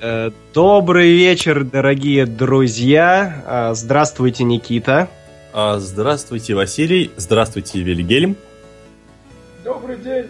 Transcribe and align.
Э, 0.00 0.30
добрый 0.54 1.10
вечер, 1.10 1.64
дорогие 1.64 2.24
друзья. 2.24 3.42
А, 3.46 3.74
здравствуйте, 3.74 4.44
Никита. 4.44 5.08
А, 5.52 5.80
здравствуйте, 5.80 6.54
Василий. 6.54 7.10
Здравствуйте, 7.16 7.80
Вильгельм. 7.80 8.36
Добрый 9.64 9.96
день. 9.96 10.26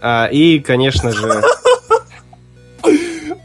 А, 0.00 0.26
и, 0.26 0.58
конечно 0.58 1.12
же... 1.12 1.28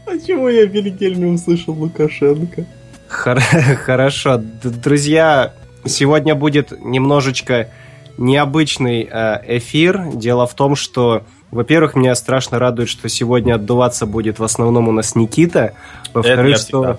Почему 0.06 0.48
я 0.48 0.64
Вильгельм 0.64 1.20
не 1.20 1.26
услышал 1.26 1.72
Лукашенко? 1.74 2.66
Хорошо. 3.06 4.38
Друзья, 4.38 5.54
сегодня 5.84 6.34
будет 6.34 6.72
немножечко 6.80 7.70
необычный 8.18 9.04
эфир. 9.04 10.04
Дело 10.14 10.48
в 10.48 10.54
том, 10.54 10.74
что 10.74 11.24
во-первых, 11.54 11.94
меня 11.94 12.14
страшно 12.16 12.58
радует, 12.58 12.88
что 12.88 13.08
сегодня 13.08 13.54
отдуваться 13.54 14.06
будет 14.06 14.40
в 14.40 14.44
основном 14.44 14.88
у 14.88 14.92
нас 14.92 15.14
Никита. 15.14 15.74
Во-вторых, 16.12 16.56
что, 16.56 16.98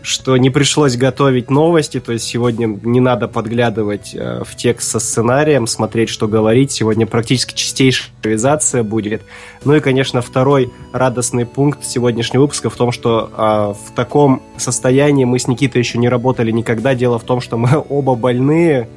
что 0.00 0.38
не 0.38 0.48
пришлось 0.48 0.96
готовить 0.96 1.50
новости, 1.50 2.00
то 2.00 2.12
есть 2.12 2.24
сегодня 2.24 2.66
не 2.82 3.00
надо 3.00 3.28
подглядывать 3.28 4.14
э, 4.14 4.42
в 4.42 4.56
текст 4.56 4.90
со 4.90 5.00
сценарием, 5.00 5.66
смотреть, 5.66 6.08
что 6.08 6.28
говорить. 6.28 6.72
Сегодня 6.72 7.06
практически 7.06 7.54
чистейшая 7.54 8.08
импровизация 8.16 8.82
будет. 8.82 9.20
Ну 9.66 9.74
и, 9.74 9.80
конечно, 9.80 10.22
второй 10.22 10.72
радостный 10.94 11.44
пункт 11.44 11.84
сегодняшнего 11.84 12.42
выпуска 12.42 12.70
в 12.70 12.76
том, 12.76 12.92
что 12.92 13.30
э, 13.36 13.74
в 13.86 13.94
таком 13.94 14.42
состоянии 14.56 15.26
мы 15.26 15.38
с 15.38 15.46
Никитой 15.46 15.80
еще 15.80 15.98
не 15.98 16.08
работали 16.08 16.50
никогда. 16.50 16.94
Дело 16.94 17.18
в 17.18 17.24
том, 17.24 17.42
что 17.42 17.58
мы 17.58 17.84
оба 17.90 18.14
больные, 18.14 18.88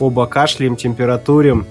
оба 0.00 0.26
кашляем, 0.26 0.74
температурим 0.74 1.68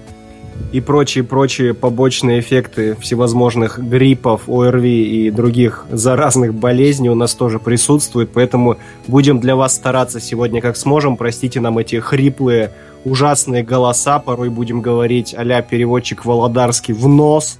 и 0.72 0.80
прочие-прочие 0.80 1.74
побочные 1.74 2.40
эффекты 2.40 2.96
всевозможных 2.96 3.78
гриппов, 3.78 4.48
ОРВИ 4.48 5.26
и 5.26 5.30
других 5.30 5.86
заразных 5.90 6.54
болезней 6.54 7.10
у 7.10 7.14
нас 7.14 7.34
тоже 7.34 7.58
присутствуют, 7.58 8.30
поэтому 8.32 8.76
будем 9.06 9.40
для 9.40 9.56
вас 9.56 9.74
стараться 9.74 10.20
сегодня 10.20 10.60
как 10.60 10.76
сможем. 10.76 11.16
Простите 11.16 11.60
нам 11.60 11.78
эти 11.78 11.96
хриплые, 11.96 12.72
ужасные 13.04 13.62
голоса, 13.62 14.18
порой 14.18 14.48
будем 14.48 14.80
говорить 14.80 15.34
а 15.36 15.62
переводчик 15.62 16.24
Володарский 16.24 16.94
в 16.94 17.08
нос, 17.08 17.58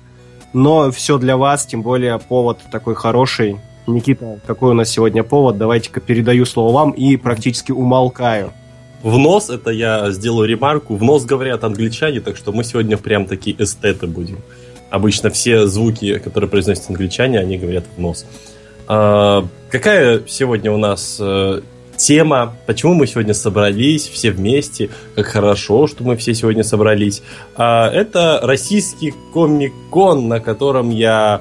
но 0.52 0.90
все 0.90 1.18
для 1.18 1.36
вас, 1.36 1.66
тем 1.66 1.82
более 1.82 2.18
повод 2.18 2.58
такой 2.70 2.94
хороший. 2.94 3.56
Никита, 3.86 4.38
какой 4.46 4.70
у 4.70 4.74
нас 4.74 4.88
сегодня 4.88 5.24
повод? 5.24 5.58
Давайте-ка 5.58 6.00
передаю 6.00 6.44
слово 6.44 6.72
вам 6.72 6.90
и 6.92 7.16
практически 7.16 7.72
умолкаю. 7.72 8.52
В 9.02 9.16
нос, 9.16 9.48
это 9.48 9.70
я 9.70 10.10
сделаю 10.10 10.46
ремарку, 10.46 10.94
в 10.94 11.02
нос 11.02 11.24
говорят 11.24 11.64
англичане, 11.64 12.20
так 12.20 12.36
что 12.36 12.52
мы 12.52 12.64
сегодня 12.64 12.98
прям 12.98 13.24
такие 13.24 13.56
эстеты 13.58 14.06
будем. 14.06 14.40
Обычно 14.90 15.30
все 15.30 15.66
звуки, 15.66 16.18
которые 16.18 16.50
произносят 16.50 16.90
англичане, 16.90 17.38
они 17.38 17.56
говорят 17.56 17.84
в 17.96 18.00
нос. 18.00 18.26
А, 18.88 19.46
какая 19.70 20.22
сегодня 20.26 20.70
у 20.70 20.76
нас 20.76 21.16
а, 21.18 21.62
тема? 21.96 22.56
Почему 22.66 22.92
мы 22.92 23.06
сегодня 23.06 23.32
собрались 23.32 24.06
все 24.06 24.32
вместе? 24.32 24.90
Как 25.14 25.26
хорошо, 25.26 25.86
что 25.86 26.04
мы 26.04 26.16
все 26.16 26.34
сегодня 26.34 26.62
собрались. 26.62 27.22
А, 27.56 27.88
это 27.88 28.40
российский 28.42 29.14
комик-кон, 29.32 30.28
на 30.28 30.40
котором 30.40 30.90
я 30.90 31.40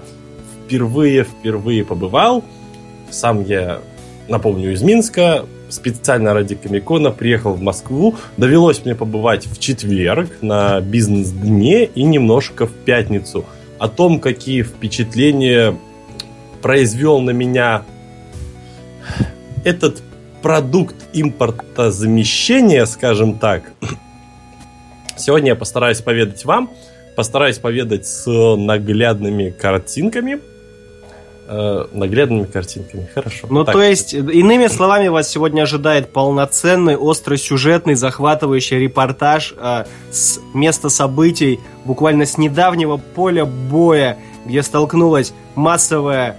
впервые-впервые 0.66 1.84
побывал. 1.84 2.46
Сам 3.10 3.44
я, 3.44 3.80
напомню, 4.30 4.72
из 4.72 4.82
Минска 4.82 5.46
специально 5.70 6.34
ради 6.34 6.56
Комикона 6.56 7.12
приехал 7.12 7.54
в 7.54 7.62
Москву. 7.62 8.16
Довелось 8.38 8.84
мне 8.86 8.96
побывать 8.96 9.46
в 9.46 9.60
четверг 9.60 10.30
на 10.42 10.82
бизнес-дне 10.82 11.86
и 11.86 12.04
немножко 12.04 12.68
в 12.68 12.72
пятницу. 12.72 13.46
О 13.78 13.88
том, 13.88 14.20
какие 14.20 14.64
впечатления 14.64 15.76
произвел 16.62 17.22
на 17.22 17.32
меня 17.32 17.84
этот 19.64 20.02
продукт 20.42 20.96
импортозамещения, 21.14 22.86
скажем 22.86 23.40
так. 23.40 23.72
Сегодня 25.18 25.50
я 25.50 25.56
постараюсь 25.56 26.02
поведать 26.02 26.46
вам, 26.46 26.70
постараюсь 27.16 27.58
поведать 27.58 28.06
с 28.06 28.30
наглядными 28.56 29.50
картинками– 29.50 30.40
э, 31.50 31.86
наглядными 31.92 32.46
картинками. 32.46 33.10
Хорошо. 33.14 33.48
Ну, 33.50 33.66
так. 33.66 33.74
то 33.74 33.82
есть, 33.82 34.14
иными 34.14 34.68
словами, 34.68 35.08
вас 35.08 35.30
сегодня 35.30 35.64
ожидает 35.64 36.14
полноценный, 36.14 36.96
остросюжетный, 36.96 37.96
захватывающий 37.96 38.78
репортаж 38.78 39.54
э, 39.58 39.86
с 40.12 40.40
места 40.54 40.90
событий, 40.90 41.60
буквально 41.86 42.26
с 42.26 42.38
недавнего 42.38 42.98
поля 42.98 43.46
боя, 43.46 44.18
где 44.46 44.62
столкнулась 44.62 45.34
массовая 45.56 46.38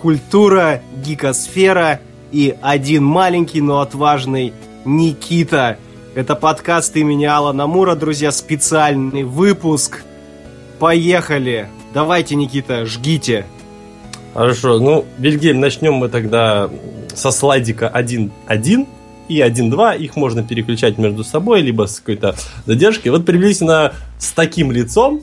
культура, 0.00 0.82
гикосфера 1.04 2.00
и 2.30 2.54
один 2.60 3.04
маленький, 3.04 3.60
но 3.60 3.80
отважный 3.80 4.52
Никита. 4.84 5.78
Это 6.14 6.34
подкаст 6.34 6.96
имени 6.96 7.24
Алана 7.24 7.66
Мура, 7.66 7.94
друзья, 7.94 8.30
специальный 8.30 9.22
выпуск. 9.22 10.02
Поехали! 10.78 11.68
Давайте, 11.92 12.36
Никита, 12.36 12.86
жгите. 12.86 13.46
Хорошо, 14.32 14.78
ну, 14.78 15.04
Вильгельм, 15.18 15.60
начнем 15.60 15.94
мы 15.94 16.08
тогда 16.08 16.70
со 17.14 17.32
слайдика 17.32 17.90
1.1 17.92 18.86
и 19.28 19.40
1.2. 19.40 19.98
Их 19.98 20.16
можно 20.16 20.44
переключать 20.44 20.98
между 20.98 21.24
собой, 21.24 21.62
либо 21.62 21.86
с 21.86 21.98
какой-то 21.98 22.36
задержкой. 22.64 23.10
Вот 23.10 23.26
приблизительно 23.26 23.92
с 24.18 24.30
таким 24.32 24.70
лицом 24.70 25.22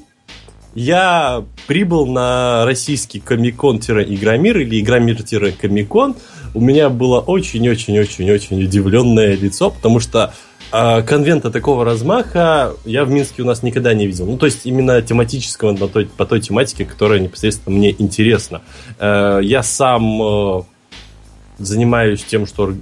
я 0.76 1.44
прибыл 1.68 2.06
на 2.06 2.66
российский 2.66 3.20
комикон-игромир 3.20 4.60
или 4.60 4.82
игромир-комикон. 4.82 6.16
У 6.54 6.62
меня 6.62 6.90
было 6.90 7.20
очень-очень-очень-очень 7.20 8.62
удивленное 8.62 9.36
лицо, 9.36 9.72
потому 9.72 10.00
что 10.00 10.34
конвента 10.72 11.50
такого 11.52 11.86
размаха 11.86 12.74
я 12.86 13.06
в 13.06 13.10
Минске 13.10 13.42
у 13.42 13.46
нас 13.46 13.64
никогда 13.64 13.94
не 13.94 14.08
видел. 14.08 14.26
Ну, 14.26 14.38
то 14.38 14.46
есть 14.46 14.66
именно 14.66 15.02
тематического 15.02 15.76
по 15.76 15.88
той, 15.88 16.06
по 16.06 16.26
той 16.26 16.42
тематике, 16.42 16.86
которая 16.86 17.20
непосредственно 17.20 17.76
мне 17.76 17.96
интересна. 17.98 18.62
Э, 19.00 19.40
я 19.42 19.64
сам 19.64 20.22
э, 20.22 20.62
занимаюсь 21.58 22.24
тем, 22.24 22.46
что 22.46 22.74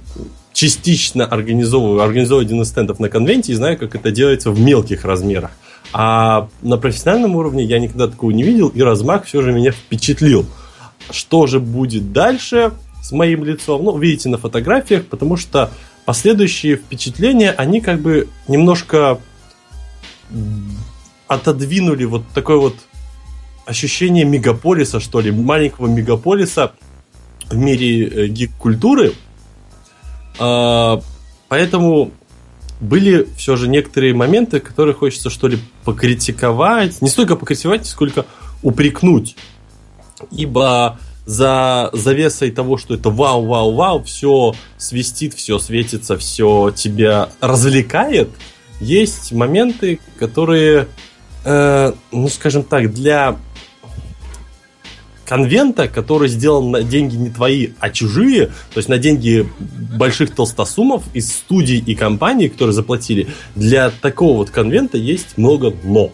частично 0.52 1.26
организовываю, 1.26 2.02
организовываю 2.02 2.46
один 2.46 2.62
из 2.62 2.68
стендов 2.68 2.98
на 2.98 3.08
конвенте 3.08 3.52
и 3.52 3.54
знаю, 3.54 3.78
как 3.78 3.94
это 3.94 4.10
делается 4.10 4.50
в 4.50 4.58
мелких 4.58 5.04
размерах. 5.04 5.50
А 5.92 6.48
на 6.62 6.78
профессиональном 6.78 7.36
уровне 7.36 7.64
я 7.64 7.78
никогда 7.78 8.08
такого 8.08 8.30
не 8.30 8.42
видел, 8.42 8.68
и 8.68 8.82
размах 8.82 9.24
все 9.24 9.42
же 9.42 9.52
меня 9.52 9.70
впечатлил. 9.70 10.46
Что 11.10 11.46
же 11.46 11.60
будет 11.60 12.12
дальше 12.12 12.72
с 13.02 13.12
моим 13.12 13.44
лицом? 13.44 13.84
Ну, 13.84 13.96
видите 13.98 14.28
на 14.28 14.38
фотографиях, 14.38 15.04
потому 15.04 15.36
что 15.36 15.70
последующие 16.06 16.76
впечатления, 16.76 17.50
они 17.50 17.82
как 17.82 18.00
бы 18.00 18.28
немножко 18.48 19.18
отодвинули 21.26 22.04
вот 22.04 22.22
такое 22.32 22.56
вот 22.56 22.76
ощущение 23.66 24.24
мегаполиса, 24.24 25.00
что 25.00 25.20
ли, 25.20 25.32
маленького 25.32 25.88
мегаполиса 25.88 26.72
в 27.48 27.56
мире 27.56 28.06
э, 28.06 28.26
гик-культуры. 28.28 29.14
А, 30.38 31.02
поэтому 31.48 32.12
были 32.80 33.26
все 33.36 33.56
же 33.56 33.68
некоторые 33.68 34.14
моменты, 34.14 34.60
которые 34.60 34.94
хочется 34.94 35.30
что 35.30 35.48
ли 35.48 35.58
покритиковать. 35.84 37.02
Не 37.02 37.08
столько 37.08 37.34
покритиковать, 37.34 37.86
сколько 37.86 38.26
упрекнуть. 38.62 39.36
Ибо 40.30 40.98
за 41.26 41.90
завесой 41.92 42.52
того, 42.52 42.78
что 42.78 42.94
это 42.94 43.10
вау, 43.10 43.44
вау, 43.44 43.74
вау, 43.74 44.02
все 44.04 44.54
свистит, 44.78 45.34
все 45.34 45.58
светится, 45.58 46.16
все 46.16 46.72
тебя 46.74 47.30
развлекает, 47.40 48.30
есть 48.80 49.32
моменты, 49.32 49.98
которые, 50.18 50.88
э, 51.44 51.92
ну, 52.12 52.28
скажем 52.28 52.62
так, 52.62 52.94
для 52.94 53.36
конвента, 55.26 55.88
который 55.88 56.28
сделан 56.28 56.70
на 56.70 56.82
деньги 56.82 57.16
не 57.16 57.30
твои, 57.30 57.70
а 57.80 57.90
чужие, 57.90 58.46
то 58.46 58.76
есть 58.76 58.88
на 58.88 58.98
деньги 58.98 59.48
больших 59.98 60.32
толстосумов 60.32 61.02
из 61.12 61.32
студий 61.32 61.82
и 61.84 61.94
компаний, 61.96 62.48
которые 62.48 62.72
заплатили, 62.72 63.26
для 63.56 63.90
такого 63.90 64.38
вот 64.38 64.50
конвента 64.50 64.96
есть 64.96 65.36
много 65.36 65.74
но 65.82 66.12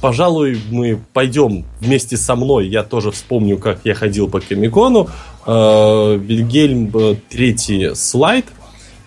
пожалуй, 0.00 0.60
мы 0.70 1.00
пойдем 1.12 1.64
вместе 1.80 2.16
со 2.16 2.36
мной. 2.36 2.68
Я 2.68 2.82
тоже 2.82 3.10
вспомню, 3.10 3.58
как 3.58 3.80
я 3.84 3.94
ходил 3.94 4.28
по 4.28 4.40
Комикону. 4.40 5.08
Э, 5.46 6.16
Вильгельм, 6.16 6.90
э, 6.94 7.16
третий 7.28 7.94
слайд. 7.94 8.46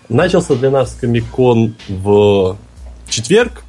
Начался 0.08 0.54
для 0.54 0.70
нас 0.70 0.96
Комикон 1.00 1.74
в 1.88 2.56
четверг. 3.08 3.64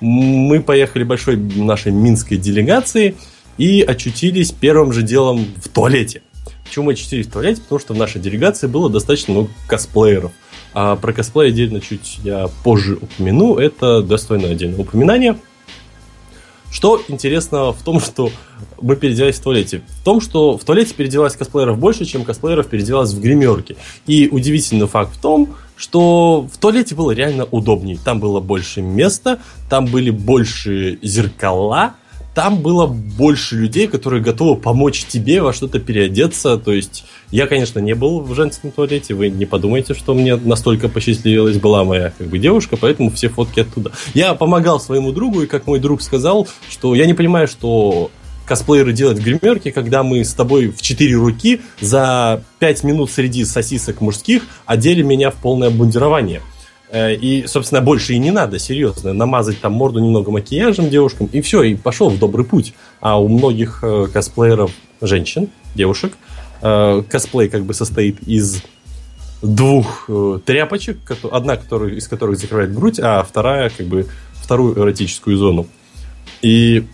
Мы 0.00 0.60
поехали 0.60 1.04
большой 1.04 1.36
нашей 1.36 1.92
минской 1.92 2.36
делегацией 2.36 3.14
и 3.56 3.82
очутились 3.82 4.50
первым 4.50 4.92
же 4.92 5.02
делом 5.02 5.46
в 5.62 5.68
туалете. 5.68 6.22
Почему 6.64 6.86
мы 6.86 6.92
очутились 6.92 7.26
в 7.26 7.32
туалете? 7.32 7.62
Потому 7.62 7.78
что 7.78 7.94
в 7.94 7.96
нашей 7.96 8.20
делегации 8.20 8.66
было 8.66 8.90
достаточно 8.90 9.32
много 9.32 9.50
косплееров. 9.68 10.32
А 10.72 10.96
про 10.96 11.12
косплей 11.12 11.50
отдельно 11.50 11.80
чуть 11.80 12.18
я 12.24 12.48
позже 12.64 12.98
упомяну. 13.00 13.56
Это 13.56 14.02
достойное 14.02 14.52
отдельное 14.52 14.80
упоминание– 14.80 15.38
Что 16.74 17.00
интересно 17.06 17.72
в 17.72 17.80
том, 17.84 18.00
что 18.00 18.32
мы 18.82 18.96
переодевались 18.96 19.36
в 19.36 19.42
туалете? 19.44 19.82
В 20.00 20.04
том, 20.04 20.20
что 20.20 20.58
в 20.58 20.64
туалете 20.64 20.92
переодевалось 20.92 21.36
косплееров 21.36 21.78
больше, 21.78 22.04
чем 22.04 22.24
косплееров 22.24 22.66
переодевалось 22.66 23.12
в 23.12 23.20
гримерке. 23.20 23.76
И 24.08 24.28
удивительный 24.28 24.88
факт 24.88 25.14
в 25.14 25.20
том, 25.20 25.54
что 25.76 26.48
в 26.52 26.58
туалете 26.58 26.96
было 26.96 27.12
реально 27.12 27.44
удобнее. 27.44 27.96
Там 28.04 28.18
было 28.18 28.40
больше 28.40 28.82
места, 28.82 29.38
там 29.70 29.86
были 29.86 30.10
больше 30.10 30.98
зеркала, 31.00 31.94
там 32.34 32.60
было 32.60 32.86
больше 32.86 33.56
людей, 33.56 33.86
которые 33.86 34.22
готовы 34.22 34.60
помочь 34.60 35.04
тебе 35.04 35.40
во 35.40 35.52
что-то 35.52 35.78
переодеться. 35.78 36.58
То 36.58 36.72
есть 36.72 37.04
я, 37.30 37.46
конечно, 37.46 37.78
не 37.78 37.94
был 37.94 38.20
в 38.20 38.34
женском 38.34 38.72
туалете. 38.72 39.14
Вы 39.14 39.28
не 39.30 39.46
подумайте, 39.46 39.94
что 39.94 40.14
мне 40.14 40.36
настолько 40.36 40.88
посчастливилась 40.88 41.58
была 41.58 41.84
моя 41.84 42.12
как 42.16 42.26
бы 42.26 42.38
девушка, 42.38 42.76
поэтому 42.76 43.10
все 43.10 43.28
фотки 43.28 43.60
оттуда. 43.60 43.92
Я 44.14 44.34
помогал 44.34 44.80
своему 44.80 45.12
другу, 45.12 45.42
и 45.42 45.46
как 45.46 45.66
мой 45.66 45.78
друг 45.78 46.02
сказал, 46.02 46.48
что 46.68 46.94
я 46.94 47.06
не 47.06 47.14
понимаю, 47.14 47.46
что 47.46 48.10
косплееры 48.46 48.92
делать 48.92 49.18
в 49.18 49.24
гримерке, 49.24 49.72
когда 49.72 50.02
мы 50.02 50.24
с 50.24 50.34
тобой 50.34 50.68
в 50.68 50.82
четыре 50.82 51.14
руки 51.14 51.60
за 51.80 52.42
пять 52.58 52.82
минут 52.84 53.10
среди 53.10 53.44
сосисок 53.44 54.00
мужских 54.00 54.42
одели 54.66 55.02
меня 55.02 55.30
в 55.30 55.34
полное 55.34 55.68
обмундирование. 55.68 56.42
Э, 56.94 57.12
и, 57.12 57.44
собственно, 57.48 57.80
больше 57.80 58.12
и 58.14 58.18
не 58.18 58.30
надо, 58.30 58.60
серьезно. 58.60 59.12
Намазать 59.12 59.60
там 59.60 59.72
морду 59.72 59.98
немного 59.98 60.30
макияжем 60.30 60.88
девушкам, 60.88 61.26
и 61.26 61.40
все, 61.40 61.64
и 61.64 61.74
пошел 61.74 62.08
в 62.08 62.20
добрый 62.20 62.46
путь. 62.46 62.72
А 63.00 63.20
у 63.20 63.26
многих 63.26 63.80
э, 63.82 64.06
косплееров 64.12 64.70
женщин, 65.00 65.48
девушек, 65.74 66.12
э, 66.62 67.02
косплей 67.10 67.48
как 67.48 67.64
бы 67.64 67.74
состоит 67.74 68.22
из 68.28 68.62
двух 69.42 70.08
тряпочек, 70.46 70.98
одна 71.30 71.56
которая, 71.56 71.90
из 71.90 72.06
которых 72.06 72.38
закрывает 72.38 72.72
грудь, 72.72 73.00
а 73.00 73.24
вторая 73.24 73.70
как 73.70 73.86
бы 73.86 74.06
вторую 74.34 74.78
эротическую 74.78 75.36
зону. 75.36 75.66
И, 76.42 76.86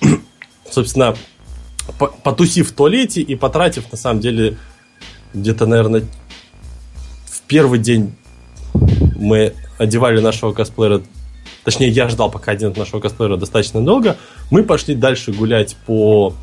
собственно, 0.70 1.16
потусив 2.22 2.70
в 2.70 2.74
туалете 2.74 3.22
и 3.22 3.34
потратив, 3.36 3.90
на 3.90 3.96
самом 3.96 4.20
деле, 4.20 4.58
где-то, 5.32 5.64
наверное, 5.64 6.04
в 7.26 7.40
первый 7.48 7.78
день 7.78 8.12
мы 9.16 9.52
одевали 9.78 10.20
нашего 10.20 10.52
косплеера, 10.52 11.02
точнее, 11.64 11.88
я 11.88 12.08
ждал, 12.08 12.30
пока 12.30 12.52
оденут 12.52 12.76
нашего 12.76 13.00
косплеера 13.00 13.36
достаточно 13.36 13.84
долго, 13.84 14.16
мы 14.50 14.62
пошли 14.62 14.94
дальше 14.94 15.32
гулять 15.32 15.76
по 15.86 16.34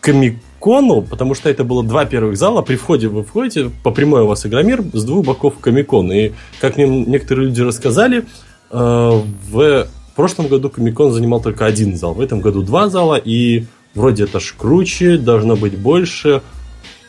Комикону, 0.00 1.02
потому 1.02 1.34
что 1.34 1.48
это 1.48 1.64
было 1.64 1.84
два 1.84 2.04
первых 2.04 2.36
зала. 2.36 2.62
При 2.62 2.76
входе 2.76 3.08
вы 3.08 3.22
входите, 3.22 3.70
по 3.82 3.90
прямой 3.92 4.22
у 4.22 4.26
вас 4.26 4.44
Игромир, 4.44 4.82
с 4.92 5.04
двух 5.04 5.24
боков 5.24 5.58
Комикон. 5.60 6.12
И, 6.12 6.32
как 6.60 6.76
мне 6.76 6.86
некоторые 6.86 7.48
люди 7.48 7.60
рассказали, 7.60 8.24
э, 8.70 9.22
в 9.50 9.86
прошлом 10.16 10.48
году 10.48 10.70
Комикон 10.70 11.12
занимал 11.12 11.40
только 11.40 11.66
один 11.66 11.96
зал, 11.96 12.14
в 12.14 12.20
этом 12.20 12.40
году 12.40 12.62
два 12.62 12.88
зала, 12.88 13.14
и 13.14 13.64
вроде 13.94 14.24
это 14.24 14.40
ж 14.40 14.54
круче, 14.58 15.18
должно 15.18 15.56
быть 15.56 15.78
больше, 15.78 16.42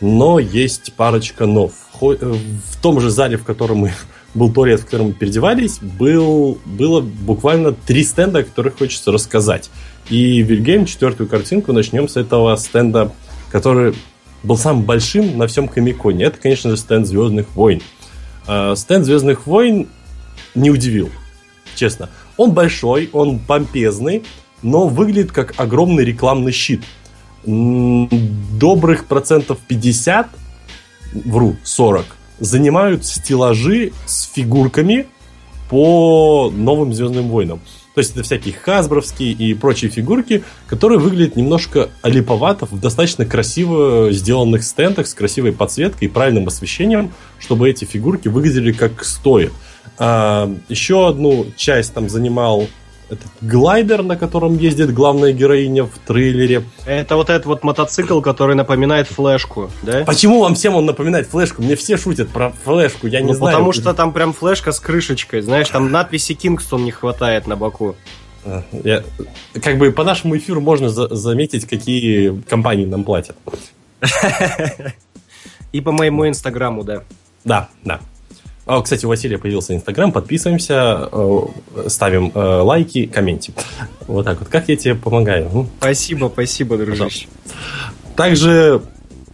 но 0.04 0.38
есть 0.38 0.92
парочка 0.96 1.46
нов. 1.46 1.72
Э, 2.02 2.36
в 2.72 2.82
том 2.82 3.00
же 3.00 3.10
зале, 3.10 3.38
в 3.38 3.46
котором 3.46 3.78
мы 3.78 3.94
был 4.34 4.52
туалет, 4.52 4.82
в 4.82 4.86
котором 4.86 5.08
мы 5.08 5.14
переодевались, 5.14 5.80
был, 5.80 6.60
было 6.66 7.00
буквально 7.00 7.72
три 7.72 8.04
стенда, 8.04 8.40
о 8.40 8.44
которых 8.44 8.78
хочется 8.78 9.14
рассказать. 9.14 9.70
И 10.10 10.42
Вильгельм 10.42 10.86
четвертую 10.86 11.30
картинку 11.30 11.72
начнем 11.72 12.10
с 12.10 12.18
этого 12.18 12.54
стенда, 12.58 13.14
который 13.50 13.96
был 14.44 14.58
самым 14.58 14.84
большим 14.84 15.38
на 15.38 15.48
всем 15.48 15.70
Комиконе. 15.70 16.26
Это, 16.26 16.38
конечно 16.38 16.72
же, 16.72 16.76
стенд 16.76 17.08
Звездных 17.08 17.56
войн. 17.56 17.82
А, 18.46 18.76
стенд 18.76 19.06
Звездных 19.06 19.48
войн 19.48 19.88
не 20.54 20.70
удивил, 20.70 21.10
честно. 21.76 22.10
Он 22.36 22.52
большой, 22.52 23.10
он 23.14 23.40
помпезный, 23.40 24.24
но 24.64 24.90
выглядит 24.90 25.32
как 25.32 25.54
огромный 25.56 26.04
рекламный 26.04 26.52
щит. 26.52 26.82
Добрых 27.46 29.06
процентов 29.06 29.60
50, 29.68 30.28
вру, 31.26 31.56
40, 31.64 32.06
занимают 32.40 33.06
стеллажи 33.06 33.92
с 34.06 34.24
фигурками 34.34 35.08
по 35.70 36.52
новым 36.56 36.94
Звездным 36.94 37.30
войнам. 37.30 37.60
То 37.96 38.00
есть 38.00 38.12
это 38.12 38.24
всякие 38.24 38.54
хасбровские 38.54 39.34
и 39.34 39.54
прочие 39.54 39.92
фигурки, 39.92 40.44
которые 40.68 41.00
выглядят 41.00 41.36
немножко 41.36 41.90
олиповато 42.02 42.66
в 42.66 42.80
достаточно 42.80 43.26
красиво 43.26 44.12
сделанных 44.12 44.64
стендах 44.64 45.06
с 45.06 45.14
красивой 45.14 45.52
подсветкой 45.52 46.08
и 46.08 46.12
правильным 46.12 46.48
освещением, 46.48 47.12
чтобы 47.40 47.70
эти 47.70 47.86
фигурки 47.86 48.30
выглядели 48.30 48.72
как 48.72 49.04
стоят. 49.04 49.52
А, 50.00 50.52
еще 50.70 51.08
одну 51.08 51.46
часть 51.56 51.94
там 51.94 52.10
занимал 52.10 52.68
этот 53.14 53.32
глайдер, 53.42 54.04
на 54.04 54.16
котором 54.16 54.58
ездит 54.58 54.94
главная 54.94 55.32
героиня 55.32 55.86
в 55.86 55.98
трейлере. 56.06 56.64
Это 56.86 57.16
вот 57.16 57.30
этот 57.30 57.46
вот 57.46 57.64
мотоцикл, 57.64 58.20
который 58.22 58.56
напоминает 58.56 59.08
флешку, 59.08 59.72
да? 59.82 60.04
Почему 60.04 60.42
вам 60.42 60.56
всем 60.56 60.76
он 60.76 60.86
напоминает 60.86 61.28
флешку? 61.28 61.62
Мне 61.62 61.76
все 61.76 61.98
шутят 61.98 62.30
про 62.30 62.52
флешку, 62.64 63.08
я 63.08 63.22
не 63.22 63.28
ну, 63.28 63.34
знаю. 63.34 63.58
Потому 63.58 63.72
что 63.72 63.94
там 63.94 64.14
прям 64.14 64.34
флешка 64.34 64.72
с 64.72 64.80
крышечкой, 64.80 65.42
знаешь, 65.42 65.70
там 65.70 65.92
надписи 65.92 66.34
Kingston 66.34 66.84
не 66.84 66.92
хватает 66.92 67.48
на 67.48 67.56
боку. 67.56 67.96
А, 68.46 68.64
я, 68.84 69.04
как 69.62 69.78
бы 69.78 69.92
по 69.92 70.04
нашему 70.04 70.38
эфиру 70.38 70.62
можно 70.62 70.90
за 70.90 71.14
заметить, 71.16 71.66
какие 71.66 72.42
компании 72.50 72.86
нам 72.86 73.04
платят. 73.04 73.38
И 75.72 75.82
по 75.82 75.92
моему 75.92 76.28
инстаграму, 76.28 76.84
да. 76.84 77.04
Да, 77.46 77.70
да. 77.84 78.00
О, 78.66 78.82
кстати, 78.82 79.06
у 79.06 79.10
Василия 79.10 79.38
появился 79.38 79.76
Инстаграм, 79.76 80.14
подписываемся, 80.14 81.10
э, 81.12 81.40
ставим 81.88 82.32
э, 82.34 82.40
лайки, 82.40 83.06
комменти. 83.08 83.54
Вот 84.08 84.24
так 84.24 84.40
вот. 84.40 84.48
Как 84.48 84.70
я 84.70 84.78
тебе 84.78 84.96
помогаю? 84.96 85.50
Ну. 85.54 85.68
Спасибо, 85.80 86.30
спасибо, 86.32 86.78
дружище. 86.78 87.28
Также 88.16 88.82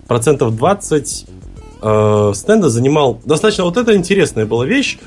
процентов 0.08 0.56
20 0.56 1.28
э, 1.81 2.31
стенда 2.34 2.70
занимал... 2.70 3.22
Достаточно 3.24 3.66
вот 3.66 3.78
это 3.78 3.96
интересная 3.96 4.48
была 4.48 4.66
вещь. 4.66 4.98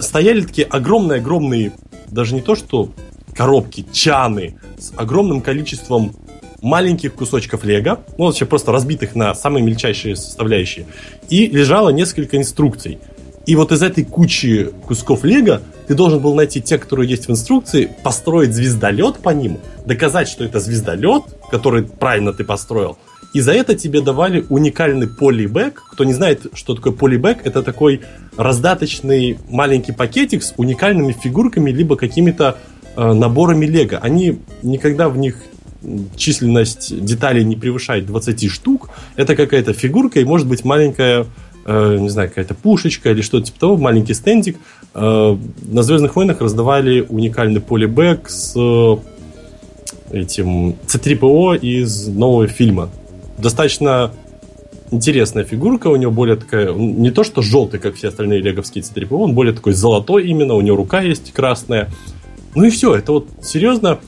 Стояли 0.00 0.42
такие 0.42 0.66
огромные-огромные, 0.68 1.72
даже 2.08 2.36
не 2.36 2.42
то 2.42 2.54
что 2.54 2.90
коробки, 3.34 3.84
чаны 3.92 4.58
с 4.78 4.92
огромным 4.96 5.40
количеством 5.40 6.14
маленьких 6.62 7.14
кусочков 7.14 7.64
лего, 7.64 8.00
ну, 8.16 8.26
вообще 8.26 8.44
просто 8.44 8.70
разбитых 8.70 9.16
на 9.16 9.34
самые 9.34 9.64
мельчайшие 9.64 10.14
составляющие, 10.14 10.86
и 11.30 11.46
лежало 11.46 11.88
несколько 11.88 12.36
инструкций– 12.36 12.98
и 13.46 13.56
вот 13.56 13.72
из 13.72 13.82
этой 13.82 14.04
кучи 14.04 14.70
кусков 14.86 15.24
лего 15.24 15.62
ты 15.88 15.94
должен 15.94 16.20
был 16.20 16.34
найти 16.34 16.60
те, 16.60 16.78
которые 16.78 17.08
есть 17.08 17.26
в 17.26 17.30
инструкции, 17.30 17.90
построить 18.02 18.54
звездолет 18.54 19.18
по 19.18 19.30
ним, 19.30 19.58
доказать, 19.86 20.28
что 20.28 20.44
это 20.44 20.60
звездолет, 20.60 21.24
который 21.50 21.82
правильно 21.82 22.32
ты 22.32 22.44
построил, 22.44 22.96
и 23.32 23.40
за 23.40 23.52
это 23.52 23.76
тебе 23.76 24.00
давали 24.00 24.44
уникальный 24.48 25.06
полибэк. 25.06 25.82
Кто 25.92 26.04
не 26.04 26.12
знает, 26.12 26.46
что 26.54 26.74
такое 26.74 26.92
полибэк, 26.92 27.40
это 27.44 27.62
такой 27.62 28.00
раздаточный 28.36 29.38
маленький 29.48 29.92
пакетик 29.92 30.42
с 30.42 30.54
уникальными 30.56 31.12
фигурками, 31.12 31.70
либо 31.70 31.96
какими-то 31.96 32.58
э, 32.96 33.12
наборами 33.12 33.66
лего. 33.66 33.98
Они 33.98 34.40
никогда 34.62 35.08
в 35.08 35.16
них 35.16 35.36
численность 36.16 37.04
деталей 37.04 37.44
не 37.44 37.56
превышает 37.56 38.06
20 38.06 38.50
штук. 38.50 38.90
Это 39.16 39.36
какая-то 39.36 39.72
фигурка 39.72 40.20
и 40.20 40.24
может 40.24 40.46
быть 40.46 40.64
маленькая 40.64 41.26
э, 41.64 41.96
не 41.98 42.08
знаю, 42.08 42.28
какая-то 42.28 42.54
пушечка 42.54 43.10
или 43.10 43.22
что-то 43.22 43.46
типа 43.46 43.60
того, 43.60 43.76
маленький 43.76 44.14
стендик. 44.14 44.58
Э, 44.94 45.36
на 45.62 45.82
Звездных 45.82 46.16
войнах 46.16 46.40
раздавали 46.40 47.00
уникальный 47.08 47.60
полибэк 47.60 48.28
с 48.28 48.54
э, 48.56 48.96
этим 50.12 50.76
C3PO 50.86 51.58
из 51.58 52.08
нового 52.08 52.46
фильма. 52.46 52.90
Достаточно 53.38 54.12
интересная 54.90 55.44
фигурка, 55.44 55.88
у 55.88 55.96
него 55.96 56.10
более 56.10 56.36
такая, 56.36 56.72
не 56.72 57.10
то 57.10 57.24
что 57.24 57.42
желтый, 57.42 57.78
как 57.80 57.94
все 57.94 58.08
остальные 58.08 58.40
леговские 58.40 58.82
C3PO, 58.82 59.16
он 59.16 59.34
более 59.34 59.54
такой 59.54 59.72
золотой 59.72 60.26
именно, 60.26 60.54
у 60.54 60.60
него 60.60 60.76
рука 60.76 61.00
есть 61.00 61.32
красная. 61.32 61.88
Ну 62.54 62.64
и 62.64 62.70
все, 62.70 62.96
это 62.96 63.12
вот 63.12 63.28
серьезно, 63.42 64.00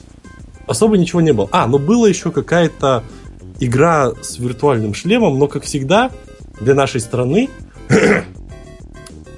особо 0.66 0.98
ничего 0.98 1.20
не 1.20 1.32
было. 1.32 1.48
А, 1.52 1.66
но 1.66 1.78
была 1.78 2.08
еще 2.08 2.32
какая-то 2.32 3.04
игра 3.60 4.12
с 4.20 4.38
виртуальным 4.38 4.94
шлемом, 4.94 5.38
но, 5.38 5.46
как 5.46 5.62
всегда, 5.62 6.10
для 6.62 6.74
нашей 6.74 7.00
страны 7.00 7.48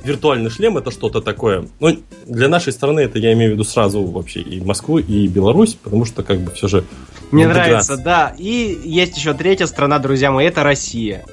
виртуальный 0.04 0.50
шлем 0.50 0.76
это 0.76 0.90
что-то 0.90 1.20
такое. 1.20 1.66
Ну, 1.80 1.96
для 2.26 2.48
нашей 2.48 2.72
страны 2.72 3.00
это 3.00 3.18
я 3.18 3.32
имею 3.32 3.52
в 3.52 3.54
виду 3.54 3.64
сразу 3.64 4.04
вообще 4.04 4.40
и 4.40 4.60
Москву, 4.60 4.98
и 4.98 5.26
Беларусь, 5.26 5.74
потому 5.74 6.04
что 6.04 6.22
как 6.22 6.40
бы 6.40 6.52
все 6.52 6.68
же... 6.68 6.84
Мне 7.30 7.48
нравится, 7.48 7.96
да. 7.96 8.34
И 8.38 8.78
есть 8.84 9.16
еще 9.16 9.34
третья 9.34 9.66
страна, 9.66 9.98
друзья 9.98 10.30
мои, 10.30 10.46
это 10.46 10.62
Россия. 10.62 11.24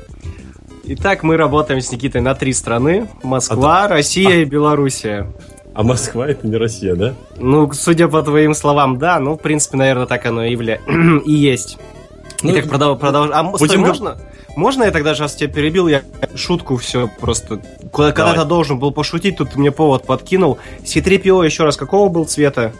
Итак, 0.84 1.24
мы 1.24 1.38
работаем 1.38 1.82
с 1.82 1.92
Никитой 1.92 2.22
на 2.22 2.34
три 2.34 2.54
страны. 2.54 3.08
Москва, 3.24 3.86
а 3.86 3.88
Россия 3.88 4.30
а... 4.30 4.42
и 4.42 4.46
Белоруссия. 4.46 5.32
А 5.74 5.84
Москва 5.84 6.28
это 6.28 6.48
не 6.48 6.58
Россия, 6.58 6.96
да? 6.96 7.14
Ну, 7.38 7.72
судя 7.72 8.08
по 8.08 8.22
твоим 8.24 8.54
словам, 8.54 8.98
да. 8.98 9.20
Ну, 9.20 9.38
в 9.38 9.42
принципе, 9.42 9.78
наверное, 9.78 10.06
так 10.06 10.26
оно 10.26 10.44
и, 10.44 10.52
явля... 10.52 10.80
и 11.26 11.32
есть. 11.32 11.78
Ну, 12.42 12.52
Итак, 12.52 12.70
продолжим. 12.70 13.00
Продолж... 13.00 13.32
А 13.34 13.44
будем... 13.44 13.66
стой, 13.66 13.78
можно? 13.78 14.18
Можно 14.56 14.84
я 14.84 14.92
тогда 14.92 15.16
сейчас 15.16 15.36
тебя 15.36 15.50
перебил? 15.50 15.88
Я 15.88 16.04
шутку 16.36 16.78
все 16.78 17.10
просто... 17.20 17.62
Когда-то 17.94 18.46
должен 18.46 18.80
был 18.80 18.92
пошутить, 18.92 19.38
тут 19.38 19.52
ты 19.52 19.60
мне 19.60 19.72
повод 19.72 20.06
подкинул. 20.06 20.58
C3PO 20.84 21.46
еще 21.46 21.64
раз 21.64 21.78
какого 21.78 22.10
был 22.10 22.26
цвета? 22.26 22.74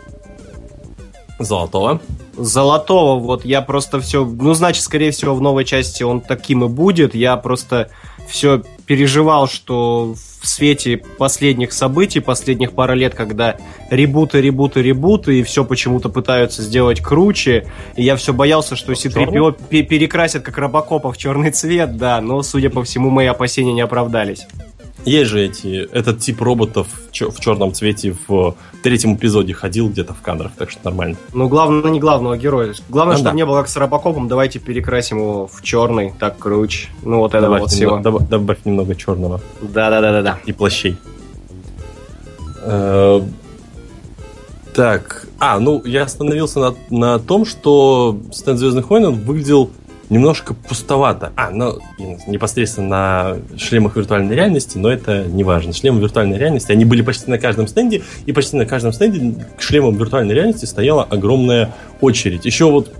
Золотого. 1.40 2.02
Золотого, 2.38 3.20
вот 3.20 3.46
я 3.46 3.62
просто 3.62 4.00
все... 4.00 4.26
Ну, 4.26 4.54
значит, 4.54 4.84
скорее 4.84 5.12
всего, 5.12 5.36
в 5.36 5.42
новой 5.42 5.66
части 5.66 6.04
он 6.04 6.22
таким 6.22 6.64
и 6.64 6.68
будет. 6.68 7.14
Я 7.16 7.38
просто 7.38 7.90
все 8.28 8.64
переживал, 8.92 9.48
что 9.48 10.16
в 10.42 10.46
свете 10.46 10.98
последних 10.98 11.72
событий, 11.72 12.20
последних 12.20 12.74
пары 12.74 12.98
лет, 12.98 13.16
когда 13.16 13.56
ребуты, 13.90 14.42
ребуты, 14.42 14.82
ребуты, 14.82 15.40
и 15.40 15.44
все 15.44 15.64
почему-то 15.64 16.10
пытаются 16.10 16.62
сделать 16.62 17.00
круче, 17.00 17.72
и 17.96 18.04
я 18.04 18.18
все 18.18 18.34
боялся, 18.34 18.76
что 18.76 18.94
C-3PO 18.94 19.84
перекрасят 19.84 20.44
как 20.44 20.58
Робокопа 20.58 21.14
в 21.14 21.18
черный 21.18 21.52
цвет, 21.52 21.96
да, 21.96 22.20
но, 22.20 22.44
судя 22.44 22.70
по 22.70 22.84
всему, 22.84 23.10
мои 23.10 23.28
опасения 23.28 23.72
не 23.72 23.80
оправдались. 23.80 24.46
Есть 25.06 25.32
же 25.32 25.44
эти, 25.44 25.90
этот 25.92 26.20
тип 26.20 26.42
роботов 26.42 26.88
в 27.12 27.40
черном 27.40 27.74
цвете 27.74 28.16
в 28.28 28.56
третьем 28.84 29.16
эпизоде 29.16 29.54
ходил 29.54 29.90
где-то 29.90 30.14
в 30.14 30.22
кадрах, 30.22 30.52
так 30.58 30.70
что 30.70 30.80
нормально. 30.86 31.18
Ну, 31.34 31.48
главное, 31.48 31.90
не 31.92 32.00
главного 32.00 32.38
героя. 32.38 32.74
Главное, 32.90 33.16
ну, 33.16 33.18
чтобы 33.18 33.32
да. 33.32 33.36
не 33.36 33.46
было 33.46 33.60
как 33.60 33.70
с 33.70 33.76
Робокопом, 33.76 34.28
давайте 34.28 34.60
перекрасим 34.60 35.18
его 35.18 35.48
в 35.48 35.62
черный, 35.64 36.14
так 36.20 36.38
круче. 36.38 36.90
Ну, 37.04 37.20
вот 37.20 37.34
это 37.34 37.50
вот 37.50 37.72
всего. 37.72 38.00
Добавь, 38.00 38.28
добавь 38.28 38.60
немного 38.66 38.96
черного. 38.96 39.42
Да-да-да-да. 39.62 40.40
И 40.46 40.52
плащей. 40.52 40.98
Э, 42.64 43.22
так, 44.74 45.28
а, 45.40 45.60
ну, 45.60 45.82
я 45.84 46.04
остановился 46.04 46.60
на, 46.60 46.76
на 46.90 47.20
том, 47.20 47.46
что 47.46 48.18
стенд 48.32 48.60
Звездных 48.60 48.90
войн 48.90 49.12
выглядел 49.12 49.72
немножко 50.12 50.54
пустовато. 50.54 51.32
А, 51.38 51.52
ну, 51.52 51.80
непосредственно 52.28 52.88
на 52.90 53.58
шлемах 53.58 53.96
виртуальной 53.96 54.36
реальности, 54.36 54.78
но 54.78 54.92
это 54.92 55.24
не 55.24 55.46
важно. 55.46 55.72
Шлемы 55.72 56.02
виртуальной 56.02 56.38
реальности, 56.38 56.74
они 56.74 56.84
были 56.84 57.02
почти 57.02 57.32
на 57.32 57.40
каждом 57.40 57.66
стенде, 57.66 58.04
и 58.26 58.34
почти 58.34 58.58
на 58.58 58.66
каждом 58.66 58.92
стенде 58.92 59.46
к 59.58 59.62
шлемам 59.62 59.96
виртуальной 59.96 60.36
реальности 60.36 60.66
стояла 60.66 61.04
огромная 61.04 61.74
очередь. 62.02 62.46
Еще 62.46 62.70
вот 62.70 62.94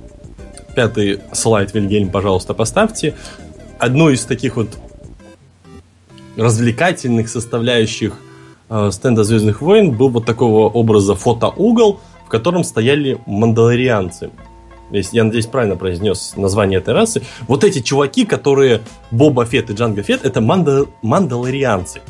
пятый 0.74 1.20
слайд, 1.34 1.74
Вильгельм, 1.74 2.10
пожалуйста, 2.10 2.54
поставьте. 2.54 3.14
Одну 3.78 4.10
из 4.10 4.24
таких 4.24 4.56
вот 4.56 4.70
развлекательных 6.38 7.28
составляющих 7.28 8.14
э, 8.70 8.90
стенда 8.94 9.26
Звездных 9.26 9.62
войн 9.62 9.92
был 9.92 10.08
вот 10.08 10.26
такого 10.26 10.70
образа 10.70 11.16
фотоугол, 11.16 12.00
в 12.26 12.30
котором 12.30 12.64
стояли 12.64 13.20
мандалорианцы 13.26 14.30
я 14.92 15.24
надеюсь, 15.24 15.46
правильно 15.46 15.76
произнес 15.76 16.34
название 16.36 16.80
этой 16.80 16.94
расы, 16.94 17.22
вот 17.48 17.64
эти 17.64 17.80
чуваки, 17.80 18.26
которые 18.26 18.82
Боба 19.10 19.46
Фет 19.46 19.70
и 19.70 19.74
Джанго 19.74 20.04
Фет, 20.04 20.26
это 20.26 20.42
манда, 20.42 20.86
мандалорианцы. 21.02 22.02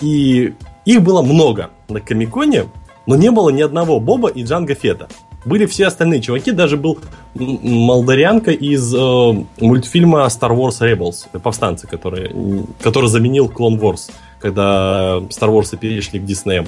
И 0.00 0.54
их 0.84 1.02
было 1.02 1.22
много 1.22 1.70
на 1.88 2.00
Комиконе, 2.00 2.66
но 3.06 3.16
не 3.16 3.30
было 3.30 3.50
ни 3.50 3.62
одного 3.62 4.00
Боба 4.00 4.28
и 4.28 4.42
Джанго 4.42 4.74
Фета. 4.74 5.08
Были 5.44 5.66
все 5.66 5.86
остальные 5.86 6.22
чуваки, 6.22 6.50
даже 6.50 6.76
был 6.76 6.98
молдарианка 7.34 8.50
из 8.50 8.92
э, 8.92 9.44
мультфильма 9.60 10.26
Star 10.26 10.50
Wars 10.50 10.80
Rebels, 10.80 11.26
повстанцы, 11.40 11.86
который, 11.86 12.32
который 12.80 13.08
заменил 13.08 13.46
Clone 13.46 13.78
Wars, 13.78 14.10
когда 14.40 15.18
Star 15.28 15.50
Wars 15.50 15.76
перешли 15.76 16.18
к 16.18 16.24
Диснеям. 16.24 16.66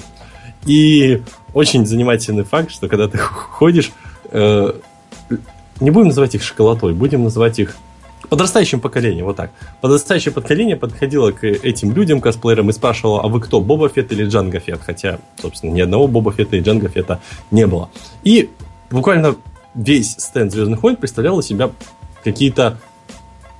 И 0.65 1.21
очень 1.53 1.85
занимательный 1.85 2.43
факт, 2.43 2.71
что 2.71 2.87
когда 2.87 3.09
ты 3.09 3.17
ходишь, 3.17 3.91
э, 4.31 4.73
не 5.79 5.91
будем 5.91 6.07
называть 6.07 6.35
их 6.35 6.43
шоколатой, 6.43 6.93
будем 6.93 7.23
называть 7.23 7.59
их 7.59 7.75
подрастающим 8.29 8.79
поколением, 8.79 9.25
вот 9.25 9.37
так. 9.37 9.51
Подрастающее 9.81 10.33
поколение 10.33 10.75
подходило 10.75 11.31
к 11.31 11.43
этим 11.43 11.93
людям, 11.93 12.21
косплеерам, 12.21 12.69
и 12.69 12.73
спрашивало, 12.73 13.21
а 13.21 13.27
вы 13.27 13.41
кто, 13.41 13.61
Боба 13.61 13.89
Фетт 13.89 14.11
или 14.11 14.25
Джанго 14.25 14.59
Фетт? 14.59 14.81
Хотя, 14.85 15.19
собственно, 15.41 15.71
ни 15.71 15.81
одного 15.81 16.07
Боба 16.07 16.31
Фетта 16.31 16.57
и 16.57 16.61
Джанго 16.61 16.89
Фетта 16.89 17.19
не 17.49 17.65
было. 17.65 17.89
И 18.23 18.49
буквально 18.91 19.35
весь 19.73 20.15
стенд 20.17 20.51
Звездных 20.51 20.83
войн 20.83 20.95
представлял 20.97 21.39
из 21.39 21.45
себя 21.45 21.71
какие-то 22.23 22.77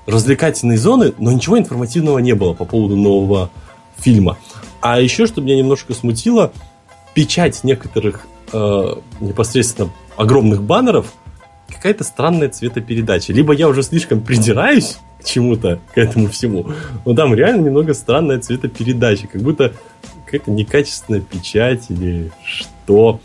развлекательные 0.06 0.78
зоны, 0.78 1.14
но 1.18 1.32
ничего 1.32 1.58
информативного 1.58 2.20
не 2.20 2.34
было 2.34 2.54
по 2.54 2.66
поводу 2.66 2.96
нового 2.96 3.50
фильма. 3.98 4.38
А 4.82 5.00
еще, 5.00 5.28
что 5.28 5.42
меня 5.42 5.56
немножко 5.56 5.94
смутило, 5.94 6.52
печать 7.14 7.64
некоторых 7.64 8.26
э, 8.52 8.96
непосредственно 9.20 9.90
огромных 10.18 10.62
баннеров– 10.64 11.14
какая-то 11.70 12.04
странная 12.04 12.50
цветопередача. 12.50 13.34
Либо 13.34 13.54
я 13.54 13.68
уже 13.68 13.84
слишком 13.84 14.22
придираюсь 14.22 14.98
к 15.20 15.26
чему-то, 15.26 15.80
к 15.94 15.98
этому 15.98 16.28
всему, 16.28 16.68
но 17.06 17.14
там 17.14 17.34
реально 17.34 17.66
немного 17.66 17.94
странная 17.94 18.40
цветопередача, 18.40 19.28
как 19.28 19.42
будто 19.42 19.74
какая-то 20.26 20.52
некачественная 20.52 21.22
печать 21.22 21.86
или 21.90 22.32
что. 22.44 23.20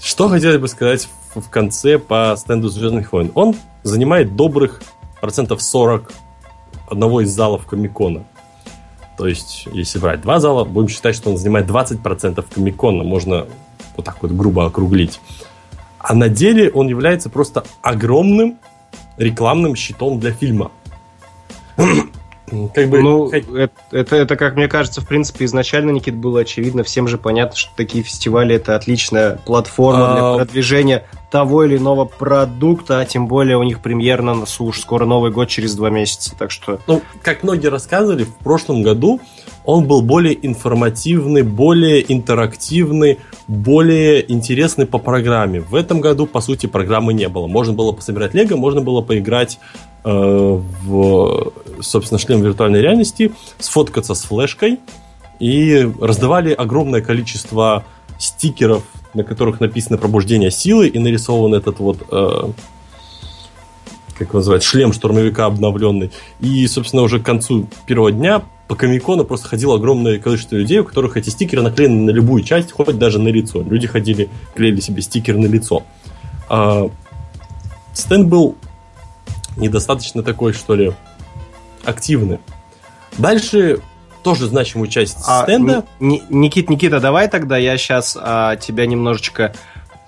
Что 0.00 0.28
хотелось 0.28 0.60
бы 0.60 0.68
сказать 0.68 1.08
в 1.34 1.48
конце 1.50 1.98
по 1.98 2.34
стенду 2.38 2.68
Звездных 2.68 3.12
войн? 3.12 3.32
Он 3.34 3.54
занимает 3.82 4.36
добрых 4.36 4.82
процентов 5.20 5.62
40 5.62 6.12
одного 6.88 7.20
из 7.20 7.30
залов 7.30 7.66
Комикона. 7.66 8.24
То 9.16 9.26
есть, 9.26 9.66
если 9.72 9.98
брать 9.98 10.20
два 10.20 10.38
зала, 10.38 10.64
будем 10.64 10.88
считать, 10.88 11.16
что 11.16 11.30
он 11.30 11.38
занимает 11.38 11.66
20% 11.66 12.44
Комикона. 12.54 13.02
Можно 13.02 13.46
вот 13.96 14.06
так 14.06 14.22
вот 14.22 14.30
грубо 14.30 14.66
округлить. 14.66 15.20
А 15.98 16.14
на 16.14 16.28
деле 16.28 16.70
он 16.70 16.88
является 16.88 17.28
просто 17.30 17.64
огромным 17.82 18.58
рекламным 19.16 19.74
щитом 19.74 20.20
для 20.20 20.32
фильма. 20.32 20.70
Как 22.74 22.88
бы, 22.88 23.02
ну, 23.02 23.28
это, 23.28 23.70
это, 23.90 24.16
это, 24.16 24.36
как 24.36 24.56
мне 24.56 24.68
кажется, 24.68 25.00
в 25.00 25.06
принципе, 25.06 25.44
изначально, 25.44 25.90
Никит, 25.90 26.14
было 26.14 26.40
очевидно. 26.40 26.82
Всем 26.82 27.06
же 27.06 27.18
понятно, 27.18 27.56
что 27.56 27.70
такие 27.76 28.02
фестивали 28.02 28.54
это 28.54 28.74
отличная 28.74 29.36
платформа 29.44 30.12
для 30.12 30.22
а, 30.22 30.36
продвижения 30.36 31.04
того 31.30 31.64
или 31.64 31.76
иного 31.76 32.06
продукта, 32.06 33.00
а 33.00 33.04
тем 33.04 33.26
более 33.26 33.58
у 33.58 33.62
них 33.62 33.80
премьер 33.80 34.22
на 34.22 34.34
носу 34.34 34.64
уж 34.64 34.80
скоро 34.80 35.04
Новый 35.04 35.30
год 35.30 35.48
через 35.48 35.74
два 35.74 35.90
месяца, 35.90 36.34
так 36.38 36.50
что... 36.50 36.80
Ну, 36.86 37.02
как 37.22 37.42
многие 37.42 37.66
рассказывали, 37.66 38.24
в 38.24 38.34
прошлом 38.36 38.82
году 38.82 39.20
он 39.68 39.86
был 39.86 40.00
более 40.00 40.34
информативный, 40.46 41.42
более 41.42 42.02
интерактивный, 42.10 43.18
более 43.48 44.32
интересный 44.32 44.86
по 44.86 44.96
программе. 44.96 45.60
В 45.60 45.74
этом 45.74 46.00
году, 46.00 46.26
по 46.26 46.40
сути, 46.40 46.64
программы 46.64 47.12
не 47.12 47.28
было. 47.28 47.48
Можно 47.48 47.74
было 47.74 47.92
пособирать 47.92 48.32
лего, 48.32 48.56
можно 48.56 48.80
было 48.80 49.02
поиграть 49.02 49.58
э, 50.04 50.10
в, 50.10 51.52
собственно, 51.82 52.18
шлем 52.18 52.40
виртуальной 52.40 52.80
реальности, 52.80 53.30
сфоткаться 53.58 54.14
с 54.14 54.22
флешкой, 54.22 54.78
и 55.38 55.86
раздавали 56.00 56.54
огромное 56.54 57.02
количество 57.02 57.84
стикеров 58.18 58.84
на 59.12 59.22
которых 59.22 59.60
написано 59.60 59.98
пробуждение 59.98 60.50
силы 60.50 60.88
и 60.88 60.98
нарисован 60.98 61.54
этот 61.54 61.78
вот 61.80 62.06
э, 62.10 62.52
как 64.18 64.34
называют, 64.34 64.62
шлем 64.62 64.92
штурмовика 64.92 65.46
обновленный. 65.46 66.10
И, 66.40 66.66
собственно, 66.66 67.02
уже 67.02 67.20
к 67.20 67.24
концу 67.24 67.68
первого 67.86 68.12
дня 68.12 68.42
по 68.66 68.74
Комикону 68.74 69.24
просто 69.24 69.48
ходило 69.48 69.76
огромное 69.76 70.18
количество 70.18 70.56
людей, 70.56 70.80
у 70.80 70.84
которых 70.84 71.16
эти 71.16 71.30
стикеры 71.30 71.62
наклеены 71.62 72.02
на 72.04 72.10
любую 72.10 72.42
часть, 72.42 72.72
хоть 72.72 72.98
даже 72.98 73.18
на 73.18 73.28
лицо. 73.28 73.62
Люди 73.62 73.86
ходили, 73.86 74.28
клеили 74.54 74.80
себе 74.80 75.00
стикер 75.00 75.36
на 75.36 75.46
лицо. 75.46 75.84
А, 76.48 76.90
стенд 77.94 78.28
был 78.28 78.56
недостаточно 79.56 80.22
такой, 80.22 80.52
что 80.52 80.74
ли, 80.74 80.92
активный. 81.84 82.38
Дальше 83.16 83.80
тоже 84.22 84.46
значимую 84.46 84.88
часть 84.88 85.16
а, 85.26 85.44
стенда. 85.44 85.84
Никит, 86.00 86.68
Никита, 86.68 87.00
давай 87.00 87.28
тогда 87.28 87.56
я 87.56 87.78
сейчас 87.78 88.16
а, 88.20 88.56
тебя 88.56 88.84
немножечко 88.86 89.54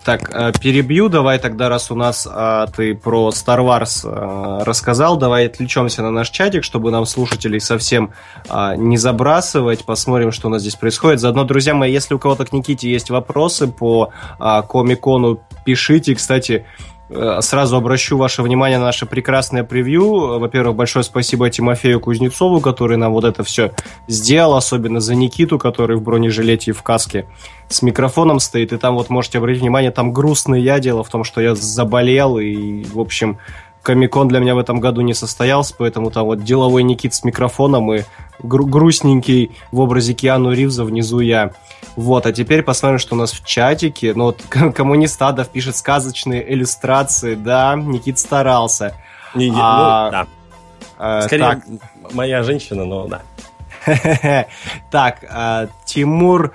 так 0.04 0.30
а, 0.33 0.52
перебью. 0.52 1.09
Давай 1.09 1.38
тогда, 1.38 1.69
раз 1.69 1.90
у 1.90 1.95
нас 1.95 2.28
а, 2.30 2.66
ты 2.69 2.95
про 2.95 3.30
Star 3.30 3.61
Wars 3.61 4.02
а, 4.04 4.64
рассказал, 4.64 5.16
давай 5.16 5.47
отвлечемся 5.47 6.02
на 6.02 6.11
наш 6.11 6.30
чатик, 6.30 6.64
чтобы 6.64 6.90
нам 6.90 7.07
слушателей 7.07 7.61
совсем 7.61 8.12
а, 8.49 8.76
не 8.76 8.97
забрасывать. 8.97 9.85
Посмотрим, 9.85 10.33
что 10.33 10.49
у 10.49 10.50
нас 10.50 10.62
здесь 10.62 10.76
происходит. 10.76 11.21
Заодно, 11.21 11.45
друзья 11.45 11.75
мои, 11.75 11.92
если 11.92 12.14
у 12.14 12.19
кого-то 12.19 12.47
к 12.47 12.52
Никите 12.52 12.90
есть 12.90 13.11
вопросы 13.11 13.69
по 13.69 14.12
а, 14.38 14.62
Комикону, 14.62 15.40
пишите. 15.64 16.14
Кстати, 16.14 16.64
Э, 16.64 17.00
сразу 17.40 17.76
обращу 17.76 18.17
ваше 18.17 18.43
внимание 18.43 18.79
на 18.79 18.87
наше 18.87 19.07
прекрасное 19.07 19.64
превью. 19.64 20.38
Во-первых, 20.38 20.76
большое 20.76 21.02
спасибо 21.02 21.50
Тимофею 21.50 22.00
Кузнецову, 22.00 22.61
который 22.61 22.97
нам 22.97 23.12
вот 23.12 23.25
это 23.25 23.43
все 23.43 23.73
сделал, 24.07 24.55
особенно 24.55 25.00
за 25.00 25.14
Никиту, 25.14 25.59
который 25.59 25.97
в 25.97 26.02
бронежилете 26.02 26.71
и 26.71 26.75
в 26.75 26.83
каске 26.83 27.26
с 27.69 27.83
микрофоном 27.83 28.40
стоит. 28.40 28.73
И 28.73 28.76
там 28.76 28.95
вот 28.95 29.11
можете 29.11 29.38
обратить 29.38 29.62
внимание, 29.62 29.90
там 29.90 30.12
грустный 30.12 30.61
я. 30.62 30.79
Дело 30.79 31.02
в 31.02 31.09
том, 31.09 31.25
что 31.25 31.40
я 31.40 31.55
заболел 31.55 32.38
и, 32.38 32.85
в 32.85 32.99
общем, 33.00 33.38
Комикон 33.82 34.28
для 34.28 34.40
меня 34.40 34.54
в 34.54 34.58
этом 34.58 34.80
году 34.80 35.00
не 35.00 35.14
состоялся, 35.14 35.75
поэтому 35.76 36.10
там 36.10 36.25
вот 36.25 36.42
деловой 36.44 36.82
Никит 36.82 37.14
с 37.14 37.25
микрофоном 37.25 37.92
и 37.92 38.02
гру- 38.42 38.66
грустненький 38.66 39.52
в 39.72 39.80
образе 39.80 40.12
Киану 40.12 40.52
Ривза 40.52 40.84
внизу 40.84 41.20
я. 41.20 41.52
Вот, 41.96 42.26
а 42.26 42.32
теперь 42.32 42.62
посмотрим, 42.62 42.99
что 42.99 43.14
у 43.14 43.18
нас 43.18 43.32
в 43.32 43.44
чатике. 43.44 44.12
Ну 44.14 44.25
вот 44.25 44.42
коммунист 44.75 45.20
Адов 45.22 45.49
пишет 45.49 45.76
сказочные 45.76 46.52
иллюстрации, 46.52 47.34
да, 47.34 47.75
Никит 47.75 48.18
старался. 48.18 48.94
Не, 49.34 49.50
не, 49.50 49.58
а, 49.60 50.04
ну, 50.04 50.10
да. 50.10 50.26
А, 50.99 51.22
Скорее, 51.22 51.42
так. 51.44 51.64
моя 52.12 52.42
женщина, 52.42 52.84
но 52.84 53.06
да. 53.06 53.22
так, 54.90 55.25
а, 55.30 55.68
Тимур 55.84 56.52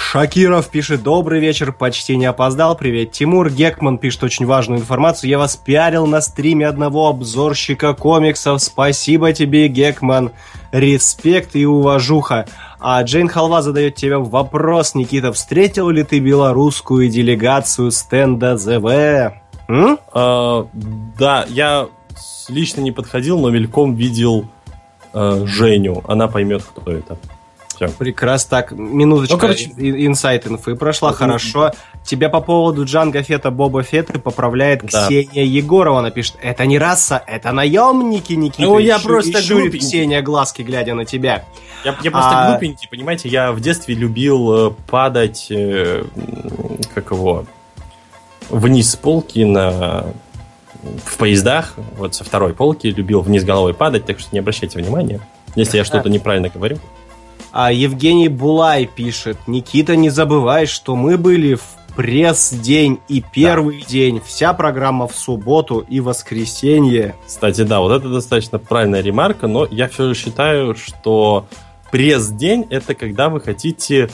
Шакиров 0.00 0.68
пишет 0.70 1.02
«Добрый 1.02 1.40
вечер, 1.40 1.72
почти 1.72 2.16
не 2.16 2.24
опоздал, 2.24 2.74
привет». 2.74 3.12
Тимур 3.12 3.50
Гекман 3.50 3.98
пишет 3.98 4.24
очень 4.24 4.46
важную 4.46 4.80
информацию. 4.80 5.30
«Я 5.30 5.38
вас 5.38 5.56
пиарил 5.56 6.06
на 6.06 6.20
стриме 6.20 6.66
одного 6.66 7.08
обзорщика 7.08 7.92
комиксов. 7.92 8.60
Спасибо 8.62 9.32
тебе, 9.32 9.68
Гекман. 9.68 10.32
Респект 10.72 11.54
и 11.54 11.64
уважуха». 11.64 12.46
А 12.80 13.00
Джейн 13.02 13.28
Халва 13.28 13.62
задает 13.62 13.94
тебе 13.94 14.16
вопрос, 14.16 14.94
Никита, 14.94 15.32
встретил 15.32 15.90
ли 15.90 16.02
ты 16.02 16.18
белорусскую 16.18 17.08
делегацию 17.08 17.90
стенда 17.92 18.56
ЗВ? 18.56 19.34
А, 20.12 20.66
да, 21.18 21.44
я 21.48 21.88
лично 22.48 22.80
не 22.80 22.90
подходил, 22.90 23.38
но 23.38 23.50
мельком 23.50 23.94
видел 23.94 24.46
э, 25.12 25.44
Женю. 25.46 26.02
Она 26.08 26.26
поймет, 26.26 26.62
кто 26.64 26.90
это. 26.90 27.18
Все. 27.80 27.96
Прекрасно. 27.96 28.50
Так, 28.50 28.72
минуточка. 28.72 29.34
Ну, 29.34 29.40
короче... 29.40 29.70
Инсайт 29.78 30.46
инфы 30.46 30.76
прошла, 30.76 31.12
хорошо. 31.12 31.72
Тебя 32.04 32.28
по 32.28 32.40
поводу 32.40 32.84
Джанга 32.84 33.22
Фета 33.22 33.50
Боба 33.50 33.82
Фетты 33.82 34.18
поправляет 34.18 34.84
да. 34.84 35.06
Ксения 35.06 35.44
Егорова. 35.44 36.00
Она 36.00 36.10
пишет, 36.10 36.36
это 36.42 36.66
не 36.66 36.78
раса, 36.78 37.22
это 37.26 37.52
наемники, 37.52 38.34
Никита. 38.34 38.62
Ну, 38.62 38.78
я 38.78 38.98
просто 38.98 39.40
глупенький. 39.48 39.78
Ксения 39.78 40.20
глазки, 40.20 40.62
глядя 40.62 40.94
на 40.94 41.06
тебя. 41.06 41.44
Я, 41.84 41.96
я 42.02 42.10
просто 42.10 42.30
а... 42.32 42.50
глупенький, 42.50 42.86
понимаете? 42.88 43.28
Я 43.28 43.52
в 43.52 43.60
детстве 43.60 43.94
любил 43.94 44.68
э, 44.68 44.70
падать, 44.90 45.46
э, 45.50 46.04
как 46.94 47.12
его, 47.12 47.46
вниз 48.50 48.90
с 48.90 48.96
полки 48.96 49.44
на 49.44 50.04
в 51.04 51.16
поездах, 51.18 51.74
вот 51.96 52.14
со 52.14 52.24
второй 52.24 52.54
полки, 52.54 52.86
любил 52.86 53.20
вниз 53.20 53.44
головой 53.44 53.74
падать, 53.74 54.06
так 54.06 54.18
что 54.18 54.30
не 54.32 54.38
обращайте 54.38 54.78
внимания, 54.78 55.20
если 55.54 55.76
я 55.76 55.84
что-то 55.84 56.08
неправильно 56.08 56.48
говорю. 56.48 56.78
А 57.52 57.72
Евгений 57.72 58.28
Булай 58.28 58.86
пишет, 58.86 59.38
Никита, 59.46 59.96
не 59.96 60.10
забывай, 60.10 60.66
что 60.66 60.94
мы 60.94 61.18
были 61.18 61.54
в 61.54 61.64
пресс-день 61.96 62.98
и 63.08 63.22
первый 63.32 63.80
да. 63.80 63.86
день. 63.88 64.20
Вся 64.24 64.52
программа 64.54 65.08
в 65.08 65.16
субботу 65.16 65.80
и 65.80 66.00
воскресенье. 66.00 67.14
Кстати, 67.26 67.62
да, 67.62 67.80
вот 67.80 67.92
это 67.92 68.08
достаточно 68.08 68.58
правильная 68.58 69.00
ремарка, 69.00 69.46
но 69.46 69.66
я 69.70 69.88
все 69.88 70.08
же 70.08 70.14
считаю, 70.14 70.74
что 70.76 71.46
пресс-день 71.90 72.66
это 72.70 72.94
когда 72.94 73.28
вы 73.28 73.40
хотите 73.40 74.08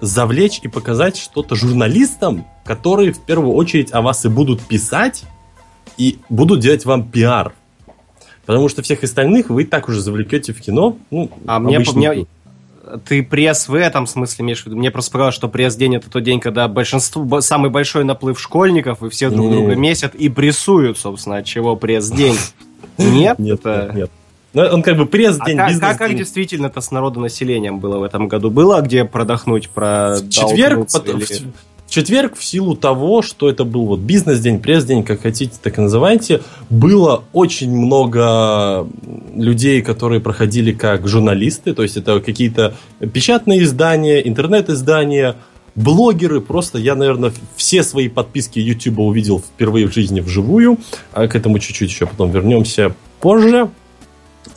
завлечь 0.00 0.60
и 0.62 0.68
показать 0.68 1.16
что-то 1.16 1.56
журналистам, 1.56 2.46
которые 2.64 3.12
в 3.12 3.20
первую 3.20 3.54
очередь 3.54 3.92
о 3.92 4.02
вас 4.02 4.24
и 4.24 4.28
будут 4.28 4.60
писать, 4.60 5.24
и 5.96 6.18
будут 6.28 6.60
делать 6.60 6.84
вам 6.84 7.08
пиар. 7.08 7.52
Потому 8.44 8.68
что 8.68 8.82
всех 8.82 9.02
остальных 9.02 9.50
вы 9.50 9.62
и 9.62 9.66
так 9.66 9.88
уже 9.88 10.00
завлекете 10.00 10.52
в 10.52 10.60
кино. 10.60 10.96
Ну, 11.10 11.30
а 11.46 11.58
мне, 11.58 11.80
мне, 11.80 12.26
ты 13.06 13.22
пресс 13.22 13.68
в 13.68 13.74
этом 13.74 14.06
смысле 14.06 14.44
имеешь 14.44 14.62
в 14.62 14.66
виду? 14.66 14.76
Мне 14.76 14.90
просто 14.90 15.12
показалось, 15.12 15.34
что 15.34 15.48
пресс-день 15.48 15.96
это 15.96 16.10
тот 16.10 16.22
день, 16.22 16.40
когда 16.40 16.68
большинство, 16.68 17.40
самый 17.40 17.70
большой 17.70 18.04
наплыв 18.04 18.40
школьников, 18.40 19.02
и 19.02 19.08
все 19.08 19.30
друг 19.30 19.50
друга 19.50 19.74
месят 19.74 20.14
и 20.14 20.28
прессуют, 20.28 20.98
собственно, 20.98 21.38
от 21.38 21.44
чего 21.44 21.76
пресс-день. 21.76 22.36
Нет? 22.98 23.38
Нет, 23.38 23.60
нет. 23.64 24.10
Ну, 24.54 24.62
он 24.62 24.82
как 24.82 24.96
бы 24.96 25.04
пресс-день, 25.04 25.58
а 25.58 25.78
как, 25.78 25.98
как 25.98 26.16
действительно-то 26.16 26.80
с 26.80 26.90
народонаселением 26.90 27.78
было 27.78 27.98
в 27.98 28.02
этом 28.02 28.26
году? 28.26 28.50
Было 28.50 28.80
где 28.80 29.04
продохнуть, 29.04 29.68
про 29.68 30.16
В 30.16 30.30
четверг, 30.30 30.88
или 31.04 31.26
четверг 31.88 32.36
в 32.36 32.44
силу 32.44 32.76
того, 32.76 33.22
что 33.22 33.48
это 33.48 33.64
был 33.64 33.86
вот 33.86 34.00
бизнес-день, 34.00 34.60
пресс-день, 34.60 35.02
как 35.02 35.22
хотите, 35.22 35.54
так 35.62 35.78
и 35.78 35.80
называйте, 35.80 36.42
было 36.68 37.24
очень 37.32 37.70
много 37.70 38.86
людей, 39.34 39.82
которые 39.82 40.20
проходили 40.20 40.72
как 40.72 41.06
журналисты, 41.06 41.74
то 41.74 41.82
есть 41.82 41.96
это 41.96 42.20
какие-то 42.20 42.74
печатные 43.12 43.62
издания, 43.62 44.26
интернет-издания, 44.26 45.36
блогеры, 45.74 46.40
просто 46.40 46.78
я, 46.78 46.94
наверное, 46.94 47.32
все 47.54 47.82
свои 47.82 48.08
подписки 48.08 48.58
YouTube 48.58 49.00
увидел 49.00 49.40
впервые 49.40 49.86
в 49.86 49.92
жизни 49.92 50.20
вживую, 50.20 50.78
а 51.12 51.28
к 51.28 51.36
этому 51.36 51.58
чуть-чуть 51.58 51.90
еще 51.90 52.06
потом 52.06 52.30
вернемся 52.30 52.94
позже. 53.20 53.70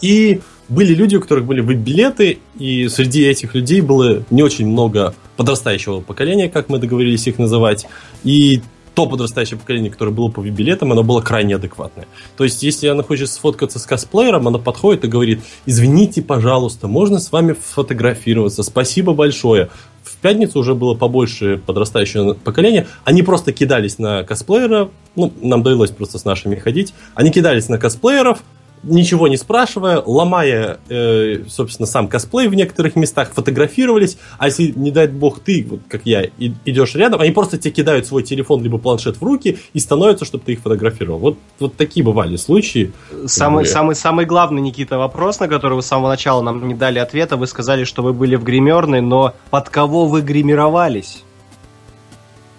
И 0.02 0.42
были 0.70 0.94
люди, 0.94 1.16
у 1.16 1.22
которых 1.22 1.46
были 1.46 1.62
билеты, 1.62 2.40
и 2.58 2.88
среди 2.88 3.24
этих 3.24 3.54
людей 3.54 3.82
было 3.82 4.24
не 4.30 4.44
очень 4.44 4.68
много 4.68 5.14
подрастающего 5.40 6.02
поколения, 6.02 6.50
как 6.50 6.68
мы 6.68 6.80
договорились 6.80 7.26
их 7.26 7.40
называть, 7.40 7.88
и 8.26 8.62
то 8.94 9.06
подрастающее 9.06 9.58
поколение, 9.58 9.90
которое 9.90 10.12
было 10.12 10.28
по 10.28 10.42
билетам, 10.42 10.92
оно 10.92 11.02
было 11.02 11.22
крайне 11.22 11.56
адекватное. 11.56 12.08
То 12.36 12.44
есть, 12.44 12.62
если 12.62 12.88
она 12.88 13.04
хочет 13.04 13.30
сфоткаться 13.30 13.80
с 13.80 13.86
косплеером, 13.86 14.50
она 14.50 14.58
подходит 14.58 15.06
и 15.06 15.08
говорит, 15.08 15.40
извините, 15.66 16.22
пожалуйста, 16.22 16.90
можно 16.90 17.20
с 17.20 17.32
вами 17.32 17.54
фотографироваться, 17.54 18.64
спасибо 18.64 19.14
большое. 19.14 19.70
В 20.04 20.18
пятницу 20.18 20.60
уже 20.60 20.76
было 20.76 20.94
побольше 20.94 21.62
подрастающего 21.66 22.34
поколения. 22.34 22.88
Они 23.06 23.24
просто 23.24 23.54
кидались 23.54 23.98
на 23.98 24.24
косплеера, 24.24 24.90
ну, 25.16 25.32
нам 25.42 25.64
довелось 25.64 25.92
просто 25.92 26.20
с 26.20 26.26
нашими 26.26 26.58
ходить, 26.58 26.94
они 27.16 27.32
кидались 27.32 27.70
на 27.70 27.78
косплееров, 27.78 28.40
ничего 28.84 29.28
не 29.28 29.38
спрашивая, 29.38 30.02
ломая, 30.06 30.80
э, 30.90 31.44
собственно, 31.48 31.86
сам 31.86 32.08
косплей 32.08 32.48
в 32.48 32.56
некоторых 32.56 32.96
местах, 32.96 33.32
фотографировались, 33.34 34.18
а 34.38 34.48
если, 34.48 34.74
не 34.76 34.92
дай 34.92 35.08
бог, 35.08 35.40
ты, 35.40 35.66
вот 35.70 35.82
как 35.88 36.02
я, 36.06 36.24
и, 36.24 36.54
идешь 36.66 36.96
рядом, 36.96 37.22
они 37.22 37.32
просто 37.32 37.58
тебе 37.58 37.72
кидают 37.72 38.06
свой 38.06 38.24
телефон 38.24 38.64
либо 38.64 38.78
планшет 38.78 39.18
в 39.18 39.24
руки 39.24 39.60
и 39.74 39.80
становятся, 39.80 40.26
чтобы 40.26 40.44
ты 40.46 40.54
их 40.54 40.62
фотографировал. 40.62 41.20
Вот, 41.20 41.38
вот 41.60 41.76
такие 41.76 42.04
бывали 42.04 42.36
случаи. 42.36 42.92
Самый, 43.26 43.66
самый, 43.66 43.96
самый 43.96 44.26
главный, 44.26 44.62
Никита, 44.62 44.98
вопрос, 44.98 45.40
на 45.40 45.48
который 45.48 45.74
вы 45.74 45.82
с 45.82 45.88
самого 45.88 46.10
начала 46.10 46.42
нам 46.42 46.68
не 46.68 46.74
дали 46.74 47.00
ответа, 47.00 47.38
вы 47.38 47.48
сказали, 47.48 47.84
что 47.84 48.02
вы 48.02 48.14
были 48.14 48.36
в 48.36 48.44
гримерной, 48.44 49.02
но 49.02 49.34
под 49.50 49.70
кого 49.70 50.06
вы 50.06 50.22
гримировались? 50.22 51.24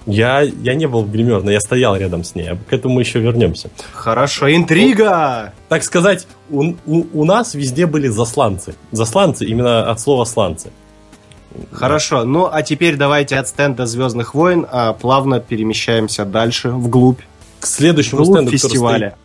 Я, 0.07 0.41
я 0.41 0.75
не 0.75 0.87
был 0.87 1.03
в 1.03 1.11
гримерной, 1.11 1.53
я 1.53 1.61
стоял 1.61 1.97
рядом 1.97 2.25
с 2.25 2.35
ней. 2.35 2.49
А 2.51 2.57
к 2.57 2.73
этому 2.73 3.01
еще 3.01 3.21
вернемся. 3.21 3.71
Хорошо, 3.93 4.53
интрига! 4.55 5.53
Так 5.69 5.85
сказать, 5.85 6.27
у, 6.49 6.75
у, 6.87 7.05
у 7.13 7.25
нас 7.25 7.55
везде 7.55 7.87
были 7.87 8.09
засланцы. 8.09 8.75
Засланцы 8.93 9.45
именно 9.45 9.91
от 9.91 10.01
слова 10.01 10.25
сланцы. 10.25 10.71
Хорошо, 11.73 12.25
ну 12.25 12.49
а 12.51 12.63
теперь 12.63 12.97
давайте 12.97 13.37
от 13.37 13.49
стенда 13.49 13.85
Звездных 13.85 14.35
войн 14.35 14.67
а, 14.71 14.93
плавно 14.93 15.41
перемещаемся 15.41 16.25
дальше, 16.25 16.71
вглубь. 16.71 17.21
К 17.59 17.67
следующему 17.67 18.23
вглубь 18.23 18.39
стенду, 18.39 18.53
фестиваля. 18.53 19.17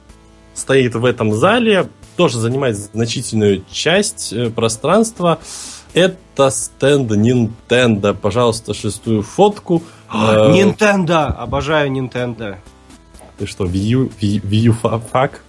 Стоит, 0.53 0.91
стоит 0.91 0.95
в 0.95 1.05
этом 1.05 1.33
зале, 1.33 1.87
тоже 2.15 2.39
занимает 2.39 2.77
значительную 2.77 3.63
часть 3.71 4.33
э, 4.33 4.49
пространства. 4.49 5.39
Это 5.93 6.49
стенд 6.49 7.11
Nintendo. 7.11 8.13
Пожалуйста, 8.13 8.73
шестую 8.73 9.21
фотку. 9.21 9.83
Э, 10.13 10.51
Nintendo! 10.51 11.27
Обожаю 11.37 11.91
Nintendo. 11.91 12.57
Ты 13.37 13.47
что, 13.47 13.65
Wii 13.65 14.09
U 14.67 14.73
фак? 15.11 15.41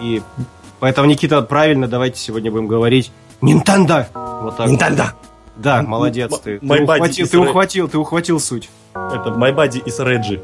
И 0.00 0.22
поэтому, 0.80 1.06
Никита, 1.08 1.42
правильно, 1.42 1.86
давайте 1.86 2.18
сегодня 2.18 2.50
будем 2.50 2.66
говорить 2.66 3.12
Nintendo! 3.40 4.06
Вот 4.14 4.56
так. 4.56 4.68
Nintendo! 4.68 5.06
Да, 5.56 5.82
молодец 5.82 6.32
ты. 6.40 6.58
Ты 6.58 6.82
ухватил, 6.82 7.28
ты 7.28 7.38
ухватил, 7.38 7.88
ты 7.88 7.98
ухватил 7.98 8.40
суть. 8.40 8.68
Это 8.92 9.30
My 9.30 9.54
Buddy 9.54 9.84
is 9.84 9.98
Reggie. 10.00 10.42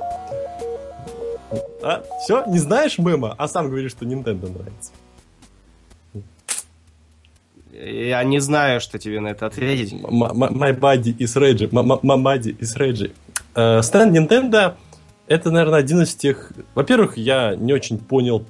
А, 1.83 2.03
все, 2.23 2.45
не 2.47 2.59
знаешь 2.59 2.99
мема, 2.99 3.35
а 3.37 3.49
сам 3.49 3.69
говоришь, 3.69 3.93
что 3.93 4.05
Nintendo 4.05 4.53
нравится. 4.53 4.93
Я 7.83 8.23
не 8.25 8.40
знаю, 8.40 8.81
что 8.81 8.99
тебе 8.99 9.21
на 9.21 9.29
это 9.29 9.47
ответить. 9.47 9.93
My 9.93 10.79
body 10.79 11.16
is 11.16 11.37
Reggie. 11.37 11.71
My 11.71 12.23
body 12.23 12.57
is 12.59 12.77
Reggie. 12.77 13.12
Стенд 13.83 14.16
Nintendo 14.16 14.75
это, 15.27 15.53
наверное, 15.53 15.79
один 15.79 16.03
из 16.03 16.14
тех... 16.16 16.53
Во-первых, 16.75 17.16
я 17.16 17.55
не 17.55 17.73
очень 17.73 17.99
понял, 17.99 18.45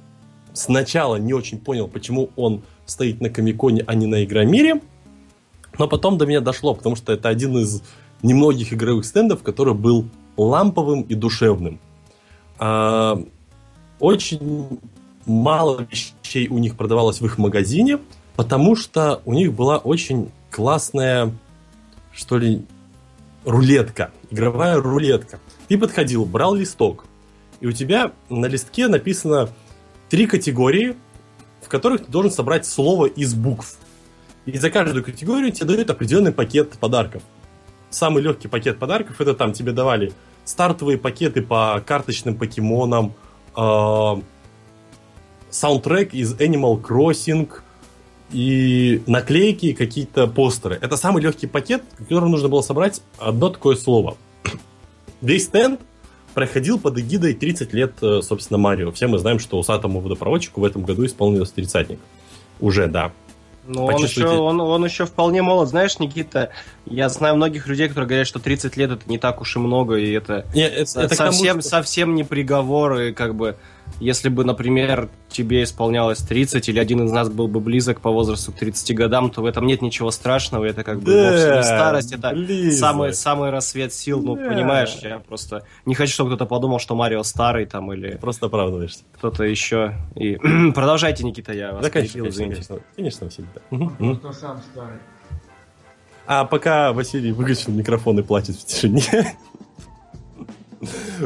сначала 0.51 1.17
не 1.17 1.31
очень 1.31 1.59
понял, 1.59 1.87
почему 1.87 2.31
он 2.35 2.63
стоит 2.87 3.21
на 3.21 3.29
Комиконе, 3.29 3.83
а 3.85 3.93
не 3.93 4.07
на 4.07 4.23
Игромире. 4.23 4.81
Но 5.77 5.87
потом 5.87 6.17
до 6.17 6.25
меня 6.25 6.41
дошло, 6.41 6.73
потому 6.73 6.95
что 6.95 7.13
это 7.13 7.29
один 7.29 7.55
из 7.59 7.83
немногих 8.23 8.73
игровых 8.73 9.05
стендов, 9.05 9.43
который 9.43 9.75
был 9.75 10.07
ламповым 10.37 11.03
и 11.03 11.13
душевным. 11.13 11.79
А, 12.57 13.23
очень 13.99 14.79
мало 15.27 15.85
вещей 15.87 16.47
у 16.47 16.57
них 16.57 16.75
продавалось 16.77 17.21
в 17.21 17.25
их 17.27 17.37
магазине– 17.37 17.99
Потому 18.35 18.75
что 18.75 19.21
у 19.25 19.33
них 19.33 19.53
была 19.53 19.77
очень 19.77 20.31
классная, 20.49 21.31
что 22.11 22.37
ли, 22.37 22.65
рулетка, 23.45 24.11
игровая 24.29 24.77
рулетка. 24.77 25.39
Ты 25.67 25.77
подходил, 25.77 26.25
брал 26.25 26.55
листок, 26.55 27.05
и 27.59 27.67
у 27.67 27.71
тебя 27.71 28.11
на 28.29 28.45
листке 28.45 28.87
написано 28.87 29.49
три 30.09 30.27
категории, 30.27 30.95
в 31.61 31.69
которых 31.69 32.05
ты 32.05 32.11
должен 32.11 32.31
собрать 32.31 32.65
слово 32.65 33.05
из 33.05 33.33
букв. 33.33 33.77
И 34.45 34.57
за 34.57 34.71
каждую 34.71 35.03
категорию 35.03 35.51
тебе 35.51 35.67
дают 35.67 35.89
определенный 35.89 36.31
пакет 36.31 36.71
подарков. 36.79 37.21
Самый 37.89 38.23
легкий 38.23 38.47
пакет 38.47 38.79
подарков 38.79 39.21
это 39.21 39.33
там 39.33 39.53
тебе 39.53 39.71
давали 39.71 40.13
стартовые 40.45 40.97
пакеты 40.97 41.41
по 41.41 41.81
карточным 41.85 42.35
покемонам, 42.35 43.13
э, 43.55 44.21
саундтрек 45.49 46.13
из 46.13 46.33
Animal 46.33 46.81
Crossing, 46.81 47.49
и 48.31 49.01
наклейки, 49.07 49.73
какие-то 49.73 50.27
постеры. 50.27 50.77
Это 50.81 50.97
самый 50.97 51.21
легкий 51.21 51.47
пакет, 51.47 51.83
в 51.97 52.03
котором 52.03 52.31
нужно 52.31 52.47
было 52.47 52.61
собрать 52.61 53.01
одно 53.17 53.49
такое 53.49 53.75
слово. 53.75 54.17
Весь 55.21 55.45
стенд 55.45 55.81
проходил 56.33 56.79
под 56.79 56.97
эгидой 56.97 57.33
30 57.33 57.73
лет, 57.73 57.93
э, 58.01 58.21
собственно, 58.21 58.57
Марио. 58.57 58.91
Все 58.91 59.07
мы 59.07 59.17
знаем, 59.19 59.39
что 59.39 59.59
усатому 59.59 59.99
водопроводчику 59.99 60.61
в 60.61 60.65
этом 60.65 60.83
году 60.83 61.05
исполнилось 61.05 61.51
тридцатник. 61.51 61.99
Уже, 62.59 62.87
да. 62.87 63.11
Ну, 63.67 63.85
он 63.85 64.03
еще, 64.03 64.27
он, 64.27 64.59
он 64.59 64.83
еще 64.83 65.05
вполне 65.05 65.41
молод. 65.41 65.69
Знаешь, 65.69 65.99
Никита, 65.99 66.49
я 66.85 67.09
знаю 67.09 67.35
многих 67.35 67.67
людей, 67.67 67.87
которые 67.87 68.07
говорят, 68.07 68.27
что 68.27 68.39
30 68.39 68.75
лет 68.75 68.91
это 68.91 69.03
не 69.07 69.19
так 69.19 69.39
уж 69.39 69.55
и 69.55 69.59
много, 69.59 69.95
и 69.95 70.11
это, 70.11 70.45
Нет, 70.53 70.73
это, 70.73 71.01
это 71.01 71.15
совсем, 71.15 71.47
тому, 71.47 71.61
что... 71.61 71.69
совсем 71.69 72.15
не 72.15 72.23
приговор, 72.23 72.99
и 72.99 73.11
как 73.13 73.35
бы 73.35 73.57
если 74.01 74.29
бы, 74.29 74.43
например, 74.43 75.09
тебе 75.29 75.63
исполнялось 75.63 76.17
30, 76.19 76.67
или 76.69 76.79
один 76.79 77.05
из 77.05 77.11
нас 77.11 77.29
был 77.29 77.47
бы 77.47 77.59
близок 77.59 78.01
по 78.01 78.09
возрасту 78.09 78.51
к 78.51 78.55
30 78.55 78.95
годам, 78.95 79.29
то 79.29 79.41
в 79.41 79.45
этом 79.45 79.67
нет 79.67 79.81
ничего 79.81 80.09
страшного, 80.09 80.65
это 80.65 80.83
как 80.83 80.99
бы 80.99 81.13
да, 81.13 81.31
вовсе 81.31 81.55
не 81.55 81.63
старость, 81.63 82.11
это 82.11 82.71
самый, 82.71 83.13
самый 83.13 83.51
рассвет 83.51 83.93
сил, 83.93 84.21
ну, 84.21 84.35
да. 84.35 84.49
понимаешь, 84.49 84.97
я 85.03 85.19
просто 85.19 85.63
не 85.85 85.93
хочу, 85.93 86.13
чтобы 86.13 86.31
кто-то 86.31 86.45
подумал, 86.45 86.79
что 86.79 86.95
Марио 86.95 87.21
старый 87.23 87.65
там, 87.67 87.93
или... 87.93 88.17
Просто 88.17 88.47
оправдываешься. 88.47 89.03
Кто-то 89.13 89.43
еще. 89.43 89.93
И 90.15 90.35
продолжайте, 90.73 91.23
Никита, 91.23 91.53
я 91.53 91.73
вас 91.73 91.83
да, 91.83 91.89
конечно, 91.91 92.13
перебил, 92.13 92.35
конечно, 92.35 92.77
конечно, 92.77 92.85
конечно, 92.95 93.29
всегда. 93.29 93.61
Угу. 93.69 94.15
Кто 94.15 94.33
сам 94.33 94.61
старый. 94.71 94.97
А 96.25 96.45
пока 96.45 96.91
Василий 96.93 97.31
выключил 97.31 97.71
микрофон 97.71 98.17
и 98.19 98.23
платит 98.23 98.55
в 98.55 98.65
тишине. 98.65 99.03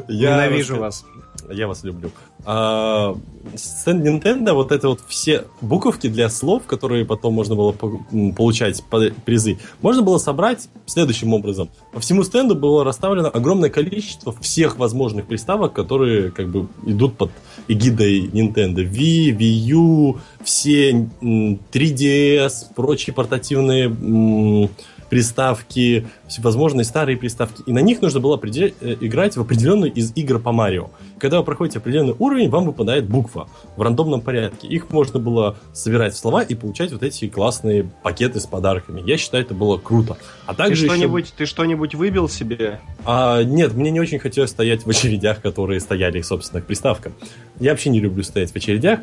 Я 0.07 0.33
Ненавижу 0.33 0.77
вас. 0.77 1.05
Я 1.51 1.67
вас 1.67 1.83
люблю. 1.83 2.11
А, 2.45 3.15
стенд 3.55 4.05
Nintendo, 4.05 4.53
вот 4.53 4.71
это 4.71 4.89
вот 4.89 5.01
все 5.07 5.45
буковки 5.61 6.07
для 6.07 6.29
слов, 6.29 6.63
которые 6.65 7.05
потом 7.05 7.33
можно 7.33 7.55
было 7.55 7.71
получать 7.71 8.83
призы, 9.25 9.57
можно 9.81 10.01
было 10.01 10.17
собрать 10.17 10.69
следующим 10.85 11.33
образом. 11.33 11.69
По 11.91 11.99
всему 11.99 12.23
стенду 12.23 12.55
было 12.55 12.83
расставлено 12.83 13.29
огромное 13.33 13.69
количество 13.69 14.33
всех 14.41 14.77
возможных 14.77 15.25
приставок, 15.25 15.73
которые 15.73 16.31
как 16.31 16.49
бы 16.49 16.67
идут 16.85 17.17
под 17.17 17.31
эгидой 17.67 18.27
Nintendo. 18.27 18.77
Wii, 18.77 19.35
Wii 19.37 19.73
U, 19.73 20.17
все 20.43 20.91
3DS, 20.91 22.73
прочие 22.75 23.13
портативные 23.13 24.69
приставки, 25.09 26.07
всевозможные 26.27 26.85
старые 26.85 27.17
приставки, 27.17 27.63
и 27.65 27.71
на 27.71 27.79
них 27.79 28.01
нужно 28.01 28.19
было. 28.19 28.35
Э, 28.45 28.95
играть 29.01 29.35
в 29.37 29.41
определенную 29.41 29.91
из 29.91 30.11
игр 30.15 30.39
по 30.39 30.51
Марио. 30.51 30.89
Когда 31.19 31.39
вы 31.39 31.45
проходите 31.45 31.79
определенный 31.79 32.15
уровень, 32.17 32.49
вам 32.49 32.65
выпадает 32.65 33.07
буква 33.07 33.47
в 33.75 33.81
рандомном 33.81 34.21
порядке. 34.21 34.67
Их 34.67 34.89
можно 34.91 35.19
было 35.19 35.57
собирать 35.73 36.13
в 36.13 36.17
слова 36.17 36.43
и 36.43 36.53
получать 36.55 36.91
вот 36.91 37.03
эти 37.03 37.27
классные 37.27 37.89
пакеты 38.03 38.39
с 38.39 38.45
подарками. 38.45 39.01
Я 39.05 39.17
считаю, 39.17 39.43
это 39.43 39.53
было 39.53 39.77
круто. 39.77 40.17
А 40.45 40.53
также 40.53 40.83
ты 40.83 40.87
что-нибудь, 40.87 41.25
еще... 41.25 41.33
ты 41.37 41.45
что-нибудь 41.45 41.95
выбил 41.95 42.29
себе? 42.29 42.79
А, 43.05 43.43
нет, 43.43 43.73
мне 43.73 43.91
не 43.91 43.99
очень 43.99 44.19
хотелось 44.19 44.51
стоять 44.51 44.85
в 44.85 44.89
очередях, 44.89 45.41
которые 45.41 45.79
стояли, 45.79 46.21
собственно, 46.21 46.61
к 46.61 46.65
приставкам. 46.65 47.13
Я 47.59 47.71
вообще 47.71 47.89
не 47.89 47.99
люблю 47.99 48.23
стоять 48.23 48.51
в 48.51 48.55
очередях, 48.55 48.99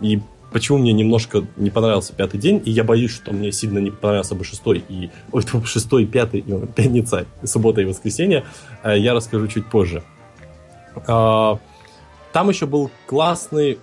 и 0.00 0.20
почему 0.52 0.78
мне 0.78 0.92
немножко 0.92 1.44
не 1.56 1.70
понравился 1.70 2.12
пятый 2.12 2.38
день, 2.38 2.62
и 2.64 2.70
я 2.70 2.84
боюсь, 2.84 3.10
что 3.10 3.32
мне 3.32 3.52
сильно 3.52 3.78
не 3.78 3.90
понравился 3.90 4.34
бы 4.34 4.44
шестой 4.44 4.84
и... 4.88 5.10
Ой, 5.32 5.42
шестой, 5.64 6.06
пятый, 6.06 6.40
и 6.40 6.66
пятница, 6.74 7.26
суббота 7.44 7.80
и 7.80 7.84
воскресенье, 7.84 8.44
э, 8.82 8.98
я 8.98 9.14
расскажу 9.14 9.48
чуть 9.48 9.66
позже. 9.66 10.02
А, 11.06 11.58
там 12.32 12.48
еще 12.48 12.66
был 12.66 12.90
классный 13.06 13.78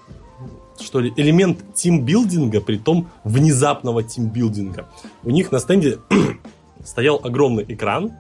что 0.81 1.01
ли, 1.01 1.13
элемент 1.17 1.73
тимбилдинга, 1.73 2.61
при 2.61 2.77
том 2.77 3.09
внезапного 3.23 4.03
тимбилдинга. 4.03 4.87
У 5.23 5.29
них 5.29 5.51
на 5.51 5.59
стенде 5.59 5.99
стоял 6.85 7.19
огромный 7.23 7.65
экран, 7.67 8.13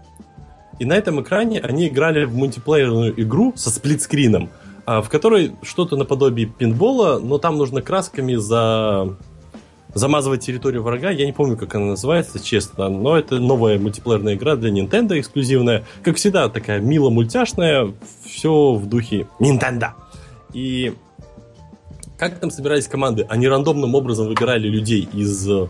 и 0.79 0.85
на 0.85 0.93
этом 0.93 1.21
экране 1.21 1.59
они 1.59 1.87
играли 1.87 2.25
в 2.25 2.35
мультиплеерную 2.35 3.21
игру 3.21 3.53
со 3.55 3.69
сплитскрином. 3.69 4.49
А, 4.89 5.03
в 5.03 5.09
которой 5.09 5.55
что-то 5.61 5.97
наподобие 5.97 6.47
пинбола, 6.47 7.19
но 7.19 7.37
там 7.37 7.59
нужно 7.59 7.83
красками 7.83 8.33
за 8.33 9.17
замазывать 9.93 10.43
территорию 10.43 10.81
врага. 10.81 11.11
Я 11.11 11.27
не 11.27 11.31
помню, 11.31 11.57
как 11.57 11.75
она 11.75 11.85
называется, 11.85 12.43
честно, 12.43 12.89
но 12.89 13.15
это 13.15 13.37
новая 13.37 13.77
мультиплеерная 13.77 14.33
игра 14.33 14.55
для 14.55 14.71
Nintendo 14.71 15.19
эксклюзивная. 15.19 15.83
Как 16.01 16.15
всегда, 16.15 16.49
такая 16.49 16.79
мило-мультяшная, 16.79 17.93
все 18.25 18.73
в 18.73 18.87
духе 18.87 19.27
Nintendo. 19.39 19.89
И 20.53 20.95
как 22.17 22.39
там 22.39 22.49
собирались 22.49 22.87
команды? 22.87 23.27
Они 23.29 23.47
рандомным 23.47 23.93
образом 23.93 24.25
выбирали 24.25 24.67
людей 24.67 25.07
из 25.13 25.47
э, 25.47 25.67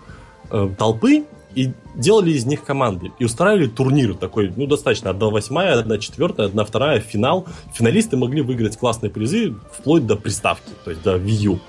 толпы 0.77 1.25
и 1.55 1.71
делали 1.95 2.31
из 2.31 2.45
них 2.45 2.63
команды. 2.63 3.11
И 3.19 3.25
устраивали 3.25 3.67
турнир 3.67 4.15
такой, 4.15 4.53
ну, 4.55 4.67
достаточно, 4.67 5.09
одна 5.09 5.27
восьмая, 5.27 5.79
одна 5.79 5.97
четвертая, 5.97 6.47
одна 6.47 6.63
вторая, 6.63 6.99
финал. 6.99 7.47
Финалисты 7.73 8.17
могли 8.17 8.41
выиграть 8.41 8.77
классные 8.77 9.09
призы 9.09 9.55
вплоть 9.71 10.05
до 10.05 10.15
приставки, 10.15 10.71
то 10.83 10.91
есть 10.91 11.03
до 11.03 11.17
Wii 11.17 11.53
U. 11.53 11.59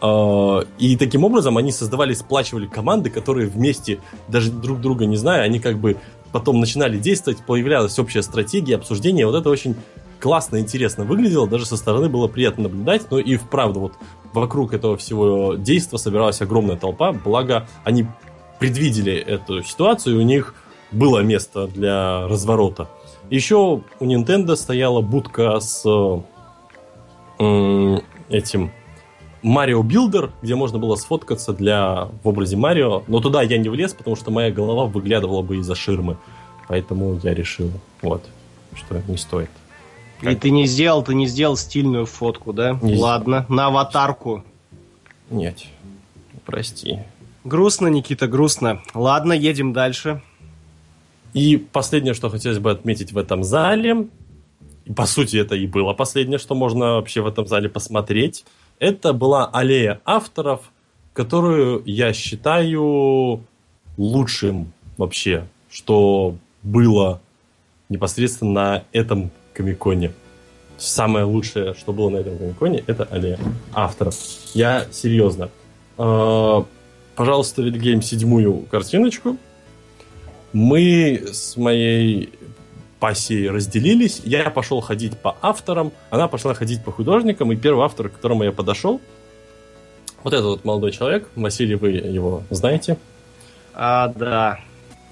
А, 0.00 0.64
и 0.78 0.96
таким 0.96 1.24
образом 1.24 1.58
они 1.58 1.72
создавали, 1.72 2.14
сплачивали 2.14 2.66
команды, 2.66 3.10
которые 3.10 3.48
вместе, 3.48 4.00
даже 4.28 4.50
друг 4.50 4.80
друга 4.80 5.06
не 5.06 5.16
зная, 5.16 5.42
они 5.42 5.60
как 5.60 5.78
бы 5.78 5.96
потом 6.32 6.60
начинали 6.60 6.98
действовать, 6.98 7.44
появлялась 7.44 7.98
общая 7.98 8.22
стратегия, 8.22 8.76
обсуждение. 8.76 9.26
Вот 9.26 9.34
это 9.34 9.50
очень 9.50 9.76
классно, 10.20 10.60
интересно 10.60 11.04
выглядело, 11.04 11.48
даже 11.48 11.66
со 11.66 11.76
стороны 11.76 12.08
было 12.08 12.28
приятно 12.28 12.64
наблюдать, 12.64 13.10
но 13.10 13.18
и 13.18 13.36
вправду 13.36 13.80
вот 13.80 13.94
вокруг 14.32 14.72
этого 14.74 14.96
всего 14.96 15.54
действия 15.54 15.98
собиралась 15.98 16.40
огромная 16.40 16.76
толпа, 16.76 17.12
благо 17.12 17.66
они 17.84 18.06
предвидели 18.60 19.14
эту 19.14 19.64
ситуацию, 19.64 20.18
у 20.18 20.22
них 20.22 20.54
было 20.92 21.20
место 21.20 21.66
для 21.66 22.28
разворота. 22.28 22.88
Еще 23.30 23.56
у 23.56 24.04
Nintendo 24.04 24.54
стояла 24.54 25.00
будка 25.00 25.58
с 25.58 25.84
э, 27.38 27.98
этим 28.28 28.70
Марио 29.42 29.82
Билдер, 29.82 30.30
где 30.42 30.54
можно 30.54 30.78
было 30.78 30.96
сфоткаться 30.96 31.52
для 31.52 32.08
в 32.22 32.28
образе 32.28 32.56
Марио, 32.56 33.02
но 33.08 33.20
туда 33.20 33.42
я 33.42 33.56
не 33.56 33.68
влез, 33.68 33.94
потому 33.94 34.14
что 34.14 34.30
моя 34.30 34.50
голова 34.50 34.84
выглядывала 34.84 35.42
бы 35.42 35.56
из-за 35.58 35.74
ширмы. 35.74 36.18
Поэтому 36.68 37.18
я 37.22 37.34
решил, 37.34 37.70
вот, 38.02 38.24
что 38.74 39.02
не 39.08 39.16
стоит. 39.16 39.50
Как? 40.20 40.32
И 40.32 40.36
ты 40.36 40.50
не 40.50 40.66
сделал, 40.66 41.02
ты 41.02 41.14
не 41.14 41.26
сделал 41.26 41.56
стильную 41.56 42.04
фотку, 42.04 42.52
да? 42.52 42.78
Не 42.82 42.96
Ладно, 42.96 43.46
на 43.48 43.66
аватарку. 43.66 44.44
Нет, 45.30 45.64
прости. 46.44 46.98
Грустно, 47.44 47.86
Никита, 47.88 48.26
грустно. 48.26 48.82
Ладно, 48.94 49.32
едем 49.32 49.72
дальше. 49.72 50.22
И 51.32 51.56
последнее, 51.56 52.14
что 52.14 52.28
хотелось 52.28 52.58
бы 52.58 52.70
отметить 52.70 53.12
в 53.12 53.18
этом 53.18 53.44
зале, 53.44 54.08
по 54.94 55.06
сути 55.06 55.36
это 55.36 55.54
и 55.54 55.66
было 55.66 55.92
последнее, 55.92 56.38
что 56.38 56.54
можно 56.54 56.94
вообще 56.94 57.20
в 57.22 57.26
этом 57.26 57.46
зале 57.46 57.68
посмотреть, 57.68 58.44
это 58.78 59.12
была 59.12 59.46
аллея 59.46 60.00
авторов, 60.04 60.70
которую 61.12 61.82
я 61.86 62.12
считаю 62.12 63.44
лучшим 63.96 64.72
вообще, 64.96 65.46
что 65.70 66.34
было 66.62 67.20
непосредственно 67.88 68.52
на 68.52 68.84
этом 68.92 69.30
комиконе. 69.54 70.12
Самое 70.78 71.24
лучшее, 71.24 71.74
что 71.74 71.92
было 71.92 72.10
на 72.10 72.16
этом 72.18 72.38
комиконе, 72.38 72.82
это 72.86 73.04
аллея 73.04 73.38
авторов. 73.72 74.16
Я 74.54 74.86
серьезно. 74.90 75.50
Пожалуйста, 77.20 77.60
Вильгельм, 77.60 78.00
седьмую 78.00 78.62
картиночку. 78.70 79.36
Мы 80.54 81.22
с 81.30 81.54
моей 81.58 82.32
пассией 82.98 83.50
разделились. 83.50 84.22
Я 84.24 84.48
пошел 84.48 84.80
ходить 84.80 85.18
по 85.18 85.36
авторам, 85.42 85.92
она 86.08 86.28
пошла 86.28 86.54
ходить 86.54 86.82
по 86.82 86.92
художникам, 86.92 87.52
и 87.52 87.56
первый 87.56 87.84
автор, 87.84 88.08
к 88.08 88.14
которому 88.14 88.44
я 88.44 88.52
подошел, 88.52 89.02
вот 90.22 90.32
этот 90.32 90.46
вот 90.46 90.64
молодой 90.64 90.92
человек, 90.92 91.28
Василий, 91.36 91.74
вы 91.74 91.90
его 91.90 92.42
знаете? 92.48 92.96
А, 93.74 94.08
да. 94.08 94.60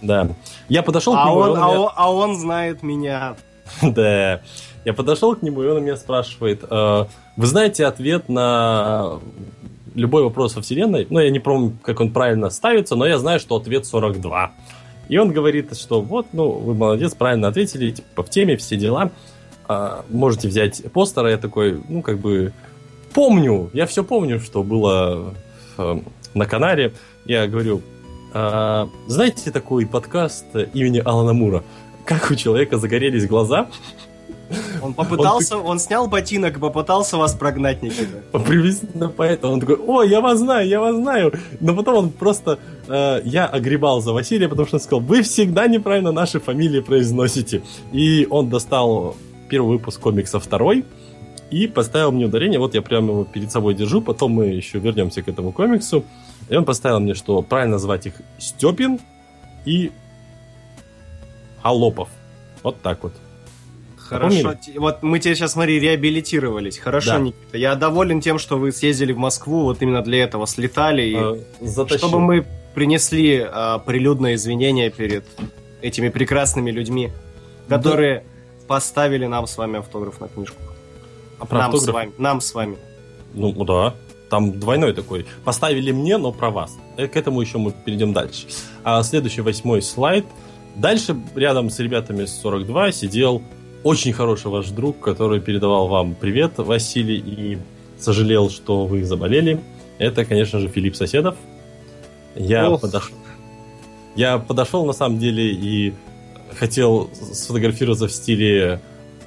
Да. 0.00 0.30
Я 0.70 0.82
подошел 0.82 1.14
а 1.14 1.24
к 1.24 1.26
нему, 1.26 1.36
он, 1.36 1.50
он 1.50 1.58
а, 1.58 1.68
меня... 1.68 1.90
а 1.94 2.10
он 2.10 2.36
знает 2.36 2.82
меня. 2.82 3.36
да. 3.82 4.40
Я 4.86 4.94
подошел 4.94 5.36
к 5.36 5.42
нему, 5.42 5.62
и 5.62 5.66
он 5.66 5.82
меня 5.82 5.98
спрашивает, 5.98 6.64
э, 6.70 7.04
вы 7.36 7.46
знаете 7.46 7.84
ответ 7.84 8.30
на 8.30 9.20
любой 9.94 10.22
вопрос 10.22 10.56
во 10.56 10.62
Вселенной, 10.62 11.06
ну, 11.10 11.20
я 11.20 11.30
не 11.30 11.38
помню, 11.38 11.76
как 11.82 12.00
он 12.00 12.12
правильно 12.12 12.50
ставится, 12.50 12.96
но 12.96 13.06
я 13.06 13.18
знаю, 13.18 13.40
что 13.40 13.56
ответ 13.56 13.86
42. 13.86 14.52
И 15.08 15.16
он 15.16 15.32
говорит, 15.32 15.76
что 15.76 16.00
вот, 16.00 16.26
ну, 16.32 16.50
вы 16.50 16.74
молодец, 16.74 17.14
правильно 17.14 17.48
ответили, 17.48 17.90
типа, 17.90 18.22
в 18.22 18.30
теме, 18.30 18.56
все 18.56 18.76
дела. 18.76 19.10
А, 19.66 20.04
можете 20.10 20.48
взять 20.48 20.82
постер, 20.92 21.26
я 21.26 21.38
такой, 21.38 21.80
ну, 21.88 22.02
как 22.02 22.18
бы, 22.18 22.52
помню, 23.14 23.70
я 23.72 23.86
все 23.86 24.04
помню, 24.04 24.40
что 24.40 24.62
было 24.62 25.34
э, 25.78 26.00
на 26.34 26.46
канале. 26.46 26.92
Я 27.24 27.46
говорю, 27.46 27.82
а, 28.34 28.88
знаете 29.06 29.50
такой 29.50 29.86
подкаст 29.86 30.46
имени 30.74 31.02
Алана 31.04 31.32
Мура? 31.32 31.64
Как 32.04 32.30
у 32.30 32.34
человека 32.34 32.78
загорелись 32.78 33.26
глаза, 33.26 33.68
Он 34.82 34.94
попытался, 34.94 35.56
он, 35.56 35.66
он 35.66 35.78
снял 35.78 36.08
ботинок 36.08 36.58
попытался 36.58 37.16
вас 37.16 37.34
прогнать, 37.34 37.82
Никита. 37.82 38.22
Приблизительно 38.32 39.08
поэтому. 39.08 39.54
Он 39.54 39.60
такой, 39.60 39.76
о, 39.76 40.02
я 40.02 40.20
вас 40.20 40.38
знаю, 40.38 40.66
я 40.68 40.80
вас 40.80 40.96
знаю. 40.96 41.32
Но 41.60 41.74
потом 41.74 41.94
он 41.96 42.10
просто... 42.10 42.58
Э, 42.88 43.20
я 43.24 43.46
огребал 43.46 44.00
за 44.00 44.12
Василия, 44.12 44.48
потому 44.48 44.66
что 44.66 44.76
он 44.76 44.80
сказал, 44.80 45.00
вы 45.00 45.22
всегда 45.22 45.66
неправильно 45.66 46.12
наши 46.12 46.40
фамилии 46.40 46.80
произносите. 46.80 47.62
И 47.92 48.26
он 48.30 48.48
достал 48.48 49.16
первый 49.48 49.78
выпуск 49.78 50.00
комикса 50.00 50.40
второй, 50.40 50.84
и 51.50 51.66
поставил 51.66 52.12
мне 52.12 52.26
ударение. 52.26 52.58
Вот 52.58 52.74
я 52.74 52.82
прямо 52.82 53.12
его 53.12 53.24
перед 53.24 53.50
собой 53.50 53.74
держу, 53.74 54.02
потом 54.02 54.32
мы 54.32 54.46
еще 54.46 54.78
вернемся 54.78 55.22
к 55.22 55.28
этому 55.28 55.52
комиксу. 55.52 56.04
И 56.48 56.56
он 56.56 56.64
поставил 56.64 57.00
мне, 57.00 57.14
что 57.14 57.42
правильно 57.42 57.78
звать 57.78 58.06
их 58.06 58.14
Степин 58.38 58.98
и 59.64 59.90
Алопов. 61.62 62.08
Вот 62.62 62.80
так 62.82 63.02
вот. 63.02 63.12
Хорошо. 64.08 64.54
Вот 64.76 65.02
мы 65.02 65.18
тебе 65.18 65.34
сейчас, 65.34 65.52
смотри, 65.52 65.78
реабилитировались. 65.78 66.78
Хорошо, 66.78 67.12
да. 67.12 67.18
Никита. 67.18 67.58
Я 67.58 67.74
доволен 67.74 68.20
тем, 68.20 68.38
что 68.38 68.56
вы 68.56 68.72
съездили 68.72 69.12
в 69.12 69.18
Москву, 69.18 69.64
вот 69.64 69.82
именно 69.82 70.02
для 70.02 70.24
этого 70.24 70.46
слетали. 70.46 71.02
И 71.02 71.14
а, 71.14 71.98
чтобы 71.98 72.18
мы 72.18 72.46
принесли 72.74 73.44
а, 73.46 73.78
прилюдное 73.78 74.34
извинение 74.34 74.90
перед 74.90 75.24
этими 75.82 76.08
прекрасными 76.08 76.70
людьми, 76.70 77.10
которые 77.68 78.20
да. 78.20 78.66
поставили 78.66 79.26
нам 79.26 79.46
с 79.46 79.58
вами 79.58 79.78
автограф 79.78 80.20
на 80.20 80.28
книжку. 80.28 80.56
А 81.38 81.44
про 81.44 81.58
нам 81.58 81.66
автограф? 81.66 81.90
с 81.90 81.92
вами. 81.92 82.12
Нам 82.18 82.40
с 82.40 82.54
вами. 82.54 82.76
Ну 83.34 83.52
да. 83.64 83.94
Там 84.30 84.58
двойной 84.58 84.94
такой. 84.94 85.26
Поставили 85.44 85.92
мне, 85.92 86.16
но 86.16 86.32
про 86.32 86.50
вас. 86.50 86.76
Э, 86.96 87.08
к 87.08 87.16
этому 87.16 87.40
еще 87.40 87.58
мы 87.58 87.72
перейдем 87.72 88.12
дальше. 88.12 88.46
А 88.84 89.02
следующий 89.02 89.42
восьмой 89.42 89.82
слайд. 89.82 90.24
Дальше 90.76 91.16
рядом 91.34 91.70
с 91.70 91.78
ребятами 91.78 92.24
с 92.24 92.40
42 92.40 92.92
сидел 92.92 93.42
очень 93.84 94.12
хороший 94.12 94.50
ваш 94.50 94.68
друг, 94.68 95.00
который 95.00 95.40
передавал 95.40 95.88
вам 95.88 96.14
привет, 96.14 96.52
Василий, 96.58 97.18
и 97.18 97.58
сожалел, 97.98 98.50
что 98.50 98.86
вы 98.86 99.04
заболели. 99.04 99.60
Это, 99.98 100.24
конечно 100.24 100.58
же, 100.60 100.68
Филипп 100.68 100.96
Соседов. 100.96 101.36
Я 102.34 102.70
подошел. 102.70 103.16
Я 104.14 104.38
подошел 104.38 104.84
на 104.84 104.92
самом 104.92 105.18
деле 105.18 105.52
и 105.52 105.94
хотел 106.56 107.10
сфотографироваться 107.32 108.08
в 108.08 108.12
стиле 108.12 108.80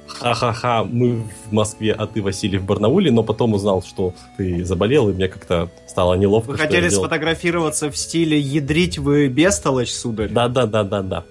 ха-ха-ха, 0.06 0.84
мы 0.84 1.24
в 1.48 1.52
Москве, 1.52 1.92
а 1.92 2.06
ты, 2.06 2.22
Василий, 2.22 2.58
в 2.58 2.64
Барнауле, 2.64 3.10
но 3.10 3.22
потом 3.22 3.54
узнал, 3.54 3.82
что 3.82 4.14
ты 4.36 4.64
заболел, 4.64 5.08
и 5.08 5.12
мне 5.12 5.28
как-то 5.28 5.70
стало 5.86 6.14
неловко. 6.14 6.50
Вы 6.50 6.58
хотели 6.58 6.88
сфотографироваться 6.88 7.90
в 7.90 7.96
стиле 7.96 8.38
«ядрить 8.38 8.98
вы 8.98 9.28
бестолочь, 9.28 9.90
сударь»? 9.90 10.28
Да-да-да-да-да. 10.28 11.24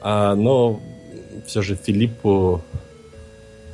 А, 0.00 0.34
но 0.34 0.80
все 1.46 1.62
же 1.62 1.76
Филиппу 1.76 2.62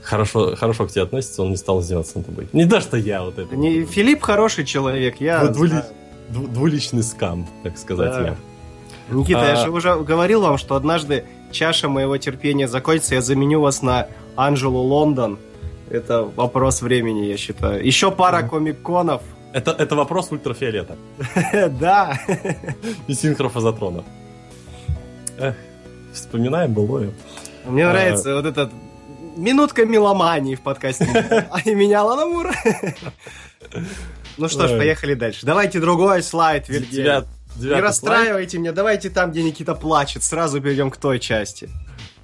хорошо, 0.02 0.54
хорошо 0.56 0.86
к 0.86 0.90
тебе 0.90 1.02
относится, 1.02 1.42
он 1.42 1.50
не 1.50 1.56
стал 1.56 1.80
издеваться 1.80 2.18
над 2.18 2.26
тобой. 2.26 2.48
Не 2.52 2.66
то, 2.66 2.80
что 2.80 2.96
я 2.96 3.22
вот 3.22 3.38
это. 3.38 3.56
Не, 3.56 3.84
Филипп 3.84 4.22
хороший 4.22 4.64
человек, 4.64 5.20
я... 5.20 5.46
Двули... 5.48 5.82
Двуличный 6.28 7.02
скам, 7.02 7.46
так 7.62 7.76
сказать, 7.76 8.12
да. 8.12 8.22
я. 8.22 8.36
Никита, 9.14 9.42
а... 9.42 9.46
я 9.46 9.56
же 9.56 9.70
уже 9.70 9.96
говорил 9.96 10.42
вам, 10.42 10.56
что 10.56 10.76
однажды 10.76 11.24
чаша 11.50 11.88
моего 11.88 12.16
терпения 12.16 12.68
закончится, 12.68 13.14
я 13.14 13.20
заменю 13.20 13.60
вас 13.60 13.82
на 13.82 14.08
Анжелу 14.36 14.80
Лондон. 14.80 15.38
Это 15.90 16.22
вопрос 16.22 16.80
времени, 16.80 17.26
я 17.26 17.36
считаю. 17.36 17.84
Еще 17.84 18.10
пара 18.10 18.42
комик-конов. 18.42 19.20
Это, 19.52 19.72
это 19.72 19.94
вопрос 19.94 20.32
ультрафиолета. 20.32 20.96
Да. 21.80 22.18
И 23.06 23.12
синхрофазотрона. 23.12 24.02
Вспоминаем 26.14 26.72
былое. 26.72 27.10
Мне 27.64 27.86
нравится 27.86 28.34
вот 28.34 28.46
этот 28.46 28.70
минутка 29.36 29.84
меломании 29.84 30.54
в 30.54 30.60
подкасте. 30.60 31.06
А 31.50 31.60
и 31.60 31.74
меня 31.74 32.04
Ланамура. 32.04 32.54
Ну 34.38 34.48
что 34.48 34.68
ж, 34.68 34.70
поехали 34.70 35.14
дальше. 35.14 35.46
Давайте 35.46 35.80
другой 35.80 36.22
слайд, 36.22 36.68
Вильгельм. 36.68 37.24
Не 37.56 37.80
расстраивайте 37.80 38.58
меня, 38.58 38.72
давайте 38.72 39.10
там, 39.10 39.30
где 39.30 39.42
Никита 39.42 39.74
плачет. 39.74 40.22
Сразу 40.22 40.60
перейдем 40.60 40.90
к 40.90 40.96
той 40.96 41.18
части. 41.18 41.68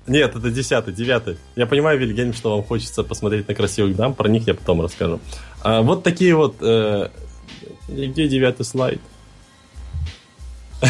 Нет, 0.07 0.35
это 0.35 0.51
десятый, 0.51 0.94
девятый. 0.94 1.37
Я 1.55 1.66
понимаю, 1.66 1.98
Вильгельм, 1.98 2.33
что 2.33 2.57
вам 2.57 2.64
хочется 2.64 3.05
посмотреть 3.05 3.46
на 3.46 3.55
красивых 3.55 3.94
дам, 3.94 4.14
про 4.14 4.29
них 4.29 4.46
я 4.46 4.55
потом 4.55 4.81
расскажу. 4.81 5.20
А, 5.62 5.83
вот 5.83 6.03
такие 6.03 6.35
вот... 6.35 6.57
Э, 6.62 7.11
где 7.88 8.27
девятый 8.27 8.64
слайд? 8.64 9.03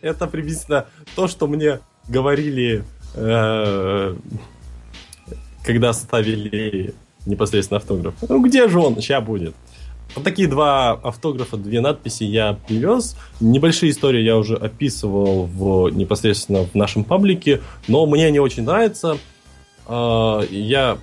Это 0.00 0.26
приблизительно 0.26 0.86
то, 1.14 1.28
что 1.28 1.46
мне 1.46 1.78
говорили, 2.08 2.84
э, 3.14 4.16
когда 5.64 5.92
ставили 5.92 6.94
непосредственно 7.26 7.78
автограф. 7.78 8.14
Ну 8.28 8.42
где 8.42 8.68
же 8.68 8.78
он? 8.80 8.96
Сейчас 8.96 9.24
будет. 9.24 9.54
Вот 10.14 10.24
такие 10.24 10.46
два 10.46 10.92
автографа, 10.92 11.56
две 11.56 11.80
надписи 11.80 12.24
я 12.24 12.58
привез. 12.66 13.16
Небольшие 13.40 13.92
истории 13.92 14.20
я 14.20 14.36
уже 14.36 14.56
описывал 14.56 15.46
в, 15.46 15.88
непосредственно 15.90 16.64
в 16.64 16.74
нашем 16.74 17.04
паблике, 17.04 17.62
но 17.88 18.06
мне 18.06 18.26
они 18.26 18.38
очень 18.38 18.64
нравятся. 18.64 19.16
А, 19.86 20.42
я 20.50 20.98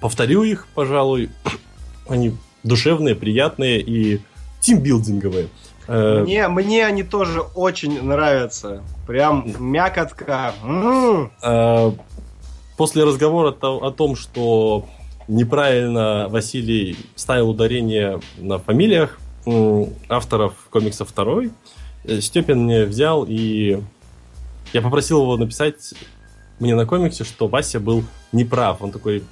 повторю 0.00 0.42
их, 0.42 0.66
пожалуй. 0.74 1.30
Они 2.08 2.34
душевные, 2.64 3.14
приятные 3.14 3.80
и 3.80 4.22
тимбилдинговые. 4.60 5.48
Э, 5.88 6.22
мне, 6.22 6.46
мне 6.48 6.86
они 6.86 7.02
тоже 7.02 7.40
очень 7.40 8.02
нравятся. 8.02 8.82
Прям 9.06 9.46
мякотка. 9.58 10.52
М-м. 10.62 11.32
Э, 11.42 11.92
после 12.76 13.04
разговора 13.04 13.50
о 13.60 13.90
том, 13.90 14.14
что 14.14 14.86
неправильно 15.26 16.28
Василий 16.28 16.96
ставил 17.16 17.50
ударение 17.50 18.20
на 18.36 18.58
фамилиях 18.58 19.18
авторов 20.08 20.54
комикса 20.70 21.04
второй. 21.04 21.50
Э, 22.04 22.20
Степин 22.20 22.64
мне 22.64 22.84
взял 22.84 23.24
и 23.26 23.82
я 24.72 24.82
попросил 24.82 25.22
его 25.22 25.36
написать 25.36 25.94
мне 26.60 26.74
на 26.74 26.86
комиксе, 26.86 27.24
что 27.24 27.48
Вася 27.48 27.80
был 27.80 28.04
неправ. 28.32 28.82
Он 28.82 28.90
такой, 28.90 29.24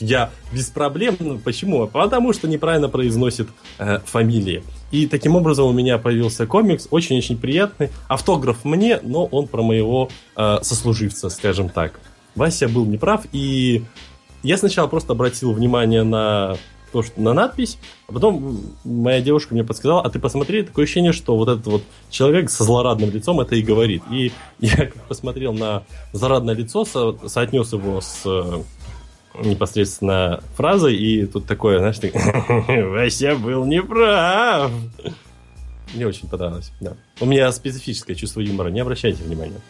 я 0.00 0.30
без 0.52 0.70
проблем. 0.70 1.40
Почему? 1.44 1.86
Потому 1.86 2.32
что 2.32 2.48
неправильно 2.48 2.88
произносит 2.88 3.48
э, 3.78 3.98
фамилии. 4.04 4.62
И 4.94 5.08
таким 5.08 5.34
образом 5.34 5.66
у 5.66 5.72
меня 5.72 5.98
появился 5.98 6.46
комикс, 6.46 6.86
очень-очень 6.88 7.36
приятный. 7.36 7.90
Автограф 8.06 8.64
мне, 8.64 9.00
но 9.02 9.24
он 9.24 9.48
про 9.48 9.60
моего 9.60 10.08
э, 10.36 10.58
сослуживца, 10.62 11.30
скажем 11.30 11.68
так. 11.68 11.98
Вася 12.36 12.68
был 12.68 12.84
неправ, 12.84 13.26
и 13.32 13.82
я 14.44 14.56
сначала 14.56 14.86
просто 14.86 15.14
обратил 15.14 15.52
внимание 15.52 16.04
на 16.04 16.56
то, 16.92 17.02
что 17.02 17.20
на 17.20 17.32
надпись, 17.32 17.76
а 18.06 18.12
потом 18.12 18.60
моя 18.84 19.20
девушка 19.20 19.52
мне 19.54 19.64
подсказала, 19.64 20.00
а 20.00 20.10
ты 20.10 20.20
посмотри, 20.20 20.62
такое 20.62 20.84
ощущение, 20.84 21.12
что 21.12 21.36
вот 21.36 21.48
этот 21.48 21.66
вот 21.66 21.82
человек 22.08 22.48
со 22.48 22.62
злорадным 22.62 23.10
лицом 23.10 23.40
это 23.40 23.56
и 23.56 23.62
говорит. 23.62 24.04
И 24.12 24.30
я 24.60 24.92
посмотрел 25.08 25.52
на 25.54 25.82
злорадное 26.12 26.54
лицо, 26.54 26.84
со, 26.84 27.16
соотнес 27.26 27.72
его 27.72 28.00
с 28.00 28.22
э, 28.26 28.62
непосредственно 29.42 30.42
фразой, 30.56 30.96
и 30.96 31.26
тут 31.26 31.46
такое, 31.46 31.78
знаешь, 31.78 31.98
ты, 31.98 32.12
Вася 32.88 33.36
был 33.36 33.64
неправ. 33.64 34.70
Мне 35.94 36.06
очень 36.06 36.28
понравилось, 36.28 36.72
да. 36.80 36.94
У 37.20 37.26
меня 37.26 37.50
специфическое 37.52 38.16
чувство 38.16 38.40
юмора, 38.40 38.68
не 38.68 38.80
обращайте 38.80 39.22
внимания. 39.22 39.60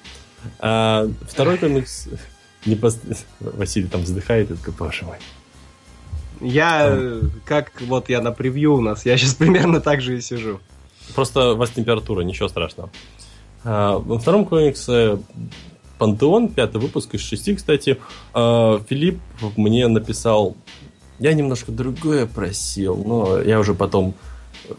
А, 0.59 1.09
второй 1.29 1.59
комикс 1.59 2.09
непосредственно... 2.67 3.17
Василий 3.41 3.89
там 3.89 4.03
вздыхает 4.03 4.51
и 4.51 4.55
такой, 4.55 4.75
боже 4.75 5.05
мой. 5.05 5.17
Я, 6.41 7.21
как 7.45 7.81
вот 7.83 8.09
я 8.09 8.21
на 8.21 8.33
превью 8.33 8.75
у 8.75 8.81
нас, 8.81 9.07
я 9.07 9.17
сейчас 9.17 9.35
примерно 9.35 9.81
так 9.81 10.01
же 10.01 10.19
и 10.19 10.21
сижу. 10.21 10.61
Просто 11.15 11.53
у 11.53 11.57
вас 11.57 11.71
температура, 11.71 12.23
ничего 12.23 12.49
страшного. 12.49 12.91
А, 13.65 13.99
во 13.99 14.19
втором 14.19 14.45
комиксе 14.45 15.19
Пантеон, 16.05 16.49
пятый 16.49 16.83
выпуск 16.83 17.15
из 17.15 17.23
шести, 17.23 17.55
кстати. 17.55 17.99
А, 18.35 18.79
Филипп 18.91 19.21
мне 19.57 19.89
написал, 19.89 20.55
я 21.19 21.33
немножко 21.33 21.73
другое 21.73 22.27
просил, 22.27 22.95
но 22.95 23.41
я 23.41 23.59
уже 23.59 23.73
потом 23.73 24.15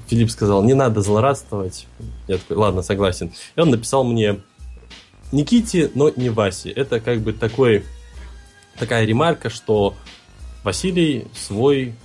Филипп 0.06 0.30
сказал, 0.30 0.62
не 0.64 0.76
надо 0.76 1.02
злорадствовать. 1.02 1.88
Я 2.28 2.38
такой, 2.38 2.58
ладно, 2.58 2.84
согласен. 2.84 3.34
И 3.56 3.60
он 3.60 3.72
написал 3.72 4.04
мне 4.04 4.42
Никите, 5.32 5.90
но 5.96 6.12
не 6.16 6.30
Васе. 6.30 6.70
Это 6.70 7.00
как 7.00 7.22
бы 7.22 7.34
такой, 7.34 7.86
такая 8.78 9.04
ремарка, 9.04 9.50
что 9.50 9.96
Василий 10.64 11.26
свой 11.34 11.96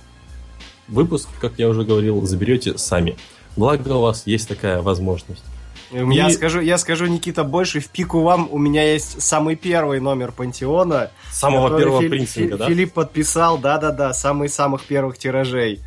выпуск, 0.87 1.29
как 1.39 1.59
я 1.59 1.69
уже 1.69 1.83
говорил, 1.83 2.25
заберете 2.25 2.75
сами. 2.79 3.17
Благо 3.55 3.89
у 3.89 4.01
вас 4.01 4.25
есть 4.25 4.47
такая 4.47 4.81
возможность. 4.81 5.43
И... 5.91 5.97
Я, 6.15 6.29
скажу, 6.29 6.61
я 6.61 6.77
скажу, 6.77 7.05
Никита, 7.05 7.43
больше 7.43 7.79
в 7.79 7.87
пику 7.87 8.21
вам. 8.21 8.47
У 8.51 8.57
меня 8.57 8.83
есть 8.93 9.21
самый 9.21 9.55
первый 9.55 9.99
номер 9.99 10.31
Пантеона. 10.31 11.11
Самого 11.31 11.77
первого 11.77 12.01
Фи- 12.01 12.09
принцинга, 12.09 12.57
да? 12.57 12.67
Филипп 12.67 12.93
подписал, 12.93 13.57
да-да-да, 13.57 14.13
самый 14.13 14.49
самых 14.49 14.83
первых 14.83 15.17
тиражей. 15.17 15.81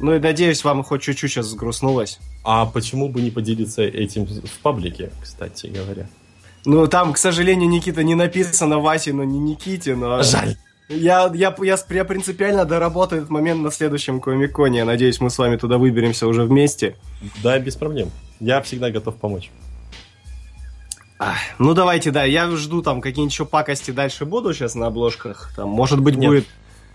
Ну 0.00 0.14
и 0.14 0.18
надеюсь, 0.18 0.64
вам 0.64 0.82
хоть 0.82 1.02
чуть-чуть 1.02 1.30
сейчас 1.30 1.46
сгрустнулось. 1.46 2.18
А 2.42 2.66
почему 2.66 3.08
бы 3.08 3.22
не 3.22 3.30
поделиться 3.30 3.82
этим 3.82 4.26
в 4.26 4.58
паблике, 4.62 5.10
кстати 5.22 5.68
говоря? 5.68 6.08
Ну, 6.64 6.86
там, 6.88 7.12
к 7.12 7.18
сожалению, 7.18 7.68
Никита 7.68 8.02
не 8.02 8.14
написано 8.14 8.78
Васе, 8.78 9.12
но 9.12 9.22
не 9.22 9.38
Никите, 9.38 9.94
но... 9.94 10.22
Жаль. 10.22 10.56
Я, 10.88 11.30
я, 11.34 11.54
я, 11.62 11.78
я 11.88 12.04
принципиально 12.04 12.64
доработаю 12.64 13.22
этот 13.22 13.30
момент 13.30 13.62
на 13.62 13.70
следующем 13.70 14.20
Комиконе. 14.20 14.78
Я 14.78 14.84
надеюсь, 14.84 15.20
мы 15.20 15.30
с 15.30 15.38
вами 15.38 15.56
туда 15.56 15.78
выберемся 15.78 16.26
уже 16.26 16.44
вместе. 16.44 16.96
Да, 17.42 17.58
без 17.58 17.76
проблем. 17.76 18.10
Я 18.44 18.60
всегда 18.60 18.90
готов 18.90 19.16
помочь. 19.16 19.50
Ну, 21.58 21.72
давайте, 21.72 22.10
да, 22.10 22.24
я 22.24 22.50
жду 22.50 22.82
там 22.82 23.00
какие-нибудь 23.00 23.32
еще 23.32 23.46
пакости 23.46 23.90
дальше 23.90 24.26
буду 24.26 24.52
сейчас 24.52 24.74
на 24.74 24.88
обложках. 24.88 25.50
Там, 25.56 25.70
может 25.70 26.00
быть, 26.00 26.16
Нет. 26.16 26.28
будет... 26.28 26.46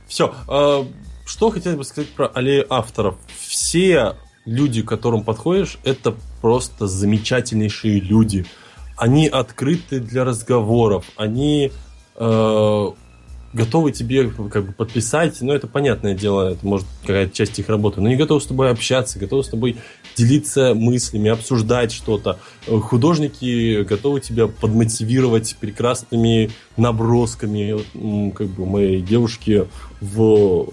Все. 0.07 0.35
э, 0.47 0.83
что 1.25 1.49
хотелось 1.49 1.77
бы 1.77 1.83
сказать 1.83 2.09
про 2.12 2.27
аллею 2.27 2.71
авторов. 2.71 3.15
Все 3.39 4.15
люди, 4.45 4.83
к 4.83 4.88
которым 4.88 5.23
подходишь, 5.23 5.79
это 5.83 6.13
просто 6.41 6.85
замечательнейшие 6.85 7.99
люди. 7.99 8.45
Они 8.95 9.27
открыты 9.27 9.99
для 9.99 10.25
разговоров. 10.25 11.05
Они 11.15 11.71
э, 12.15 12.88
готовы 13.53 13.91
тебе 13.91 14.29
как 14.29 14.65
бы 14.65 14.73
подписать, 14.73 15.41
ну 15.41 15.53
это 15.53 15.67
понятное 15.67 16.13
дело, 16.13 16.51
это 16.51 16.65
может 16.65 16.88
какая-то 17.01 17.35
часть 17.35 17.57
их 17.59 17.69
работы, 17.69 18.01
но 18.01 18.07
они 18.07 18.15
готовы 18.15 18.41
с 18.41 18.45
тобой 18.45 18.69
общаться, 18.69 19.19
готовы 19.19 19.43
с 19.43 19.49
тобой 19.49 19.77
делиться 20.19 20.73
мыслями, 20.75 21.29
обсуждать 21.29 21.91
что-то. 21.91 22.39
Э, 22.67 22.77
Художники 22.77 23.84
готовы 23.84 24.19
тебя 24.19 24.47
подмотивировать 24.47 25.55
прекрасными 25.60 26.51
набросками. 26.75 28.32
Как 28.32 28.47
бы 28.47 28.65
моей 28.65 29.01
девушки 29.01 29.67
в 30.01 30.67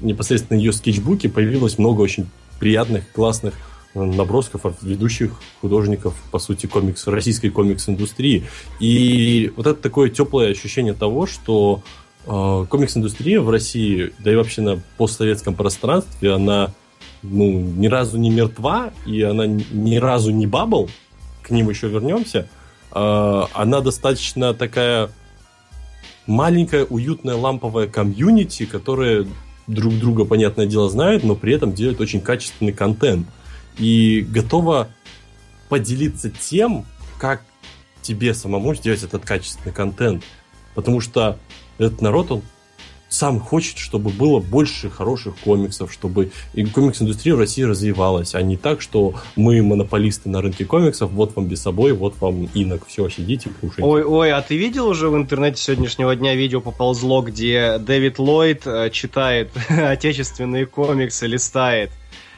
непосредственно 0.00 0.58
ее 0.58 0.72
скетчбуке 0.72 1.28
появилось 1.28 1.78
много 1.78 2.00
очень 2.00 2.26
приятных, 2.58 3.10
классных 3.12 3.54
э, 3.94 4.02
набросков 4.02 4.64
от 4.64 4.82
ведущих 4.82 5.32
художников, 5.60 6.14
по 6.30 6.38
сути, 6.38 6.66
комикс, 6.66 7.06
российской 7.06 7.50
комикс-индустрии. 7.50 8.44
И 8.80 9.52
вот 9.56 9.66
это 9.66 9.80
такое 9.80 10.08
теплое 10.08 10.52
ощущение 10.52 10.94
того, 10.94 11.26
что 11.26 11.82
э, 12.24 12.66
комикс-индустрия 12.68 13.42
в 13.42 13.50
России, 13.50 14.12
да 14.18 14.32
и 14.32 14.36
вообще 14.36 14.62
на 14.62 14.80
постсоветском 14.96 15.54
пространстве, 15.54 16.32
она 16.32 16.72
ну, 17.22 17.60
ни 17.60 17.86
разу 17.86 18.18
не 18.18 18.30
мертва, 18.30 18.92
и 19.06 19.22
она 19.22 19.46
ни 19.46 19.96
разу 19.96 20.30
не 20.30 20.46
бабл, 20.46 20.88
к 21.42 21.50
ним 21.50 21.68
еще 21.68 21.88
вернемся, 21.88 22.48
Э, 22.92 23.44
она 23.52 23.80
достаточно 23.80 24.54
такая 24.54 25.10
маленькая, 26.26 26.84
уютная, 26.84 27.36
ламповая 27.36 27.86
комьюнити, 27.86 28.66
которая 28.66 29.26
друг 29.66 29.94
друга, 29.98 30.24
понятное 30.24 30.66
дело, 30.66 30.90
знает, 30.90 31.22
но 31.22 31.34
при 31.34 31.54
этом 31.54 31.72
делает 31.72 32.00
очень 32.00 32.20
качественный 32.20 32.72
контент. 32.72 33.26
И 33.78 34.26
готова 34.28 34.88
поделиться 35.68 36.30
тем, 36.30 36.84
как 37.18 37.42
тебе 38.02 38.34
самому 38.34 38.74
сделать 38.74 39.02
этот 39.02 39.24
качественный 39.24 39.72
контент. 39.72 40.24
Потому 40.74 41.00
что 41.00 41.38
этот 41.78 42.00
народ, 42.00 42.30
он 42.32 42.42
сам 43.10 43.40
хочет, 43.40 43.76
чтобы 43.76 44.10
было 44.10 44.38
больше 44.38 44.88
хороших 44.88 45.36
комиксов, 45.36 45.92
чтобы 45.92 46.30
и 46.54 46.64
комикс-индустрия 46.64 47.34
в 47.34 47.38
России 47.38 47.62
развивалась, 47.62 48.34
а 48.34 48.40
не 48.40 48.56
так, 48.56 48.80
что 48.80 49.14
мы 49.36 49.60
монополисты 49.62 50.28
на 50.30 50.40
рынке 50.40 50.64
комиксов, 50.64 51.10
вот 51.10 51.36
вам 51.36 51.46
без 51.46 51.60
собой, 51.60 51.92
вот 51.92 52.14
вам 52.20 52.48
инок, 52.54 52.86
все, 52.86 53.08
сидите, 53.08 53.50
кушайте. 53.60 53.82
Ой, 53.82 54.04
ой, 54.04 54.32
а 54.32 54.40
ты 54.40 54.56
видел 54.56 54.86
уже 54.86 55.10
в 55.10 55.16
интернете 55.16 55.60
сегодняшнего 55.60 56.14
дня 56.14 56.34
видео 56.34 56.60
поползло, 56.60 57.20
где 57.22 57.78
Дэвид 57.78 58.18
Ллойд 58.18 58.62
э, 58.66 58.90
читает 58.90 59.50
отечественные 59.68 60.66
комиксы, 60.66 61.26
листает. 61.26 61.90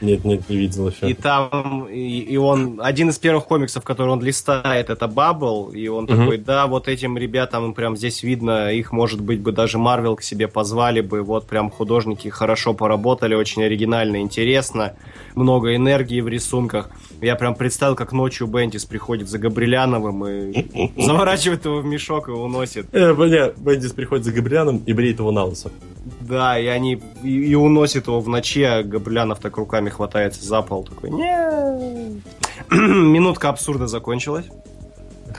Нет, 0.03 0.25
нет, 0.25 0.49
не 0.49 0.57
видел 0.57 0.89
еще. 0.89 1.09
И 1.09 1.13
там, 1.13 1.87
и, 1.89 2.19
и 2.19 2.35
он, 2.35 2.81
один 2.83 3.09
из 3.09 3.17
первых 3.17 3.45
комиксов, 3.45 3.85
который 3.85 4.09
он 4.09 4.21
листает, 4.21 4.89
это 4.89 5.07
Баббл, 5.07 5.69
и 5.69 5.87
он 5.87 6.03
Мгм. 6.03 6.17
такой, 6.17 6.37
да, 6.37 6.67
вот 6.67 6.89
этим 6.89 7.17
ребятам 7.17 7.73
прям 7.73 7.95
здесь 7.95 8.21
видно, 8.21 8.71
их, 8.73 8.91
может 8.91 9.21
быть, 9.21 9.39
бы 9.39 9.53
даже 9.53 9.77
Марвел 9.77 10.17
к 10.17 10.21
себе 10.21 10.49
позвали 10.49 10.99
бы, 10.99 11.21
вот 11.23 11.47
прям 11.47 11.69
художники 11.71 12.27
хорошо 12.27 12.73
поработали, 12.73 13.33
очень 13.33 13.63
оригинально, 13.63 14.17
интересно, 14.17 14.93
много 15.35 15.73
энергии 15.73 16.19
в 16.19 16.27
рисунках. 16.27 16.89
Я 17.23 17.35
прям 17.35 17.55
представил, 17.55 17.95
как 17.95 18.11
ночью 18.11 18.47
Бендис 18.47 18.83
приходит 18.85 19.29
за 19.29 19.39
Габриляновым 19.39 20.27
и 20.27 20.91
заворачивает 21.01 21.63
его 21.63 21.79
в 21.79 21.85
мешок 21.85 22.27
и 22.27 22.31
уносит. 22.31 22.93
Э, 22.93 23.13
Бендис 23.13 23.93
приходит 23.93 24.25
за 24.25 24.33
Габрианом 24.33 24.83
и 24.85 24.93
бреет 24.93 25.19
его 25.19 25.31
на 25.31 25.45
лысо. 25.45 25.71
Да, 26.19 26.59
и 26.59 26.67
они 26.67 27.01
и, 27.23 27.29
и 27.29 27.55
уносят 27.55 28.07
его 28.07 28.19
в 28.19 28.27
ночи, 28.27 28.61
а 28.63 28.83
Габрилянов 28.83 29.39
так 29.39 29.55
руками 29.55 29.89
хватается 29.89 30.43
за 30.43 30.61
пол, 30.61 30.83
такой, 30.83 31.11
нет. 31.11 32.23
Минутка 32.71 33.49
абсурда 33.49 33.87
закончилась. 33.87 34.45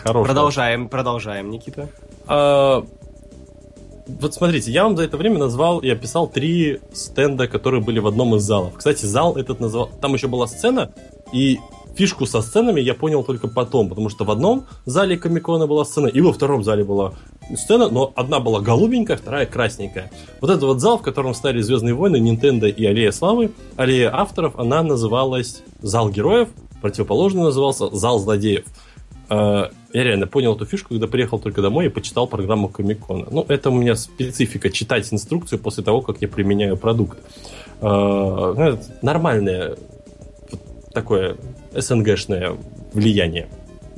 Хорошо. 0.03 0.25
Продолжаем, 0.25 0.89
продолжаем, 0.89 1.51
Никита. 1.51 1.89
А, 2.27 2.85
вот 4.07 4.35
смотрите, 4.35 4.71
я 4.71 4.85
вам 4.85 4.97
за 4.97 5.05
это 5.05 5.17
время 5.17 5.39
назвал 5.39 5.79
и 5.79 5.89
описал 5.89 6.29
три 6.29 6.81
стенда, 6.93 7.47
которые 7.47 7.83
были 7.83 7.99
в 7.99 8.07
одном 8.07 8.35
из 8.37 8.43
залов. 8.43 8.75
Кстати, 8.77 9.07
зал 9.07 9.37
этот 9.37 9.61
назвал... 9.61 9.91
Там 10.01 10.15
еще 10.15 10.29
была 10.29 10.47
сцена, 10.47 10.93
и 11.33 11.59
фишку 11.97 12.27
со 12.27 12.43
сценами 12.43 12.81
я 12.81 12.95
понял 12.95 13.23
только 13.23 13.49
потом, 13.49 13.89
потому 13.89 14.09
что 14.09 14.25
в 14.25 14.31
одном 14.31 14.67
зале 14.85 15.17
Комикона 15.17 15.67
была 15.67 15.85
сцена, 15.85 16.07
и 16.09 16.21
во 16.21 16.33
втором 16.33 16.65
зале 16.65 16.85
была 16.85 17.15
сцена, 17.55 17.89
но 17.89 18.13
одна 18.17 18.41
была 18.41 18.61
голубенькая, 18.61 19.17
вторая 19.17 19.47
красненькая. 19.47 20.11
Вот 20.41 20.51
этот 20.51 20.65
вот 20.65 20.81
зал, 20.81 20.99
в 20.99 21.03
котором 21.03 21.35
стали 21.35 21.61
Звездные 21.61 21.95
войны, 21.95 22.17
Nintendo 22.17 22.69
и 22.69 22.85
Аллея 22.85 23.13
Славы, 23.13 23.53
Аллея 23.77 24.15
авторов, 24.15 24.59
она 24.59 24.83
называлась 24.83 25.63
Зал 25.81 26.11
героев, 26.11 26.49
противоположно 26.83 27.45
назывался 27.45 27.95
Зал 27.95 28.19
злодеев. 28.19 28.65
Э, 29.31 29.69
Я 29.93 30.05
реально 30.05 30.27
понял 30.27 30.55
эту 30.55 30.67
фишку, 30.67 30.91
когда 30.91 31.07
приехал 31.07 31.39
только 31.39 31.63
домой 31.63 31.87
и 31.87 31.89
почитал 31.89 32.27
программу 32.27 32.69
Комикона. 32.69 33.27
Ну, 33.31 33.45
это 33.49 33.71
у 33.71 33.75
меня 33.75 33.95
специфика 33.95 34.71
читать 34.71 35.13
инструкцию 35.13 35.59
после 35.59 35.85
того, 35.85 36.01
как 36.01 36.21
я 36.23 36.29
применяю 36.29 36.77
продукт. 36.77 37.19
Э, 37.81 37.87
ну, 37.87 38.71
вот 38.73 38.81
такое 40.95 41.37
СНГшное 41.73 42.57
влияние. 42.93 43.49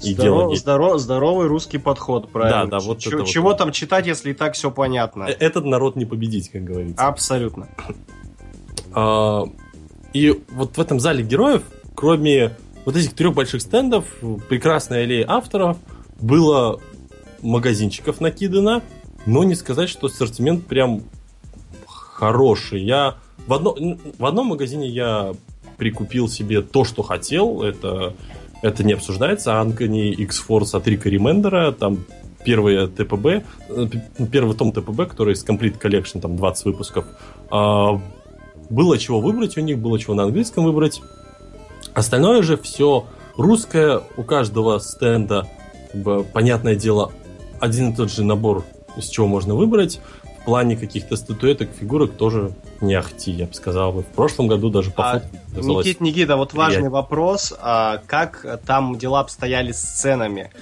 И 0.02 0.12
Здоро- 0.12 0.22
делание. 0.24 0.56
здоро- 0.58 0.98
здоровый 0.98 1.46
русский 1.46 1.78
подход, 1.78 2.30
правильно. 2.30 2.66
Да, 2.66 2.78
да, 2.80 2.84
вот 2.84 2.98
Ч- 2.98 3.08
это 3.08 3.18
вот. 3.18 3.26
Чего 3.26 3.54
там 3.54 3.72
читать, 3.72 4.06
если 4.06 4.30
и 4.30 4.34
так 4.34 4.54
все 4.54 4.70
понятно? 4.70 5.24
Э, 5.24 5.32
Этот 5.32 5.64
народ 5.64 5.96
не 5.96 6.04
победить, 6.04 6.50
как 6.50 6.64
говорится. 6.64 7.06
Абсолютно. 7.06 7.68
А, 8.92 9.44
И 10.12 10.42
вот 10.52 10.76
в 10.76 10.80
этом 10.80 10.98
зале 11.00 11.22
героев, 11.22 11.62
кроме 11.94 12.56
вот 12.86 12.96
этих 12.96 13.14
трех 13.14 13.34
больших 13.34 13.60
стендов, 13.60 14.04
прекрасной 14.48 15.02
аллеи 15.02 15.24
авторов, 15.26 15.76
было 16.20 16.80
магазинчиков 17.42 18.20
накидано, 18.20 18.82
но 19.26 19.44
не 19.44 19.54
сказать, 19.54 19.88
что 19.90 20.06
ассортимент 20.06 20.66
прям 20.66 21.02
хороший. 21.86 22.82
Я 22.82 23.16
в, 23.46 23.52
одно- 23.52 23.76
в 24.18 24.24
одном 24.24 24.46
магазине 24.48 24.88
я 24.88 25.34
прикупил 25.76 26.28
себе 26.28 26.62
то, 26.62 26.84
что 26.84 27.02
хотел. 27.02 27.62
Это, 27.62 28.14
это 28.62 28.84
не 28.84 28.92
обсуждается. 28.92 29.60
Анкони 29.60 30.12
X-Force 30.12 30.76
от 30.76 30.86
Рика 30.86 31.08
Ремендера. 31.08 31.72
Там 31.72 32.04
первые 32.44 32.86
ТПБ, 32.86 33.26
э, 33.26 33.42
первый 34.30 34.56
том 34.56 34.72
ТПБ, 34.72 35.06
который 35.08 35.34
из 35.34 35.44
Complete 35.44 35.80
Collection, 35.80 36.20
там 36.20 36.36
20 36.36 36.64
выпусков. 36.66 37.04
А, 37.50 38.00
было 38.70 38.98
чего 38.98 39.20
выбрать 39.20 39.56
у 39.56 39.60
них, 39.60 39.78
было 39.78 39.98
чего 39.98 40.14
на 40.14 40.22
английском 40.22 40.64
выбрать. 40.64 41.02
Остальное 41.92 42.42
же 42.42 42.56
все 42.56 43.04
русское, 43.36 44.00
у 44.16 44.22
каждого 44.22 44.78
стенда, 44.78 45.48
понятное 46.32 46.76
дело, 46.76 47.12
один 47.60 47.90
и 47.90 47.96
тот 47.96 48.12
же 48.12 48.24
набор, 48.24 48.64
из 48.96 49.08
чего 49.08 49.26
можно 49.26 49.54
выбрать. 49.54 50.00
В 50.46 50.48
плане 50.48 50.76
каких-то 50.76 51.16
статуэток, 51.16 51.70
фигурок 51.76 52.12
тоже 52.12 52.52
не 52.80 52.94
ахти, 52.94 53.32
я 53.32 53.46
бы 53.46 53.54
сказал. 53.54 53.90
В 53.90 54.04
прошлом 54.04 54.46
году 54.46 54.70
даже 54.70 54.92
по 54.92 55.10
А, 55.10 55.22
Никит, 55.56 56.00
Никита, 56.00 56.36
вот 56.36 56.54
важный 56.54 56.74
приятнее. 56.74 56.90
вопрос. 56.90 57.52
а 57.60 58.00
как 58.06 58.60
там 58.64 58.96
дела 58.96 59.18
обстояли 59.18 59.72
с 59.72 59.80
ценами? 59.80 60.52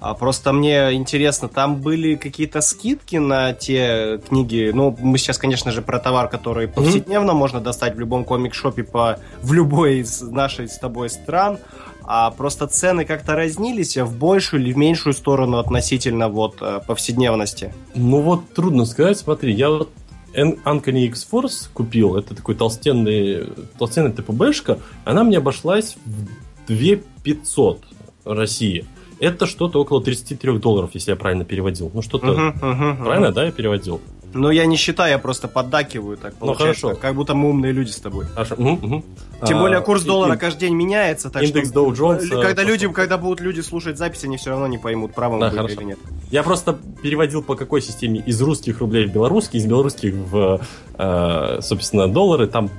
А 0.00 0.14
просто 0.14 0.54
мне 0.54 0.94
интересно, 0.94 1.48
там 1.48 1.76
были 1.76 2.14
какие-то 2.14 2.62
скидки 2.62 3.16
на 3.16 3.52
те 3.52 4.18
книги? 4.26 4.70
Ну, 4.74 4.96
мы 4.98 5.18
сейчас, 5.18 5.36
конечно 5.36 5.72
же, 5.72 5.82
про 5.82 5.98
товар, 5.98 6.30
который 6.30 6.66
повседневно 6.66 7.34
можно 7.34 7.60
достать 7.60 7.96
в 7.96 8.00
любом 8.00 8.24
комик-шопе 8.24 8.82
по, 8.82 9.18
в 9.42 9.52
любой 9.52 9.98
из 9.98 10.22
нашей 10.22 10.68
с 10.68 10.78
тобой 10.78 11.10
стран. 11.10 11.58
А 12.06 12.30
просто 12.30 12.66
цены 12.66 13.04
как-то 13.04 13.34
разнились 13.34 13.96
в 13.96 14.18
большую 14.18 14.62
или 14.62 14.72
в 14.72 14.76
меньшую 14.76 15.14
сторону 15.14 15.58
относительно 15.58 16.28
вот 16.28 16.58
э, 16.60 16.80
повседневности? 16.86 17.72
Ну 17.94 18.20
вот 18.20 18.52
трудно 18.52 18.84
сказать. 18.84 19.18
Смотри, 19.18 19.52
я 19.52 19.70
вот 19.70 19.90
Ankony 20.34 21.06
X-Force 21.06 21.68
купил. 21.72 22.16
Это 22.16 22.34
такой 22.34 22.54
толстенный, 22.54 23.48
толстенный 23.78 24.12
ТПБшка. 24.12 24.78
Она 25.04 25.24
мне 25.24 25.38
обошлась 25.38 25.96
в 26.04 26.26
2500 26.66 27.84
России. 28.24 28.86
Это 29.20 29.46
что-то 29.46 29.80
около 29.80 30.02
33 30.02 30.58
долларов, 30.58 30.90
если 30.94 31.12
я 31.12 31.16
правильно 31.16 31.44
переводил. 31.44 31.90
Ну 31.94 32.02
что-то... 32.02 32.26
Мгм, 32.26 32.46
мгм, 32.60 32.88
мгм. 32.90 33.04
Правильно, 33.04 33.32
да, 33.32 33.44
я 33.44 33.52
переводил? 33.52 34.00
Ну, 34.34 34.50
я 34.50 34.66
не 34.66 34.76
считаю, 34.76 35.12
я 35.12 35.18
просто 35.18 35.48
поддакиваю 35.48 36.16
так 36.16 36.34
Ну, 36.40 36.54
хорошо. 36.54 36.94
Как 36.96 37.14
будто 37.14 37.34
мы 37.34 37.50
умные 37.50 37.72
люди 37.72 37.90
с 37.90 37.96
тобой. 37.96 38.26
Хорошо. 38.26 38.56
Мгм, 38.58 38.86
мгм. 38.86 39.04
Тем 39.46 39.58
А, 39.58 39.60
более 39.60 39.80
курс 39.80 40.02
доллара 40.02 40.34
и- 40.34 40.38
каждый 40.38 40.60
день 40.60 40.74
меняется, 40.74 41.30
так 41.30 41.42
Индекс 41.42 41.70
что... 41.70 41.86
Dow 41.86 41.92
Jones, 41.92 42.28
Когда 42.42 42.62
люди, 42.62 42.88
когда 42.88 43.16
будут 43.16 43.40
люди 43.40 43.60
слушать 43.60 43.96
запись, 43.96 44.24
они 44.24 44.36
все 44.36 44.50
равно 44.50 44.66
не 44.66 44.78
поймут, 44.78 45.14
правы 45.14 45.38
мы 45.38 45.50
Да, 45.50 45.62
или 45.64 45.82
нет. 45.84 45.98
Я 46.30 46.42
просто 46.42 46.76
переводил 47.02 47.42
по 47.42 47.54
какой 47.54 47.80
системе 47.80 48.20
из 48.26 48.40
русских 48.42 48.80
рублей 48.80 49.06
в 49.06 49.12
белорусские, 49.12 49.62
из 49.62 49.66
белорусских 49.66 50.14
в, 50.14 50.60
э, 50.98 51.58
собственно, 51.62 52.08
доллары. 52.08 52.46
Там 52.46 52.70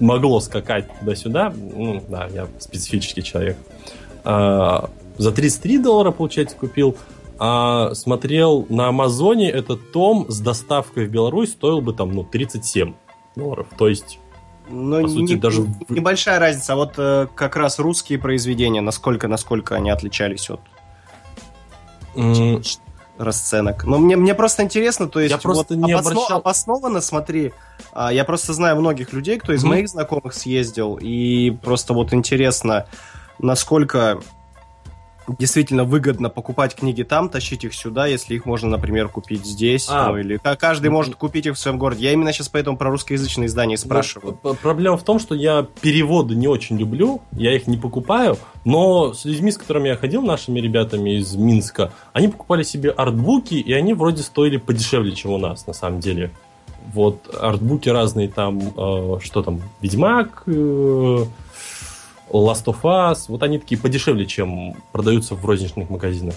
могло 0.00 0.40
скакать 0.40 0.86
туда-сюда. 1.00 1.52
Ну, 1.56 2.02
да, 2.08 2.26
я 2.32 2.48
специфический 2.58 3.22
человек. 3.22 3.56
А, 4.24 4.90
за 5.18 5.32
33 5.32 5.78
доллара, 5.78 6.10
получается, 6.10 6.56
купил. 6.56 6.96
А 7.38 7.94
смотрел 7.94 8.66
на 8.68 8.88
Амазоне 8.88 9.50
этот 9.50 9.92
том 9.92 10.26
с 10.30 10.38
доставкой 10.40 11.06
в 11.06 11.10
Беларусь 11.10 11.52
стоил 11.52 11.80
бы 11.80 11.92
там, 11.92 12.12
ну, 12.12 12.22
37 12.24 12.94
долларов. 13.36 13.66
То 13.76 13.88
есть, 13.88 14.18
Ну, 14.68 15.02
По 15.02 15.08
сути, 15.08 15.32
не- 15.32 15.36
даже- 15.36 15.66
небольшая 15.88 16.38
разница. 16.38 16.74
А 16.74 16.76
вот 16.76 16.94
э, 16.96 17.26
как 17.34 17.56
раз 17.56 17.80
русские 17.80 18.18
произведения, 18.20 18.80
насколько, 18.80 19.26
насколько 19.26 19.74
они 19.74 19.90
отличались 19.90 20.48
от 20.50 20.60
м, 22.14 22.62
расценок. 23.18 23.84
Но 23.84 23.98
мне, 23.98 24.16
мне 24.16 24.34
просто 24.34 24.62
интересно, 24.62 25.08
то 25.08 25.18
есть 25.20 25.32
Я 25.32 25.38
просто 25.38 25.74
вот 25.74 25.84
не 25.86 25.92
обосно- 25.92 26.10
обращал- 26.12 26.38
обоснованно, 26.38 27.00
смотри, 27.00 27.52
а, 27.92 28.12
я 28.12 28.24
просто 28.24 28.52
знаю 28.52 28.76
многих 28.76 29.12
людей, 29.12 29.38
кто 29.38 29.52
из 29.52 29.62
Мгм. 29.62 29.70
моих 29.72 29.88
знакомых 29.88 30.32
съездил, 30.32 30.98
и 31.00 31.50
просто 31.50 31.92
вот 31.92 32.12
интересно, 32.12 32.86
насколько 33.38 34.20
действительно 35.38 35.84
выгодно 35.84 36.28
покупать 36.28 36.74
книги 36.74 37.02
там, 37.02 37.28
тащить 37.28 37.64
их 37.64 37.74
сюда, 37.74 38.06
если 38.06 38.34
их 38.34 38.46
можно, 38.46 38.68
например, 38.68 39.08
купить 39.08 39.44
здесь, 39.46 39.86
А. 39.90 40.08
ну, 40.10 40.18
или 40.18 40.36
ка- 40.36 40.56
каждый 40.56 40.90
может 40.90 41.14
купить 41.16 41.46
их 41.46 41.54
в 41.54 41.58
своем 41.58 41.78
городе. 41.78 42.04
Я 42.04 42.12
именно 42.12 42.32
сейчас 42.32 42.48
поэтому 42.48 42.76
про 42.76 42.90
русскоязычные 42.90 43.46
издания 43.46 43.74
и 43.74 43.78
спрашиваю. 43.78 44.38
Ну, 44.42 44.52
п- 44.54 44.58
Проблема 44.60 44.96
в 44.96 45.02
том, 45.04 45.18
что 45.18 45.34
я 45.34 45.66
переводы 45.80 46.34
не 46.34 46.48
очень 46.48 46.78
люблю, 46.78 47.20
я 47.32 47.54
их 47.54 47.66
не 47.66 47.76
покупаю, 47.76 48.36
но 48.64 49.12
с 49.14 49.24
людьми, 49.24 49.50
с 49.50 49.58
которыми 49.58 49.88
я 49.88 49.96
ходил, 49.96 50.22
нашими 50.22 50.60
ребятами 50.60 51.18
из 51.18 51.34
Минска, 51.34 51.92
они 52.12 52.28
покупали 52.28 52.62
себе 52.62 52.90
артбуки, 52.90 53.54
и 53.54 53.72
они 53.72 53.94
вроде 53.94 54.22
стоили 54.22 54.56
подешевле, 54.56 55.12
чем 55.12 55.32
у 55.32 55.38
нас, 55.38 55.66
на 55.66 55.72
самом 55.72 56.00
деле. 56.00 56.30
Вот 56.92 57.32
артбуки 57.40 57.88
разные 57.88 58.28
там, 58.28 58.58
э, 58.76 59.18
что 59.22 59.42
там, 59.42 59.60
Ведьмак, 59.80 60.42
э, 60.46 61.24
Last 62.38 62.64
of 62.66 62.82
Us, 62.82 63.24
вот 63.28 63.42
они 63.42 63.58
такие 63.58 63.80
подешевле, 63.80 64.26
чем 64.26 64.74
продаются 64.92 65.34
в 65.34 65.44
розничных 65.44 65.90
магазинах. 65.90 66.34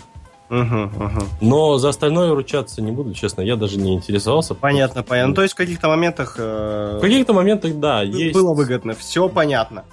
Мгм, 0.50 0.84
мгм. 0.96 1.28
Но 1.42 1.78
за 1.80 1.90
остальное 1.90 2.34
ручаться 2.36 2.82
не 2.82 2.92
буду, 2.92 3.14
честно, 3.14 3.42
я 3.42 3.56
даже 3.56 3.78
не 3.78 3.94
интересовался. 3.96 4.54
Понятно, 4.54 5.02
понятно. 5.02 5.30
Ну, 5.30 5.36
то 5.36 5.42
есть 5.42 5.56
в 5.56 5.58
каких-то 5.58 5.88
моментах 5.88 6.36
э, 6.38 6.98
В 7.00 7.02
каких-то 7.02 7.34
моментах, 7.34 7.74
да, 7.80 8.02
бы- 8.02 8.06
есть. 8.22 8.34
было 8.34 8.54
выгодно. 8.54 8.94
Все 8.94 9.28
понятно. 9.28 9.86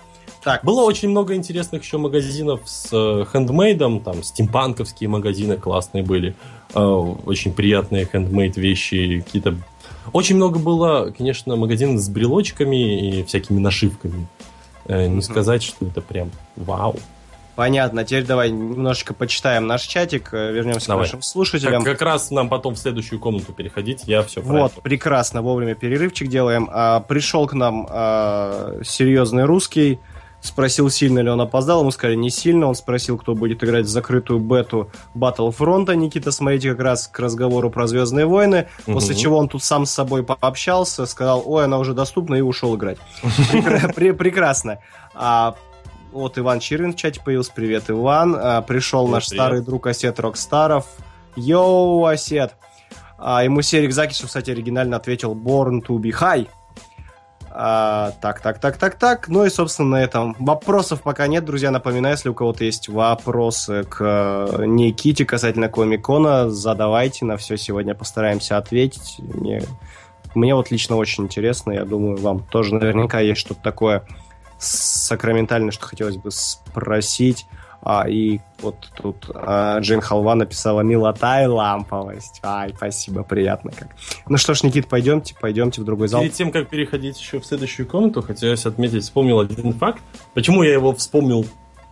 Так, 0.44 0.64
Было 0.64 0.82
очень 0.82 1.08
много 1.08 1.36
интересных 1.36 1.84
еще 1.84 1.98
магазинов 1.98 2.62
с 2.64 2.88
э, 2.92 3.24
хендмейдом, 3.32 4.00
там 4.00 4.24
стимпанковские 4.24 5.08
магазины 5.08 5.56
классные 5.56 6.02
были, 6.02 6.34
э, 6.74 6.80
очень 6.80 7.52
приятные 7.52 8.06
хендмейд 8.10 8.56
вещи, 8.56 9.22
какие-то... 9.24 9.54
Очень 10.12 10.34
много 10.36 10.58
было, 10.58 11.14
конечно, 11.16 11.54
магазинов 11.54 12.00
с 12.00 12.08
брелочками 12.08 13.20
и 13.20 13.22
всякими 13.22 13.60
нашивками. 13.60 14.26
Э, 14.86 15.06
Не 15.06 15.22
сказать, 15.22 15.62
что 15.62 15.86
это 15.86 16.00
прям 16.00 16.30
вау. 16.56 16.96
понятно. 17.54 18.04
Теперь 18.04 18.24
давай 18.24 18.50
немножечко 18.50 19.14
почитаем 19.14 19.66
наш 19.66 19.82
чатик, 19.82 20.30
э, 20.32 20.52
вернемся 20.52 20.88
Давай. 20.88 21.04
к 21.04 21.06
нашим 21.08 21.22
слушателям. 21.22 21.84
Как, 21.84 21.98
как 21.98 22.02
раз 22.02 22.30
нам 22.30 22.48
потом 22.48 22.74
в 22.74 22.78
следующую 22.78 23.20
комнату 23.20 23.52
переходить, 23.52 24.02
я 24.06 24.22
все 24.22 24.40
Вот, 24.40 24.72
прекрасно, 24.82 25.42
вовремя 25.42 25.74
перерывчик 25.74 26.28
делаем. 26.28 26.68
А, 26.72 27.00
пришел 27.00 27.46
к 27.46 27.52
нам 27.52 27.86
а, 27.90 28.80
серьезный 28.84 29.44
русский, 29.44 29.98
спросил, 30.42 30.90
сильно 30.90 31.20
ли 31.20 31.30
он 31.30 31.40
опоздал. 31.40 31.80
Ему 31.80 31.90
сказали, 31.90 32.16
не 32.16 32.28
сильно. 32.28 32.66
Он 32.66 32.74
спросил, 32.74 33.16
кто 33.16 33.34
будет 33.34 33.64
играть 33.64 33.86
в 33.86 33.88
закрытую 33.88 34.40
бету 34.40 34.90
Battlefront. 35.14 35.94
Никита, 35.94 36.32
смотрите, 36.32 36.72
как 36.72 36.80
раз 36.80 37.08
к 37.08 37.18
разговору 37.18 37.70
про 37.70 37.86
Звездные 37.86 38.26
войны. 38.26 38.68
После 38.84 39.14
чего 39.14 39.38
он 39.38 39.48
тут 39.48 39.62
сам 39.62 39.86
с 39.86 39.90
собой 39.90 40.22
пообщался, 40.22 41.06
сказал, 41.06 41.42
ой, 41.46 41.64
она 41.64 41.78
уже 41.78 41.94
доступна, 41.94 42.34
и 42.34 42.40
ушел 42.40 42.76
играть. 42.76 42.98
Прекра- 43.22 43.94
пре- 43.94 44.12
Прекрасно. 44.12 44.78
А, 45.14 45.54
вот 46.12 46.36
Иван 46.38 46.60
Чирвин 46.60 46.92
в 46.92 46.96
чате 46.96 47.20
появился. 47.24 47.52
Привет, 47.54 47.84
Иван. 47.88 48.36
А, 48.38 48.62
пришел 48.62 49.06
наш 49.08 49.26
старый 49.26 49.60
друг 49.62 49.86
Осет 49.86 50.18
Рокстаров. 50.20 50.86
Йоу, 51.36 52.04
Осет. 52.04 52.54
А 53.24 53.44
ему 53.44 53.62
Серик 53.62 53.92
Закишев, 53.92 54.26
кстати, 54.26 54.50
оригинально 54.50 54.96
ответил 54.96 55.34
Born 55.34 55.80
to 55.86 55.96
be 55.98 56.10
high. 56.12 56.48
А, 57.54 58.12
так, 58.22 58.40
так, 58.40 58.58
так, 58.58 58.78
так, 58.78 58.94
так. 58.94 59.28
Ну 59.28 59.44
и, 59.44 59.50
собственно, 59.50 59.90
на 59.90 60.02
этом 60.02 60.34
вопросов 60.38 61.02
пока 61.02 61.26
нет, 61.26 61.44
друзья. 61.44 61.70
Напоминаю, 61.70 62.14
если 62.14 62.30
у 62.30 62.34
кого-то 62.34 62.64
есть 62.64 62.88
вопросы 62.88 63.84
к 63.84 63.98
э, 64.00 64.64
Никите 64.64 65.26
касательно 65.26 65.68
Комикона, 65.68 66.50
задавайте. 66.50 67.26
На 67.26 67.36
все 67.36 67.58
сегодня 67.58 67.94
постараемся 67.94 68.56
ответить. 68.56 69.16
Мне, 69.18 69.62
мне 70.34 70.54
вот 70.54 70.70
лично 70.70 70.96
очень 70.96 71.24
интересно. 71.24 71.72
Я 71.72 71.84
думаю, 71.84 72.16
вам 72.16 72.40
тоже 72.40 72.74
наверняка 72.74 73.20
есть 73.20 73.40
что-то 73.40 73.60
такое 73.60 74.06
сакраментальное, 74.58 75.72
что 75.72 75.86
хотелось 75.86 76.16
бы 76.16 76.30
спросить. 76.30 77.46
А, 77.84 78.08
и 78.08 78.38
вот 78.60 78.76
тут 78.96 79.26
а, 79.34 79.80
Джейн 79.80 80.00
Халва 80.00 80.36
написала 80.36 80.82
«Милота 80.82 81.42
и 81.42 81.46
ламповость». 81.46 82.38
Ай, 82.44 82.72
спасибо, 82.76 83.24
приятно 83.24 83.72
как. 83.72 83.88
Ну 84.28 84.36
что 84.36 84.54
ж, 84.54 84.62
Никит, 84.62 84.86
пойдемте, 84.86 85.34
пойдемте 85.40 85.80
в 85.80 85.84
другой 85.84 86.06
зал. 86.06 86.20
Перед 86.20 86.34
тем, 86.34 86.52
как 86.52 86.68
переходить 86.68 87.18
еще 87.18 87.40
в 87.40 87.44
следующую 87.46 87.88
комнату, 87.88 88.22
хотелось 88.22 88.66
отметить, 88.66 89.02
вспомнил 89.02 89.40
один 89.40 89.72
факт. 89.72 90.00
Почему 90.32 90.62
я 90.62 90.72
его 90.72 90.94
вспомнил 90.94 91.44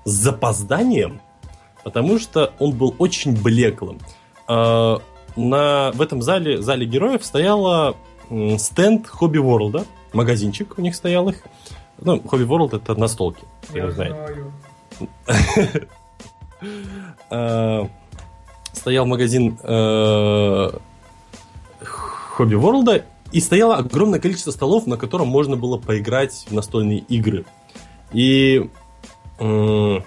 с 0.05 0.11
запозданием? 0.11 1.21
Потому 1.83 2.19
что 2.21 2.53
он 2.61 2.73
был 2.73 2.95
очень 2.99 3.35
блеклым. 3.41 3.99
А, 4.47 5.01
На, 5.35 5.91
в 5.93 6.01
этом 6.03 6.23
зале, 6.23 6.61
зале 6.63 6.87
героев, 6.87 7.25
стояла 7.25 7.97
стенд 8.59 9.09
Хобби 9.09 9.39
Ворлда, 9.39 9.85
магазинчик 10.13 10.75
у 10.79 10.83
них 10.83 10.95
стоял 10.95 11.29
их. 11.29 11.43
Ну, 11.99 12.21
Хобби 12.21 12.45
Ворлд 12.45 12.75
это 12.75 12.95
настолки, 12.95 13.43
кто 13.63 13.77
Я 13.79 13.85
не 13.87 13.91
знает. 13.93 14.13
знаю. 14.15 14.53
Э, 17.31 17.87
стоял 18.73 19.07
магазин 19.07 19.59
э, 19.63 20.71
Хобби 21.83 22.55
Ворлда, 22.55 23.03
и 23.33 23.41
стояло 23.41 23.77
огромное 23.77 24.19
количество 24.21 24.51
столов, 24.51 24.87
на 24.87 24.97
котором 24.97 25.29
можно 25.29 25.57
было 25.57 25.79
поиграть 25.79 26.47
в 26.49 26.53
настольные 26.53 26.99
игры. 26.99 27.45
И 28.13 28.69
э, 29.39 29.99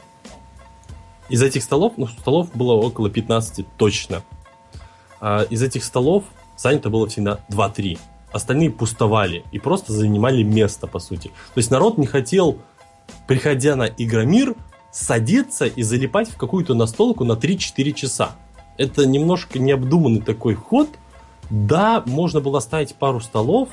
из 1.29 1.41
этих 1.41 1.63
столов, 1.63 1.93
ну, 1.97 2.07
столов 2.07 2.53
было 2.53 2.73
около 2.73 3.09
15 3.09 3.65
точно. 3.77 4.23
А 5.21 5.43
из 5.43 5.63
этих 5.63 5.83
столов 5.83 6.25
занято 6.57 6.89
было 6.89 7.07
всегда 7.07 7.39
2-3. 7.49 7.97
Остальные 8.31 8.71
пустовали 8.71 9.45
и 9.51 9.59
просто 9.59 9.93
занимали 9.93 10.43
место, 10.43 10.87
по 10.87 10.99
сути. 10.99 11.27
То 11.27 11.57
есть 11.57 11.71
народ 11.71 11.97
не 11.97 12.07
хотел, 12.07 12.57
приходя 13.27 13.75
на 13.75 13.83
Игромир, 13.83 14.55
садиться 14.93 15.65
и 15.65 15.81
залипать 15.81 16.29
в 16.29 16.37
какую-то 16.37 16.75
настолку 16.75 17.25
на 17.25 17.33
3-4 17.33 17.91
часа. 17.93 18.31
Это 18.77 19.05
немножко 19.05 19.59
необдуманный 19.59 20.21
такой 20.21 20.53
ход. 20.53 20.87
Да, 21.49 22.03
можно 22.05 22.39
было 22.39 22.59
ставить 22.59 22.95
пару 22.95 23.19
столов, 23.19 23.69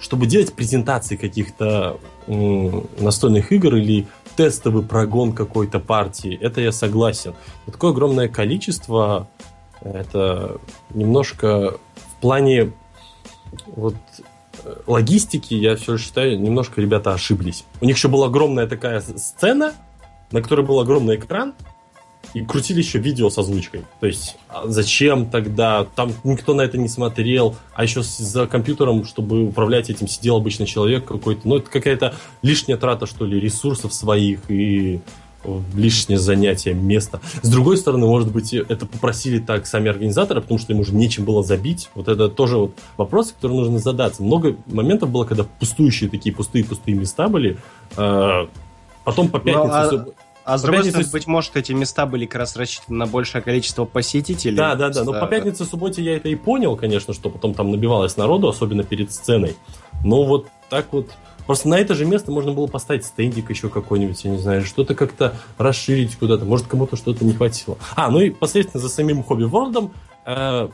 чтобы 0.00 0.26
делать 0.26 0.54
презентации 0.54 1.16
каких-то 1.16 1.98
настольных 2.26 3.52
игр 3.52 3.76
или 3.76 4.06
тестовый 4.36 4.82
прогон 4.82 5.32
какой-то 5.32 5.80
партии. 5.80 6.38
Это 6.40 6.60
я 6.60 6.72
согласен. 6.72 7.34
Но 7.66 7.72
такое 7.72 7.90
огромное 7.90 8.28
количество, 8.28 9.28
это 9.82 10.58
немножко 10.94 11.78
в 11.96 12.20
плане 12.20 12.72
вот 13.66 13.96
э, 14.64 14.76
логистики, 14.86 15.54
я 15.54 15.74
все 15.76 15.98
считаю, 15.98 16.40
немножко 16.40 16.80
ребята 16.80 17.12
ошиблись. 17.12 17.64
У 17.80 17.84
них 17.84 17.96
еще 17.96 18.08
была 18.08 18.26
огромная 18.26 18.66
такая 18.66 19.00
сцена, 19.00 19.74
на 20.30 20.42
которой 20.42 20.64
был 20.64 20.80
огромный 20.80 21.16
экран, 21.16 21.54
и 22.34 22.44
крутили 22.44 22.78
еще 22.78 22.98
видео 22.98 23.28
с 23.30 23.38
озвучкой. 23.38 23.82
То 23.98 24.06
есть, 24.06 24.36
а 24.48 24.68
зачем 24.68 25.30
тогда? 25.30 25.86
Там 25.96 26.12
никто 26.22 26.54
на 26.54 26.62
это 26.62 26.78
не 26.78 26.88
смотрел, 26.88 27.56
а 27.74 27.82
еще 27.82 28.02
за 28.02 28.46
компьютером, 28.46 29.04
чтобы 29.04 29.46
управлять 29.46 29.90
этим, 29.90 30.06
сидел 30.06 30.36
обычный 30.36 30.66
человек 30.66 31.04
какой-то. 31.06 31.48
Ну, 31.48 31.56
это 31.56 31.68
какая-то 31.68 32.14
лишняя 32.42 32.76
трата, 32.76 33.06
что 33.06 33.24
ли, 33.24 33.40
ресурсов 33.40 33.92
своих 33.92 34.48
и 34.48 35.00
лишнее 35.74 36.18
занятие 36.18 36.74
места. 36.74 37.20
С 37.42 37.48
другой 37.48 37.78
стороны, 37.78 38.06
может 38.06 38.30
быть, 38.30 38.52
это 38.52 38.84
попросили 38.84 39.38
так 39.38 39.66
сами 39.66 39.88
организаторы, 39.88 40.42
потому 40.42 40.58
что 40.60 40.72
им 40.74 40.80
уже 40.80 40.94
нечем 40.94 41.24
было 41.24 41.42
забить. 41.42 41.88
Вот 41.94 42.08
это 42.08 42.28
тоже 42.28 42.58
вот 42.58 42.74
вопрос, 42.98 43.32
который 43.32 43.56
нужно 43.56 43.78
задаться. 43.78 44.22
Много 44.22 44.56
моментов 44.66 45.08
было, 45.08 45.24
когда 45.24 45.44
пустующие 45.44 46.10
такие 46.10 46.34
пустые-пустые 46.34 46.94
места 46.94 47.28
были. 47.28 47.56
Потом 49.04 49.28
по 49.28 49.38
пятницу 49.38 49.70
а- 49.72 49.86
всё- 49.86 50.06
А 50.44 50.58
с 50.58 50.62
другой 50.62 50.84
стороны, 50.84 51.08
быть 51.12 51.26
может, 51.26 51.56
эти 51.56 51.72
места 51.72 52.06
были 52.06 52.26
как 52.26 52.40
раз 52.40 52.56
рассчитаны 52.56 52.96
на 52.96 53.06
большее 53.06 53.42
количество 53.42 53.84
посетителей. 53.84 54.56
Да, 54.56 54.74
да, 54.74 54.88
да. 54.88 55.04
Но 55.04 55.12
по 55.12 55.26
пятнице, 55.26 55.64
субботе 55.64 56.02
я 56.02 56.16
это 56.16 56.28
и 56.28 56.34
понял, 56.34 56.76
конечно, 56.76 57.14
что 57.14 57.30
потом 57.30 57.54
там 57.54 57.70
набивалось 57.70 58.16
народу, 58.16 58.48
особенно 58.48 58.82
перед 58.82 59.12
сценой. 59.12 59.56
Но 60.02 60.24
вот 60.24 60.48
так 60.68 60.86
вот... 60.92 61.10
Просто 61.46 61.68
на 61.68 61.78
это 61.78 61.94
же 61.94 62.04
место 62.04 62.30
можно 62.30 62.52
было 62.52 62.68
поставить 62.68 63.04
стендик 63.04 63.50
еще 63.50 63.68
какой-нибудь, 63.68 64.22
я 64.24 64.30
не 64.30 64.38
знаю, 64.38 64.64
что-то 64.64 64.94
как-то 64.94 65.34
расширить 65.58 66.16
куда-то. 66.16 66.44
Может, 66.44 66.66
кому-то 66.66 66.96
что-то 66.96 67.24
не 67.24 67.32
хватило. 67.32 67.76
А, 67.96 68.10
ну 68.10 68.20
и 68.20 68.30
посредственно 68.30 68.80
за 68.80 68.88
самим 68.88 69.22
Хобби 69.24 69.44
Ворлдом 69.44 69.92
э, 70.26 70.68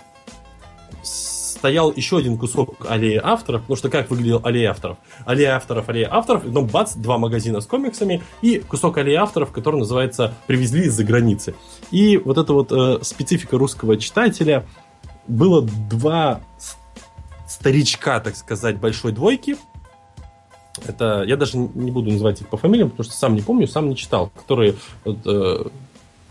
стоял 1.57 1.93
еще 1.93 2.19
один 2.19 2.39
кусок 2.39 2.87
аллеи 2.89 3.21
авторов, 3.23 3.63
потому 3.63 3.77
что 3.77 3.89
как 3.89 4.11
выглядел 4.11 4.41
аллея 4.45 4.71
авторов? 4.71 4.99
Аллея 5.25 5.57
авторов, 5.57 5.89
аллея 5.89 6.09
авторов, 6.13 6.45
ну 6.45 6.65
бац, 6.65 6.95
два 6.95 7.19
магазина 7.19 7.61
с 7.61 7.67
комиксами 7.67 8.23
и 8.43 8.59
кусок 8.59 8.99
аллеи 8.99 9.15
авторов, 9.15 9.53
который 9.53 9.81
называется 9.81 10.35
«Привезли 10.47 10.85
из-за 10.87 11.05
границы». 11.05 11.55
И 11.91 12.19
вот 12.19 12.39
эта 12.39 12.53
вот 12.53 12.71
э, 12.73 12.99
специфика 13.03 13.59
русского 13.59 13.97
читателя, 13.97 14.67
было 15.27 15.63
два 15.63 16.41
старичка, 17.49 18.21
так 18.21 18.37
сказать, 18.37 18.79
большой 18.79 19.13
двойки, 19.13 19.57
это 20.85 21.25
я 21.27 21.37
даже 21.37 21.57
не 21.57 21.91
буду 21.91 22.11
называть 22.11 22.41
их 22.41 22.49
по 22.49 22.57
фамилиям, 22.57 22.91
потому 22.91 23.05
что 23.05 23.15
сам 23.15 23.35
не 23.35 23.43
помню, 23.43 23.67
сам 23.67 23.89
не 23.89 23.97
читал, 23.97 24.31
которые 24.37 24.75
вот, 25.05 25.19
э, 25.25 25.65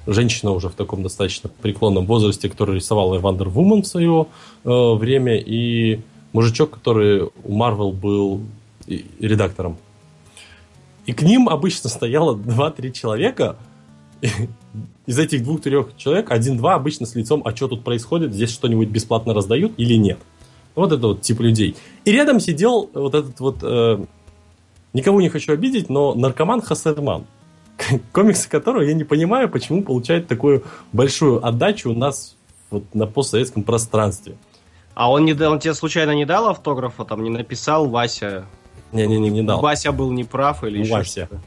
женщина 0.07 0.51
уже 0.51 0.69
в 0.69 0.73
таком 0.73 1.03
достаточно 1.03 1.49
преклонном 1.61 2.05
возрасте, 2.05 2.49
которая 2.49 2.77
рисовала 2.77 3.19
Wonder 3.19 3.51
Woman 3.51 3.81
в 3.81 3.87
свое 3.87 4.27
э, 4.63 4.69
время, 4.69 5.37
и 5.37 6.01
мужичок, 6.33 6.71
который 6.71 7.23
у 7.23 7.57
Marvel 7.57 7.91
был 7.91 8.41
редактором. 8.87 9.77
И 11.05 11.13
к 11.13 11.21
ним 11.21 11.49
обычно 11.49 11.89
стояло 11.89 12.35
2-3 12.35 12.91
человека. 12.91 13.57
Из 15.05 15.19
этих 15.19 15.43
двух-трех 15.43 15.95
человек 15.97 16.31
один-два 16.31 16.75
обычно 16.75 17.05
с 17.05 17.13
лицом, 17.15 17.43
а 17.45 17.55
что 17.55 17.67
тут 17.67 17.83
происходит, 17.83 18.33
здесь 18.33 18.49
что-нибудь 18.49 18.89
бесплатно 18.89 19.33
раздают 19.33 19.73
или 19.77 19.95
нет. 19.95 20.17
Вот 20.73 20.91
это 20.91 21.07
вот 21.07 21.21
тип 21.21 21.41
людей. 21.41 21.75
И 22.05 22.11
рядом 22.11 22.39
сидел 22.39 22.89
вот 22.93 23.13
этот 23.13 23.39
вот, 23.39 23.57
э, 23.61 24.03
никого 24.93 25.21
не 25.21 25.29
хочу 25.29 25.53
обидеть, 25.53 25.89
но 25.89 26.15
наркоман 26.15 26.61
Хасерман 26.61 27.25
комиксы 28.11 28.49
которого 28.49 28.81
я 28.81 28.93
не 28.93 29.03
понимаю, 29.03 29.49
почему 29.49 29.83
получает 29.83 30.27
такую 30.27 30.63
большую 30.91 31.45
отдачу 31.45 31.91
у 31.91 31.95
нас 31.95 32.35
вот 32.69 32.83
на 32.93 33.07
постсоветском 33.07 33.63
пространстве. 33.63 34.35
А 34.93 35.11
он, 35.11 35.25
не, 35.25 35.33
он 35.33 35.59
тебе 35.59 35.73
случайно 35.73 36.11
не 36.11 36.25
дал 36.25 36.47
автографа, 36.47 37.03
там 37.03 37.23
не 37.23 37.29
написал 37.29 37.87
Вася? 37.87 38.45
Не-не-не, 38.91 39.29
не 39.29 39.41
дал. 39.41 39.59
Вася 39.59 39.91
был 39.91 40.11
неправ 40.11 40.63
или 40.63 40.79
еще 40.79 40.93
Вася. 40.93 41.25
что-то? 41.25 41.41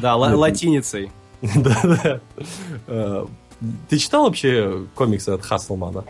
Да, 0.00 0.16
латиницей. 0.16 1.10
Да-да. 1.42 2.20
Э, 2.86 3.26
ты 3.88 3.98
читал 3.98 4.24
вообще 4.24 4.86
комиксы 4.94 5.30
от 5.30 5.42
Хаслмана? 5.42 6.04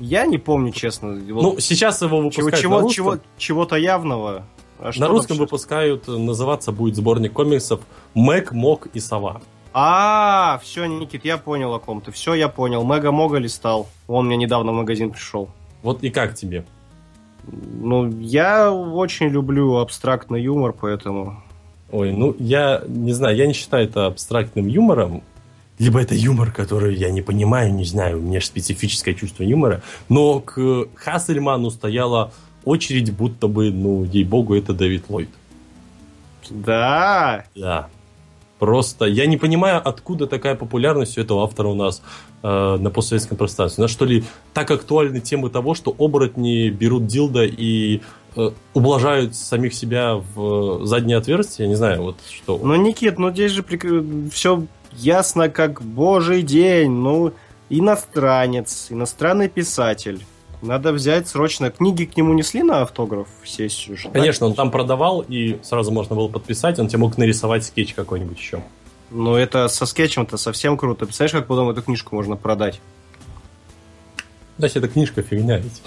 Я 0.00 0.26
не 0.26 0.38
помню, 0.38 0.72
честно. 0.72 1.12
Ну, 1.12 1.58
сейчас 1.58 2.02
его 2.02 2.20
выпускают 2.20 2.56
чего, 2.56 2.88
чего, 2.88 3.18
Чего-то 3.36 3.76
явного. 3.76 4.44
А 4.80 4.90
на 4.96 5.08
русском 5.08 5.36
вообще? 5.36 5.40
выпускают, 5.40 6.08
называться 6.08 6.72
будет 6.72 6.96
сборник 6.96 7.32
комиксов 7.32 7.80
Мэг, 8.14 8.52
Мог 8.52 8.86
и 8.94 9.00
Сова. 9.00 9.40
А, 9.72 10.60
все, 10.62 10.86
Никит, 10.86 11.24
я 11.24 11.36
понял 11.38 11.72
о 11.74 11.78
ком 11.78 12.00
ты. 12.00 12.10
Все, 12.10 12.34
я 12.34 12.48
понял. 12.48 12.84
Мэга 12.84 13.12
Мога 13.12 13.38
листал. 13.38 13.88
Он 14.06 14.26
мне 14.26 14.36
недавно 14.36 14.72
в 14.72 14.74
магазин 14.74 15.10
пришел. 15.10 15.50
Вот 15.82 16.02
и 16.02 16.10
как 16.10 16.34
тебе? 16.34 16.64
Ну, 17.46 18.10
я 18.20 18.72
очень 18.72 19.28
люблю 19.28 19.76
абстрактный 19.76 20.42
юмор, 20.42 20.72
поэтому... 20.72 21.42
Ой, 21.90 22.12
ну, 22.12 22.34
я 22.38 22.82
не 22.86 23.12
знаю, 23.12 23.36
я 23.36 23.46
не 23.46 23.54
считаю 23.54 23.84
это 23.84 24.06
абстрактным 24.06 24.66
юмором. 24.66 25.22
Либо 25.78 26.00
это 26.00 26.14
юмор, 26.14 26.50
который 26.50 26.96
я 26.96 27.10
не 27.10 27.22
понимаю, 27.22 27.72
не 27.72 27.84
знаю, 27.84 28.18
у 28.18 28.22
меня 28.22 28.40
же 28.40 28.46
специфическое 28.46 29.14
чувство 29.14 29.44
юмора. 29.44 29.80
Но 30.08 30.40
к 30.40 30.88
Хассельману 30.96 31.70
стояла 31.70 32.32
очередь, 32.68 33.12
будто 33.12 33.48
бы, 33.48 33.70
ну, 33.70 34.04
ей-богу, 34.04 34.54
это 34.54 34.72
Дэвид 34.72 35.04
Ллойд. 35.08 35.28
Да. 36.50 37.44
Да. 37.54 37.88
Просто 38.58 39.04
я 39.04 39.26
не 39.26 39.36
понимаю, 39.36 39.80
откуда 39.84 40.26
такая 40.26 40.56
популярность 40.56 41.16
у 41.16 41.20
этого 41.20 41.44
автора 41.44 41.68
у 41.68 41.74
нас 41.74 42.02
э, 42.42 42.76
на 42.80 42.90
постсоветском 42.90 43.36
пространстве. 43.36 43.82
У 43.82 43.84
нас 43.84 43.90
что 43.90 44.04
ли 44.04 44.24
так 44.52 44.70
актуальны 44.70 45.20
темы 45.20 45.48
того, 45.48 45.74
что 45.74 45.94
оборотни 45.96 46.68
берут 46.68 47.06
дилда 47.06 47.44
и 47.44 48.00
э, 48.34 48.50
ублажают 48.74 49.36
самих 49.36 49.74
себя 49.74 50.16
в 50.16 50.84
заднее 50.84 51.18
отверстие? 51.18 51.66
Я 51.66 51.68
не 51.68 51.76
знаю, 51.76 52.02
вот 52.02 52.16
что. 52.28 52.58
Ну, 52.60 52.74
Никит, 52.74 53.18
ну 53.18 53.30
здесь 53.30 53.52
же 53.52 53.62
прик... 53.62 53.86
все 54.32 54.64
ясно 54.92 55.48
как 55.48 55.80
божий 55.80 56.42
день. 56.42 56.90
Ну, 56.90 57.32
иностранец, 57.70 58.88
иностранный 58.90 59.48
писатель. 59.48 60.24
Надо 60.60 60.92
взять 60.92 61.28
срочно. 61.28 61.70
Книги 61.70 62.04
к 62.04 62.16
нему 62.16 62.34
несли 62.34 62.62
на 62.62 62.82
автограф 62.82 63.28
сессию 63.44 63.96
же? 63.96 64.08
Конечно, 64.08 64.46
он 64.46 64.54
там 64.54 64.70
продавал, 64.70 65.20
и 65.20 65.58
сразу 65.62 65.92
можно 65.92 66.16
было 66.16 66.28
подписать. 66.28 66.78
Он 66.78 66.88
тебе 66.88 66.98
мог 66.98 67.16
нарисовать 67.16 67.64
скетч 67.64 67.94
какой-нибудь 67.94 68.38
еще. 68.38 68.62
Ну, 69.10 69.36
это 69.36 69.68
со 69.68 69.86
скетчем-то 69.86 70.36
совсем 70.36 70.76
круто. 70.76 71.06
Представляешь, 71.06 71.32
как 71.32 71.46
потом 71.46 71.70
эту 71.70 71.82
книжку 71.82 72.14
можно 72.14 72.36
продать? 72.36 72.80
Да, 74.58 74.66
эта 74.66 74.88
книжка 74.88 75.22
фигня 75.22 75.58
ведь. 75.58 75.80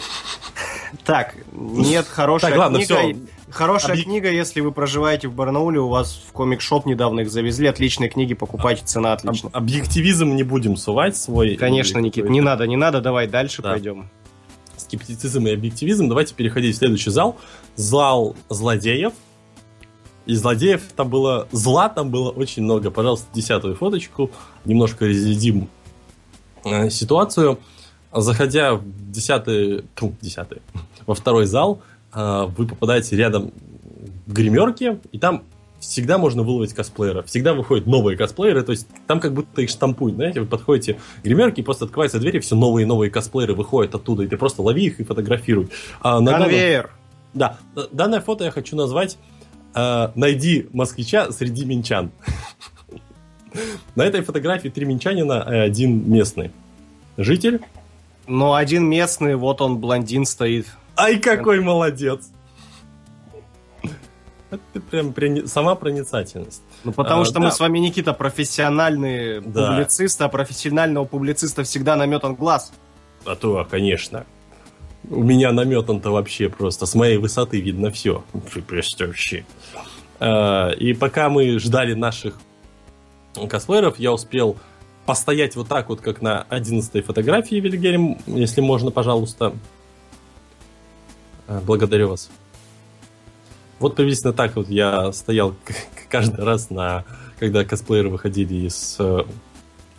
Так, 1.04 1.36
нет, 1.52 2.06
хорошая 2.08 2.52
так, 2.52 2.60
ладно, 2.60 2.80
книга. 2.80 3.00
Все. 3.00 3.16
Хорошая 3.50 3.96
Объ... 3.96 4.04
книга, 4.04 4.30
если 4.30 4.62
вы 4.62 4.72
проживаете 4.72 5.28
в 5.28 5.34
Барнауле, 5.34 5.80
у 5.80 5.88
вас 5.88 6.22
в 6.28 6.32
комик-шоп 6.34 6.86
недавно 6.86 7.22
их 7.22 7.32
завезли, 7.32 7.68
отличные 7.68 8.10
книги, 8.10 8.34
покупайте, 8.34 8.84
цена 8.86 9.14
отличная. 9.14 9.52
Объективизм 9.52 10.36
не 10.36 10.44
будем 10.44 10.76
сувать 10.78 11.16
свой. 11.16 11.56
Конечно, 11.56 12.00
Никит, 12.00 12.30
не 12.30 12.42
надо, 12.42 12.68
не 12.68 12.78
надо, 12.78 13.02
давай 13.02 13.28
дальше 13.28 13.62
да. 13.62 13.72
пойдем 13.72 14.10
скептицизм 14.92 15.48
и 15.48 15.52
объективизм, 15.52 16.10
давайте 16.10 16.36
переходить 16.36 16.76
в 16.76 16.80
следующий 16.80 17.12
зал. 17.12 17.38
Зал 17.76 18.36
злодеев. 18.50 19.14
И 20.26 20.36
злодеев 20.36 20.82
там 20.96 21.10
было... 21.10 21.48
Зла 21.52 21.88
там 21.90 22.12
было 22.12 22.30
очень 22.30 22.64
много. 22.64 22.92
Пожалуйста, 22.92 23.28
десятую 23.34 23.76
фоточку. 23.76 24.32
Немножко 24.66 25.08
разъедим 25.08 25.70
э, 26.66 26.90
ситуацию. 26.90 27.60
Заходя 28.14 28.76
в 28.76 28.84
десятый... 29.12 29.86
Десятый. 30.22 30.62
Во 31.06 31.16
второй 31.16 31.46
зал, 31.46 31.82
э, 32.14 32.46
вы 32.58 32.68
попадаете 32.68 33.16
рядом 33.16 33.52
в 34.28 34.34
гримерке, 34.34 35.00
и 35.12 35.20
там 35.20 35.44
всегда 35.82 36.18
можно 36.18 36.44
выловить 36.44 36.74
косплееров. 36.74 37.26
Всегда 37.26 37.54
выходят 37.54 37.88
новые 37.88 38.18
косплееры, 38.18 38.64
то 38.64 38.72
есть 38.72 38.88
там 39.08 39.20
как 39.20 39.34
будто 39.34 39.62
их 39.62 39.70
штампуют, 39.70 40.16
знаете, 40.16 40.40
вы 40.42 40.46
подходите 40.46 40.94
к 40.94 41.24
гримерке, 41.24 41.64
просто 41.64 41.86
открываются 41.86 42.20
двери, 42.20 42.40
все 42.40 42.56
новые 42.56 42.84
и 42.84 42.88
новые 42.88 43.12
косплееры 43.12 43.54
выходят 43.54 43.94
оттуда, 43.96 44.24
и 44.24 44.28
ты 44.28 44.38
просто 44.38 44.62
лови 44.62 44.86
их 44.86 45.00
и 45.00 45.04
фотографируй. 45.04 45.70
А 46.02 46.22
на 46.22 46.32
Конвейер! 46.32 46.92
Данном... 47.34 47.58
Да, 47.74 47.88
данное 47.92 48.22
фото 48.22 48.44
я 48.44 48.52
хочу 48.52 48.76
назвать 48.76 49.18
э, 49.74 50.10
«Найди 50.16 50.70
москвича 50.72 51.32
среди 51.32 51.66
минчан». 51.66 52.12
На 53.96 54.04
этой 54.04 54.22
фотографии 54.22 54.70
три 54.70 54.86
минчанина 54.86 55.46
и 55.50 55.56
один 55.56 56.10
местный. 56.10 56.52
Житель? 57.18 57.60
Ну, 58.28 58.54
один 58.54 58.88
местный, 58.88 59.36
вот 59.36 59.60
он, 59.60 59.80
блондин 59.80 60.26
стоит. 60.26 60.68
Ай, 60.96 61.20
какой 61.20 61.60
молодец! 61.60 62.32
Это 64.52 64.82
прям 64.82 65.14
при... 65.14 65.48
сама 65.48 65.76
проницательность. 65.76 66.62
Ну, 66.84 66.92
потому 66.92 67.22
а, 67.22 67.26
что 67.26 67.36
да. 67.36 67.40
мы 67.40 67.52
с 67.52 67.60
вами, 67.60 67.80
Никита, 67.80 68.14
профессиональные 68.14 69.40
да. 69.40 69.70
публицисты, 69.70 70.26
а 70.26 70.30
профессионального 70.30 71.06
публициста 71.06 71.64
всегда 71.64 71.96
наметан 71.96 72.36
глаз. 72.36 72.74
А 73.26 73.36
то, 73.36 73.66
конечно. 73.70 74.26
У 75.10 75.24
меня 75.24 75.54
наметан-то 75.54 76.12
вообще 76.12 76.50
просто. 76.50 76.86
С 76.86 76.96
моей 76.96 77.18
высоты 77.18 77.62
видно 77.62 77.92
все. 77.92 78.26
Просто 78.68 79.08
вообще. 79.08 79.46
А, 80.20 80.72
и 80.72 80.94
пока 80.94 81.30
мы 81.30 81.58
ждали 81.58 81.94
наших 81.94 82.36
косплееров, 83.50 84.00
я 84.00 84.12
успел 84.12 84.58
постоять 85.06 85.56
вот 85.56 85.70
так 85.70 85.88
вот, 85.88 86.02
как 86.02 86.22
на 86.22 86.42
11 86.50 87.06
фотографии 87.06 87.56
Вильгельм, 87.56 88.18
если 88.28 88.60
можно, 88.60 88.92
пожалуйста. 88.92 89.54
А, 91.48 91.62
благодарю 91.62 92.10
вас. 92.10 92.30
Вот 93.82 93.96
приблизительно 93.96 94.32
так 94.32 94.56
вот 94.56 94.70
я 94.70 95.12
стоял 95.12 95.56
каждый 96.10 96.46
раз, 96.46 96.70
на, 96.70 97.04
когда 97.40 97.66
косплееры 97.66 98.10
выходили 98.10 98.68
из 98.68 98.96
э, 99.00 99.24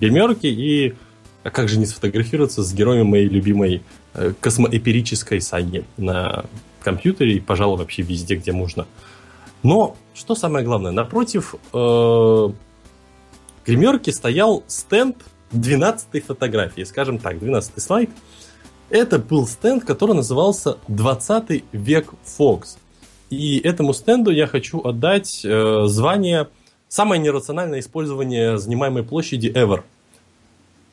геймерки, 0.00 0.46
и 0.46 0.94
а 1.42 1.50
как 1.50 1.68
же 1.68 1.80
не 1.80 1.86
сфотографироваться 1.86 2.62
с 2.62 2.72
героем 2.72 3.08
моей 3.08 3.28
любимой 3.28 3.82
э, 4.14 4.34
космоэперической 4.40 5.40
саги 5.40 5.84
на 5.96 6.44
компьютере 6.80 7.34
и, 7.34 7.40
пожалуй, 7.40 7.78
вообще 7.78 8.02
везде, 8.02 8.36
где 8.36 8.52
можно. 8.52 8.86
Но, 9.64 9.96
что 10.14 10.36
самое 10.36 10.64
главное, 10.64 10.92
напротив 10.92 11.56
э, 11.72 12.48
гримерки 13.66 14.10
стоял 14.10 14.62
стенд 14.68 15.16
12 15.50 16.24
фотографии, 16.24 16.82
скажем 16.82 17.18
так, 17.18 17.40
12 17.40 17.82
слайд. 17.82 18.10
Это 18.90 19.18
был 19.18 19.48
стенд, 19.48 19.84
который 19.84 20.14
назывался 20.14 20.78
20 20.86 21.64
век 21.72 22.14
Фокс. 22.22 22.76
И 23.32 23.58
этому 23.60 23.94
стенду 23.94 24.30
я 24.30 24.46
хочу 24.46 24.82
отдать 24.82 25.40
э, 25.42 25.84
звание 25.86 26.48
самое 26.88 27.18
нерациональное 27.18 27.80
использование 27.80 28.58
занимаемой 28.58 29.04
площади 29.04 29.46
ever. 29.46 29.84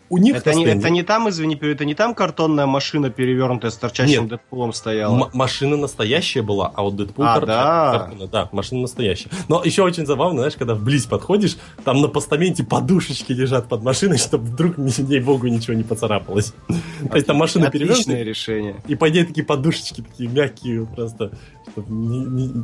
У 0.09 0.17
них 0.17 0.37
это, 0.37 0.53
не, 0.53 0.65
это 0.65 0.89
не 0.89 1.03
там, 1.03 1.29
извини, 1.29 1.55
это 1.55 1.85
не 1.85 1.93
там 1.93 2.15
картонная 2.15 2.65
машина, 2.65 3.09
перевернутая 3.11 3.69
с 3.69 3.77
торчащим 3.77 4.23
Нет. 4.23 4.29
Дэдпулом 4.29 4.73
стояла. 4.73 5.25
М- 5.25 5.29
машина 5.33 5.77
настоящая 5.77 6.41
была, 6.41 6.71
а 6.73 6.81
вот 6.81 6.95
Дэдпул 6.95 7.23
а, 7.25 7.39
да. 7.39 7.91
картона. 7.99 8.27
Да, 8.27 8.49
машина 8.51 8.81
настоящая. 8.81 9.29
Но 9.47 9.63
еще 9.63 9.83
очень 9.83 10.07
забавно, 10.07 10.39
знаешь, 10.39 10.55
когда 10.55 10.73
вблизь 10.73 11.05
подходишь, 11.05 11.57
там 11.83 12.01
на 12.01 12.07
постаменте 12.07 12.63
подушечки 12.63 13.31
лежат 13.31 13.69
под 13.69 13.83
машиной, 13.83 14.17
чтобы 14.19 14.45
вдруг, 14.45 14.77
не 14.77 15.19
богу, 15.19 15.47
ничего 15.47 15.75
не 15.75 15.83
поцарапалось. 15.83 16.53
То 16.67 17.15
есть 17.15 17.27
там 17.27 17.37
машина 17.37 17.69
перевернутая. 17.69 18.23
решение. 18.23 18.77
И 18.87 18.95
по 18.95 19.09
идее 19.09 19.25
такие 19.25 19.45
подушечки, 19.45 20.01
такие 20.01 20.29
мягкие 20.29 20.85
просто. 20.85 21.31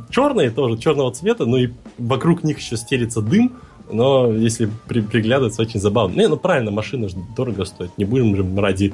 Черные 0.10 0.50
тоже, 0.50 0.80
черного 0.80 1.14
цвета, 1.14 1.46
но 1.46 1.58
и 1.58 1.70
вокруг 2.00 2.44
них 2.44 2.60
еще 2.60 2.76
стелится 2.76 3.22
дым, 3.22 3.56
но 3.90 4.32
если 4.32 4.70
при, 4.88 5.02
приглядываться, 5.02 5.62
очень 5.62 5.80
забавно. 5.80 6.16
Не, 6.16 6.28
ну 6.28 6.38
правильно, 6.38 6.72
машина 6.72 7.10
же 7.10 7.18
дорого 7.36 7.66
стоит. 7.66 7.98
Не 7.98 8.06
будем 8.06 8.36
же 8.36 8.62
ради 8.62 8.94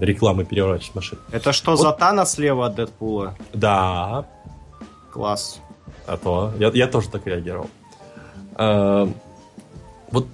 рекламы 0.00 0.44
переворачивать 0.44 0.94
машину. 0.94 1.20
Это 1.32 1.52
что, 1.52 1.72
вот. 1.72 1.80
Затана 1.80 2.24
слева 2.24 2.66
от 2.66 2.76
Дэдпула? 2.76 3.36
Да. 3.52 4.26
Класс. 5.12 5.60
А 6.06 6.16
то. 6.16 6.52
Я, 6.58 6.70
я 6.74 6.86
тоже 6.86 7.08
так 7.10 7.26
реагировал. 7.26 7.68
А, 8.54 9.08
вот 10.10 10.26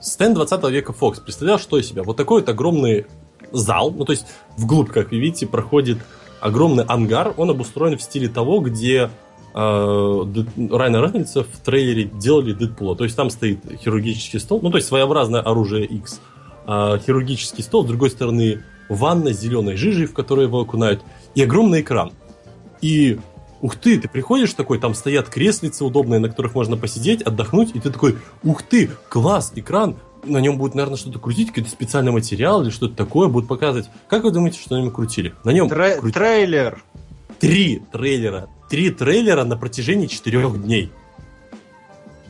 стенд 0.00 0.34
20 0.34 0.64
века 0.70 0.92
Fox 0.98 1.20
представлял, 1.20 1.58
что 1.58 1.78
из 1.78 1.88
себя? 1.88 2.02
Вот 2.02 2.16
такой 2.16 2.40
вот 2.40 2.48
огромный 2.48 3.06
зал, 3.52 3.90
ну 3.90 4.04
то 4.04 4.12
есть 4.12 4.26
вглубь, 4.56 4.90
как 4.90 5.10
вы 5.10 5.18
видите, 5.18 5.46
проходит 5.46 5.98
огромный 6.40 6.84
ангар, 6.84 7.34
он 7.36 7.50
обустроен 7.50 7.96
в 7.96 8.02
стиле 8.02 8.28
того, 8.28 8.60
где 8.60 9.10
э, 9.54 9.58
Райана 9.58 11.02
Рейнольдса 11.02 11.44
в 11.44 11.58
трейлере 11.64 12.04
делали 12.04 12.52
Дэдпула. 12.52 12.96
То 12.96 13.04
есть 13.04 13.16
там 13.16 13.30
стоит 13.30 13.60
хирургический 13.82 14.40
стол, 14.40 14.60
ну 14.62 14.70
то 14.70 14.76
есть 14.76 14.88
своеобразное 14.88 15.40
оружие 15.40 15.84
X. 15.86 16.20
Э, 16.66 16.98
хирургический 17.04 17.64
стол, 17.64 17.84
с 17.84 17.88
другой 17.88 18.10
стороны 18.10 18.62
ванна 18.88 19.32
с 19.32 19.40
зеленой 19.40 19.76
жижей, 19.76 20.06
в 20.06 20.14
которую 20.14 20.48
его 20.48 20.60
окунают, 20.60 21.02
и 21.34 21.42
огромный 21.42 21.80
экран. 21.80 22.12
И 22.80 23.18
ух 23.60 23.76
ты, 23.76 23.98
ты 23.98 24.08
приходишь 24.08 24.52
такой, 24.54 24.78
там 24.78 24.94
стоят 24.94 25.28
креслицы 25.28 25.84
удобные, 25.84 26.20
на 26.20 26.28
которых 26.28 26.54
можно 26.54 26.76
посидеть, 26.76 27.22
отдохнуть, 27.22 27.70
и 27.74 27.80
ты 27.80 27.90
такой, 27.90 28.18
ух 28.42 28.62
ты, 28.62 28.90
класс, 29.08 29.52
экран, 29.54 29.96
на 30.24 30.38
нем 30.38 30.58
будет, 30.58 30.74
наверное, 30.74 30.96
что-то 30.96 31.18
крутить, 31.18 31.48
какой-то 31.48 31.70
специальный 31.70 32.12
материал 32.12 32.62
или 32.62 32.70
что-то 32.70 32.94
такое 32.94 33.28
будут 33.28 33.48
показывать. 33.48 33.88
Как 34.08 34.24
вы 34.24 34.30
думаете, 34.30 34.60
что 34.60 34.76
на 34.76 34.82
нем 34.82 34.90
крутили? 34.90 35.34
На 35.44 35.50
нем 35.50 35.68
Тре- 35.68 35.98
крути... 35.98 36.14
трейлер. 36.14 36.82
Три 37.40 37.82
трейлера 37.90 38.48
три 38.72 38.88
трейлера 38.88 39.44
на 39.44 39.58
протяжении 39.58 40.06
четырех 40.06 40.62
дней. 40.62 40.90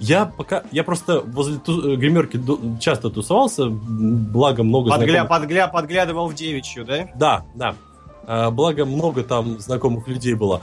Я 0.01 0.27
пока, 0.27 0.65
я 0.73 0.83
просто 0.83 1.21
возле 1.21 1.61
ту, 1.61 1.93
э, 1.93 1.95
гримерки 1.95 2.41
часто 2.81 3.11
тусовался, 3.11 3.67
благо 3.69 4.65
много 4.65 4.91
Подгля, 4.91 5.21
знакомых... 5.21 5.29
подгля, 5.29 5.69
подглядывал 5.69 6.27
в 6.27 6.35
девичью, 6.35 6.85
да? 6.85 7.09
Да, 7.15 7.45
да. 7.55 7.77
А, 8.27 8.51
благо 8.51 8.85
много 8.85 9.23
там 9.23 9.61
знакомых 9.61 10.09
людей 10.09 10.35
было. 10.35 10.63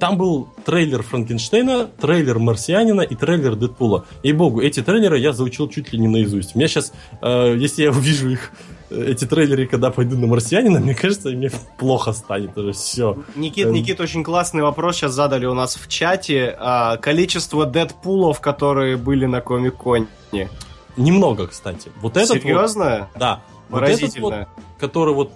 Там 0.00 0.18
был 0.18 0.48
трейлер 0.64 1.04
Франкенштейна, 1.04 1.86
трейлер 2.00 2.40
Марсианина 2.40 3.02
и 3.02 3.14
трейлер 3.14 3.54
Дэдпула. 3.54 4.06
И 4.24 4.32
богу, 4.32 4.60
эти 4.60 4.82
трейлеры 4.82 5.20
я 5.20 5.32
заучил 5.32 5.68
чуть 5.68 5.92
ли 5.92 6.00
не 6.00 6.08
наизусть. 6.08 6.56
У 6.56 6.58
меня 6.58 6.66
сейчас, 6.66 6.92
э, 7.22 7.54
если 7.56 7.84
я 7.84 7.90
увижу 7.90 8.28
их 8.28 8.50
эти 8.90 9.24
трейлеры, 9.24 9.66
когда 9.66 9.90
пойду 9.90 10.16
на 10.18 10.26
марсианина, 10.26 10.80
мне 10.80 10.94
кажется, 10.94 11.30
мне 11.30 11.50
плохо 11.78 12.12
станет 12.12 12.56
уже 12.56 12.72
все. 12.72 13.16
Никит, 13.34 13.66
эм. 13.66 13.72
Никит, 13.72 14.00
очень 14.00 14.22
классный 14.22 14.62
вопрос 14.62 14.96
сейчас 14.96 15.12
задали 15.12 15.46
у 15.46 15.54
нас 15.54 15.76
в 15.76 15.88
чате. 15.88 16.56
А, 16.58 16.96
количество 16.96 17.66
Дэдпулов, 17.66 18.40
которые 18.40 18.96
были 18.96 19.26
на 19.26 19.40
Комик-Коне. 19.40 20.48
Немного, 20.96 21.46
кстати. 21.46 21.90
Вот 22.00 22.16
этот 22.16 22.42
Серьезно? 22.42 23.08
Вот, 23.12 23.20
да. 23.20 23.42
Вот 23.68 23.82
этот 23.82 24.18
вот, 24.18 24.34
который 24.78 25.12
вот 25.12 25.32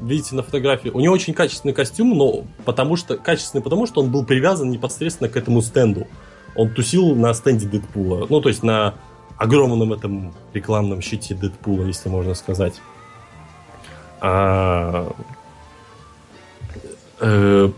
видите 0.00 0.34
на 0.34 0.42
фотографии, 0.42 0.88
у 0.88 1.00
него 1.00 1.14
очень 1.14 1.34
качественный 1.34 1.74
костюм, 1.74 2.16
но 2.16 2.44
потому 2.64 2.96
что 2.96 3.16
качественный, 3.16 3.62
потому 3.62 3.86
что 3.86 4.02
он 4.02 4.10
был 4.10 4.24
привязан 4.24 4.70
непосредственно 4.70 5.28
к 5.28 5.36
этому 5.36 5.62
стенду. 5.62 6.06
Он 6.56 6.70
тусил 6.70 7.14
на 7.14 7.34
стенде 7.34 7.66
Дэдпула. 7.66 8.26
Ну, 8.28 8.40
то 8.40 8.48
есть 8.48 8.62
на 8.62 8.94
огромном 9.36 9.92
этом 9.92 10.32
рекламном 10.52 11.00
щите 11.00 11.34
Дэдпула, 11.34 11.84
если 11.84 12.08
можно 12.08 12.34
сказать. 12.34 12.80
А, 14.20 15.12
э, 17.20 17.70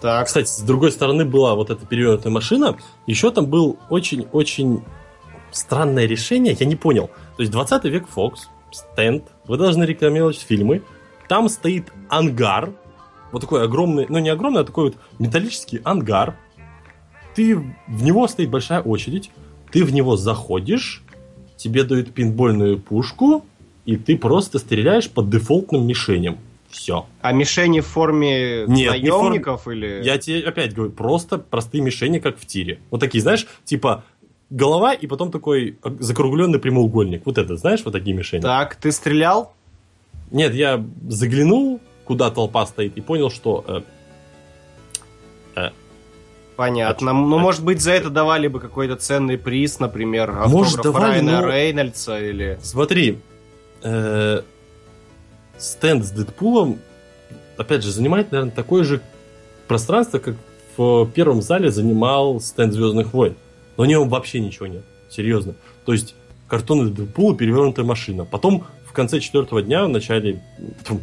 так. 0.00 0.26
Кстати, 0.26 0.48
с 0.48 0.60
другой 0.60 0.92
стороны 0.92 1.24
была 1.24 1.54
вот 1.54 1.70
эта 1.70 1.86
перевернутая 1.86 2.32
машина. 2.32 2.76
Еще 3.06 3.30
там 3.30 3.46
был 3.46 3.78
очень-очень 3.88 4.82
странное 5.50 6.04
решение, 6.06 6.54
я 6.58 6.66
не 6.66 6.76
понял. 6.76 7.08
То 7.36 7.42
есть 7.42 7.52
20 7.52 7.84
век 7.84 8.04
Fox, 8.14 8.48
стенд, 8.70 9.24
вы 9.46 9.56
должны 9.56 9.84
рекламировать 9.84 10.38
фильмы. 10.38 10.82
Там 11.28 11.48
стоит 11.48 11.90
ангар, 12.10 12.70
вот 13.32 13.40
такой 13.40 13.64
огромный, 13.64 14.06
ну 14.08 14.18
не 14.18 14.28
огромный, 14.28 14.60
а 14.60 14.64
такой 14.64 14.90
вот 14.90 14.96
металлический 15.18 15.80
ангар. 15.84 16.36
Ты, 17.34 17.56
в 17.56 18.02
него 18.02 18.28
стоит 18.28 18.50
большая 18.50 18.82
очередь, 18.82 19.30
ты 19.74 19.84
в 19.84 19.92
него 19.92 20.16
заходишь, 20.16 21.02
тебе 21.56 21.82
дают 21.82 22.14
пинбольную 22.14 22.78
пушку, 22.78 23.44
и 23.84 23.96
ты 23.96 24.16
просто 24.16 24.60
стреляешь 24.60 25.10
по 25.10 25.20
дефолтным 25.20 25.84
мишеням. 25.84 26.38
Все. 26.70 27.06
А 27.20 27.32
мишени 27.32 27.80
в 27.80 27.86
форме 27.86 28.66
Нет, 28.68 28.92
наемников 28.92 29.62
форм... 29.62 29.76
или... 29.76 30.00
Я 30.04 30.18
тебе 30.18 30.42
опять 30.42 30.74
говорю, 30.74 30.92
просто 30.92 31.38
простые 31.38 31.82
мишени, 31.82 32.20
как 32.20 32.38
в 32.38 32.46
тире. 32.46 32.78
Вот 32.92 33.00
такие, 33.00 33.20
знаешь, 33.20 33.48
типа 33.64 34.04
голова 34.48 34.92
и 34.92 35.08
потом 35.08 35.32
такой 35.32 35.76
закругленный 35.98 36.60
прямоугольник. 36.60 37.22
Вот 37.26 37.36
это, 37.36 37.56
знаешь, 37.56 37.80
вот 37.84 37.90
такие 37.90 38.14
мишени. 38.14 38.42
Так, 38.42 38.76
ты 38.76 38.92
стрелял? 38.92 39.54
Нет, 40.30 40.54
я 40.54 40.84
заглянул, 41.08 41.80
куда 42.04 42.30
толпа 42.30 42.64
стоит, 42.66 42.96
и 42.96 43.00
понял, 43.00 43.28
что 43.28 43.84
э, 45.56 45.70
Понятно. 46.56 47.10
Очень, 47.12 47.26
ну, 47.28 47.38
может 47.38 47.64
быть, 47.64 47.80
за 47.80 47.92
это 47.92 48.10
давали 48.10 48.46
бы 48.46 48.60
какой-то 48.60 48.96
ценный 48.96 49.36
приз, 49.36 49.80
например, 49.80 50.32
может, 50.46 50.82
давали, 50.82 51.12
Райана 51.12 51.40
но... 51.40 51.48
Рейнольдса 51.48 52.20
или... 52.20 52.58
Смотри, 52.62 53.18
э, 53.82 54.42
стенд 55.58 56.04
с 56.04 56.10
Дэдпулом, 56.10 56.78
опять 57.56 57.82
же, 57.82 57.90
занимает, 57.90 58.30
наверное, 58.30 58.54
такое 58.54 58.84
же 58.84 59.00
пространство, 59.66 60.18
как 60.18 60.36
в 60.76 61.06
первом 61.06 61.42
зале 61.42 61.70
занимал 61.70 62.40
стенд 62.40 62.72
Звездных 62.72 63.12
войн. 63.12 63.34
Но 63.76 63.84
у 63.84 63.86
него 63.86 64.04
вообще 64.04 64.40
ничего 64.40 64.66
нет. 64.66 64.82
Серьезно. 65.10 65.54
То 65.84 65.92
есть, 65.92 66.14
картоны 66.48 66.90
Дэдпула, 66.90 67.36
перевернутая 67.36 67.84
машина. 67.84 68.24
Потом 68.24 68.64
конце 68.94 69.20
четвертого 69.20 69.62
дня, 69.62 69.84
в 69.84 69.88
начале 69.88 70.40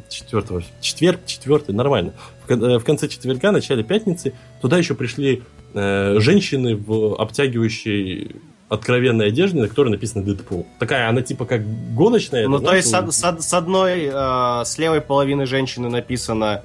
четвертого, 0.10 0.64
четверг, 0.80 1.20
четвертый, 1.26 1.76
нормально. 1.76 2.14
В, 2.48 2.80
в 2.80 2.84
конце 2.84 3.08
четверга, 3.08 3.50
в 3.50 3.54
начале 3.54 3.84
пятницы 3.84 4.34
туда 4.62 4.78
еще 4.78 4.96
пришли 4.96 5.44
э, 5.74 6.18
женщины 6.20 6.76
в 6.76 7.16
обтягивающей 7.20 8.36
откровенной 8.70 9.28
одежде, 9.28 9.60
на 9.60 9.68
которой 9.68 9.90
написано 9.90 10.24
Дэдпул. 10.24 10.66
Такая, 10.80 11.10
она 11.10 11.22
типа 11.22 11.46
как 11.46 11.62
гоночная. 11.94 12.48
Ну, 12.48 12.60
то 12.60 12.74
есть 12.74 12.90
с, 12.90 13.12
с, 13.12 13.42
с 13.42 13.54
одной, 13.54 14.10
э, 14.12 14.62
с 14.66 14.78
левой 14.78 15.02
половины 15.02 15.46
женщины 15.46 15.90
написано 15.90 16.62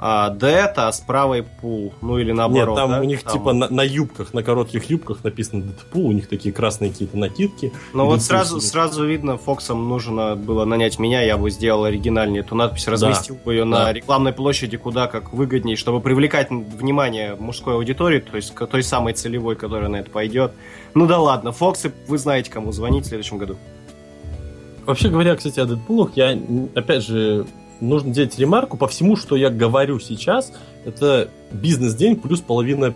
а, 0.00 0.32
Dead, 0.32 0.72
а 0.76 0.92
с 0.92 1.00
правой 1.00 1.42
Пул. 1.42 1.92
Ну 2.00 2.18
или 2.18 2.30
наоборот. 2.30 2.76
Нет, 2.76 2.76
там 2.76 2.90
да? 2.90 3.00
у 3.00 3.04
них 3.04 3.22
там... 3.24 3.32
типа 3.32 3.52
на, 3.52 3.68
на 3.68 3.82
юбках, 3.82 4.32
на 4.32 4.44
коротких 4.44 4.88
юбках 4.88 5.24
написано 5.24 5.64
Deadpool, 5.64 6.02
у 6.02 6.12
них 6.12 6.28
такие 6.28 6.54
красные 6.54 6.92
какие-то 6.92 7.18
накидки. 7.18 7.72
Ну 7.92 8.06
вот 8.06 8.22
сразу, 8.22 8.60
сразу 8.60 9.04
видно, 9.04 9.36
Фоксам 9.36 9.88
нужно 9.88 10.36
было 10.36 10.64
нанять 10.64 11.00
меня, 11.00 11.22
я 11.22 11.36
бы 11.36 11.50
сделал 11.50 11.84
оригинальнее 11.84 12.40
эту 12.40 12.54
надпись, 12.54 12.86
разместил 12.86 13.34
да. 13.34 13.40
бы 13.44 13.54
ее 13.54 13.64
да. 13.64 13.84
на 13.84 13.92
рекламной 13.92 14.32
площади 14.32 14.76
куда 14.76 15.08
как 15.08 15.32
выгоднее, 15.32 15.76
чтобы 15.76 16.00
привлекать 16.00 16.50
внимание 16.50 17.34
мужской 17.34 17.74
аудитории, 17.74 18.20
то 18.20 18.36
есть 18.36 18.54
к 18.54 18.66
той 18.66 18.84
самой 18.84 19.14
целевой, 19.14 19.56
которая 19.56 19.88
на 19.88 19.96
это 19.96 20.10
пойдет. 20.10 20.52
Ну 20.94 21.06
да 21.06 21.18
ладно, 21.18 21.50
Фоксы, 21.50 21.92
вы 22.06 22.18
знаете, 22.18 22.52
кому 22.52 22.70
звонить 22.70 23.04
в 23.04 23.08
следующем 23.08 23.38
году. 23.38 23.56
Вообще 24.86 25.08
говоря, 25.08 25.34
кстати, 25.34 25.58
о 25.60 25.66
Дэдпулах, 25.66 26.12
я, 26.14 26.38
опять 26.74 27.04
же, 27.04 27.46
нужно 27.80 28.12
делать 28.12 28.38
ремарку 28.38 28.76
по 28.76 28.88
всему, 28.88 29.16
что 29.16 29.36
я 29.36 29.50
говорю 29.50 30.00
сейчас. 30.00 30.52
Это 30.84 31.28
бизнес-день 31.52 32.16
плюс 32.16 32.40
половина 32.40 32.94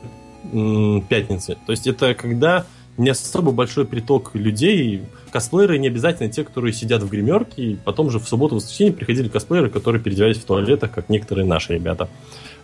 пятницы. 1.08 1.56
То 1.66 1.72
есть 1.72 1.86
это 1.86 2.14
когда 2.14 2.66
не 2.98 3.10
особо 3.10 3.52
большой 3.52 3.86
приток 3.86 4.34
людей. 4.34 5.02
Косплееры 5.30 5.78
не 5.78 5.88
обязательно 5.88 6.28
те, 6.28 6.44
которые 6.44 6.72
сидят 6.72 7.02
в 7.02 7.08
гримерке, 7.08 7.62
и 7.62 7.74
потом 7.76 8.10
же 8.10 8.18
в 8.18 8.28
субботу-воскресенье 8.28 8.92
приходили 8.92 9.28
косплееры, 9.28 9.70
которые 9.70 10.02
переодевались 10.02 10.36
в 10.36 10.44
туалетах, 10.44 10.92
как 10.92 11.08
некоторые 11.08 11.46
наши 11.46 11.74
ребята. 11.74 12.08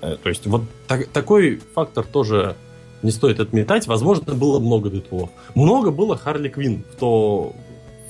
Э, 0.02 0.16
то 0.22 0.28
есть 0.28 0.46
вот 0.46 0.62
так, 0.86 1.06
такой 1.08 1.60
фактор 1.74 2.04
тоже 2.04 2.56
не 3.02 3.10
стоит 3.10 3.40
отметать. 3.40 3.86
Возможно, 3.86 4.34
было 4.34 4.58
много 4.58 4.90
Дэдпулов. 4.90 5.30
Много 5.54 5.90
было 5.90 6.16
Харли 6.16 6.48
Квин 6.48 6.84
в 6.92 6.96
то 6.96 7.54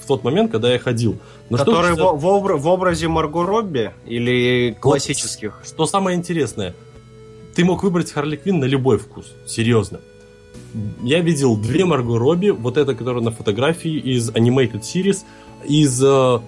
тот 0.06 0.24
момент, 0.24 0.50
когда 0.50 0.72
я 0.72 0.78
ходил. 0.78 1.18
Но 1.50 1.58
Который 1.58 1.94
что, 1.94 2.14
в, 2.16 2.20
в, 2.20 2.58
в 2.58 2.66
образе 2.66 3.08
Марго 3.08 3.44
Робби 3.44 3.92
или 4.06 4.76
классических? 4.80 5.62
Что 5.64 5.86
самое 5.86 6.16
интересное, 6.16 6.74
ты 7.54 7.64
мог 7.64 7.82
выбрать 7.82 8.12
Харли 8.12 8.36
Квин 8.36 8.60
на 8.60 8.66
любой 8.66 8.98
вкус, 8.98 9.32
серьезно. 9.46 10.00
Я 11.02 11.20
видел 11.20 11.56
две 11.56 11.84
Марго 11.84 12.18
Робби, 12.18 12.50
вот 12.50 12.76
эта, 12.76 12.94
которая 12.94 13.22
на 13.22 13.30
фотографии 13.30 13.96
из 13.96 14.30
Animated 14.30 14.82
Series, 14.82 15.24
из 15.66 16.02
э, 16.02 16.38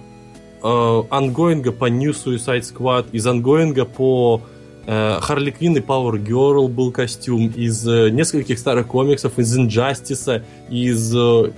э, 0.63 1.03
ongoing 1.09 1.63
а 1.63 1.71
по 1.71 1.85
New 1.85 2.11
Suicide 2.11 2.61
Squad, 2.61 3.07
из 3.11 3.25
ongoing 3.25 3.78
а 3.78 3.85
по 3.85 4.41
Харли 4.85 5.51
Квинн 5.51 5.77
и 5.77 5.79
Power 5.79 6.13
Girl 6.13 6.67
был 6.67 6.91
костюм, 6.91 7.47
из 7.47 7.87
э, 7.87 8.09
нескольких 8.09 8.57
старых 8.57 8.87
комиксов, 8.87 9.37
из 9.37 9.55
Injustice, 9.57 10.43
из 10.69 11.15
э, 11.15 11.51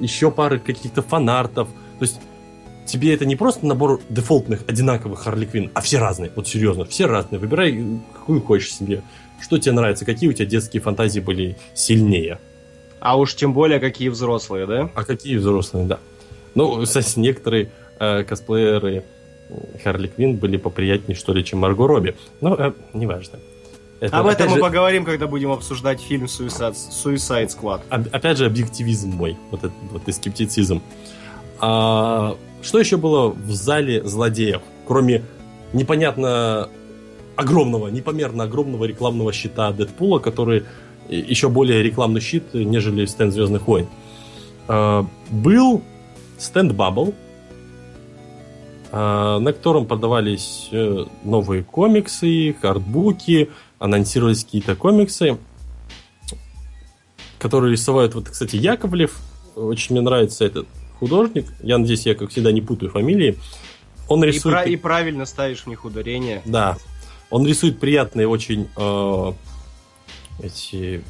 еще 0.00 0.30
пары 0.30 0.58
каких-то 0.58 1.02
фанартов. 1.02 1.68
То 1.98 2.04
есть 2.04 2.20
тебе 2.86 3.14
это 3.14 3.24
не 3.24 3.36
просто 3.36 3.66
набор 3.66 4.00
дефолтных, 4.08 4.64
одинаковых 4.66 5.20
Харли 5.20 5.46
Квинн, 5.46 5.70
а 5.74 5.80
все 5.80 5.98
разные. 5.98 6.30
Вот 6.34 6.48
серьезно, 6.48 6.84
все 6.84 7.06
разные. 7.06 7.38
Выбирай, 7.38 8.00
какую 8.12 8.42
хочешь 8.42 8.74
себе. 8.74 9.02
Что 9.40 9.58
тебе 9.58 9.72
нравится, 9.72 10.04
какие 10.04 10.28
у 10.28 10.32
тебя 10.32 10.46
детские 10.46 10.82
фантазии 10.82 11.20
были 11.20 11.56
сильнее. 11.74 12.38
А 13.00 13.18
уж 13.18 13.34
тем 13.34 13.52
более, 13.52 13.80
какие 13.80 14.08
взрослые, 14.08 14.66
да? 14.66 14.90
А 14.94 15.04
какие 15.04 15.36
взрослые, 15.36 15.86
да. 15.86 15.98
Ну, 16.54 16.82
кстати, 16.82 17.18
некоторые 17.18 17.70
э, 17.98 18.22
косплееры 18.22 19.04
Харли 19.82 20.08
Квинн 20.08 20.36
были 20.36 20.56
поприятнее, 20.56 21.16
что 21.16 21.32
ли, 21.32 21.44
чем 21.44 21.60
Марго 21.60 21.86
Робби. 21.86 22.14
Но 22.40 22.54
э, 22.54 22.72
неважно. 22.92 23.38
Это, 24.02 24.18
Об 24.18 24.26
этом 24.26 24.48
мы 24.48 24.56
же, 24.56 24.60
поговорим, 24.60 25.04
когда 25.04 25.28
будем 25.28 25.52
обсуждать 25.52 26.00
фильм 26.00 26.24
Suicide, 26.24 26.74
Suicide 26.74 27.48
Squad. 27.56 27.82
Опять 27.88 28.36
же, 28.36 28.46
объективизм 28.46 29.10
мой, 29.10 29.36
вот 29.52 29.60
этот 29.60 29.76
вот 29.92 30.08
и 30.08 30.12
скептицизм. 30.12 30.82
А, 31.60 32.36
что 32.62 32.80
еще 32.80 32.96
было 32.96 33.28
в 33.28 33.52
зале 33.52 34.02
злодеев, 34.02 34.60
кроме 34.88 35.22
непонятно 35.72 36.68
огромного, 37.36 37.86
непомерно 37.90 38.42
огромного 38.42 38.86
рекламного 38.86 39.32
щита 39.32 39.70
Дэдпула, 39.70 40.18
который 40.18 40.64
еще 41.08 41.48
более 41.48 41.80
рекламный 41.84 42.20
щит, 42.20 42.54
нежели 42.54 43.06
стенд 43.06 43.32
Звездных 43.32 43.68
войн. 43.68 43.86
А, 44.66 45.06
был 45.30 45.80
стенд 46.38 46.72
Bubble, 46.72 47.14
а, 48.90 49.38
на 49.38 49.52
котором 49.52 49.86
продавались 49.86 50.70
э, 50.72 51.04
новые 51.22 51.62
комиксы, 51.62 52.56
хардбуки, 52.60 53.48
анонсировались 53.82 54.44
какие-то 54.44 54.76
комиксы, 54.76 55.38
которые 57.40 57.72
рисовают, 57.72 58.14
вот, 58.14 58.28
кстати, 58.28 58.54
Яковлев. 58.54 59.18
Очень 59.56 59.96
мне 59.96 60.02
нравится 60.02 60.44
этот 60.44 60.68
художник. 61.00 61.46
Я 61.62 61.78
надеюсь, 61.78 62.06
я, 62.06 62.14
как 62.14 62.30
всегда, 62.30 62.52
не 62.52 62.60
путаю 62.60 62.92
фамилии. 62.92 63.36
Он 64.06 64.22
рисует... 64.22 64.68
И, 64.68 64.74
и 64.74 64.76
правильно 64.76 65.26
ставишь 65.26 65.64
в 65.64 65.66
них 65.66 65.84
ударение. 65.84 66.42
Да. 66.44 66.78
Он 67.28 67.44
рисует 67.44 67.80
приятные 67.80 68.28
очень 68.28 68.68
э, 68.76 69.32
эти 70.40 71.02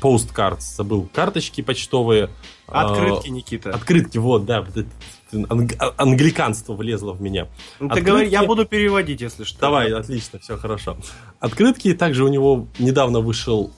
посткартс, 0.00 0.76
забыл, 0.76 1.08
карточки 1.12 1.60
почтовые. 1.60 2.30
Открытки, 2.66 3.28
э, 3.28 3.30
Никита. 3.30 3.70
Открытки, 3.70 4.18
вот, 4.18 4.44
да. 4.44 4.62
Вот 4.62 4.86
анг- 5.32 5.94
англиканство 5.96 6.74
влезло 6.74 7.12
в 7.12 7.20
меня. 7.20 7.48
Ну, 7.78 7.88
ты 7.88 7.92
Открытки... 7.92 8.08
говори, 8.08 8.28
я 8.28 8.44
буду 8.44 8.64
переводить, 8.64 9.20
если 9.20 9.44
что. 9.44 9.60
Давай, 9.60 9.92
отлично, 9.92 10.38
все 10.38 10.56
хорошо. 10.56 10.96
Открытки, 11.40 11.94
также 11.94 12.24
у 12.24 12.28
него 12.28 12.66
недавно 12.78 13.20
вышел 13.20 13.72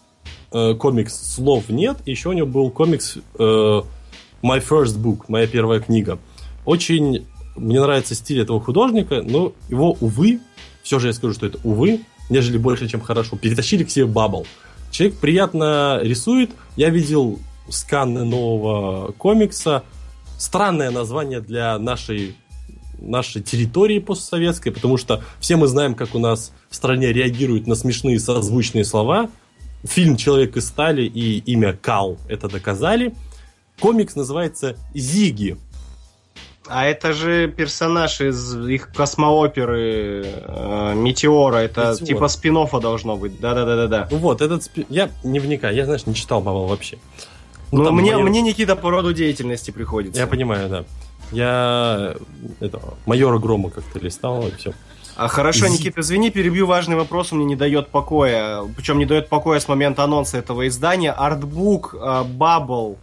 э, 0.52 0.74
комикс 0.74 1.34
«Слов 1.34 1.68
нет», 1.68 1.98
еще 2.06 2.30
у 2.30 2.32
него 2.32 2.46
был 2.46 2.70
комикс 2.70 3.16
э, 3.16 3.42
«My 3.42 3.82
First 4.42 4.98
Book», 4.98 5.24
«Моя 5.28 5.46
первая 5.46 5.80
книга». 5.80 6.18
Очень 6.64 7.26
мне 7.56 7.80
нравится 7.80 8.14
стиль 8.14 8.40
этого 8.40 8.60
художника, 8.60 9.22
но 9.22 9.52
его, 9.68 9.96
увы, 10.00 10.40
все 10.82 10.98
же 10.98 11.08
я 11.08 11.12
скажу, 11.12 11.34
что 11.34 11.46
это 11.46 11.58
увы, 11.64 12.00
нежели 12.30 12.56
больше, 12.56 12.88
чем 12.88 13.00
хорошо, 13.00 13.36
перетащили 13.36 13.84
к 13.84 13.90
себе 13.90 14.06
Бабл. 14.06 14.46
Человек 14.92 15.16
приятно 15.16 15.98
рисует. 16.02 16.50
Я 16.76 16.90
видел 16.90 17.40
сканы 17.68 18.24
нового 18.24 19.12
комикса. 19.12 19.84
Странное 20.38 20.90
название 20.90 21.40
для 21.40 21.78
нашей 21.78 22.36
нашей 22.98 23.42
территории 23.42 23.98
постсоветской, 23.98 24.70
потому 24.70 24.96
что 24.96 25.24
все 25.40 25.56
мы 25.56 25.66
знаем, 25.66 25.96
как 25.96 26.14
у 26.14 26.20
нас 26.20 26.52
в 26.70 26.76
стране 26.76 27.12
реагируют 27.12 27.66
на 27.66 27.74
смешные 27.74 28.20
созвучные 28.20 28.84
слова. 28.84 29.28
Фильм 29.82 30.16
«Человек 30.16 30.56
из 30.56 30.68
стали» 30.68 31.02
и 31.02 31.38
имя 31.38 31.72
Кал 31.72 32.18
это 32.28 32.48
доказали. 32.48 33.12
Комикс 33.80 34.14
называется 34.14 34.76
«Зиги». 34.94 35.56
А 36.68 36.86
это 36.86 37.12
же 37.12 37.48
персонаж 37.48 38.20
из 38.20 38.56
их 38.56 38.92
космооперы 38.92 40.24
э, 40.24 40.94
Метеора. 40.94 41.56
Это 41.56 41.90
Метеор. 41.92 42.06
типа 42.06 42.28
спин 42.28 42.56
должно 42.80 43.16
быть. 43.16 43.40
Да-да-да-да-да. 43.40 44.08
Ну 44.10 44.18
вот, 44.18 44.40
этот 44.40 44.62
спин... 44.62 44.86
Я 44.88 45.10
не 45.24 45.40
вникаю, 45.40 45.74
я, 45.74 45.84
знаешь, 45.84 46.06
не 46.06 46.14
читал 46.14 46.40
Бабл 46.40 46.66
вообще. 46.66 46.98
Ну, 47.72 47.82
ну 47.84 47.92
мне, 47.92 48.12
майор... 48.12 48.28
мне 48.28 48.42
Никита 48.42 48.76
по 48.76 48.90
роду 48.90 49.12
деятельности 49.12 49.70
приходится. 49.70 50.20
Я 50.20 50.26
понимаю, 50.26 50.68
да. 50.68 50.84
Я 51.32 52.14
это, 52.60 52.80
майора 53.06 53.38
Грома 53.38 53.70
как-то 53.70 53.98
листал, 53.98 54.46
и 54.46 54.50
все. 54.52 54.72
А, 55.16 55.28
хорошо, 55.28 55.68
Никита, 55.68 56.00
извини, 56.00 56.30
перебью 56.30 56.66
важный 56.66 56.96
вопрос, 56.96 57.32
он 57.32 57.38
мне 57.38 57.48
не 57.48 57.56
дает 57.56 57.88
покоя. 57.88 58.62
Причем 58.76 58.98
не 58.98 59.06
дает 59.06 59.28
покоя 59.28 59.60
с 59.60 59.68
момента 59.68 60.04
анонса 60.04 60.38
этого 60.38 60.66
издания. 60.68 61.12
Артбук 61.12 61.94
uh, 61.94 62.26
Bubble 62.26 62.96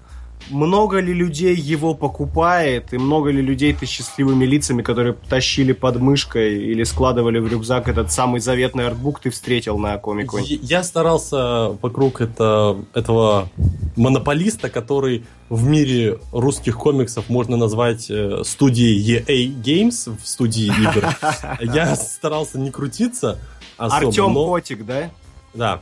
много 0.50 1.00
ли 1.00 1.14
людей 1.14 1.56
его 1.56 1.94
покупает, 1.94 2.94
и 2.94 2.98
много 2.98 3.30
ли 3.30 3.42
людей 3.42 3.74
ты 3.74 3.86
счастливыми 3.86 4.46
лицами, 4.46 4.82
которые 4.82 5.14
тащили 5.14 5.74
под 5.74 5.98
мышкой 5.98 6.64
или 6.64 6.84
складывали 6.84 7.40
в 7.40 7.48
рюкзак 7.48 7.88
этот 7.88 8.12
самый 8.12 8.40
заветный 8.40 8.88
артбук, 8.88 9.20
ты 9.20 9.30
встретил 9.30 9.78
на 9.78 9.98
комику? 9.98 10.40
Я 10.40 10.84
старался 10.84 11.78
вокруг 11.82 12.22
это, 12.22 12.78
этого 12.94 13.50
монополиста, 13.96 14.70
который 14.70 15.26
в 15.50 15.68
мире 15.68 16.20
русских 16.32 16.78
комиксов 16.78 17.30
можно 17.30 17.58
назвать 17.58 18.10
э, 18.10 18.44
студией 18.44 19.20
EA 19.20 19.62
Games 19.62 20.16
в 20.16 20.28
студии 20.28 20.68
игр. 20.68 21.16
Я 21.74 21.96
старался 21.96 22.60
не 22.60 22.72
крутиться 22.72 23.40
особо, 23.78 24.08
Артем 24.08 24.34
но... 24.34 24.46
Котик, 24.46 24.86
да? 24.86 25.10
Да, 25.54 25.82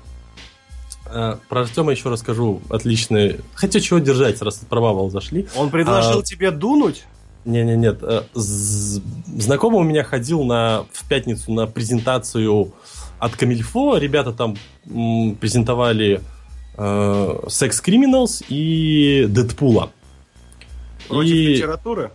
про 1.49 1.61
Артема 1.61 1.91
еще 1.91 2.09
расскажу. 2.09 2.61
Отличный. 2.69 3.41
Хотя 3.53 3.79
чего 3.79 3.99
держать, 3.99 4.41
раз 4.41 4.57
про 4.69 4.81
Бабл 4.81 5.09
зашли. 5.09 5.47
Он 5.55 5.69
предложил 5.69 6.19
а... 6.19 6.23
тебе 6.23 6.51
дунуть? 6.51 7.05
Не, 7.45 7.63
не, 7.63 7.77
нет. 7.77 7.99
Э, 8.01 8.23
знакомый 8.33 9.79
у 9.79 9.83
меня 9.83 10.03
ходил 10.03 10.43
на 10.43 10.85
в 10.91 11.07
пятницу 11.07 11.51
на 11.53 11.65
презентацию 11.65 12.73
от 13.19 13.35
Камильфо. 13.35 13.97
Ребята 13.97 14.33
там 14.33 14.57
презентовали 14.83 16.21
э, 16.77 17.39
Sex 17.47 17.71
Criminals 17.85 18.43
и 18.49 19.25
Дэдпула. 19.29 19.91
Против 21.07 21.31
и... 21.31 21.55
литературы? 21.55 22.11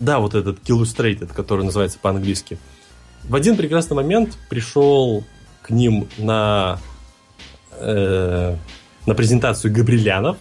Да, 0.00 0.18
вот 0.18 0.34
этот 0.34 0.58
Illustrated, 0.68 1.32
который 1.32 1.64
называется 1.64 1.98
по-английски. 1.98 2.58
В 3.24 3.34
один 3.34 3.56
прекрасный 3.56 3.94
момент 3.94 4.36
пришел 4.50 5.24
к 5.62 5.70
ним 5.70 6.08
на 6.18 6.78
э, 7.78 8.56
на 9.06 9.14
презентацию 9.14 9.72
Габрилянов 9.72 10.36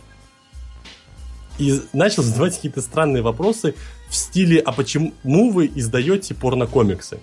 и 1.57 1.81
начал 1.93 2.23
задавать 2.23 2.55
какие-то 2.55 2.81
странные 2.81 3.21
вопросы 3.21 3.75
в 4.09 4.15
стиле 4.15 4.59
«А 4.59 4.71
почему 4.71 5.51
вы 5.51 5.71
издаете 5.73 6.33
порнокомиксы?» 6.33 7.19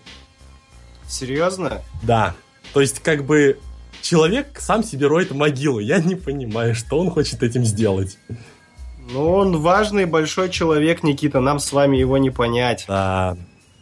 Серьезно? 1.09 1.83
Да. 2.03 2.35
То 2.73 2.81
есть, 2.81 3.01
как 3.01 3.25
бы, 3.25 3.59
человек 4.01 4.59
сам 4.61 4.85
себе 4.85 5.09
роет 5.09 5.33
могилу. 5.33 5.81
Я 5.81 5.99
не 5.99 6.15
понимаю, 6.15 6.75
что 6.75 6.99
он 6.99 7.11
хочет 7.11 7.43
этим 7.43 7.65
сделать. 7.65 8.17
Ну, 9.13 9.33
он 9.33 9.57
важный 9.61 10.05
большой 10.05 10.51
человек, 10.51 11.03
Никита. 11.03 11.41
Нам 11.41 11.59
с 11.59 11.73
вами 11.73 11.97
его 11.97 12.17
не 12.19 12.31
понять. 12.31 12.85
Да. 12.87 13.37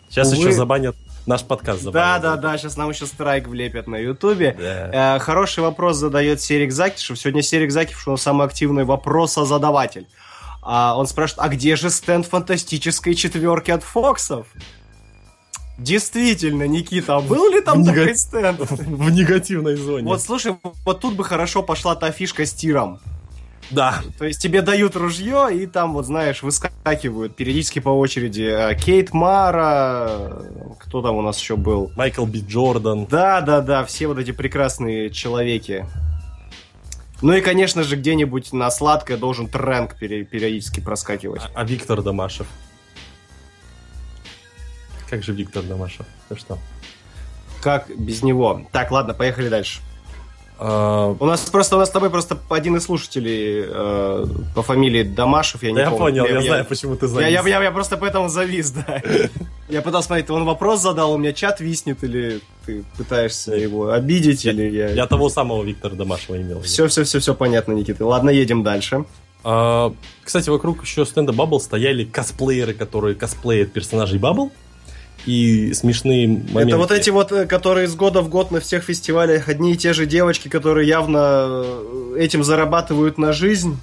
Сейчас 0.09 0.33
Увы... 0.33 0.39
еще 0.39 0.53
забанят 0.53 0.97
наш 1.29 1.45
подкаст 1.45 1.83
забавный. 1.83 2.21
Да, 2.21 2.37
да, 2.37 2.37
да, 2.37 2.59
сейчас 2.59 2.77
нам 2.77 2.91
еще 2.91 3.07
страйк 3.07 3.47
влепят 3.47 3.87
на 3.87 3.97
Ютубе. 3.97 4.57
Да. 4.59 5.17
Э, 5.17 5.19
хороший 5.21 5.63
вопрос 5.63 5.97
задает 5.97 6.41
Серик 6.41 6.73
Закишев. 6.73 7.19
Сегодня 7.19 7.43
Серик 7.43 7.71
Закишев, 7.71 8.09
он 8.09 8.19
самый 8.19 8.47
активный 8.47 8.85
вопросозадаватель. 8.85 10.09
А, 10.63 10.97
он 10.97 11.07
спрашивает, 11.07 11.47
а 11.47 11.49
где 11.49 11.77
же 11.77 11.91
стенд 11.91 12.27
фантастической 12.27 13.15
четверки 13.15 13.71
от 13.71 13.85
Фоксов? 13.85 14.47
Действительно, 15.79 16.67
Никита, 16.67 17.17
а 17.17 17.21
был 17.21 17.53
ли 17.53 17.61
там 17.61 17.83
в 17.83 17.87
такой 17.87 18.07
нега... 18.07 18.15
стенд? 18.15 18.61
В 18.71 19.11
негативной 19.11 19.77
зоне. 19.77 20.09
Вот 20.09 20.21
слушай, 20.21 20.57
вот 20.85 21.01
тут 21.01 21.15
бы 21.15 21.23
хорошо 21.23 21.63
пошла 21.63 21.95
та 21.95 22.11
фишка 22.11 22.45
с 22.45 22.53
тиром. 22.53 22.99
Да. 23.71 24.03
То 24.19 24.25
есть 24.25 24.41
тебе 24.41 24.63
дают 24.63 24.97
ружье, 24.97 25.49
и 25.53 25.67
там, 25.67 25.93
вот 25.93 26.07
знаешь, 26.07 26.43
выскакивают 26.43 27.37
периодически 27.37 27.81
по 27.81 27.91
очереди 27.91 28.49
э, 28.49 28.75
Кейт 28.77 29.13
Мара, 29.13 30.43
кто 30.79 31.03
там 31.03 31.17
у 31.17 31.23
нас 31.23 31.39
еще 31.39 31.57
был? 31.57 31.93
Майкл 31.97 32.25
Би 32.25 32.41
Джордан. 32.41 33.07
Да, 33.07 33.41
да, 33.41 33.61
да, 33.61 33.85
все 33.85 34.07
вот 34.07 34.19
эти 34.19 34.31
прекрасные 34.31 35.11
человеки. 35.11 35.87
Ну 37.21 37.33
и, 37.33 37.41
конечно 37.41 37.83
же, 37.83 37.97
где-нибудь 37.97 38.53
на 38.53 38.71
сладкое 38.71 39.17
должен 39.17 39.49
тренк 39.49 39.97
периодически 39.97 40.81
проскакивать. 40.81 41.43
А, 41.43 41.63
а 41.63 41.65
Виктор 41.65 42.01
Домашев? 42.01 42.47
Как 45.11 45.23
же 45.23 45.33
Виктор 45.33 45.63
Домашев? 45.63 46.07
Ты 46.29 46.37
что? 46.37 46.59
Как 47.61 47.91
без 47.99 48.23
него? 48.23 48.63
Так, 48.73 48.91
ладно, 48.93 49.15
поехали 49.15 49.49
дальше. 49.49 49.81
А... 50.59 51.15
У 51.19 51.25
нас 51.25 51.41
просто 51.43 51.77
у 51.77 51.79
нас 51.79 51.89
с 51.89 51.93
тобой 51.93 52.11
просто 52.11 52.37
один 52.49 52.77
из 52.77 52.85
слушателей 52.85 53.65
э, 53.65 54.27
по 54.57 54.63
фамилии 54.63 55.05
Дамашев, 55.05 55.63
я 55.63 55.71
не 55.71 55.79
я 55.79 55.91
помню. 55.91 55.99
понял, 55.99 56.25
я, 56.27 56.33
я 56.33 56.43
знаю, 56.43 56.65
почему 56.65 56.97
ты 56.97 57.07
завис. 57.07 57.29
Я, 57.29 57.43
я, 57.43 57.49
я, 57.49 57.63
я 57.63 57.71
просто 57.71 57.97
поэтому 57.97 58.29
завис, 58.29 58.71
да. 58.73 59.03
Я 59.69 59.83
пытался 59.83 60.07
смотреть, 60.07 60.31
он 60.31 60.47
вопрос 60.47 60.81
задал, 60.81 61.13
у 61.13 61.19
меня 61.19 61.35
чат 61.35 61.61
виснет, 61.61 62.03
или 62.03 62.41
ты 62.65 62.85
пытаешься 62.97 63.53
его 63.53 63.91
обидеть, 63.91 64.47
или 64.47 64.63
я... 64.63 64.89
Я 64.89 65.07
того 65.07 65.29
самого 65.29 65.63
Виктора 65.63 65.95
Дамашева 65.95 66.41
имел. 66.41 66.63
Все, 66.63 66.89
все, 66.89 67.05
все, 67.05 67.19
все 67.19 67.35
понятно, 67.35 67.73
Никита. 67.73 68.07
Ладно, 68.07 68.31
едем 68.31 68.63
дальше. 68.63 69.05
А, 69.45 69.93
кстати, 70.25 70.49
вокруг 70.49 70.83
еще 70.85 71.05
стенда 71.05 71.33
Bubble 71.33 71.61
стояли 71.61 72.05
косплееры, 72.05 72.73
которые 72.73 73.15
косплеят 73.15 73.73
персонажей 73.73 74.19
Bubble 74.19 74.51
и 75.29 75.75
смешные 75.75 76.27
моменты. 76.27 76.69
Это 76.69 76.79
вот 76.79 76.91
эти 76.91 77.11
вот, 77.11 77.33
э, 77.33 77.47
которые 77.47 77.87
из 77.87 77.95
года 77.95 78.23
в 78.23 78.31
год 78.31 78.51
на 78.51 78.61
всех 78.61 78.83
фестивалях 78.83 79.49
одни 79.49 79.75
и 79.75 79.77
те 79.77 79.93
же 79.93 80.07
девочки, 80.07 80.49
которые 80.49 80.89
явно 80.89 81.65
э, 81.65 82.17
этим 82.19 82.43
зарабатывают 82.43 83.19
на 83.19 83.35
жизнь. 83.35 83.79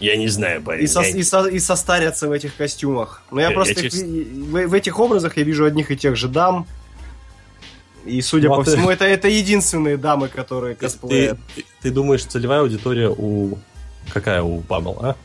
Я 0.00 0.16
не 0.16 0.28
знаю, 0.28 0.62
парень. 0.62 0.84
И, 0.84 0.86
со, 0.86 1.02
я... 1.02 1.08
и, 1.08 1.22
со, 1.22 1.46
и 1.46 1.58
состарятся 1.58 2.28
в 2.28 2.32
этих 2.32 2.56
костюмах. 2.56 3.22
Но 3.30 3.40
я, 3.40 3.48
я 3.48 3.54
просто 3.54 3.74
я, 3.74 3.90
честно... 3.90 4.06
в, 4.06 4.66
в 4.68 4.74
этих 4.74 4.98
образах 4.98 5.36
я 5.36 5.42
вижу 5.42 5.66
одних 5.66 5.90
и 5.90 5.96
тех 5.96 6.16
же 6.16 6.28
дам. 6.28 6.66
И, 8.06 8.22
судя 8.22 8.48
ну, 8.48 8.56
по 8.56 8.62
а 8.62 8.64
всему, 8.64 8.86
ты... 8.86 8.94
это, 8.94 9.04
это 9.04 9.28
единственные 9.28 9.98
дамы, 9.98 10.28
которые 10.28 10.76
косплеят. 10.76 11.38
Ты, 11.54 11.62
ты, 11.62 11.68
ты 11.82 11.90
думаешь, 11.90 12.24
целевая 12.24 12.60
аудитория 12.60 13.10
у... 13.10 13.58
Какая 14.14 14.40
у 14.42 14.60
Памел, 14.62 14.96
а? 15.02 15.16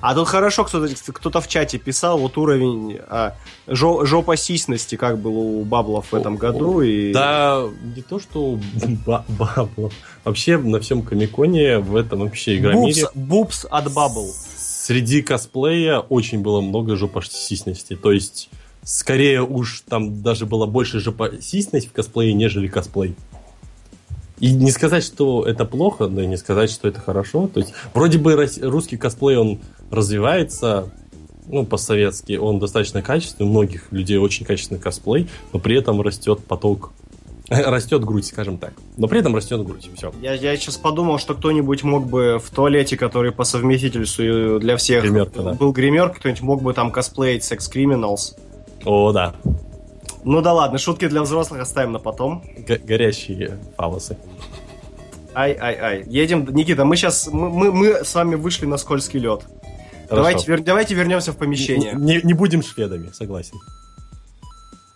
А 0.00 0.14
тут 0.14 0.28
хорошо 0.28 0.64
кто-то 0.64 0.88
кто 1.12 1.40
в 1.40 1.48
чате 1.48 1.78
писал, 1.78 2.18
вот 2.18 2.38
уровень 2.38 2.98
а, 3.08 3.34
жо, 3.66 4.04
жопосисности, 4.06 4.96
как 4.96 5.18
было 5.18 5.38
у 5.38 5.64
Баблов 5.64 6.12
в 6.12 6.14
этом 6.14 6.36
году. 6.36 6.80
И... 6.80 7.12
Да, 7.12 7.64
не 7.94 8.02
то, 8.02 8.18
что 8.18 8.52
у 8.52 8.60
Баблов. 9.06 9.92
Вообще 10.24 10.56
на 10.56 10.80
всем 10.80 11.02
Комиконе 11.02 11.78
в 11.78 11.96
этом 11.96 12.20
вообще 12.20 12.56
игромире... 12.56 13.08
Бубс 13.14 13.66
от 13.70 13.92
Бабл. 13.92 14.32
Среди 14.56 15.20
косплея 15.20 15.98
очень 15.98 16.40
было 16.40 16.62
много 16.62 16.96
жопосисности. 16.96 17.94
То 17.94 18.12
есть, 18.12 18.48
скорее 18.82 19.42
уж 19.42 19.82
там 19.86 20.22
даже 20.22 20.46
было 20.46 20.64
больше 20.64 21.00
жопосисность 21.00 21.88
в 21.88 21.92
косплее, 21.92 22.32
нежели 22.32 22.68
косплей. 22.68 23.14
И 24.38 24.52
не 24.52 24.70
сказать, 24.70 25.04
что 25.04 25.44
это 25.44 25.66
плохо, 25.66 26.06
но 26.06 26.22
и 26.22 26.26
не 26.26 26.38
сказать, 26.38 26.70
что 26.70 26.88
это 26.88 26.98
хорошо. 26.98 27.46
То 27.46 27.60
есть, 27.60 27.74
вроде 27.92 28.16
бы 28.16 28.34
русский 28.62 28.96
косплей, 28.96 29.36
он 29.36 29.60
развивается, 29.90 30.90
ну, 31.46 31.66
по-советски, 31.66 32.34
он 32.34 32.58
достаточно 32.58 33.02
качественный, 33.02 33.48
у 33.48 33.52
многих 33.52 33.90
людей 33.92 34.18
очень 34.18 34.46
качественный 34.46 34.80
косплей, 34.80 35.28
но 35.52 35.58
при 35.58 35.76
этом 35.76 36.00
растет 36.00 36.44
поток 36.44 36.92
растет 37.50 38.04
грудь, 38.04 38.26
скажем 38.26 38.58
так. 38.58 38.72
Но 38.96 39.08
при 39.08 39.18
этом 39.18 39.34
растет 39.34 39.64
грудь. 39.64 39.90
Все. 39.96 40.12
Я, 40.20 40.34
я 40.34 40.56
сейчас 40.56 40.76
подумал, 40.76 41.18
что 41.18 41.34
кто-нибудь 41.34 41.82
мог 41.82 42.06
бы 42.06 42.38
в 42.38 42.48
туалете, 42.50 42.96
который 42.96 43.32
по 43.32 43.42
совместительству 43.42 44.60
для 44.60 44.76
всех 44.76 45.02
Гримерка, 45.02 45.42
да. 45.42 45.52
был 45.54 45.72
гример, 45.72 46.10
кто-нибудь 46.10 46.42
мог 46.42 46.62
бы 46.62 46.72
там 46.74 46.92
косплеить 46.92 47.42
Sex 47.42 47.58
Criminals. 47.74 48.36
О, 48.84 49.10
да. 49.10 49.34
Ну 50.22 50.40
да 50.42 50.52
ладно, 50.52 50.78
шутки 50.78 51.08
для 51.08 51.22
взрослых 51.22 51.60
оставим 51.60 51.92
на 51.92 51.98
потом. 51.98 52.44
Г- 52.56 52.78
горящие 52.78 53.58
фалосы. 53.76 54.16
Ай-ай-ай. 55.34 56.04
Едем, 56.06 56.46
Никита, 56.50 56.84
мы 56.84 56.96
сейчас, 56.96 57.28
мы, 57.32 57.50
мы, 57.50 57.72
мы 57.72 58.04
с 58.04 58.14
вами 58.14 58.36
вышли 58.36 58.66
на 58.66 58.76
скользкий 58.76 59.18
лед. 59.18 59.42
Давайте, 60.10 60.46
вер, 60.46 60.62
давайте 60.62 60.94
вернемся 60.94 61.32
в 61.32 61.36
помещение. 61.36 61.92
Не, 61.94 62.20
не 62.22 62.34
будем 62.34 62.62
шведами, 62.62 63.10
согласен. 63.12 63.58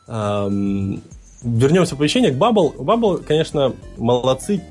Эм, 0.07 1.03
вернемся 1.43 1.95
в 1.95 1.99
помещение 1.99 2.33
к 2.33 2.37
Bubble. 2.37 2.77
Bubble, 2.77 3.23
конечно, 3.25 3.75
молодцы. 3.97 4.63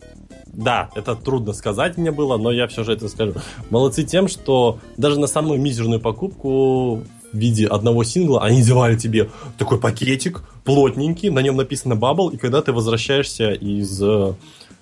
Да, 0.48 0.90
это 0.96 1.16
трудно 1.16 1.54
сказать 1.54 1.98
мне 1.98 2.12
было, 2.12 2.38
но 2.38 2.52
я 2.52 2.68
все 2.68 2.84
же 2.84 2.94
это 2.94 3.08
скажу. 3.08 3.34
Молодцы 3.70 4.04
тем, 4.04 4.28
что 4.28 4.80
даже 4.98 5.20
на 5.20 5.28
самую 5.28 5.60
мизерную 5.60 6.00
покупку 6.00 7.02
в 7.32 7.38
виде 7.38 7.66
одного 7.66 8.04
сингла, 8.04 8.44
они 8.44 8.62
делали 8.62 8.96
тебе 8.96 9.30
такой 9.58 9.80
пакетик 9.80 10.44
плотненький, 10.64 11.30
на 11.30 11.40
нем 11.40 11.56
написано 11.56 11.94
Bubble, 11.94 12.34
и 12.34 12.38
когда 12.38 12.62
ты 12.62 12.72
возвращаешься 12.72 13.52
из, 13.52 14.00
э, 14.02 14.34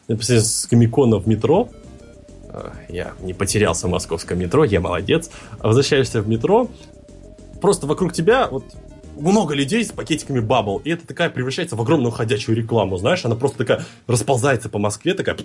с 0.09 0.65
Комикона 0.65 1.17
в 1.17 1.27
метро, 1.27 1.69
я 2.89 3.13
не 3.19 3.33
потерялся 3.33 3.87
в 3.87 3.91
московском 3.91 4.39
метро, 4.39 4.63
я 4.63 4.79
молодец, 4.79 5.29
возвращаешься 5.59 6.21
в 6.21 6.27
метро, 6.27 6.69
просто 7.61 7.87
вокруг 7.87 8.13
тебя 8.13 8.47
вот 8.47 8.65
много 9.17 9.53
людей 9.53 9.83
с 9.85 9.91
пакетиками 9.91 10.39
Bubble, 10.39 10.81
и 10.83 10.89
это 10.89 11.05
такая 11.05 11.29
превращается 11.29 11.75
в 11.75 11.81
огромную 11.81 12.11
ходячую 12.11 12.57
рекламу, 12.57 12.97
знаешь, 12.97 13.23
она 13.25 13.35
просто 13.35 13.59
такая 13.59 13.85
расползается 14.07 14.69
по 14.69 14.79
Москве, 14.79 15.13
такая... 15.13 15.37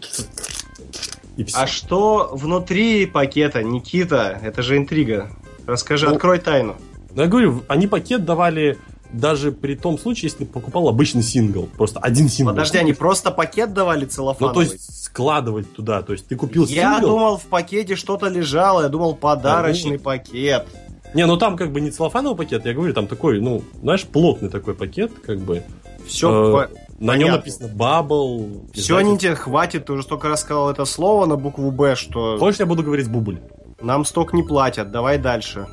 И 1.37 1.45
все. 1.45 1.59
А 1.59 1.67
что 1.67 2.31
внутри 2.33 3.05
пакета, 3.05 3.63
Никита? 3.63 4.41
Это 4.43 4.63
же 4.63 4.79
интрига. 4.79 5.31
Расскажи, 5.67 6.07
ну, 6.07 6.15
открой 6.15 6.39
тайну. 6.39 6.77
Но 7.15 7.23
я 7.23 7.29
говорю, 7.29 7.63
они 7.69 7.87
пакет 7.87 8.25
давали 8.25 8.79
даже 9.19 9.53
при 9.53 9.75
том 9.75 9.99
случае, 9.99 10.31
если 10.31 10.45
ты 10.45 10.47
покупал 10.47 10.89
обычный 10.89 11.23
сингл. 11.23 11.69
Просто 11.77 12.01
один 12.01 12.29
сингл. 12.29 12.53
Подожди, 12.53 12.79
они 12.79 12.93
просто 12.93 13.31
пакет 13.31 13.73
давали 13.73 14.05
целлофановый? 14.05 14.49
Ну, 14.49 14.55
то 14.55 14.73
есть 14.73 15.05
складывать 15.05 15.73
туда. 15.75 16.03
То 16.03 16.13
есть 16.13 16.27
ты 16.27 16.37
купил 16.37 16.67
я 16.67 16.93
сингл... 16.93 17.07
Я 17.07 17.13
думал, 17.13 17.37
в 17.39 17.45
пакете 17.45 17.97
что-то 17.97 18.29
лежало. 18.29 18.83
Я 18.83 18.89
думал, 18.89 19.15
подарочный 19.15 19.99
да, 19.99 20.05
пакет. 20.05 20.67
Не, 21.15 21.27
ну 21.27 21.37
там 21.37 21.57
как 21.57 21.73
бы 21.73 21.81
не 21.81 21.91
целлофановый 21.91 22.37
пакет, 22.37 22.67
я 22.67 22.75
говорю, 22.75 22.93
там 22.93 23.07
такой, 23.07 23.41
ну, 23.41 23.63
знаешь, 23.81 24.05
плотный 24.05 24.51
такой 24.51 24.75
пакет, 24.75 25.13
как 25.25 25.39
бы. 25.39 25.63
Все 26.07 26.31
э, 26.31 26.69
На 26.99 27.13
понятно. 27.13 27.17
нем 27.17 27.31
написано 27.31 27.67
Bubble. 27.69 28.71
Все, 28.75 29.01
не 29.01 29.17
тебе 29.17 29.35
хватит, 29.35 29.87
ты 29.87 29.93
уже 29.93 30.03
столько 30.03 30.29
раз 30.29 30.43
сказал 30.43 30.71
это 30.71 30.85
слово 30.85 31.27
на 31.27 31.37
букву 31.37 31.71
Б, 31.71 31.97
что... 31.97 32.39
Хочешь, 32.39 32.61
я 32.61 32.67
буду 32.67 32.83
говорить 32.83 33.09
бубль? 33.09 33.41
Нам 33.81 34.05
столько 34.05 34.37
не 34.37 34.43
платят, 34.43 34.91
давай 34.91 35.19
дальше. 35.19 35.67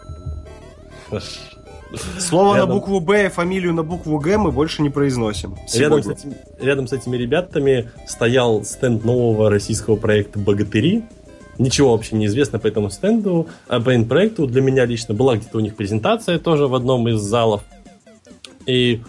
Слово 2.20 2.56
рядом... 2.56 2.70
на 2.70 2.76
букву 2.76 3.00
Б 3.00 3.28
и 3.28 3.30
фамилию 3.30 3.74
на 3.74 3.84
букву 3.84 4.18
Г 4.18 4.38
мы 4.38 4.52
больше 4.52 4.82
не 4.82 4.89
произносим. 4.89 5.56
Рядом 5.74 6.04
с, 6.04 6.08
этим, 6.08 6.34
рядом 6.60 6.88
с 6.88 6.94
этими 6.94 7.18
ребятами 7.18 7.89
стоял 8.08 8.64
стенд 8.64 9.04
нового 9.06 9.50
российского 9.50 9.96
проекта 9.96 10.39
«Богатыри». 10.39 11.04
Ничего 11.60 11.91
вообще 11.91 12.16
не 12.16 12.26
известно 12.26 12.58
по 12.58 12.66
этому 12.66 12.89
стенду, 12.89 13.48
а 13.68 13.80
по 13.80 13.98
проекту 14.04 14.48
для 14.48 14.62
меня 14.62 14.86
лично 14.86 15.14
была 15.14 15.38
где-то 15.38 15.60
у 15.60 15.62
них 15.62 15.76
презентация 15.76 16.39
тоже 16.39 16.68
в 16.68 16.74
одном 16.74 17.08
из 17.08 17.20
залов. 17.20 17.62
И 18.66 19.04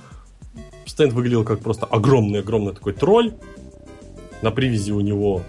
стенд 0.85 1.15
выглядел 1.15 1.43
как 1.43 1.61
просто 1.61 1.87
огромный-огромный 1.87 2.75
такой 2.75 2.93
тролль. 2.93 3.33
На 4.43 4.51
привязи 4.51 4.93
у 4.93 5.01
него 5.01 5.43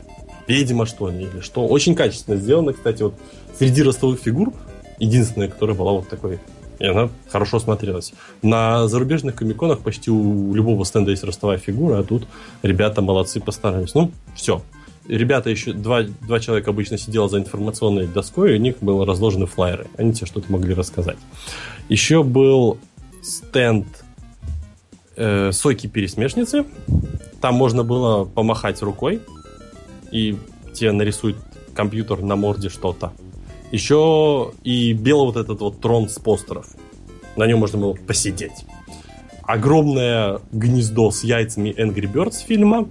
ведьма 0.48 0.86
что 0.86 1.10
ли, 1.10 1.24
или 1.24 1.42
что. 1.42 1.68
Очень 1.68 1.96
качественно 1.96 2.38
сделано, 2.38 2.72
кстати, 2.72 3.04
вот 3.04 3.16
среди 3.58 3.84
ростовых 3.84 4.22
фигур 4.22 4.54
единственная, 5.00 5.50
которая 5.50 5.76
была 5.76 5.94
вот 5.94 6.08
такой 6.08 6.40
и 6.80 6.86
она 6.86 7.10
хорошо 7.30 7.60
смотрелась. 7.60 8.14
На 8.42 8.88
зарубежных 8.88 9.36
комиконах 9.36 9.80
почти 9.80 10.12
у 10.12 10.54
любого 10.54 10.86
стенда 10.86 11.12
есть 11.12 11.24
ростовая 11.24 11.58
фигура, 11.58 12.00
а 12.00 12.04
тут 12.04 12.28
ребята 12.64 13.02
молодцы 13.02 13.40
постарались. 13.40 13.94
Ну, 13.94 14.12
все. 14.36 14.62
Ребята 15.08 15.52
еще, 15.52 15.74
два, 15.74 16.02
два 16.04 16.40
человека 16.40 16.72
обычно 16.72 16.98
сидело 16.98 17.30
за 17.30 17.38
информационной 17.38 18.08
доской, 18.08 18.54
и 18.54 18.58
у 18.58 18.62
них 18.62 18.78
были 18.82 19.06
разложены 19.06 19.46
флайеры. 19.46 19.88
Они 19.98 20.14
тебе 20.14 20.26
что-то 20.26 20.52
могли 20.52 20.74
рассказать. 20.74 21.18
Еще 21.90 22.24
был 22.24 22.80
стенд 23.22 23.88
э, 25.16 25.52
сойки-пересмешницы. 25.52 26.66
Там 27.40 27.54
можно 27.56 27.84
было 27.84 28.26
помахать 28.26 28.82
рукой, 28.82 29.22
и 30.12 30.38
тебе 30.74 30.92
нарисует 30.92 31.36
компьютер 31.76 32.22
на 32.22 32.36
морде 32.36 32.70
что-то. 32.70 33.12
Еще 33.76 34.54
и 34.64 34.94
белый 34.94 35.26
вот 35.26 35.36
этот 35.36 35.60
вот 35.60 35.82
трон 35.82 36.08
с 36.08 36.18
постеров. 36.18 36.66
На 37.36 37.46
нем 37.46 37.60
можно 37.60 37.78
было 37.78 37.94
посидеть. 37.94 38.66
Огромное 39.44 40.40
гнездо 40.54 41.12
с 41.12 41.26
яйцами 41.26 41.76
Angry 41.78 42.10
Birds 42.10 42.38
фильма. 42.38 42.88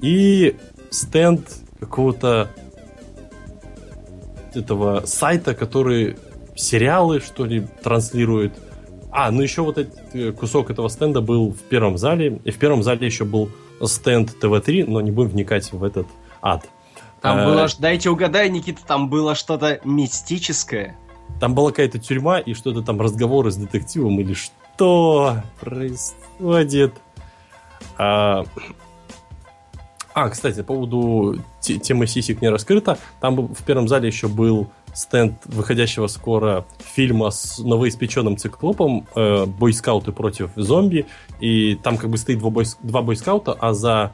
И 0.00 0.56
стенд 0.88 1.46
какого-то 1.78 2.48
этого 4.54 5.02
сайта, 5.04 5.54
который 5.54 6.16
сериалы, 6.56 7.20
что 7.20 7.44
ли, 7.44 7.66
транслирует. 7.82 8.54
А, 9.10 9.30
ну 9.30 9.42
еще 9.42 9.60
вот 9.60 9.76
этот 9.76 9.98
э, 10.14 10.32
кусок 10.32 10.70
этого 10.70 10.88
стенда 10.88 11.20
был 11.20 11.50
в 11.50 11.60
первом 11.68 11.98
зале. 11.98 12.40
И 12.44 12.50
в 12.50 12.56
первом 12.56 12.82
зале 12.82 13.04
еще 13.04 13.26
был 13.26 13.50
стенд 13.84 14.30
ТВ-3, 14.40 14.86
но 14.88 15.02
не 15.02 15.10
будем 15.10 15.32
вникать 15.32 15.70
в 15.70 15.84
этот 15.84 16.06
ад. 16.40 16.66
Там 17.24 17.38
а... 17.38 17.44
было, 17.46 17.68
дайте 17.78 18.10
угадай, 18.10 18.50
Никита, 18.50 18.82
там 18.86 19.08
было 19.08 19.34
что-то 19.34 19.80
мистическое. 19.82 20.94
Там 21.40 21.54
была 21.54 21.70
какая-то 21.70 21.98
тюрьма 21.98 22.38
и 22.38 22.52
что-то 22.52 22.82
там 22.82 23.00
разговоры 23.00 23.50
с 23.50 23.56
детективом 23.56 24.20
или 24.20 24.34
что 24.34 25.38
происходит. 25.58 26.92
А, 27.96 28.44
а 30.12 30.28
кстати, 30.28 30.58
по 30.58 30.74
поводу 30.74 31.38
темы 31.62 32.06
сисек 32.06 32.42
не 32.42 32.50
раскрыта. 32.50 32.98
Там 33.22 33.54
в 33.54 33.64
первом 33.64 33.88
зале 33.88 34.08
еще 34.08 34.28
был 34.28 34.68
стенд 34.92 35.38
выходящего 35.46 36.08
скоро 36.08 36.66
фильма 36.78 37.30
с 37.30 37.58
новоиспеченным 37.58 38.36
циклопом 38.36 39.06
э, 39.14 39.46
«Бойскауты 39.46 40.12
против 40.12 40.50
зомби». 40.56 41.06
И 41.40 41.76
там 41.76 41.96
как 41.96 42.10
бы 42.10 42.18
стоит 42.18 42.38
два, 42.40 42.50
бойс, 42.50 42.76
два 42.82 43.00
бойскаута, 43.00 43.54
а 43.54 43.72
за 43.72 44.12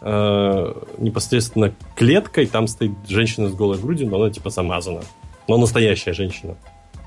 э, 0.00 0.74
непосредственно 0.98 1.72
клеткой, 1.94 2.46
там 2.46 2.66
стоит 2.66 2.92
женщина 3.08 3.48
с 3.48 3.54
голой 3.54 3.78
грудью, 3.78 4.08
но 4.08 4.16
она 4.16 4.30
типа 4.30 4.50
замазана. 4.50 5.02
Но 5.48 5.58
настоящая 5.58 6.12
женщина. 6.12 6.56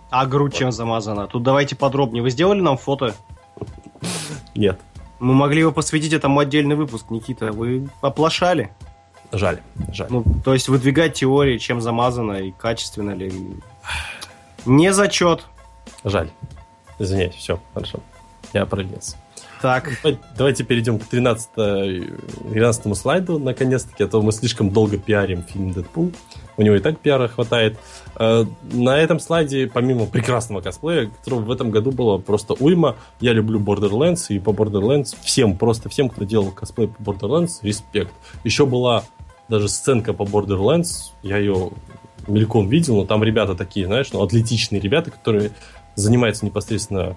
А 0.10 0.26
грудь 0.26 0.56
чем 0.56 0.72
замазана? 0.72 1.28
Тут 1.28 1.44
давайте 1.44 1.76
подробнее. 1.76 2.24
Вы 2.24 2.30
сделали 2.30 2.62
нам 2.62 2.78
фото? 2.78 3.16
Нет. 4.56 4.80
Мы 5.20 5.34
могли 5.34 5.64
бы 5.64 5.72
посвятить 5.72 6.14
этому 6.14 6.40
отдельный 6.40 6.76
выпуск, 6.76 7.10
Никита. 7.10 7.52
Вы 7.52 7.90
оплошали. 8.02 8.72
Жаль, 9.32 9.60
жаль. 9.92 10.08
Ну, 10.10 10.24
то 10.44 10.54
есть 10.54 10.70
выдвигать 10.70 11.16
теории, 11.16 11.58
чем 11.58 11.82
замазано 11.82 12.34
и 12.34 12.52
качественно 12.52 13.12
ли. 13.12 13.32
Не 14.66 14.94
зачет. 14.94 15.46
Жаль. 16.04 16.30
Извиняюсь, 17.00 17.36
все, 17.36 17.60
хорошо. 17.74 18.00
Я 18.54 18.66
пролез. 18.66 19.18
Так. 19.62 19.90
Давайте 20.38 20.64
перейдем 20.64 21.00
к 21.00 21.06
13, 21.06 21.50
13 21.54 22.98
слайду, 22.98 23.40
наконец-таки, 23.40 24.04
а 24.04 24.08
то 24.08 24.22
мы 24.22 24.32
слишком 24.32 24.70
долго 24.70 24.98
пиарим 24.98 25.44
фильм 25.44 25.72
«Дэдпул». 25.72 26.12
У 26.58 26.62
него 26.62 26.76
и 26.76 26.80
так 26.80 27.00
пиара 27.00 27.28
хватает. 27.28 27.78
Э, 28.18 28.46
на 28.72 28.98
этом 28.98 29.20
слайде, 29.20 29.68
помимо 29.68 30.06
прекрасного 30.06 30.62
косплея, 30.62 31.08
которого 31.08 31.42
в 31.42 31.52
этом 31.52 31.70
году 31.70 31.92
было 31.92 32.18
просто 32.18 32.54
уйма, 32.54 32.96
я 33.20 33.34
люблю 33.34 33.60
Borderlands, 33.60 34.28
и 34.30 34.40
по 34.40 34.52
Borderlands 34.52 35.16
всем, 35.22 35.58
просто 35.58 35.90
всем, 35.90 36.10
кто 36.10 36.24
делал 36.24 36.52
косплей 36.52 36.88
по 36.88 37.12
Borderlands, 37.12 37.60
респект. 37.62 38.14
Еще 38.44 38.66
была 38.66 39.04
даже 39.50 39.68
сценка 39.68 40.14
по 40.14 40.24
Borderlands, 40.24 41.12
я 41.24 41.38
ее 41.38 41.72
мельком 42.28 42.70
видел, 42.70 42.98
но 42.98 43.06
там 43.06 43.24
ребята 43.24 43.56
такие, 43.56 43.86
знаешь, 43.86 44.12
ну, 44.12 44.24
атлетичные 44.24 44.80
ребята, 44.80 45.12
которые 45.12 45.52
занимаются 45.96 46.46
непосредственно 46.46 47.16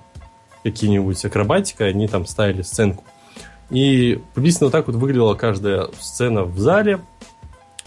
какие-нибудь 0.62 1.24
акробатикой, 1.24 1.90
они 1.90 2.08
там 2.08 2.26
ставили 2.26 2.62
сценку. 2.62 3.04
И 3.70 4.20
приблизительно 4.34 4.70
так 4.70 4.86
вот 4.86 4.96
выглядела 4.96 5.34
каждая 5.34 5.88
сцена 6.00 6.44
в 6.44 6.58
зале. 6.58 7.00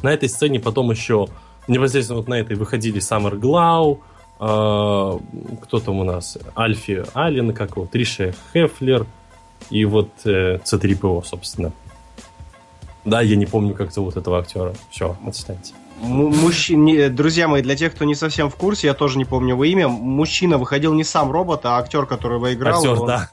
На 0.02 0.14
этой 0.14 0.30
сцене 0.30 0.60
потом 0.60 0.92
еще 0.92 1.28
непосредственно 1.68 2.20
вот 2.20 2.28
на 2.28 2.36
этой 2.36 2.56
выходили 2.56 3.00
Саммер 3.00 3.36
Глау, 3.38 4.02
э, 4.40 5.20
кто 5.62 5.80
там 5.80 6.00
у 6.00 6.04
нас, 6.04 6.38
Альфи 6.56 7.04
Аллен, 7.14 7.54
как 7.54 7.72
его, 7.76 7.86
Триша 7.86 8.34
Хефлер 8.54 9.06
и 9.70 9.86
вот 9.86 10.10
э, 10.26 10.58
C3PO, 10.58 11.24
собственно. 11.26 11.72
Да, 13.06 13.22
я 13.22 13.36
не 13.36 13.48
помню, 13.48 13.74
как 13.74 13.92
зовут 13.92 14.18
этого 14.18 14.40
актера. 14.40 14.74
Все, 14.92 15.18
отстаньте. 15.26 15.74
Мужчина, 16.02 17.10
друзья 17.10 17.48
мои, 17.48 17.62
для 17.62 17.76
тех, 17.76 17.94
кто 17.94 18.06
не 18.06 18.16
совсем 18.16 18.50
в 18.50 18.56
курсе, 18.56 18.88
я 18.88 18.94
тоже 18.96 19.20
не 19.20 19.26
помню 19.26 19.50
его 19.50 19.64
имя. 19.64 19.88
Мужчина 19.88 20.58
выходил 20.58 20.94
не 20.94 21.04
сам 21.04 21.32
робот, 21.32 21.66
а 21.66 21.78
актер, 21.78 22.08
который 22.08 22.38
его 22.38 22.52
играл. 22.52 22.80
Актер, 22.80 23.02
он, 23.02 23.08
да. 23.08 23.30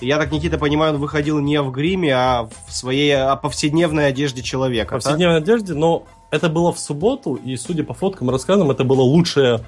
Я 0.00 0.18
так, 0.18 0.30
Никита, 0.32 0.58
понимаю, 0.58 0.94
он 0.94 1.00
выходил 1.00 1.38
не 1.40 1.60
в 1.60 1.70
гриме, 1.70 2.14
а 2.14 2.48
в 2.66 2.72
своей 2.72 3.14
а 3.16 3.36
повседневной 3.36 4.06
одежде 4.06 4.42
человека. 4.42 4.94
Повседневной 4.94 5.40
так? 5.40 5.48
одежде, 5.48 5.74
но 5.74 6.04
это 6.30 6.48
было 6.48 6.72
в 6.72 6.78
субботу, 6.78 7.34
и, 7.34 7.56
судя 7.56 7.84
по 7.84 7.94
фоткам 7.94 8.28
и 8.28 8.32
рассказам, 8.32 8.70
это 8.70 8.84
было 8.84 9.02
лучшее 9.02 9.60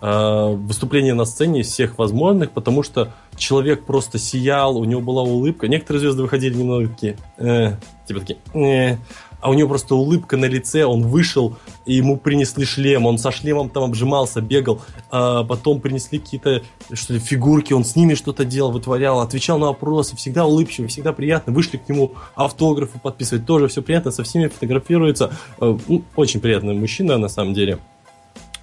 э, 0.00 0.54
выступление 0.54 1.14
на 1.14 1.24
сцене 1.24 1.60
из 1.60 1.68
всех 1.68 1.98
возможных, 1.98 2.52
потому 2.52 2.82
что 2.82 3.12
человек 3.36 3.84
просто 3.84 4.18
сиял, 4.18 4.76
у 4.76 4.84
него 4.84 5.00
была 5.00 5.22
улыбка. 5.22 5.68
Некоторые 5.68 6.00
звезды 6.00 6.22
выходили 6.22 6.54
немного 6.54 6.88
такие, 6.88 7.16
э, 7.38 7.72
типа 8.06 8.20
такие, 8.20 8.38
э, 8.54 8.96
а 9.42 9.50
у 9.50 9.54
него 9.54 9.68
просто 9.68 9.96
улыбка 9.96 10.36
на 10.36 10.44
лице, 10.44 10.84
он 10.84 11.02
вышел, 11.02 11.56
и 11.84 11.94
ему 11.94 12.16
принесли 12.16 12.64
шлем, 12.64 13.06
он 13.06 13.18
со 13.18 13.32
шлемом 13.32 13.70
там 13.70 13.82
обжимался, 13.82 14.40
бегал, 14.40 14.80
а 15.10 15.42
потом 15.42 15.80
принесли 15.80 16.20
какие-то 16.20 16.62
что 16.92 17.14
ли, 17.14 17.18
фигурки, 17.18 17.72
он 17.72 17.84
с 17.84 17.96
ними 17.96 18.14
что-то 18.14 18.44
делал, 18.44 18.70
вытворял, 18.70 19.20
отвечал 19.20 19.58
на 19.58 19.66
вопросы, 19.66 20.16
всегда 20.16 20.46
улыбчивый, 20.46 20.88
всегда 20.88 21.12
приятно, 21.12 21.52
вышли 21.52 21.76
к 21.76 21.88
нему 21.88 22.12
автографы 22.36 23.00
подписывать, 23.00 23.44
тоже 23.44 23.66
все 23.66 23.82
приятно, 23.82 24.12
со 24.12 24.22
всеми 24.22 24.46
фотографируется, 24.46 25.32
э, 25.60 25.76
ну, 25.88 26.04
очень 26.14 26.40
приятный 26.40 26.74
мужчина 26.74 27.18
на 27.18 27.28
самом 27.28 27.52
деле, 27.52 27.78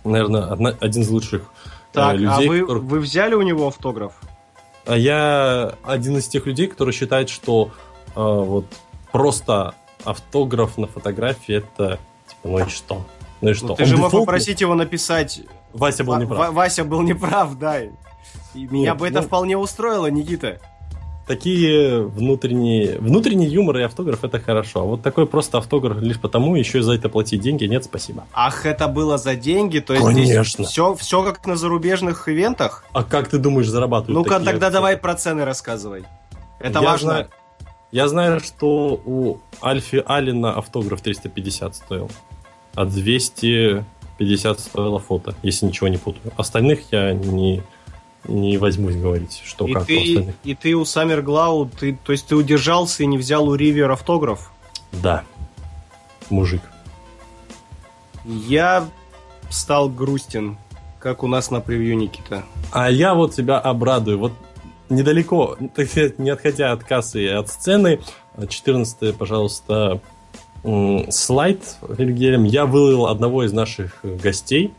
наверное, 0.05 0.45
одна, 0.45 0.73
один 0.79 1.01
из 1.01 1.09
лучших 1.09 1.41
э, 1.41 1.69
так, 1.91 2.15
людей. 2.15 2.47
а 2.47 2.49
вы, 2.49 2.61
которых... 2.61 2.83
вы 2.83 2.99
взяли 2.99 3.33
у 3.33 3.41
него 3.41 3.67
автограф? 3.67 4.13
А 4.85 4.97
я 4.97 5.73
один 5.83 6.17
из 6.17 6.27
тех 6.29 6.45
людей, 6.45 6.67
которые 6.67 6.93
считают, 6.93 7.29
что 7.29 7.71
э, 8.07 8.11
вот 8.15 8.65
просто 9.11 9.75
автограф 10.03 10.77
на 10.77 10.87
фотографии 10.87 11.55
это 11.55 11.99
типа, 12.27 12.47
ну 12.47 12.59
и 12.59 12.69
что? 12.69 13.05
Ну 13.41 13.49
и 13.49 13.53
что? 13.53 13.67
Ну, 13.67 13.75
ты 13.75 13.83
Он 13.83 13.89
же 13.89 13.97
мог 13.97 14.11
попросить 14.11 14.61
его 14.61 14.75
написать. 14.75 15.41
Вася 15.73 16.03
был 16.03 16.17
неправ. 16.17 16.53
Вася 16.53 16.83
был 16.83 17.01
неправ, 17.01 17.57
да. 17.57 17.81
И 17.81 17.89
меня 18.53 18.95
бы 18.95 19.07
это 19.07 19.21
ну... 19.21 19.27
вполне 19.27 19.57
устроило, 19.57 20.07
Никита. 20.07 20.59
Такие 21.27 22.01
внутренние... 22.01 22.97
Внутренний 22.97 23.45
юмор 23.45 23.77
и 23.77 23.83
автограф 23.83 24.23
это 24.23 24.39
хорошо. 24.39 24.81
А 24.81 24.83
вот 24.83 25.03
такой 25.03 25.27
просто 25.27 25.59
автограф 25.59 26.01
лишь 26.01 26.19
потому, 26.19 26.55
еще 26.55 26.79
и 26.79 26.81
за 26.81 26.93
это 26.93 27.07
платить 27.07 27.41
деньги, 27.41 27.65
нет, 27.65 27.85
спасибо. 27.85 28.25
Ах, 28.33 28.65
это 28.65 28.87
было 28.87 29.19
за 29.19 29.35
деньги? 29.35 29.77
То 29.77 29.93
есть 29.93 30.03
Конечно. 30.03 30.65
все, 30.65 30.95
все 30.95 31.23
как 31.23 31.45
на 31.45 31.55
зарубежных 31.55 32.27
ивентах? 32.27 32.83
А 32.93 33.03
как 33.03 33.27
ты 33.27 33.37
думаешь 33.37 33.67
зарабатывают 33.67 34.17
Ну-ка, 34.17 34.39
тогда 34.39 34.67
акции? 34.67 34.73
давай 34.73 34.97
про 34.97 35.13
цены 35.13 35.45
рассказывай. 35.45 36.05
Это 36.59 36.79
Я 36.79 36.85
важно. 36.85 37.09
Знаю, 37.11 37.29
я 37.91 38.07
знаю, 38.07 38.39
что 38.39 39.01
у 39.05 39.39
Альфи 39.63 40.03
Алина 40.05 40.53
автограф 40.53 41.01
350 41.01 41.75
стоил, 41.75 42.11
а 42.75 42.85
250 42.85 44.59
стоило 44.59 44.99
фото, 44.99 45.35
если 45.41 45.65
ничего 45.65 45.87
не 45.87 45.97
путаю. 45.97 46.31
Остальных 46.37 46.91
я 46.91 47.13
не, 47.13 47.63
не 48.25 48.57
возьмусь 48.57 48.95
говорить, 48.95 49.41
что 49.43 49.65
и 49.67 49.73
как 49.73 49.85
ты, 49.85 49.95
у 49.95 50.01
остальных. 50.01 50.35
И 50.43 50.55
ты 50.55 50.75
у 50.75 50.85
Саммер 50.85 51.21
Глау, 51.21 51.67
ты, 51.67 51.97
то 52.03 52.11
есть 52.11 52.27
ты 52.27 52.35
удержался 52.35 53.03
и 53.03 53.05
не 53.07 53.17
взял 53.17 53.47
у 53.47 53.55
Ривер 53.55 53.91
автограф? 53.91 54.51
Да, 54.91 55.23
мужик. 56.29 56.61
Я 58.25 58.87
стал 59.49 59.89
грустен, 59.89 60.57
как 60.99 61.23
у 61.23 61.27
нас 61.27 61.49
на 61.49 61.59
превью 61.59 61.97
Никита. 61.97 62.43
А 62.71 62.91
я 62.91 63.15
вот 63.15 63.33
тебя 63.33 63.57
обрадую. 63.57 64.19
Вот 64.19 64.33
недалеко, 64.89 65.57
так 65.75 65.87
сказать, 65.87 66.19
не 66.19 66.29
отходя 66.29 66.71
от 66.71 66.83
кассы 66.83 67.23
и 67.23 67.27
от 67.27 67.49
сцены, 67.49 67.99
14 68.47 69.15
пожалуйста, 69.15 70.01
слайд, 71.09 71.77
Вильгельм. 71.87 72.43
Я 72.43 72.65
вылил 72.65 73.07
одного 73.07 73.43
из 73.43 73.53
наших 73.53 73.99
гостей. 74.03 74.73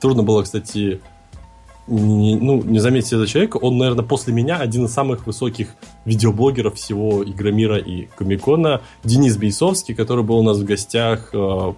Трудно 0.00 0.22
было, 0.22 0.42
кстати, 0.42 1.00
не, 1.86 2.36
ну, 2.36 2.62
не 2.62 2.78
заметить 2.78 3.08
этого 3.08 3.26
человека. 3.26 3.56
Он, 3.56 3.78
наверное, 3.78 4.04
после 4.04 4.32
меня 4.32 4.56
один 4.56 4.86
из 4.86 4.92
самых 4.92 5.26
высоких 5.26 5.74
видеоблогеров 6.04 6.74
всего 6.74 7.24
Игромира 7.24 7.78
и 7.78 8.06
Комикона. 8.16 8.82
Денис 9.04 9.36
Бейсовский, 9.36 9.94
который 9.94 10.24
был 10.24 10.38
у 10.38 10.42
нас 10.42 10.58
в 10.58 10.64
гостях 10.64 11.30
э, 11.32 11.72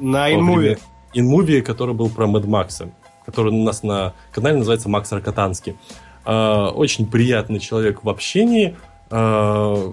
на 0.00 0.32
InMovie. 0.32 0.78
InMovie, 1.14 1.62
который 1.62 1.94
был 1.94 2.08
про 2.08 2.26
Мэд 2.26 2.46
Макса 2.46 2.90
который 3.26 3.52
у 3.52 3.62
нас 3.64 3.82
на 3.82 4.14
канале 4.32 4.58
называется 4.58 4.88
Макс 4.88 5.12
Рокотанский. 5.12 5.76
А, 6.24 6.70
очень 6.70 7.06
приятный 7.06 7.58
человек 7.58 8.04
в 8.04 8.08
общении. 8.08 8.76
А, 9.10 9.92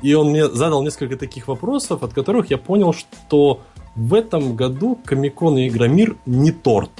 и 0.00 0.14
он 0.14 0.30
мне 0.30 0.48
задал 0.48 0.82
несколько 0.82 1.16
таких 1.16 1.48
вопросов, 1.48 2.02
от 2.02 2.14
которых 2.14 2.50
я 2.50 2.56
понял, 2.56 2.94
что 2.94 3.60
в 3.96 4.14
этом 4.14 4.54
году 4.54 4.98
Комикон 5.04 5.58
и 5.58 5.68
Игромир 5.68 6.16
не 6.24 6.52
торт. 6.52 6.90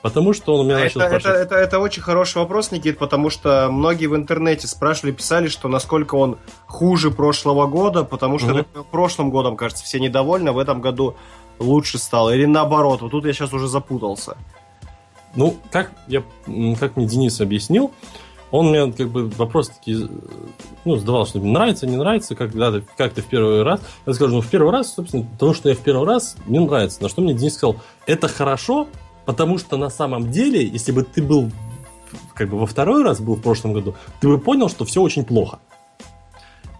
Потому 0.00 0.32
что 0.32 0.54
он 0.54 0.60
у 0.60 0.64
меня 0.64 0.78
начал 0.78 1.00
это, 1.00 1.16
это, 1.16 1.28
это, 1.30 1.54
это 1.56 1.78
очень 1.80 2.02
хороший 2.02 2.38
вопрос, 2.38 2.70
Никит, 2.70 2.98
потому 2.98 3.30
что 3.30 3.68
многие 3.70 4.06
в 4.06 4.14
интернете 4.14 4.68
спрашивали, 4.68 5.12
писали, 5.12 5.48
что 5.48 5.68
насколько 5.68 6.14
он 6.14 6.38
хуже 6.66 7.10
прошлого 7.10 7.66
года, 7.66 8.04
потому 8.04 8.38
что 8.38 8.54
угу. 8.54 8.84
прошлым 8.90 9.30
годом, 9.30 9.56
кажется, 9.56 9.84
все 9.84 9.98
недовольны, 9.98 10.52
в 10.52 10.58
этом 10.58 10.80
году 10.80 11.16
лучше 11.58 11.98
стало. 11.98 12.34
Или 12.34 12.44
наоборот, 12.44 13.02
вот 13.02 13.10
тут 13.10 13.24
я 13.26 13.32
сейчас 13.32 13.52
уже 13.52 13.68
запутался. 13.68 14.36
Ну, 15.34 15.56
как, 15.70 15.92
я, 16.06 16.22
как 16.80 16.96
мне 16.96 17.06
Денис 17.06 17.40
объяснил, 17.40 17.92
он 18.50 18.70
мне 18.70 18.90
как 18.92 19.10
бы 19.10 19.28
вопрос 19.28 19.68
такие, 19.68 20.08
ну, 20.84 20.96
задавал, 20.96 21.26
что 21.26 21.38
мне 21.38 21.52
нравится, 21.52 21.86
не 21.86 21.96
нравится, 21.96 22.34
когда 22.34 22.72
ты, 22.72 22.84
как 22.96 23.12
ты 23.12 23.22
в 23.22 23.26
первый 23.26 23.62
раз. 23.62 23.80
Я 24.06 24.14
скажу, 24.14 24.36
ну, 24.36 24.40
в 24.40 24.48
первый 24.48 24.72
раз, 24.72 24.94
собственно, 24.94 25.24
потому 25.24 25.54
что 25.54 25.68
я 25.68 25.74
в 25.74 25.80
первый 25.80 26.06
раз, 26.06 26.36
мне 26.46 26.60
нравится. 26.60 27.02
На 27.02 27.08
что 27.08 27.20
мне 27.20 27.34
Денис 27.34 27.54
сказал, 27.54 27.76
это 28.06 28.28
хорошо, 28.28 28.88
потому 29.26 29.58
что 29.58 29.76
на 29.76 29.90
самом 29.90 30.30
деле, 30.30 30.66
если 30.66 30.92
бы 30.92 31.02
ты 31.02 31.22
был 31.22 31.50
как 32.34 32.48
бы 32.48 32.58
во 32.58 32.66
второй 32.66 33.02
раз 33.02 33.20
был 33.20 33.34
в 33.34 33.42
прошлом 33.42 33.74
году, 33.74 33.94
ты 34.20 34.28
бы 34.28 34.38
понял, 34.38 34.70
что 34.70 34.84
все 34.84 35.02
очень 35.02 35.24
плохо. 35.24 35.58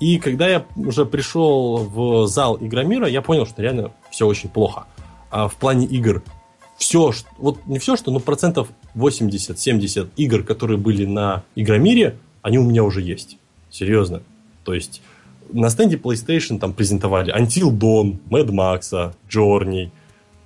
И 0.00 0.18
когда 0.18 0.48
я 0.48 0.64
уже 0.76 1.04
пришел 1.04 1.78
в 1.78 2.26
зал 2.28 2.56
Игромира, 2.60 3.08
я 3.08 3.22
понял, 3.22 3.46
что 3.46 3.62
реально 3.62 3.92
все 4.10 4.26
очень 4.26 4.48
плохо. 4.48 4.86
А 5.30 5.48
в 5.48 5.56
плане 5.56 5.86
игр 5.86 6.22
все, 6.76 7.12
вот 7.38 7.66
не 7.66 7.78
все, 7.78 7.96
что, 7.96 8.10
но 8.10 8.20
процентов 8.20 8.68
80-70 8.94 10.10
игр, 10.16 10.44
которые 10.44 10.78
были 10.78 11.04
на 11.04 11.42
Игромире, 11.56 12.16
они 12.42 12.58
у 12.58 12.64
меня 12.64 12.84
уже 12.84 13.02
есть. 13.02 13.36
Серьезно. 13.70 14.22
То 14.64 14.74
есть 14.74 15.02
на 15.52 15.70
стенде 15.70 15.96
PlayStation 15.96 16.58
там 16.58 16.72
презентовали 16.72 17.34
Until 17.36 17.70
Dawn, 17.70 18.18
Mad 18.30 18.48
Max, 18.50 19.12
Journey, 19.28 19.90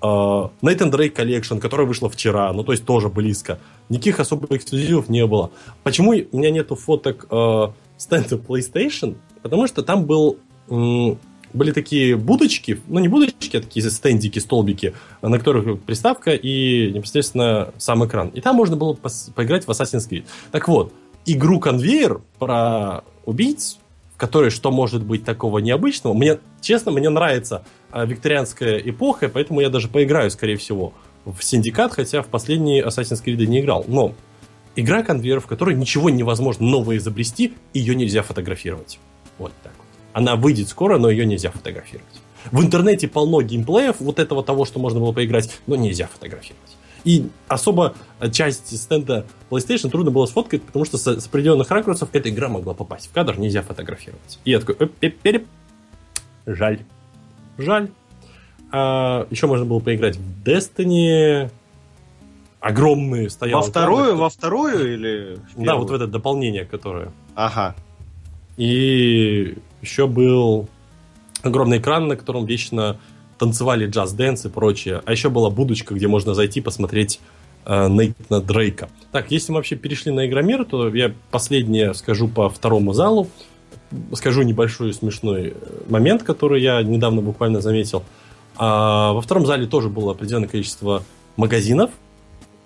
uh, 0.00 0.50
Nathan 0.62 0.90
Drake 0.90 1.14
Collection, 1.14 1.60
которая 1.60 1.86
вышла 1.86 2.08
вчера, 2.08 2.52
ну 2.52 2.64
то 2.64 2.72
есть 2.72 2.84
тоже 2.84 3.08
близко. 3.08 3.58
Никаких 3.88 4.20
особых 4.20 4.52
эксклюзивов 4.52 5.08
не 5.08 5.26
было. 5.26 5.50
Почему 5.82 6.10
у 6.10 6.38
меня 6.38 6.50
нету 6.50 6.76
фоток 6.76 7.26
uh, 7.28 7.72
стенда 8.02 8.36
PlayStation, 8.36 9.16
потому 9.42 9.66
что 9.66 9.82
там 9.82 10.04
был 10.04 10.38
были 11.52 11.72
такие 11.72 12.16
будочки, 12.16 12.80
ну 12.88 12.98
не 12.98 13.08
будочки, 13.08 13.56
а 13.56 13.60
такие 13.60 13.88
стендики, 13.90 14.38
столбики, 14.38 14.94
на 15.20 15.38
которых 15.38 15.80
приставка 15.82 16.32
и 16.32 16.92
непосредственно 16.92 17.72
сам 17.76 18.04
экран. 18.06 18.28
И 18.28 18.40
там 18.40 18.56
можно 18.56 18.76
было 18.76 18.94
поиграть 19.34 19.66
в 19.66 19.70
Assassin's 19.70 20.08
Creed. 20.08 20.24
Так 20.50 20.68
вот, 20.68 20.92
игру 21.26 21.60
конвейер 21.60 22.22
про 22.38 23.04
убийц, 23.26 23.78
в 24.14 24.18
которой 24.18 24.50
что 24.50 24.70
может 24.70 25.04
быть 25.04 25.24
такого 25.24 25.58
необычного, 25.58 26.14
мне, 26.14 26.38
честно, 26.60 26.90
мне 26.90 27.10
нравится 27.10 27.64
а, 27.90 28.06
викторианская 28.06 28.78
эпоха, 28.78 29.28
поэтому 29.28 29.60
я 29.60 29.68
даже 29.68 29.88
поиграю, 29.88 30.30
скорее 30.30 30.56
всего, 30.56 30.94
в 31.24 31.42
Синдикат, 31.42 31.92
хотя 31.92 32.22
в 32.22 32.28
последние 32.28 32.82
Assassin's 32.82 33.22
Creed 33.22 33.44
не 33.46 33.60
играл. 33.60 33.84
Но 33.86 34.14
игра 34.76 35.02
конвейер, 35.02 35.40
в 35.40 35.46
которой 35.46 35.74
ничего 35.74 36.10
невозможно 36.10 36.66
новое 36.66 36.96
изобрести, 36.96 37.54
ее 37.74 37.94
нельзя 37.94 38.22
фотографировать. 38.22 38.98
Вот 39.38 39.52
так. 39.62 39.72
Она 40.12 40.36
выйдет 40.36 40.68
скоро, 40.68 40.98
но 40.98 41.10
ее 41.10 41.24
нельзя 41.26 41.50
фотографировать. 41.50 42.20
В 42.50 42.60
интернете 42.60 43.08
полно 43.08 43.40
геймплеев 43.40 43.96
вот 44.00 44.18
этого 44.18 44.42
того, 44.42 44.64
что 44.64 44.78
можно 44.78 45.00
было 45.00 45.12
поиграть, 45.12 45.50
но 45.66 45.76
нельзя 45.76 46.08
фотографировать. 46.08 46.76
И 47.04 47.28
особо 47.48 47.94
часть 48.30 48.76
стенда 48.80 49.26
PlayStation 49.50 49.90
трудно 49.90 50.10
было 50.10 50.26
сфоткать, 50.26 50.62
потому 50.62 50.84
что 50.84 50.98
с, 50.98 51.20
с 51.20 51.26
определенных 51.26 51.70
ракурсов 51.70 52.10
эта 52.12 52.28
игра 52.28 52.48
могла 52.48 52.74
попасть 52.74 53.08
в 53.08 53.12
кадр, 53.12 53.38
нельзя 53.38 53.62
фотографировать. 53.62 54.38
И 54.44 54.50
я 54.52 54.60
такой, 54.60 54.88
переп. 54.88 55.46
Жаль. 56.46 56.80
Жаль. 57.58 57.90
А, 58.70 59.26
еще 59.30 59.46
можно 59.46 59.64
было 59.64 59.80
поиграть 59.80 60.16
в 60.16 60.42
Destiny. 60.44 61.50
Огромные 62.62 63.28
стоял. 63.28 63.60
Во 63.60 63.66
вторую, 63.66 64.16
во 64.16 64.30
вторую 64.30 64.94
или? 64.94 65.38
Да, 65.56 65.74
вот 65.74 65.90
в 65.90 65.92
это 65.92 66.06
дополнение, 66.06 66.64
которое. 66.64 67.10
Ага. 67.34 67.74
И 68.56 69.56
еще 69.80 70.06
был 70.06 70.68
огромный 71.42 71.78
экран, 71.78 72.06
на 72.06 72.14
котором 72.14 72.46
вечно 72.46 72.98
танцевали 73.36 73.88
джаз-дэнс 73.88 74.46
и 74.46 74.48
прочее. 74.48 75.02
А 75.04 75.10
еще 75.10 75.28
была 75.28 75.50
будочка, 75.50 75.94
где 75.94 76.06
можно 76.06 76.34
зайти 76.34 76.60
посмотреть 76.60 77.18
э, 77.64 77.88
Нейтана 77.88 78.40
Дрейка. 78.40 78.88
Так, 79.10 79.32
если 79.32 79.50
мы 79.50 79.56
вообще 79.56 79.74
перешли 79.74 80.12
на 80.12 80.28
Игромир, 80.28 80.64
то 80.64 80.88
я 80.94 81.12
последнее 81.32 81.94
скажу 81.94 82.28
по 82.28 82.48
второму 82.48 82.92
залу. 82.92 83.26
Скажу 84.12 84.42
небольшой 84.42 84.94
смешной 84.94 85.54
э, 85.60 85.80
момент, 85.88 86.22
который 86.22 86.62
я 86.62 86.80
недавно 86.80 87.22
буквально 87.22 87.60
заметил. 87.60 88.04
А, 88.56 89.14
во 89.14 89.20
втором 89.20 89.46
зале 89.46 89.66
тоже 89.66 89.88
было 89.88 90.12
определенное 90.12 90.48
количество 90.48 91.02
магазинов. 91.36 91.90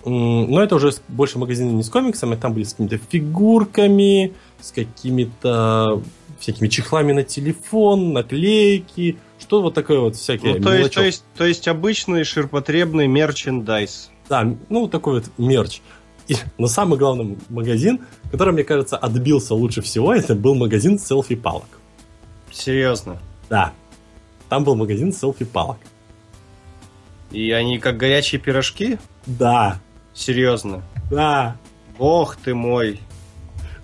Но 0.09 0.63
это 0.63 0.77
уже 0.77 0.93
больше 1.09 1.37
магазины 1.37 1.73
не 1.73 1.83
с 1.83 1.91
комиксами, 1.91 2.37
там 2.37 2.55
были 2.55 2.63
с 2.63 2.75
какими-то 2.75 2.99
фигурками, 3.11 4.35
с 4.61 4.71
какими-то 4.71 6.01
всякими 6.39 6.69
чехлами 6.69 7.11
на 7.11 7.25
телефон, 7.25 8.13
наклейки, 8.13 9.19
что 9.41 9.63
вот 9.63 9.75
такое 9.75 9.99
вот 9.99 10.15
всякие. 10.15 10.55
Ну, 10.55 10.63
то, 10.63 10.75
есть, 10.75 10.95
то, 10.95 11.03
есть, 11.03 11.25
то 11.37 11.45
есть 11.45 11.67
обычный 11.67 12.23
ширпотребный 12.23 13.09
мерчендайз. 13.09 14.13
Да, 14.29 14.49
ну 14.69 14.87
такой 14.87 15.21
вот 15.21 15.31
мерч. 15.39 15.81
И, 16.29 16.37
но 16.57 16.69
самый 16.69 16.99
главный 17.01 17.37
магазин, 17.49 18.01
который, 18.31 18.53
мне 18.53 18.63
кажется, 18.63 18.97
отбился 18.97 19.55
лучше 19.55 19.83
всего, 19.83 20.15
это 20.15 20.37
был 20.37 20.55
магазин 20.55 21.01
селфи-палок. 21.01 21.81
Серьезно? 22.53 23.19
Да. 23.49 23.73
Там 24.49 24.63
был 24.63 24.77
магазин 24.77 25.13
селфи-палок. 25.13 25.79
И 27.33 27.51
они 27.51 27.81
как 27.81 27.97
горячие 27.97 28.41
пирожки? 28.41 28.99
Да. 29.27 29.81
Серьезно? 30.17 30.83
Да. 31.11 31.57
Бог 31.99 32.37
ты 32.37 32.55
мой 32.55 33.01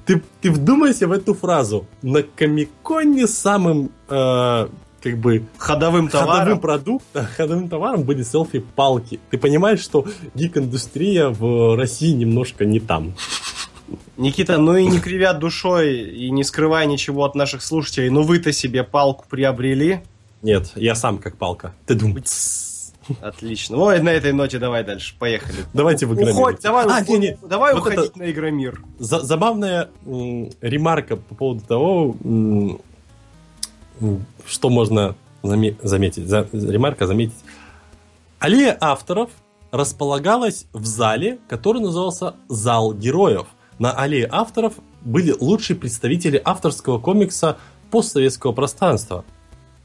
ты, 0.07 0.23
ты 0.41 0.51
вдумайся 0.51 1.07
в 1.07 1.13
эту 1.13 1.35
фразу. 1.35 1.87
На 2.03 2.23
Комиконе 2.23 3.27
самым 3.27 3.91
э, 4.09 4.69
как 5.03 5.19
бы 5.19 5.45
ходовым 5.59 6.09
товаром, 6.09 6.39
ходовым 6.39 6.61
продуктом, 6.61 7.27
ходовым 7.37 7.69
товаром 7.69 8.03
были 8.03 8.23
селфи-палки. 8.23 9.21
Ты 9.31 9.39
понимаешь, 9.39 9.81
что 9.81 10.07
гик-индустрия 10.35 11.29
в 11.29 11.77
России 11.77 12.13
немножко 12.13 12.65
не 12.65 12.81
там. 12.81 13.15
Никита, 14.17 14.59
ну 14.59 14.77
и 14.77 14.87
не 14.87 15.01
кривя 15.01 15.35
душой 15.35 16.01
и 16.01 16.31
не 16.31 16.45
скрывая 16.45 16.87
ничего 16.87 17.25
от 17.25 17.35
наших 17.35 17.63
слушателей, 17.63 18.09
ну 18.09 18.23
вы-то 18.23 18.53
себе 18.53 18.85
палку 18.85 19.27
приобрели? 19.29 20.01
Нет, 20.41 20.73
я 20.75 20.95
сам 20.95 21.19
как 21.19 21.37
палка. 21.37 21.75
Ты 21.87 21.95
думаешь? 21.95 22.72
Отлично. 23.21 23.77
Ой, 23.77 24.01
на 24.01 24.11
этой 24.11 24.33
ноте 24.33 24.59
давай 24.59 24.85
дальше. 24.85 25.15
Поехали. 25.19 25.65
Давайте 25.73 26.07
в 26.07 26.15
Игромир. 26.15 26.35
Уходь, 26.35 26.61
давай, 26.61 26.87
а, 26.89 27.01
не, 27.01 27.19
не. 27.19 27.39
давай 27.43 27.75
вот 27.75 27.81
уходить 27.81 28.11
это... 28.11 28.19
на 28.19 28.31
Игромир. 28.31 28.83
За 28.99 29.21
забавная 29.21 29.91
м, 30.07 30.51
ремарка 30.61 31.17
по 31.17 31.35
поводу 31.35 31.61
того, 31.67 32.17
м, 32.25 32.81
что 34.47 34.71
можно 34.71 35.15
заме 35.43 35.77
заметить. 35.83 36.29
За 36.29 36.49
ремарка 36.53 37.07
заметить. 37.07 37.39
Аллея 38.39 38.77
авторов 38.81 39.31
располагалась 39.71 40.67
в 40.73 40.85
зале, 40.85 41.39
который 41.49 41.81
назывался 41.81 42.35
«Зал 42.49 42.93
героев». 42.93 43.47
На 43.79 43.93
аллее 43.93 44.29
авторов 44.31 44.75
были 45.01 45.35
лучшие 45.39 45.77
представители 45.77 46.41
авторского 46.45 46.99
комикса 46.99 47.57
постсоветского 47.91 48.53
пространства– 48.53 49.25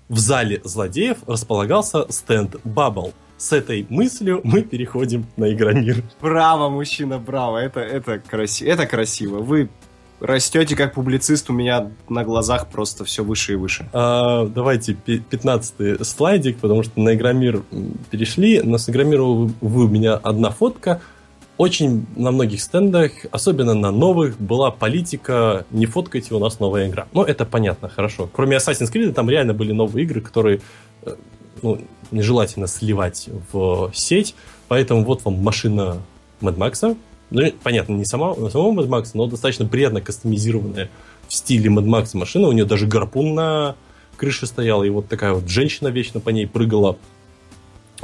в 0.10 0.18
зале 0.20 0.62
злодеев 0.64 1.18
располагался 1.28 2.06
стенд 2.10 2.56
Bubble. 2.64 3.14
С 3.38 3.52
этой 3.54 3.86
мыслью 3.90 4.42
мы 4.44 4.62
переходим 4.62 5.26
на 5.36 5.54
Игромир. 5.54 6.04
Браво, 6.22 6.70
мужчина, 6.70 7.20
браво. 7.20 7.58
Это, 7.58 7.82
это, 7.82 8.20
краси... 8.20 8.66
это 8.66 8.88
красиво. 8.88 9.40
Вы 9.40 9.70
растете 10.20 10.76
как 10.76 10.96
публицист, 10.96 11.50
у 11.50 11.54
меня 11.54 11.92
на 12.10 12.24
глазах 12.24 12.68
просто 12.68 13.06
все 13.06 13.24
выше 13.24 13.54
и 13.54 13.56
выше. 13.56 13.88
А, 13.94 14.48
давайте 14.48 14.94
15 14.96 16.06
слайдик, 16.06 16.58
потому 16.58 16.82
что 16.82 17.00
на 17.00 17.14
Игромир 17.14 17.62
перешли. 18.10 18.62
На 18.62 18.80
с 18.80 18.90
Игромира, 18.90 19.22
увы, 19.22 19.86
у 19.86 19.88
меня 19.88 20.16
одна 20.16 20.50
фотка– 20.50 21.02
очень 21.58 22.06
на 22.16 22.32
многих 22.32 22.62
стендах, 22.62 23.12
особенно 23.32 23.74
на 23.74 23.92
новых, 23.92 24.40
была 24.40 24.70
политика 24.72 25.66
«не 25.72 25.86
фоткайте, 25.86 26.36
у 26.36 26.40
нас 26.40 26.60
новая 26.60 26.88
игра». 26.88 27.08
Ну, 27.14 27.24
это 27.24 27.46
понятно, 27.46 27.90
хорошо. 27.90 28.30
Кроме 28.32 28.58
Assassin's 28.58 28.92
Creed, 28.94 29.14
там 29.14 29.30
реально 29.30 29.54
были 29.54 29.72
новые 29.72 30.06
игры, 30.06 30.22
которые 30.22 30.62
э, 31.04 31.16
ну, 31.62 31.82
нежелательно 32.12 32.68
сливать 32.68 33.30
в 33.52 33.92
сеть. 33.94 34.36
Поэтому 34.68 35.04
вот 35.04 35.26
вам 35.26 35.36
машина 35.36 35.98
Mad 36.42 36.58
Max. 36.58 36.98
Ну, 37.30 37.52
понятно, 37.64 37.94
не 37.94 38.06
сама, 38.06 38.36
самого 38.36 38.72
Mad 38.80 38.88
Max, 38.88 39.12
но 39.14 39.26
достаточно 39.26 39.66
приятно 39.66 40.02
кастомизированная 40.02 40.90
в 41.28 41.34
стиле 41.34 41.70
Mad 41.70 41.86
Max 41.86 42.10
машина. 42.14 42.48
У 42.48 42.52
нее 42.52 42.66
даже 42.66 42.86
гарпун 42.86 43.34
на 43.34 43.76
крыше 44.16 44.46
стоял, 44.46 44.84
и 44.84 44.90
вот 44.90 45.08
такая 45.08 45.34
вот 45.34 45.48
женщина 45.48 45.88
вечно 45.88 46.20
по 46.20 46.30
ней 46.30 46.48
прыгала. 46.48 46.98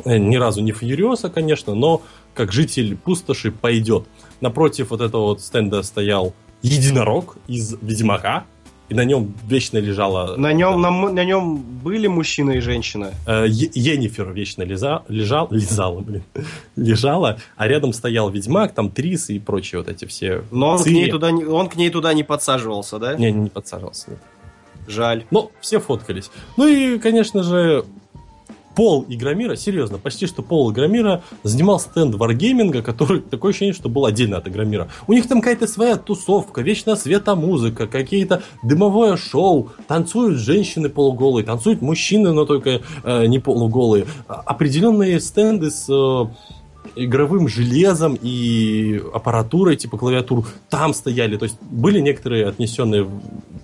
Э, 0.05 0.17
ни 0.17 0.37
разу 0.37 0.61
не 0.61 0.71
Фьюриоса, 0.71 1.29
конечно, 1.29 1.75
но 1.75 2.01
как 2.33 2.51
житель 2.51 2.95
пустоши 2.95 3.51
пойдет. 3.51 4.05
Напротив 4.41 4.91
вот 4.91 5.01
этого 5.01 5.23
вот 5.27 5.41
стенда 5.41 5.83
стоял 5.83 6.33
единорог 6.61 7.37
из 7.47 7.75
Ведьмака, 7.81 8.45
и 8.89 8.93
на 8.95 9.05
нем 9.05 9.33
вечно 9.47 9.77
лежала... 9.77 10.35
На 10.35 10.53
нем, 10.53 10.79
на, 10.81 10.91
на 10.91 11.23
нем 11.23 11.57
были 11.57 12.07
мужчина 12.07 12.51
и 12.51 12.59
женщина? 12.59 13.11
Э, 13.25 13.45
Енифер 13.47 14.31
вечно 14.33 14.63
лиза, 14.63 15.03
лежал, 15.07 15.47
лизала, 15.51 16.01
блин, 16.01 16.23
лежала, 16.75 17.39
а 17.55 17.67
рядом 17.67 17.93
стоял 17.93 18.29
Ведьмак, 18.29 18.73
там 18.73 18.91
Трис 18.91 19.29
и 19.29 19.39
прочие 19.39 19.79
вот 19.79 19.89
эти 19.89 20.05
все... 20.05 20.43
Но 20.51 20.71
он, 20.71 20.83
к 20.83 20.87
ней, 20.87 21.09
туда, 21.09 21.29
он 21.29 21.69
к 21.69 21.75
ней 21.75 21.89
туда 21.89 22.13
не 22.13 22.23
подсаживался, 22.23 22.99
да? 22.99 23.15
Не, 23.15 23.31
не 23.31 23.49
подсаживался, 23.49 24.11
нет. 24.11 24.19
Жаль. 24.87 25.25
Но 25.31 25.51
все 25.61 25.79
фоткались. 25.79 26.29
Ну 26.57 26.67
и, 26.67 26.99
конечно 26.99 27.41
же, 27.41 27.85
пол 28.75 29.05
Игромира, 29.07 29.55
серьезно, 29.55 29.97
почти 29.97 30.27
что 30.27 30.41
пол 30.41 30.71
Игромира 30.71 31.23
занимал 31.43 31.79
стенд 31.79 32.15
Wargaming, 32.15 32.81
который 32.81 33.21
такое 33.21 33.51
ощущение, 33.51 33.73
что 33.73 33.89
был 33.89 34.05
отдельно 34.05 34.37
от 34.37 34.47
Игромира. 34.47 34.87
У 35.07 35.13
них 35.13 35.27
там 35.27 35.41
какая-то 35.41 35.67
своя 35.67 35.97
тусовка, 35.97 36.61
вечно 36.61 36.95
светомузыка, 36.95 37.87
какие-то 37.87 38.43
дымовое 38.63 39.17
шоу, 39.17 39.69
танцуют 39.87 40.39
женщины 40.39 40.89
полуголые, 40.89 41.45
танцуют 41.45 41.81
мужчины, 41.81 42.31
но 42.33 42.45
только 42.45 42.81
э, 43.03 43.25
не 43.25 43.39
полуголые. 43.39 44.05
Определенные 44.27 45.19
стенды 45.19 45.71
с 45.71 45.87
э, 45.89 46.25
игровым 46.95 47.47
железом 47.47 48.17
и 48.21 49.01
аппаратурой, 49.13 49.75
типа 49.75 49.97
клавиатур, 49.97 50.45
там 50.69 50.93
стояли. 50.93 51.37
То 51.37 51.45
есть 51.45 51.57
были 51.61 51.99
некоторые 51.99 52.47
отнесенные 52.47 53.09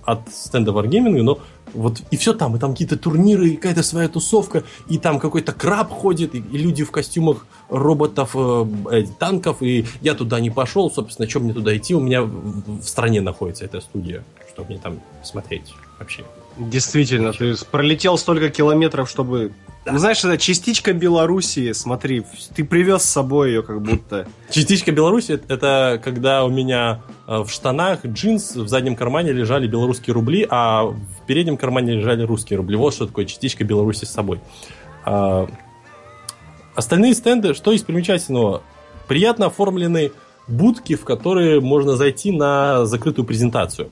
от 0.03 0.29
стенда 0.31 0.71
Wargaming, 0.71 1.21
но 1.21 1.39
вот 1.73 2.01
и 2.11 2.17
все 2.17 2.33
там, 2.33 2.55
и 2.55 2.59
там 2.59 2.71
какие-то 2.71 2.97
турниры, 2.97 3.49
и 3.49 3.55
какая-то 3.55 3.83
своя 3.83 4.09
тусовка, 4.09 4.63
и 4.87 4.97
там 4.97 5.19
какой-то 5.19 5.51
краб 5.51 5.91
ходит, 5.91 6.35
и, 6.35 6.39
люди 6.39 6.83
в 6.83 6.91
костюмах 6.91 7.45
роботов, 7.69 8.31
э, 8.33 8.65
э, 8.91 9.03
танков, 9.19 9.61
и 9.61 9.85
я 10.01 10.15
туда 10.15 10.39
не 10.39 10.49
пошел, 10.49 10.89
собственно, 10.91 11.29
что 11.29 11.39
мне 11.39 11.53
туда 11.53 11.75
идти, 11.75 11.93
у 11.93 11.99
меня 11.99 12.23
в, 12.23 12.81
в 12.81 12.83
стране 12.83 13.21
находится 13.21 13.65
эта 13.65 13.81
студия, 13.81 14.23
чтобы 14.51 14.69
мне 14.69 14.79
там 14.79 14.99
смотреть 15.23 15.73
вообще. 15.99 16.23
Действительно, 16.57 17.31
ты 17.31 17.55
пролетел 17.71 18.17
столько 18.17 18.49
километров, 18.49 19.09
чтобы 19.09 19.53
Ну, 19.85 19.97
знаешь, 19.97 20.23
это 20.23 20.37
частичка 20.37 20.93
Белоруссии, 20.93 21.71
смотри, 21.71 22.23
ты 22.55 22.63
привез 22.63 23.03
с 23.03 23.09
собой 23.09 23.49
ее 23.49 23.63
как 23.63 23.81
будто. 23.81 24.27
Частичка 24.49 24.91
Беларуси 24.91 25.41
это 25.47 25.99
когда 26.03 26.43
у 26.43 26.49
меня 26.49 27.01
э, 27.27 27.39
в 27.39 27.49
штанах 27.49 28.05
джинс 28.05 28.55
в 28.55 28.67
заднем 28.67 28.95
кармане 28.95 29.31
лежали 29.31 29.67
белорусские 29.67 30.13
рубли, 30.13 30.45
а 30.49 30.83
в 30.83 31.25
переднем 31.25 31.57
кармане 31.57 31.93
лежали 31.93 32.23
русские 32.23 32.57
рубли. 32.57 32.75
Вот 32.75 32.93
что 32.93 33.07
такое 33.07 33.25
частичка 33.25 33.63
Беларуси 33.63 34.05
с 34.05 34.11
собой. 34.11 34.41
А, 35.05 35.47
остальные 36.75 37.13
стенды, 37.13 37.53
что 37.53 37.71
из 37.71 37.81
примечательного? 37.81 38.61
Приятно 39.07 39.47
оформлены 39.47 40.11
будки, 40.47 40.95
в 40.95 41.05
которые 41.05 41.61
можно 41.61 41.95
зайти 41.95 42.31
на 42.31 42.85
закрытую 42.85 43.25
презентацию. 43.25 43.89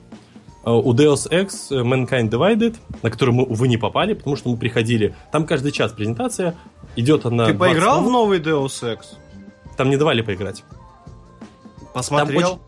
Э, 0.68 0.72
у 0.72 0.92
Deus 0.92 1.30
Ex 1.30 1.70
Mankind 1.70 2.28
Divided, 2.28 2.76
на 3.02 3.10
которую 3.10 3.36
мы, 3.36 3.44
увы, 3.44 3.68
не 3.68 3.78
попали, 3.78 4.12
потому 4.12 4.36
что 4.36 4.50
мы 4.50 4.58
приходили. 4.58 5.14
Там 5.32 5.46
каждый 5.46 5.72
час 5.72 5.92
презентация, 5.92 6.54
идет 6.94 7.24
она... 7.24 7.46
Ты 7.46 7.54
поиграл 7.54 8.00
минут. 8.00 8.08
в 8.08 8.12
новый 8.12 8.38
Deus 8.38 8.82
Ex? 8.82 8.98
Там 9.76 9.88
не 9.88 9.96
давали 9.96 10.20
поиграть. 10.20 10.64
Посмотрел? 11.94 12.60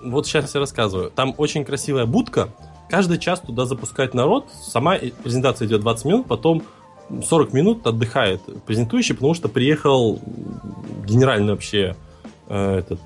Очень... 0.00 0.10
Вот 0.10 0.26
сейчас 0.26 0.54
я 0.54 0.60
рассказываю. 0.60 1.10
Там 1.10 1.34
очень 1.38 1.64
красивая 1.64 2.04
будка. 2.04 2.50
Каждый 2.90 3.18
час 3.18 3.40
туда 3.40 3.64
запускает 3.64 4.14
народ. 4.14 4.46
Сама 4.62 4.96
презентация 4.96 5.66
идет 5.66 5.80
20 5.80 6.04
минут, 6.06 6.26
потом 6.26 6.62
40 7.22 7.52
минут 7.52 7.86
отдыхает 7.86 8.42
презентующий, 8.66 9.14
потому 9.14 9.34
что 9.34 9.48
приехал 9.48 10.20
генеральный 11.06 11.52
вообще 11.52 11.96
э, 12.48 12.78
этот 12.78 13.00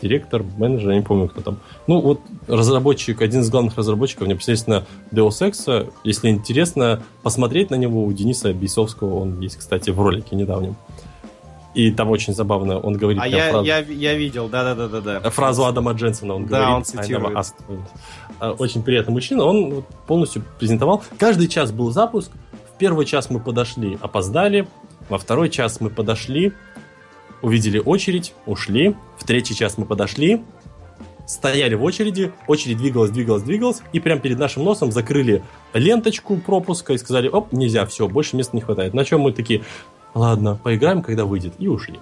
директор, 0.00 0.42
менеджер, 0.56 0.90
я 0.90 0.96
не 0.96 1.02
помню, 1.02 1.28
кто 1.28 1.40
там. 1.40 1.58
Ну, 1.86 2.00
вот 2.00 2.20
разработчик, 2.46 3.22
один 3.22 3.40
из 3.40 3.50
главных 3.50 3.76
разработчиков 3.76 4.28
непосредственно 4.28 4.84
Deus 5.10 5.40
Ex. 5.40 5.90
Если 6.04 6.28
интересно 6.28 7.02
посмотреть 7.22 7.70
на 7.70 7.76
него, 7.76 8.04
у 8.04 8.12
Дениса 8.12 8.52
Бейсовского, 8.52 9.20
он 9.20 9.40
есть, 9.40 9.56
кстати, 9.56 9.90
в 9.90 10.00
ролике 10.00 10.36
недавнем. 10.36 10.76
И 11.74 11.90
там 11.92 12.10
очень 12.10 12.34
забавно, 12.34 12.80
он 12.80 12.94
говорит... 12.94 13.22
А 13.22 13.28
я, 13.28 13.50
фразу, 13.50 13.64
я, 13.64 13.78
я 13.78 14.14
видел, 14.14 14.48
да-да-да-да. 14.48 15.30
Фразу 15.30 15.64
Адама 15.64 15.92
Дженсона 15.92 16.34
он 16.34 16.46
да, 16.46 16.58
говорит. 16.58 16.76
он 16.76 16.84
цитирует. 16.84 17.54
А, 18.40 18.52
очень 18.52 18.82
приятный 18.82 19.12
мужчина, 19.12 19.44
он 19.44 19.84
полностью 20.06 20.42
презентовал. 20.58 21.02
Каждый 21.18 21.48
час 21.48 21.70
был 21.70 21.90
запуск. 21.90 22.32
В 22.74 22.78
первый 22.78 23.06
час 23.06 23.30
мы 23.30 23.38
подошли, 23.38 23.98
опоздали. 24.00 24.66
Во 25.08 25.18
второй 25.18 25.50
час 25.50 25.80
мы 25.80 25.90
подошли, 25.90 26.52
увидели 27.42 27.78
очередь, 27.78 28.34
ушли. 28.46 28.96
В 29.18 29.24
третий 29.24 29.54
час 29.54 29.78
мы 29.78 29.84
подошли, 29.84 30.42
стояли 31.26 31.74
в 31.74 31.84
очереди, 31.84 32.32
очередь 32.46 32.78
двигалась, 32.78 33.10
двигалась, 33.10 33.42
двигалась, 33.42 33.82
и 33.92 34.00
прямо 34.00 34.20
перед 34.20 34.38
нашим 34.38 34.64
носом 34.64 34.90
закрыли 34.90 35.42
ленточку 35.74 36.36
пропуска 36.38 36.94
и 36.94 36.98
сказали, 36.98 37.28
оп, 37.28 37.52
нельзя, 37.52 37.84
все, 37.86 38.08
больше 38.08 38.36
места 38.36 38.56
не 38.56 38.62
хватает. 38.62 38.94
На 38.94 39.04
чем 39.04 39.20
мы 39.20 39.32
такие, 39.32 39.62
ладно, 40.14 40.58
поиграем, 40.62 41.02
когда 41.02 41.24
выйдет, 41.24 41.54
и 41.58 41.68
ушли. 41.68 41.98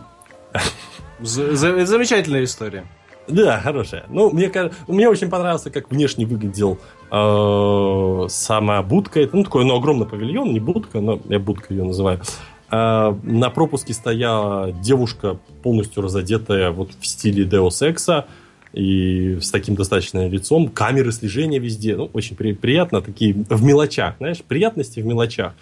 Замечательная 1.20 2.44
история. 2.44 2.84
Да, 3.28 3.60
хорошая. 3.60 4.04
Ну, 4.08 4.30
мне 4.30 4.48
кажется, 4.48 4.78
мне 4.86 5.08
очень 5.08 5.28
понравился, 5.28 5.70
как 5.70 5.90
внешне 5.90 6.26
выглядел 6.26 6.78
э, 7.10 8.28
сама 8.28 8.82
будка. 8.82 9.20
Это, 9.20 9.36
ну, 9.36 9.42
такой, 9.42 9.64
ну, 9.64 9.76
огромный 9.76 10.06
павильон, 10.06 10.52
не 10.52 10.60
будка, 10.60 11.00
но 11.00 11.20
я 11.28 11.40
будка 11.40 11.74
ее 11.74 11.82
называю. 11.82 12.20
А, 12.68 13.16
на 13.22 13.51
пропуске 13.51 13.94
стояла 13.94 14.72
девушка, 14.72 15.38
полностью 15.62 16.02
разодетая 16.02 16.70
вот 16.70 16.90
в 16.98 17.06
стиле 17.06 17.44
Deus 17.44 17.82
Ex, 17.82 18.24
и 18.72 19.38
с 19.40 19.51
таким 19.51 19.74
достаточно 19.74 20.28
лицом, 20.28 20.68
камеры 20.68 21.12
слежения 21.12 21.59
везде, 21.59 21.97
ну, 21.97 22.10
очень 22.12 22.36
при, 22.36 22.52
приятно, 22.52 23.01
такие 23.01 23.32
в 23.32 23.62
мелочах, 23.62 24.16
знаешь, 24.18 24.43
приятности 24.43 25.01
в 25.01 25.06
мелочах. 25.06 25.55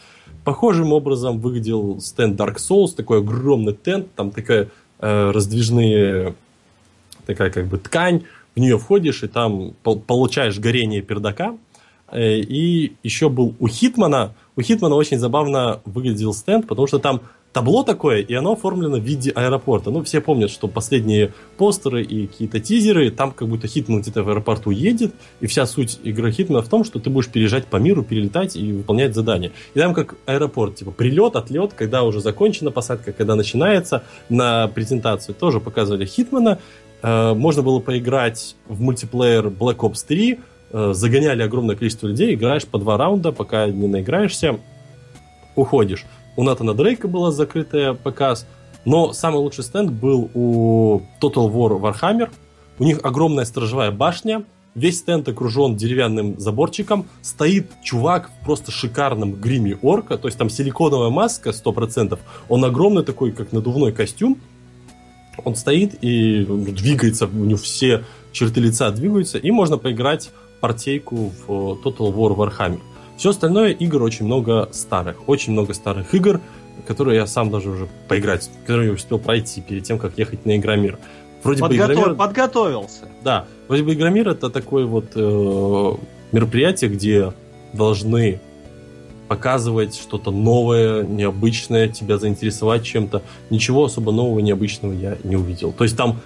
Похожим 0.43 0.93
образом 0.93 1.39
выглядел 1.39 2.01
стенд 2.01 2.39
Dark 2.39 2.57
Souls, 2.57 2.95
такой 2.97 3.19
огромный 3.19 3.75
тент, 3.75 4.13
там 4.15 4.31
такая 4.31 4.69
э, 4.99 5.31
раздвижные, 5.31 6.35
такая 7.27 7.51
как 7.51 7.67
бы 7.67 7.79
ткань, 7.79 8.25
в 8.57 8.61
нее 8.61 8.79
входишь 8.79 9.23
и 9.23 9.29
там 9.29 9.75
получаешь 9.83 10.59
горение 10.59 11.03
пердака, 11.03 11.55
Э, 11.55 11.64
и 12.21 12.93
еще 13.03 13.29
был 13.29 13.55
у 13.59 13.69
Хитмана. 13.69 14.35
У 14.57 14.63
Хитмана 14.63 14.95
очень 14.95 15.19
забавно 15.19 15.81
выглядел 15.85 16.33
стенд, 16.33 16.67
потому 16.67 16.87
что 16.87 16.99
там 16.99 17.23
табло 17.55 17.85
такое, 17.85 18.21
и 18.21 18.35
оно 18.35 18.53
оформлено 18.53 18.99
в 18.99 19.03
виде 19.03 19.31
аэропорта. 19.31 19.91
Ну, 19.91 20.03
все 20.03 20.21
помнят, 20.21 20.51
что 20.51 20.67
последние 20.67 21.33
постеры 21.57 22.03
и 22.03 22.27
какие-то 22.27 22.59
тизеры, 22.59 23.11
там 23.11 23.31
как 23.31 23.49
будто 23.49 23.69
Хитман 23.69 24.03
где-то 24.03 24.25
в 24.25 24.29
аэропорту 24.29 24.71
едет, 24.71 25.15
и 25.41 25.47
вся 25.47 25.65
суть 25.65 26.01
игры 26.03 26.33
Хитмана 26.33 26.63
в 26.63 26.69
том, 26.69 26.83
что 26.85 26.99
ты 26.99 27.11
будешь 27.11 27.29
переезжать 27.29 27.67
по 27.67 27.77
миру, 27.77 28.03
перелетать 28.03 28.57
и 28.57 28.73
выполнять 28.73 29.15
задания. 29.15 29.53
И 29.75 29.79
там 29.79 29.95
как 29.95 30.17
аэропорт, 30.27 30.75
типа 30.75 30.91
прилет, 30.91 31.37
отлет, 31.37 31.73
когда 31.75 32.03
уже 32.03 32.21
закончена 32.21 32.73
посадка, 32.73 33.13
когда 33.13 33.37
начинается, 33.37 34.03
на 34.29 34.67
презентацию 34.67 35.37
тоже 35.37 35.61
показывали 35.61 36.05
Хитмана. 36.05 36.59
Э, 37.03 37.35
можно 37.35 37.63
было 37.63 37.79
поиграть 37.79 38.57
в 38.67 38.81
мультиплеер 38.81 39.47
Black 39.47 39.77
Ops 39.77 40.05
3, 40.09 40.33
Э, 40.35 40.39
загоняли 40.75 41.43
огромное 41.43 41.77
количество 41.77 42.09
людей, 42.09 42.35
играешь 42.35 42.67
по 42.67 42.79
два 42.79 42.97
раунда, 42.97 43.31
пока 43.31 43.69
не 43.69 43.87
наиграешься, 43.87 44.59
уходишь. 45.55 46.05
У 46.37 46.43
Натана 46.43 46.75
Дрейка 46.75 47.07
была 47.07 47.31
закрытая 47.31 47.95
показ, 47.95 48.45
но 48.85 49.13
самый 49.13 49.37
лучший 49.37 49.63
стенд 49.63 49.93
был 49.93 50.31
у 50.35 51.03
Total 51.21 51.49
War 51.49 51.81
Warhammer. 51.81 52.31
У 52.81 52.85
них 52.85 52.99
огромная 53.05 53.45
сторожевая 53.45 53.93
башня, 53.93 54.43
весь 54.75 54.99
стенд 54.99 55.29
окружен 55.29 55.77
деревянным 55.77 56.41
заборчиком, 56.41 57.07
стоит 57.23 57.71
чувак 57.85 58.31
в 58.31 58.45
просто 58.45 58.73
шикарном 58.73 59.35
гриме 59.35 59.79
орка, 59.81 60.19
то 60.19 60.27
есть 60.27 60.37
там 60.37 60.51
силиконовая 60.51 61.11
маска 61.11 61.51
100%, 61.51 62.19
он 62.49 62.65
огромный 62.65 63.05
такой, 63.05 63.31
как 63.31 63.53
надувной 63.53 63.93
костюм, 63.93 64.39
он 65.45 65.55
стоит 65.55 65.97
и 66.03 66.45
двигается, 66.45 67.27
у 67.27 67.45
него 67.45 67.59
все 67.59 68.05
черты 68.33 68.61
лица 68.61 68.91
двигаются, 68.91 69.39
и 69.39 69.53
можно 69.53 69.79
поиграть 69.79 70.33
партейку 70.65 71.31
в 71.47 71.51
Total 71.85 72.11
War 72.11 72.35
Warhammer. 72.35 72.81
Все 73.19 73.29
остальное 73.29 73.73
игр 73.73 74.03
очень 74.03 74.25
много 74.25 74.71
старых. 74.73 75.29
Очень 75.29 75.53
много 75.53 75.75
старых 75.75 76.15
игр, 76.15 76.41
которые 76.87 77.17
я 77.19 77.27
сам 77.27 77.51
даже 77.51 77.69
уже 77.69 77.89
поиграть, 78.09 78.51
которые 78.63 78.89
я 78.89 78.95
успел 78.95 79.19
пройти 79.19 79.61
перед 79.61 79.85
тем, 79.85 79.99
как 79.99 80.17
ехать 80.17 80.47
на 80.47 80.57
Игромир. 80.57 80.99
Вроде 81.43 81.61
Подготов... 81.61 81.87
бы 81.87 81.93
Игромир... 81.93 82.15
Подготовился. 82.17 83.09
Да. 83.23 83.45
Вроде 83.69 83.83
бы 83.83 83.93
Игромир 83.93 84.27
это 84.31 84.49
такое 84.49 84.87
вот 84.87 85.09
э, 85.15 85.93
мероприятие, 86.33 86.89
где 86.89 87.35
должны 87.75 88.41
показывать 89.29 89.95
что-то 89.95 90.31
новое, 90.31 91.03
необычное, 91.03 91.89
тебя 91.89 92.17
заинтересовать 92.17 92.85
чем-то. 92.85 93.21
Ничего 93.51 93.85
особо 93.85 94.13
нового, 94.13 94.41
необычного 94.41 94.95
я 94.95 95.19
не 95.25 95.37
увидел. 95.37 95.73
То 95.73 95.85
есть 95.85 95.95
там 95.95 96.21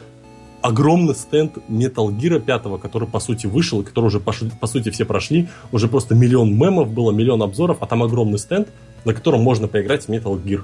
огромный 0.63 1.15
стенд 1.15 1.59
Metal 1.69 2.09
Gear 2.09 2.41
5, 2.41 2.81
который 2.81 3.09
по 3.09 3.21
сути 3.21 3.47
вышел, 3.47 3.81
и 3.81 3.85
который 3.85 4.07
уже 4.07 4.21
по, 4.21 4.33
по 4.61 4.67
сути 4.67 4.91
все 4.91 5.05
прошли. 5.05 5.49
Уже 5.73 5.89
просто 5.89 6.15
миллион 6.15 6.55
мемов 6.55 6.93
было, 6.93 7.13
миллион 7.13 7.43
обзоров, 7.43 7.79
а 7.81 7.87
там 7.87 8.03
огромный 8.03 8.39
стенд, 8.39 8.69
на 9.05 9.15
котором 9.15 9.41
можно 9.41 9.69
поиграть 9.69 10.05
в 10.05 10.09
Metal 10.09 10.43
Gear. 10.43 10.63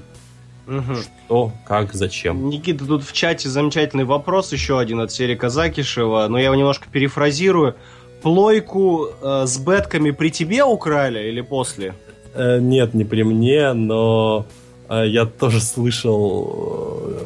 Угу. 0.67 0.95
Что, 0.95 1.51
как, 1.65 1.93
зачем? 1.93 2.49
Никита, 2.49 2.85
тут 2.85 3.03
в 3.03 3.13
чате 3.13 3.49
замечательный 3.49 4.03
вопрос, 4.03 4.51
еще 4.51 4.79
один 4.79 4.99
от 4.99 5.11
серии 5.11 5.35
Казакишева, 5.35 6.27
но 6.27 6.37
я 6.37 6.45
его 6.45 6.55
немножко 6.55 6.87
перефразирую. 6.91 7.75
Плойку 8.21 9.09
э, 9.21 9.43
с 9.45 9.59
бетками 9.59 10.09
при 10.09 10.29
тебе 10.29 10.63
украли 10.63 11.29
или 11.29 11.41
после? 11.41 11.93
Э, 12.33 12.59
нет, 12.59 12.95
не 12.95 13.03
при 13.03 13.23
мне, 13.23 13.73
но 13.73 14.47
э, 14.89 15.07
я 15.07 15.25
тоже 15.25 15.61
слышал 15.61 17.03
э, 17.07 17.25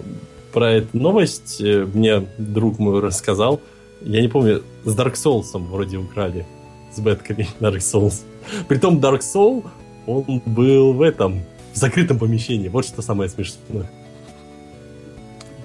про 0.51 0.71
эту 0.73 0.97
новость 0.97 1.61
э, 1.61 1.85
мне 1.93 2.27
друг 2.37 2.79
мой 2.79 2.99
рассказал. 3.01 3.61
Я 4.01 4.21
не 4.21 4.27
помню, 4.27 4.63
с 4.85 4.95
Dark 4.95 5.13
Souls 5.13 5.45
вроде 5.57 5.97
украли. 5.97 6.45
С 6.93 6.99
бетками 6.99 7.47
Dark 7.59 7.77
Souls. 7.79 8.21
Притом 8.67 8.99
Dark 8.99 9.19
Soul, 9.19 9.65
он 10.07 10.41
был 10.45 10.93
в 10.93 11.01
этом, 11.01 11.43
в 11.73 11.77
закрытом 11.77 12.17
помещении. 12.17 12.67
Вот 12.69 12.85
что 12.85 13.01
самое 13.01 13.29
смешное. 13.29 13.89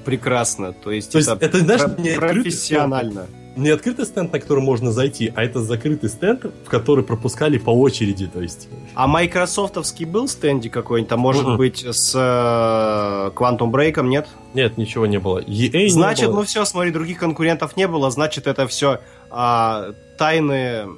Прекрасно. 0.05 0.73
То 0.73 0.91
есть, 0.91 1.13
То 1.13 1.19
это, 1.19 1.31
есть 1.33 1.43
это 1.43 1.59
знаешь, 1.61 1.81
про- 2.17 2.29
профессионально. 2.29 3.23
Открытый, 3.23 3.44
не 3.57 3.71
открытый 3.71 4.05
стенд, 4.05 4.33
на 4.33 4.41
который 4.41 4.63
можно 4.63 4.91
зайти, 4.93 5.33
а 5.35 5.45
это 5.45 5.61
закрытый 5.61 6.11
стенд, 6.11 6.45
в 6.45 6.69
который 6.69 7.05
пропускали 7.05 7.59
по 7.59 7.71
очереди, 7.71 8.27
то 8.27 8.41
есть. 8.41 8.69
А 8.95 9.07
майкрософтовский 9.07 10.07
был 10.07 10.29
стенди 10.29 10.69
какой-нибудь, 10.69 11.09
там, 11.09 11.21
может 11.21 11.45
uh-huh. 11.45 11.57
быть, 11.57 11.85
с 11.85 12.15
э, 12.15 13.31
Quantum 13.35 13.71
Break, 13.71 14.03
нет? 14.03 14.29
Нет, 14.55 14.77
ничего 14.77 15.07
не 15.07 15.19
было. 15.19 15.41
EA 15.41 15.89
значит, 15.89 16.27
было. 16.27 16.37
ну 16.37 16.43
все, 16.43 16.65
смотри, 16.65 16.91
других 16.91 17.19
конкурентов 17.19 17.77
не 17.77 17.87
было, 17.87 18.11
значит, 18.11 18.47
это 18.47 18.67
все 18.67 19.01
а, 19.31 19.93
тайные 20.19 20.89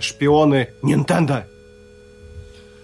шпионы 0.00 0.68
Nintendo. 0.82 1.44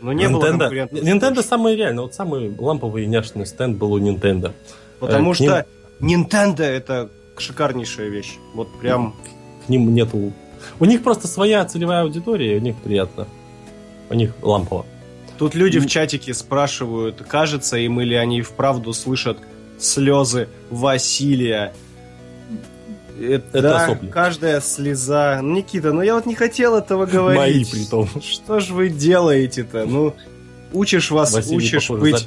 Но 0.00 0.12
не 0.12 0.24
Nintendo, 0.24 0.32
было 0.32 0.58
конкурентов. 0.58 0.98
Nintendo 0.98 1.42
самый 1.42 1.76
реально, 1.76 2.02
вот 2.02 2.14
самый 2.14 2.54
ламповый 2.58 3.04
и 3.04 3.06
няшный 3.06 3.46
стенд 3.46 3.76
был 3.76 3.92
у 3.92 4.00
Nintendo. 4.00 4.52
Потому 4.98 5.32
э, 5.32 5.34
что 5.34 5.66
ним... 6.00 6.24
Nintendo 6.24 6.62
это 6.62 7.10
шикарнейшая 7.42 8.08
вещь. 8.08 8.38
Вот 8.54 8.68
прям... 8.80 9.14
К 9.66 9.68
ним 9.68 9.94
нету... 9.94 10.32
У 10.78 10.84
них 10.84 11.02
просто 11.02 11.28
своя 11.28 11.64
целевая 11.64 12.02
аудитория, 12.02 12.56
и 12.56 12.58
у 12.58 12.62
них 12.62 12.76
приятно. 12.76 13.26
У 14.10 14.14
них 14.14 14.32
лампово. 14.42 14.86
Тут 15.38 15.54
люди 15.54 15.80
в 15.80 15.86
чатике 15.86 16.34
спрашивают, 16.34 17.22
кажется 17.26 17.76
им 17.76 18.00
или 18.00 18.14
они 18.14 18.42
вправду 18.42 18.92
слышат 18.92 19.38
слезы 19.78 20.48
Василия. 20.70 21.72
Это, 23.20 23.58
Это 23.58 23.62
да, 23.62 23.86
сопли. 23.86 24.08
каждая 24.08 24.60
слеза. 24.60 25.40
Никита, 25.42 25.92
ну 25.92 26.02
я 26.02 26.14
вот 26.14 26.26
не 26.26 26.34
хотел 26.34 26.76
этого 26.76 27.06
говорить. 27.06 27.38
Мои 27.38 27.64
притом. 27.64 28.08
Что 28.20 28.60
ж 28.60 28.70
вы 28.70 28.88
делаете-то? 28.88 29.84
Ну, 29.84 30.14
учишь 30.72 31.10
вас, 31.10 31.32
Василий, 31.32 31.56
учишь 31.56 31.88
похоже, 31.88 32.00
быть, 32.00 32.26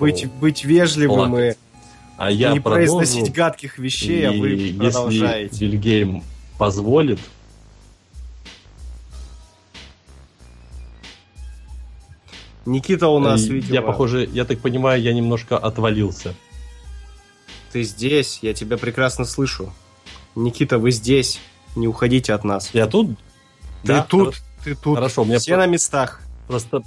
быть, 0.00 0.32
быть 0.40 0.64
вежливым 0.64 1.30
плакать. 1.30 1.56
и 1.56 1.73
А 2.16 2.30
я 2.30 2.52
не 2.52 2.60
продолжу. 2.60 2.98
произносить 2.98 3.32
гадких 3.32 3.78
вещей, 3.78 4.28
а 4.28 4.32
И 4.32 4.40
вы 4.40 4.78
продолжаете. 4.78 5.50
Если 5.52 5.66
Вильгельм 5.66 6.24
позволит, 6.58 7.18
Никита 12.66 13.08
у 13.08 13.18
нас, 13.18 13.44
э, 13.44 13.52
видимо, 13.52 13.74
я, 13.74 13.82
похоже, 13.82 14.28
я 14.32 14.44
так 14.44 14.60
понимаю, 14.60 15.02
я 15.02 15.12
немножко 15.12 15.58
отвалился. 15.58 16.34
ты 17.72 17.82
здесь, 17.82 18.38
я 18.42 18.54
тебя 18.54 18.78
прекрасно 18.78 19.24
слышу. 19.24 19.72
Никита, 20.36 20.78
вы 20.78 20.92
здесь, 20.92 21.40
не 21.76 21.88
уходите 21.88 22.32
от 22.32 22.44
нас. 22.44 22.70
Я 22.72 22.86
тут? 22.86 23.18
Ты 23.82 23.88
Да, 23.88 24.02
тут, 24.02 24.36
ты 24.64 24.74
тут, 24.74 24.96
Хорошо, 24.96 25.22
у 25.22 25.24
меня 25.24 25.38
все 25.38 25.56
на 25.56 25.66
местах. 25.66 26.20
Просто 26.46 26.82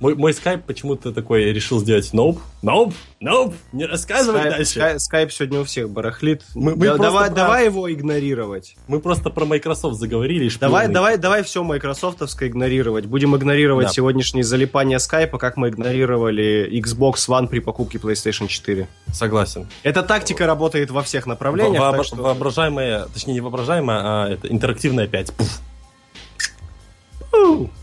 мой, 0.00 0.14
мой 0.14 0.32
скайп 0.32 0.64
почему-то 0.64 1.12
такой 1.12 1.44
решил 1.52 1.78
сделать 1.78 2.12
ноуп, 2.14 2.40
ноуп, 2.62 2.94
ноуп, 3.20 3.54
не 3.72 3.84
рассказывай 3.84 4.40
Скайп, 4.40 4.56
дальше. 4.56 4.78
скайп- 4.80 4.98
скайп 4.98 5.32
сегодня 5.32 5.60
у 5.60 5.64
всех 5.64 5.90
барахлит. 5.90 6.42
Мы- 6.54 6.74
мы 6.74 6.86
Да- 6.86 6.96
давай, 6.96 7.28
про- 7.28 7.34
давай 7.36 7.64
его 7.66 7.92
игнорировать. 7.92 8.76
Мы 8.88 9.00
просто 9.00 9.28
про 9.30 9.44
Microsoft 9.44 9.98
заговорили. 9.98 10.46
и 10.46 10.58
Давай, 10.58 10.84
шпионы. 10.84 10.94
давай, 10.94 11.18
давай 11.18 11.42
все 11.42 11.62
майкрософтовское 11.62 12.48
игнорировать. 12.48 13.04
Будем 13.06 13.36
игнорировать 13.36 13.88
Да. 13.88 13.92
сегодняшнее 13.92 14.42
залипание 14.42 14.98
скайпа, 14.98 15.36
как 15.38 15.56
мы 15.58 15.68
игнорировали 15.68 16.68
Xbox 16.82 17.28
One 17.28 17.46
при 17.48 17.58
покупке 17.60 17.98
PlayStation 17.98 18.48
4. 18.48 18.88
Согласен. 19.12 19.68
Эта 19.82 20.02
тактика 20.02 20.46
работает 20.46 20.90
во 20.90 21.02
всех 21.02 21.26
направлениях. 21.26 21.80
Во- 21.82 21.90
вообра- 21.92 22.04
что- 22.04 22.16
Воображаемая, 22.16 23.06
точнее 23.12 23.34
не 23.34 23.40
воображаемая, 23.42 23.98
а 24.02 24.28
это 24.30 24.48
интерактивная 24.48 25.06
5. 25.06 25.32
Пуф. 25.34 25.60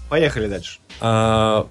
Поехали 0.10 0.48
дальше. 0.48 0.80
А, 0.99 1.68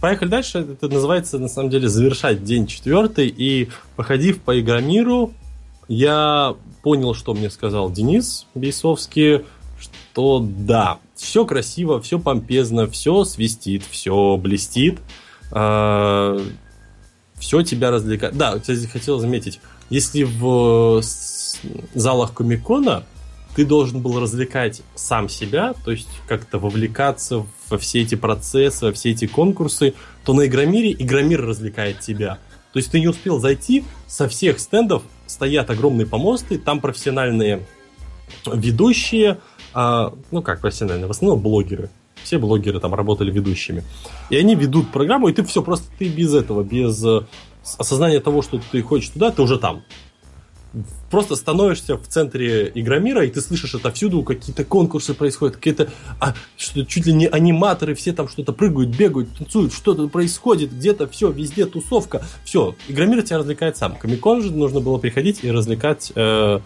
Поехали 0.00 0.28
дальше. 0.28 0.58
Это 0.58 0.88
называется, 0.88 1.38
на 1.38 1.48
самом 1.48 1.70
деле, 1.70 1.88
завершать 1.88 2.42
день 2.42 2.66
четвертый. 2.66 3.28
И, 3.28 3.68
походив 3.96 4.40
по 4.40 4.58
Игромиру, 4.58 5.32
я 5.88 6.54
понял, 6.82 7.14
что 7.14 7.34
мне 7.34 7.50
сказал 7.50 7.90
Денис 7.90 8.46
Бейсовский, 8.54 9.44
что 9.78 10.40
да, 10.42 10.98
все 11.16 11.44
красиво, 11.44 12.00
все 12.00 12.18
помпезно, 12.18 12.88
все 12.88 13.24
свистит, 13.24 13.82
все 13.90 14.36
блестит, 14.36 14.98
все 15.50 17.62
тебя 17.62 17.90
развлекает. 17.90 18.36
Да, 18.36 18.58
кстати, 18.58 18.86
хотел 18.86 19.18
заметить, 19.18 19.60
если 19.88 20.22
в 20.22 21.00
с- 21.02 21.58
залах 21.94 22.34
Комикона 22.34 23.04
ты 23.54 23.64
должен 23.64 24.00
был 24.00 24.20
развлекать 24.20 24.82
сам 24.94 25.28
себя, 25.28 25.74
то 25.84 25.90
есть 25.90 26.08
как-то 26.28 26.58
вовлекаться 26.58 27.46
во 27.68 27.78
все 27.78 28.02
эти 28.02 28.14
процессы, 28.14 28.86
во 28.86 28.92
все 28.92 29.10
эти 29.10 29.26
конкурсы, 29.26 29.94
то 30.24 30.32
на 30.32 30.46
Игромире 30.46 30.92
Игромир 30.92 31.44
развлекает 31.44 32.00
тебя. 32.00 32.38
То 32.72 32.78
есть 32.78 32.90
ты 32.90 33.00
не 33.00 33.08
успел 33.08 33.40
зайти, 33.40 33.84
со 34.06 34.28
всех 34.28 34.60
стендов 34.60 35.02
стоят 35.26 35.70
огромные 35.70 36.06
помосты, 36.06 36.58
там 36.58 36.80
профессиональные 36.80 37.66
ведущие, 38.46 39.38
а, 39.74 40.14
ну 40.30 40.42
как 40.42 40.60
профессиональные, 40.60 41.08
в 41.08 41.10
основном 41.10 41.40
блогеры. 41.40 41.90
Все 42.22 42.38
блогеры 42.38 42.78
там 42.80 42.94
работали 42.94 43.30
ведущими. 43.30 43.82
И 44.28 44.36
они 44.36 44.54
ведут 44.54 44.92
программу, 44.92 45.28
и 45.28 45.32
ты 45.32 45.42
все, 45.42 45.62
просто 45.62 45.86
ты 45.98 46.08
без 46.08 46.34
этого, 46.34 46.62
без 46.62 47.02
э, 47.04 47.22
осознания 47.78 48.20
того, 48.20 48.42
что 48.42 48.60
ты 48.70 48.82
хочешь 48.82 49.08
туда, 49.08 49.30
ты 49.30 49.42
уже 49.42 49.58
там 49.58 49.82
просто 51.10 51.36
становишься 51.36 51.96
в 51.96 52.06
центре 52.06 52.70
Игромира, 52.74 53.24
и 53.24 53.30
ты 53.30 53.40
слышишь 53.40 53.74
отовсюду, 53.74 54.22
какие-то 54.22 54.64
конкурсы 54.64 55.14
происходят, 55.14 55.56
какие-то, 55.56 55.90
а, 56.20 56.34
что 56.56 56.84
чуть 56.84 57.06
ли 57.06 57.12
не 57.12 57.26
аниматоры, 57.26 57.94
все 57.94 58.12
там 58.12 58.28
что-то 58.28 58.52
прыгают, 58.52 58.90
бегают, 58.90 59.36
танцуют, 59.36 59.72
что-то 59.72 60.08
происходит, 60.08 60.72
где-то 60.72 61.08
все, 61.08 61.30
везде 61.30 61.66
тусовка. 61.66 62.22
Все, 62.44 62.74
Игромир 62.88 63.22
тебя 63.22 63.38
развлекает 63.38 63.76
сам. 63.76 63.96
Комикон 63.96 64.42
же 64.42 64.52
нужно 64.52 64.80
было 64.80 64.98
приходить 64.98 65.40
и 65.42 65.50
развлекать, 65.50 66.12
э, 66.14 66.60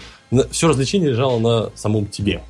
все 0.50 0.68
развлечение 0.68 1.10
лежало 1.10 1.38
на 1.38 1.70
самом 1.76 2.06
тебе. 2.06 2.42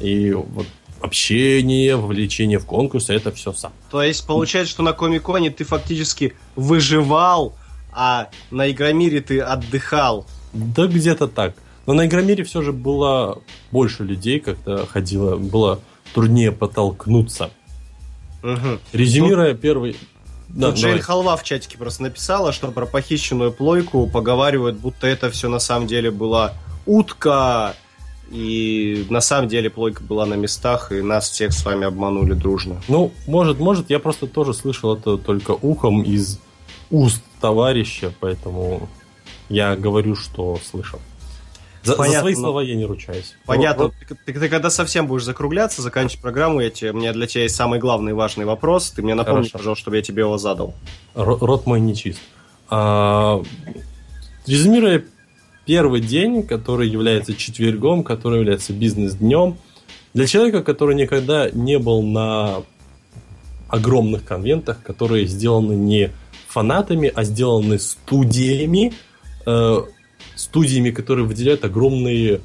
И 0.00 0.32
вот 0.32 0.66
общение, 1.00 1.96
вовлечение 1.96 2.58
в 2.58 2.66
конкурсы, 2.66 3.14
это 3.14 3.32
все 3.32 3.52
сам. 3.52 3.72
То 3.90 4.02
есть 4.02 4.26
получается, 4.26 4.72
что 4.72 4.82
на 4.82 4.92
Комиконе 4.92 5.50
ты 5.50 5.64
фактически 5.64 6.34
выживал, 6.54 7.54
а 7.92 8.28
на 8.50 8.70
Игромире 8.70 9.20
ты 9.20 9.40
отдыхал. 9.40 10.26
Да 10.56 10.86
где-то 10.86 11.28
так. 11.28 11.54
Но 11.86 11.92
на 11.92 12.06
Игромире 12.06 12.44
все 12.44 12.62
же 12.62 12.72
было 12.72 13.40
больше 13.70 14.02
людей, 14.02 14.40
как-то 14.40 14.86
ходило, 14.86 15.36
было 15.36 15.80
труднее 16.14 16.52
потолкнуться. 16.52 17.50
Мгм. 18.42 18.80
Резюмируя 18.92 19.54
первый... 19.54 19.96
Да, 20.48 20.70
Тут 20.70 20.78
Джейн. 20.78 21.00
Халва 21.00 21.36
в 21.36 21.42
чатике 21.42 21.76
просто 21.76 22.04
написала, 22.04 22.52
что 22.52 22.68
про 22.68 22.86
похищенную 22.86 23.52
плойку 23.52 24.06
поговаривают, 24.06 24.76
будто 24.76 25.06
это 25.06 25.28
все 25.30 25.48
на 25.48 25.58
самом 25.58 25.88
деле 25.88 26.12
была 26.12 26.54
утка, 26.86 27.74
и 28.30 29.06
на 29.10 29.20
самом 29.20 29.48
деле 29.48 29.70
плойка 29.70 30.02
была 30.02 30.24
на 30.24 30.34
местах, 30.34 30.92
и 30.92 31.02
нас 31.02 31.28
всех 31.30 31.52
с 31.52 31.64
вами 31.64 31.86
обманули 31.86 32.34
дружно. 32.34 32.80
Ну, 32.88 33.12
может, 33.26 33.58
может, 33.58 33.90
я 33.90 33.98
просто 33.98 34.26
тоже 34.26 34.54
слышал 34.54 34.94
это 34.94 35.16
только 35.16 35.50
ухом 35.50 36.02
из 36.02 36.38
уст 36.90 37.22
товарища, 37.40 38.12
поэтому 38.20 38.88
я 39.48 39.76
говорю, 39.76 40.16
что 40.16 40.58
слышал. 40.64 41.00
За, 41.82 41.92
за 41.92 41.98
Понятно, 41.98 42.20
свои 42.22 42.34
но- 42.34 42.40
слова 42.40 42.60
я 42.62 42.74
не 42.74 42.84
ручаюсь. 42.84 43.34
Понятно. 43.46 43.84
Вот- 43.84 43.94
Ты, 44.08 44.14
ты- 44.32 44.40
ты 44.40 44.48
когда 44.48 44.70
совсем 44.70 45.06
будешь 45.06 45.22
закругляться, 45.24 45.82
заканчивать 45.82 46.20
программу, 46.20 46.60
я 46.60 46.70
тебе, 46.70 46.90
у 46.90 46.94
меня 46.94 47.12
для 47.12 47.26
тебя 47.28 47.44
есть 47.44 47.54
самый 47.54 47.78
главный 47.78 48.12
важный 48.12 48.44
вопрос. 48.44 48.90
Ты 48.90 49.02
мне 49.02 49.14
напомни, 49.14 49.42
Хорошо. 49.42 49.58
пожалуйста, 49.58 49.82
чтобы 49.82 49.96
я 49.96 50.02
тебе 50.02 50.22
его 50.22 50.36
задал. 50.36 50.74
Ро- 51.14 51.38
Рот 51.40 51.64
мой 51.66 51.80
нечист. 51.80 52.18
А, 52.68 53.40
резюмируя 54.46 55.04
первый 55.64 56.00
день, 56.00 56.42
который 56.42 56.88
является 56.88 57.34
четвергом, 57.34 58.02
который 58.02 58.38
является 58.40 58.72
бизнес-днем, 58.72 59.56
для 60.14 60.26
человека, 60.26 60.62
который 60.64 60.96
никогда 60.96 61.50
не 61.50 61.78
был 61.78 62.02
на 62.02 62.62
огромных 63.68 64.24
конвентах, 64.24 64.82
которые 64.82 65.26
сделаны 65.26 65.74
не 65.74 66.10
фанатами, 66.48 67.12
а 67.14 67.22
сделаны 67.24 67.78
студиями, 67.78 68.94
э, 69.46 69.82
студиями, 70.34 70.90
которые 70.90 71.24
выделяют 71.26 71.64
огромные 71.64 72.40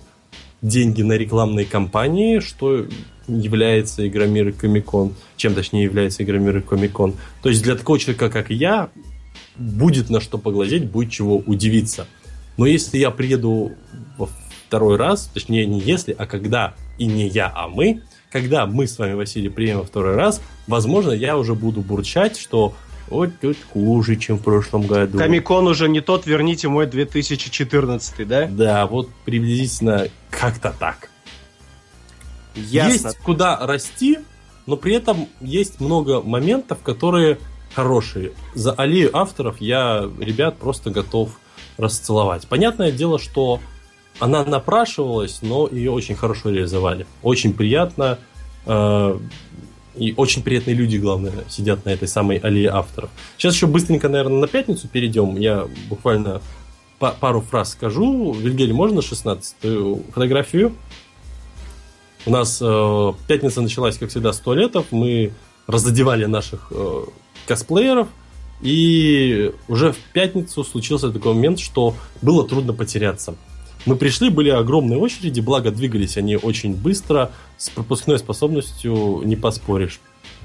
деньги 0.62 1.02
на 1.02 1.14
рекламные 1.14 1.66
кампании, 1.66 2.40
что 2.40 2.86
является 3.28 4.08
Игромир 4.08 4.54
Комикон, 4.54 5.16
чем 5.38 5.56
точнее 5.56 5.84
является 5.84 6.24
Игромир 6.24 6.62
Комикон. 6.62 7.16
То 7.42 7.50
есть 7.50 7.64
для 7.64 7.76
такого 7.76 8.00
человека, 8.00 8.30
как 8.30 8.50
я, 8.50 8.90
будет 9.58 10.10
на 10.10 10.22
что 10.22 10.38
поглазеть, 10.38 10.90
будет 10.90 11.12
чего 11.12 11.38
удивиться. 11.38 12.08
Но 12.58 12.66
если 12.66 12.98
я 12.98 13.12
приеду 13.12 13.72
во 14.18 14.30
второй 14.68 14.98
раз, 14.98 15.30
точнее 15.34 15.66
не 15.66 15.80
если, 15.80 16.16
а 16.18 16.26
когда, 16.26 16.76
и 16.98 17.06
не 17.06 17.28
я, 17.28 17.52
а 17.54 17.68
мы, 17.68 18.02
когда 18.32 18.66
мы 18.66 18.88
с 18.88 18.98
вами, 18.98 19.14
Василий, 19.14 19.50
приедем 19.50 19.80
во 19.80 19.84
второй 19.84 20.16
раз, 20.16 20.42
возможно, 20.68 21.12
я 21.12 21.38
уже 21.38 21.56
буду 21.56 21.82
бурчать, 21.82 22.38
что 22.38 22.74
вот 23.12 23.32
тут 23.42 23.58
хуже, 23.74 24.16
чем 24.16 24.38
в 24.38 24.42
прошлом 24.42 24.88
году. 24.88 25.18
Комикон 25.18 25.68
уже 25.68 25.90
не 25.90 26.02
тот, 26.02 26.26
верните 26.26 26.70
мой 26.70 26.86
2014, 26.88 28.28
да? 28.28 28.48
Да, 28.48 28.88
вот 28.88 29.10
приблизительно 29.26 30.08
как-то 30.30 30.74
так. 30.78 31.10
Ясно. 32.56 33.08
Есть 33.08 33.18
куда 33.20 33.58
расти, 33.60 34.20
но 34.66 34.78
при 34.78 34.96
этом 34.96 35.28
есть 35.42 35.80
много 35.80 36.22
моментов, 36.22 36.80
которые 36.82 37.38
хорошие. 37.76 38.32
За 38.54 38.72
аллею 38.72 39.16
авторов 39.16 39.60
я 39.60 40.10
ребят 40.20 40.58
просто 40.58 40.90
готов 40.90 41.40
расцеловать. 41.78 42.48
Понятное 42.48 42.92
дело, 42.92 43.20
что 43.20 43.60
она 44.20 44.44
напрашивалась, 44.46 45.42
но 45.42 45.68
ее 45.68 45.92
очень 45.92 46.16
хорошо 46.16 46.50
реализовали. 46.50 47.06
Очень 47.24 47.54
приятно. 47.54 48.20
э, 48.66 49.18
и 49.96 50.14
очень 50.16 50.44
приятные 50.44 50.76
люди, 50.76 50.98
главное, 50.98 51.34
сидят 51.50 51.86
на 51.86 51.90
этой 51.90 52.08
самой 52.08 52.38
аллее 52.38 52.70
авторов. 52.70 53.10
Сейчас 53.38 53.56
еще 53.56 53.68
быстренько, 53.68 54.10
наверное, 54.10 54.40
на 54.40 54.48
пятницу 54.48 54.88
перейдем. 54.88 55.38
Я 55.38 55.68
буквально 55.90 56.42
па- 57.00 57.12
пару 57.12 57.42
фраз 57.42 57.72
скажу. 57.72 58.34
Вильгель, 58.34 58.74
можно 58.74 59.02
16 59.02 59.56
фотографию? 60.14 60.74
У 62.26 62.32
нас 62.32 62.60
э, 62.62 63.14
пятница 63.28 63.62
началась, 63.62 63.98
как 63.98 64.10
всегда, 64.10 64.32
с 64.32 64.40
туалетов. 64.40 64.86
Мы 64.92 65.34
разодевали 65.68 66.26
наших 66.26 66.72
э, 66.72 67.04
косплееров. 67.48 68.08
И 68.62 69.52
уже 69.68 69.92
в 69.92 69.98
пятницу 70.14 70.64
случился 70.64 71.12
такой 71.12 71.34
момент, 71.34 71.60
что 71.60 71.96
было 72.22 72.48
трудно 72.48 72.74
потеряться. 72.74 73.36
Мы 73.86 73.96
пришли, 73.96 74.30
были 74.30 74.50
огромные 74.50 75.00
очереди, 75.00 75.40
благо 75.40 75.72
двигались 75.72 76.18
они 76.18 76.36
очень 76.36 76.76
быстро, 76.76 77.32
с 77.58 77.70
пропускной 77.70 78.20
способностью 78.20 79.22
не 79.24 79.36
поспоришь. 79.36 80.00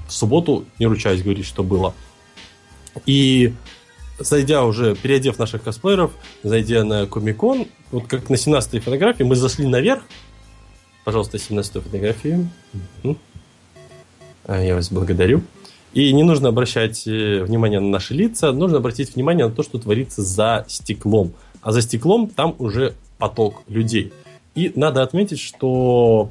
в 0.08 0.12
субботу 0.12 0.64
не 0.78 0.86
ручаюсь 0.86 1.22
говорить, 1.22 1.46
что 1.46 1.62
было. 1.62 1.94
И 3.04 3.52
зайдя 4.18 4.64
уже, 4.64 4.94
переодев 4.94 5.38
наших 5.38 5.62
косплееров, 5.62 6.12
зайдя 6.42 6.84
на 6.84 7.06
Комикон, 7.06 7.66
вот 7.90 8.06
как 8.06 8.30
на 8.30 8.36
17-й 8.36 8.80
фотографии, 8.80 9.24
мы 9.24 9.36
зашли 9.36 9.66
наверх. 9.66 10.02
Пожалуйста, 11.04 11.36
17-ю 11.36 11.82
фотографию. 11.82 12.48
А, 14.44 14.62
я 14.62 14.74
вас 14.74 14.90
благодарю. 14.90 15.42
И 15.92 16.12
не 16.12 16.22
нужно 16.22 16.48
обращать 16.48 17.06
э, 17.06 17.42
внимание 17.42 17.80
на 17.80 17.88
наши 17.88 18.14
лица, 18.14 18.52
нужно 18.52 18.78
обратить 18.78 19.14
внимание 19.14 19.46
на 19.46 19.54
то, 19.54 19.62
что 19.62 19.78
творится 19.78 20.22
за 20.22 20.64
стеклом. 20.68 21.32
А 21.62 21.72
за 21.72 21.82
стеклом 21.82 22.28
там 22.28 22.54
уже 22.58 22.94
поток 23.18 23.62
людей. 23.68 24.12
И 24.54 24.72
надо 24.74 25.02
отметить, 25.02 25.40
что 25.40 26.30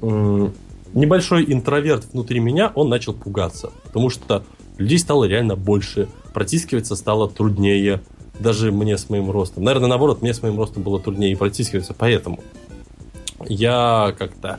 небольшой 0.00 1.44
интроверт 1.52 2.06
внутри 2.12 2.40
меня, 2.40 2.72
он 2.74 2.88
начал 2.88 3.14
пугаться. 3.14 3.72
Потому 3.84 4.10
что 4.10 4.44
людей 4.78 4.98
стало 4.98 5.24
реально 5.24 5.56
больше, 5.56 6.08
протискиваться 6.34 6.96
стало 6.96 7.28
труднее, 7.28 8.02
даже 8.38 8.72
мне 8.72 8.98
с 8.98 9.08
моим 9.08 9.30
ростом. 9.30 9.64
Наверное, 9.64 9.88
наоборот, 9.88 10.22
мне 10.22 10.34
с 10.34 10.42
моим 10.42 10.58
ростом 10.58 10.82
было 10.82 11.00
труднее 11.00 11.36
протискиваться, 11.36 11.94
поэтому 11.94 12.40
я 13.46 14.14
как-то 14.18 14.58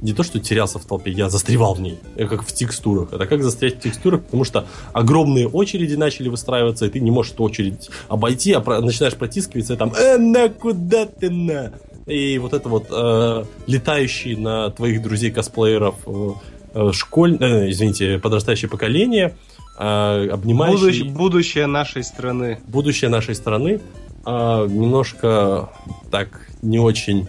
не 0.00 0.12
то, 0.12 0.22
что 0.22 0.38
терялся 0.40 0.78
в 0.78 0.84
толпе, 0.84 1.10
я 1.10 1.28
застревал 1.28 1.74
в 1.74 1.80
ней, 1.80 1.98
я 2.16 2.26
как 2.26 2.42
в 2.42 2.52
текстурах. 2.52 3.12
Это 3.12 3.26
как 3.26 3.42
застрять 3.42 3.76
в 3.76 3.80
текстурах, 3.80 4.22
потому 4.22 4.44
что 4.44 4.66
огромные 4.92 5.48
очереди 5.48 5.94
начали 5.94 6.28
выстраиваться, 6.28 6.86
и 6.86 6.90
ты 6.90 7.00
не 7.00 7.10
можешь 7.10 7.32
эту 7.32 7.44
очередь 7.44 7.90
обойти, 8.08 8.52
а 8.52 8.60
про- 8.60 8.80
начинаешь 8.80 9.14
протискиваться, 9.14 9.74
и 9.74 9.76
там 9.76 9.92
«Э, 9.92 10.16
на, 10.18 10.48
куда 10.48 11.06
ты 11.06 11.30
на?» 11.30 11.72
И 12.06 12.38
вот 12.38 12.54
это 12.54 12.68
вот 12.68 12.86
э, 12.90 13.44
летающие 13.66 14.36
на 14.36 14.70
твоих 14.70 15.02
друзей-косплееров 15.02 15.96
э, 16.06 16.30
Э, 16.72 16.92
школь... 16.92 17.36
Э, 17.40 17.70
извините, 17.70 18.18
подрастающее 18.18 18.68
поколение, 18.68 19.36
э, 19.78 20.28
обнимающий... 20.28 20.80
Будущее, 20.80 21.10
будущее 21.10 21.66
нашей 21.66 22.04
страны. 22.04 22.60
Будущее 22.66 23.10
нашей 23.10 23.34
страны. 23.34 23.80
Немножко 24.22 25.70
так 26.10 26.46
не 26.60 26.78
очень 26.78 27.26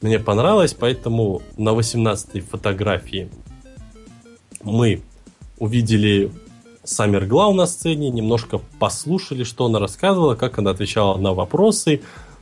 мне 0.00 0.18
понравилось, 0.18 0.74
поэтому 0.74 1.42
на 1.56 1.70
18-й 1.70 2.40
фотографии 2.40 3.28
мы 4.62 5.02
увидели 5.58 6.30
Саммер 6.84 7.26
Глау 7.26 7.52
на 7.52 7.66
сцене, 7.66 8.10
немножко 8.10 8.60
послушали, 8.78 9.44
что 9.44 9.66
она 9.66 9.78
рассказывала, 9.78 10.34
как 10.34 10.58
она 10.58 10.70
отвечала 10.70 11.18
на 11.18 11.34
вопросы, 11.34 12.00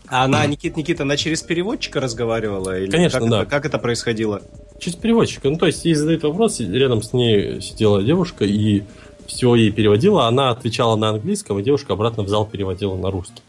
а 0.08 0.24
она, 0.24 0.46
Никита, 0.46 0.78
Никита, 0.78 1.02
она 1.02 1.16
через 1.16 1.42
переводчика 1.42 2.00
разговаривала? 2.00 2.78
Или 2.78 2.90
Конечно, 2.90 3.20
как 3.20 3.28
да. 3.28 3.42
Это, 3.42 3.50
как 3.50 3.66
это 3.66 3.78
происходило? 3.78 4.42
Через 4.78 4.96
переводчика. 4.96 5.50
Ну, 5.50 5.58
то 5.58 5.66
есть, 5.66 5.84
ей 5.84 5.94
задают 5.94 6.22
вопрос, 6.22 6.60
рядом 6.60 7.02
с 7.02 7.12
ней 7.12 7.60
сидела 7.60 8.02
девушка 8.02 8.44
и 8.44 8.84
все 9.26 9.54
ей 9.54 9.72
переводила. 9.72 10.28
Она 10.28 10.50
отвечала 10.50 10.96
на 10.96 11.08
английском, 11.08 11.58
и 11.58 11.62
девушка 11.62 11.94
обратно 11.94 12.22
в 12.22 12.28
зал 12.28 12.46
переводила 12.46 12.96
на 12.96 13.10
русский. 13.10 13.42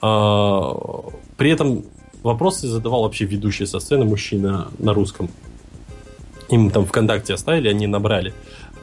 А, 0.00 0.74
при 1.36 1.50
этом 1.50 1.84
вопросы 2.22 2.66
задавал 2.68 3.02
вообще 3.02 3.24
ведущий 3.24 3.66
со 3.66 3.80
сцены 3.80 4.04
мужчина 4.04 4.68
на 4.78 4.92
русском. 4.94 5.30
Им 6.48 6.70
там 6.70 6.86
ВКонтакте 6.86 7.34
оставили, 7.34 7.68
они 7.68 7.86
набрали. 7.86 8.34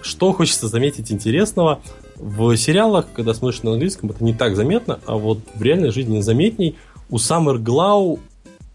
Что 0.02 0.32
хочется 0.32 0.68
заметить 0.68 1.12
интересного, 1.12 1.82
в 2.16 2.56
сериалах, 2.56 3.08
когда 3.14 3.34
смотришь 3.34 3.62
на 3.64 3.74
английском, 3.74 4.10
это 4.10 4.24
не 4.24 4.34
так 4.34 4.56
заметно, 4.56 5.00
а 5.06 5.18
вот 5.18 5.40
в 5.54 5.62
реальной 5.62 5.92
жизни 5.92 6.20
заметней 6.22 6.76
у 7.10 7.18
Саммер 7.20 7.58
Глау 7.58 8.20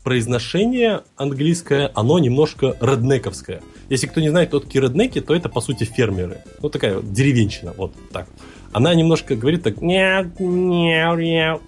произношение 0.05 1.02
английское, 1.16 1.90
оно 1.94 2.18
немножко 2.18 2.76
реднековское. 2.80 3.62
Если 3.89 4.06
кто 4.06 4.20
не 4.20 4.30
знает, 4.30 4.48
кто 4.48 4.60
такие 4.60 4.82
реднеки, 4.82 5.20
то 5.20 5.34
это, 5.34 5.48
по 5.48 5.60
сути, 5.60 5.84
фермеры. 5.84 6.39
Ну, 6.60 6.68
такая 6.68 6.97
вот 6.97 7.12
деревенщина, 7.12 7.72
вот 7.76 7.93
так. 8.12 8.28
Она 8.72 8.94
немножко 8.94 9.36
говорит 9.36 9.62
так, 9.62 9.74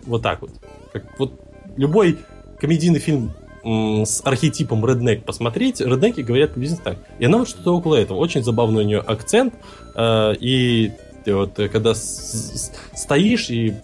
вот 0.06 0.22
так 0.22 0.42
вот. 0.42 0.50
Как 0.92 1.18
вот 1.18 1.40
любой 1.76 2.18
комедийный 2.58 3.00
фильм 3.00 3.32
с 3.64 4.20
архетипом 4.24 4.84
реднек 4.86 5.24
посмотреть, 5.24 5.80
реднеки 5.80 6.20
говорят 6.20 6.52
приблизительно 6.52 6.92
так. 6.92 6.98
И 7.18 7.24
она 7.24 7.38
вот 7.38 7.48
что-то 7.48 7.74
около 7.74 7.96
этого. 7.96 8.18
Очень 8.18 8.44
забавный 8.44 8.84
у 8.84 8.86
нее 8.86 8.98
акцент. 8.98 9.54
Э, 9.94 10.34
и 10.38 10.92
вот 11.26 11.58
э, 11.58 11.68
когда 11.68 11.94
стоишь 11.94 13.48
и 13.48 13.74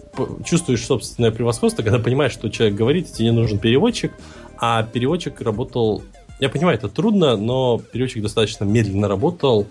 чувствуешь 0.45 0.85
собственное 0.85 1.31
превосходство, 1.31 1.83
когда 1.83 1.99
понимаешь, 1.99 2.33
что 2.33 2.51
человек 2.51 2.77
говорит, 2.77 3.13
тебе 3.13 3.31
не 3.31 3.33
нужен 3.33 3.59
переводчик, 3.59 4.13
а 4.59 4.83
переводчик 4.83 5.41
работал... 5.41 6.03
Я 6.39 6.51
понимаю, 6.51 6.77
это 6.77 6.89
трудно, 6.89 7.37
но 7.37 7.79
переводчик 7.79 8.23
достаточно 8.23 8.65
медленно 8.65 9.09
работал, 9.09 9.67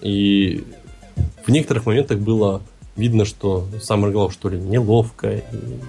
и 0.00 0.64
в 1.44 1.50
некоторых 1.50 1.86
моментах 1.86 2.18
было 2.18 2.62
видно, 2.98 3.24
что 3.24 3.66
Саммер 3.80 4.10
Глав, 4.10 4.32
что 4.32 4.48
ли, 4.50 4.58
неловко, 4.58 5.42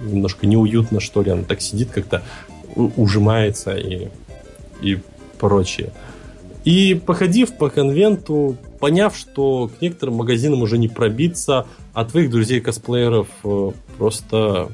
немножко 0.04 0.46
неуютно, 0.46 1.00
что 1.00 1.22
ли, 1.22 1.30
она 1.30 1.42
так 1.42 1.60
сидит 1.60 1.90
как-то, 1.90 2.22
ужимается 2.74 3.76
и, 3.76 4.08
и 4.80 4.98
прочее. 5.38 5.92
И 6.64 6.94
походив 6.94 7.56
по 7.56 7.68
конвенту, 7.68 8.56
поняв, 8.78 9.16
что 9.16 9.68
к 9.68 9.82
некоторым 9.82 10.16
магазинам 10.16 10.62
уже 10.62 10.78
не 10.78 10.88
пробиться, 10.88 11.66
а 11.92 12.04
твоих 12.04 12.30
друзей-косплееров 12.30 13.28
э, 13.44 13.70
просто... 13.98 14.70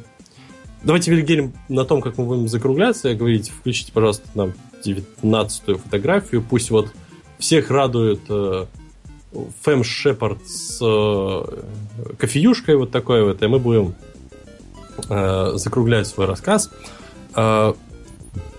Давайте, 0.82 1.10
Вильгельм, 1.10 1.52
на 1.68 1.84
том, 1.84 2.00
как 2.00 2.18
мы 2.18 2.26
будем 2.26 2.48
закругляться, 2.48 3.14
говорить, 3.14 3.50
включите, 3.50 3.92
пожалуйста, 3.92 4.28
нам 4.34 4.52
19-ю 4.84 5.78
фотографию. 5.78 6.44
Пусть 6.48 6.70
вот 6.70 6.92
всех 7.38 7.70
радует 7.70 8.20
э, 8.28 8.66
Фэм 9.62 9.84
Шепард 9.84 10.46
с 10.46 10.78
э, 10.82 11.44
кофеюшкой 12.18 12.76
вот 12.76 12.90
такой 12.90 13.24
вот, 13.24 13.42
и 13.42 13.46
мы 13.46 13.58
будем 13.58 13.94
э, 15.08 15.52
закруглять 15.54 16.06
свой 16.06 16.26
рассказ. 16.26 16.70
Э, 17.34 17.74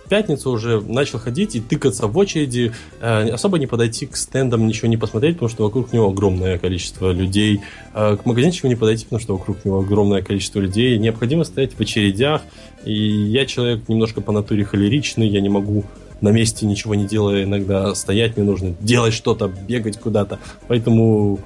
пятницу 0.07 0.51
уже 0.51 0.81
начал 0.81 1.19
ходить 1.19 1.55
и 1.55 1.59
тыкаться 1.59 2.07
в 2.07 2.17
очереди, 2.17 2.73
э, 2.99 3.29
особо 3.29 3.59
не 3.59 3.67
подойти 3.67 4.05
к 4.05 4.15
стендам, 4.15 4.67
ничего 4.67 4.87
не 4.87 4.97
посмотреть, 4.97 5.35
потому 5.35 5.49
что 5.49 5.63
вокруг 5.63 5.93
него 5.93 6.09
огромное 6.09 6.57
количество 6.57 7.11
людей. 7.11 7.61
Э, 7.93 8.17
к 8.21 8.25
магазинчику 8.25 8.67
не 8.67 8.75
подойти, 8.75 9.05
потому 9.05 9.19
что 9.19 9.37
вокруг 9.37 9.63
него 9.65 9.79
огромное 9.79 10.21
количество 10.21 10.59
людей. 10.59 10.97
Необходимо 10.97 11.43
стоять 11.43 11.73
в 11.73 11.79
очередях. 11.79 12.41
И 12.85 12.93
я 12.93 13.45
человек 13.45 13.89
немножко 13.89 14.21
по 14.21 14.31
натуре 14.31 14.63
холеричный, 14.63 15.27
я 15.27 15.41
не 15.41 15.49
могу 15.49 15.83
на 16.21 16.29
месте 16.29 16.65
ничего 16.65 16.95
не 16.95 17.05
делая 17.05 17.43
иногда 17.43 17.93
стоять, 17.95 18.37
мне 18.37 18.45
нужно 18.45 18.75
делать 18.79 19.13
что-то, 19.13 19.47
бегать 19.47 19.99
куда-то. 19.99 20.39
Поэтому 20.67 21.39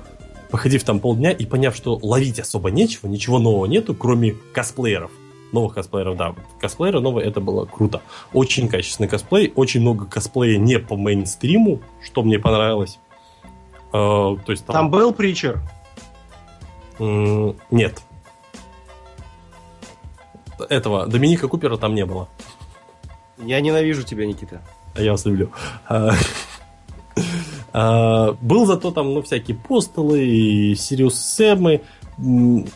походив 0.50 0.84
там 0.84 1.00
полдня 1.00 1.32
и 1.32 1.46
поняв, 1.46 1.76
что 1.76 2.00
ловить 2.02 2.40
особо 2.40 2.72
нечего, 2.72 3.08
ничего 3.08 3.40
нового 3.40 3.66
нету, 3.66 3.96
кроме 3.96 4.36
косплееров, 4.54 5.12
новых 5.52 5.74
косплееров, 5.74 6.18
да. 6.18 6.36
Косплееры 6.60 7.00
новые, 7.00 7.28
это 7.28 7.42
было 7.42 7.66
круто. 7.66 8.02
Очень 8.34 8.68
качественный 8.68 9.10
косплей, 9.10 9.52
очень 9.56 9.82
много 9.82 10.06
косплея 10.06 10.58
не 10.58 10.80
по 10.80 10.96
мейнстриму, 10.96 11.82
что 12.04 12.24
мне 12.24 12.40
понравилось. 12.40 13.00
Uh, 13.92 14.40
то 14.46 14.52
есть 14.54 14.66
там... 14.66 14.74
там 14.74 14.90
был 14.90 15.14
притчер? 15.14 15.62
Нет. 17.00 18.02
Этого, 20.70 21.08
Доминика 21.08 21.48
Купера 21.48 21.76
там 21.78 21.96
не 21.96 22.06
было. 22.06 22.30
Я 23.46 23.62
ненавижу 23.62 24.04
тебя, 24.04 24.26
Никита. 24.26 24.62
А 24.96 25.02
я 25.02 25.12
вас 25.12 25.26
люблю. 25.26 25.50
Uh, 25.90 26.14
uh, 27.74 28.38
был 28.42 28.66
зато 28.66 28.92
там, 28.92 29.14
ну, 29.14 29.22
всякие 29.22 29.58
постелы 29.58 30.24
и 30.24 30.76
Сириус 30.76 31.16
Сэмы. 31.16 31.82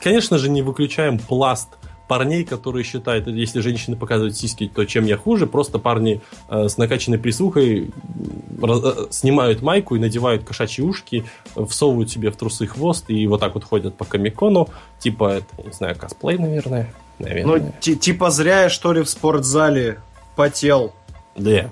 Конечно 0.02 0.38
же, 0.38 0.50
не 0.50 0.62
выключаем 0.62 1.20
пласт 1.20 1.70
парней, 2.08 2.44
которые 2.44 2.84
считают, 2.84 3.28
если 3.28 3.60
женщины 3.60 3.96
показывают 3.96 4.38
сиськи, 4.38 4.70
то 4.74 4.86
чем 4.86 5.06
я 5.06 5.18
хуже. 5.18 5.48
Просто 5.48 5.80
парни 5.80 6.22
э, 6.50 6.68
с 6.68 6.78
накачанной 6.78 7.18
присухой 7.18 7.90
раз, 8.62 8.82
э, 8.84 9.08
снимают 9.10 9.62
майку 9.62 9.96
и 9.96 10.00
надевают 10.00 10.44
кошачьи 10.44 10.84
ушки, 10.84 11.26
всовывают 11.68 12.12
себе 12.12 12.32
в 12.32 12.38
трусы 12.38 12.68
хвост 12.68 13.10
и 13.10 13.26
вот 13.28 13.40
так 13.40 13.56
вот 13.56 13.64
ходят 13.64 13.96
по 13.96 14.06
комикону. 14.06 14.70
Типа, 15.00 15.38
это, 15.38 15.66
не 15.66 15.74
знаю, 15.74 15.96
косплей, 15.96 16.38
наверное. 16.38 16.94
наверное. 17.20 17.74
Ну, 17.82 17.96
типа 17.96 18.30
зря 18.30 18.64
я, 18.64 18.70
что 18.70 18.94
ли, 18.94 19.02
в 19.02 19.10
спортзале 19.10 20.00
потел. 20.36 20.94
Да. 21.36 21.70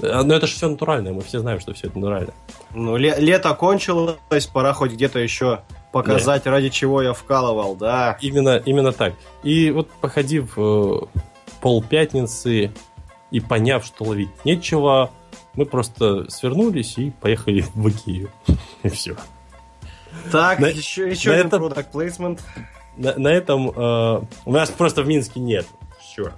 Но 0.00 0.34
это 0.34 0.46
же 0.46 0.54
все 0.54 0.68
натурально, 0.68 1.12
мы 1.12 1.22
все 1.22 1.38
знаем, 1.40 1.58
что 1.60 1.72
все 1.72 1.86
это 1.86 1.98
натурально. 1.98 2.34
Ну, 2.74 2.96
ле- 2.96 3.16
лето 3.18 3.54
кончилось, 3.54 4.46
пора 4.52 4.74
хоть 4.74 4.92
где-то 4.92 5.18
еще 5.18 5.60
показать, 5.92 6.44
да. 6.44 6.50
ради 6.50 6.68
чего 6.68 7.00
я 7.00 7.14
вкалывал, 7.14 7.76
да. 7.76 8.18
Именно, 8.20 8.58
именно 8.58 8.92
так. 8.92 9.14
И 9.42 9.70
вот 9.70 9.88
походив 10.00 10.52
э, 10.58 10.98
пол 11.60 11.82
пятницы 11.82 12.72
и 13.30 13.40
поняв, 13.40 13.84
что 13.86 14.04
ловить 14.04 14.44
нечего, 14.44 15.10
мы 15.54 15.64
просто 15.64 16.28
свернулись 16.30 16.98
и 16.98 17.10
поехали 17.10 17.64
в 17.74 17.88
Икею. 17.88 18.30
И 18.82 18.88
все. 18.90 19.16
Так, 20.30 20.58
на, 20.58 20.66
еще, 20.66 21.08
еще 21.08 21.30
на 21.30 21.34
один 21.36 21.46
этом, 21.46 21.62
product 21.64 21.86
placement. 21.92 22.40
На, 22.96 23.14
на 23.16 23.28
этом 23.28 23.70
э, 23.70 24.20
у 24.44 24.52
нас 24.52 24.70
просто 24.70 25.02
в 25.02 25.08
Минске 25.08 25.40
нет. 25.40 25.66
Все. 26.00 26.32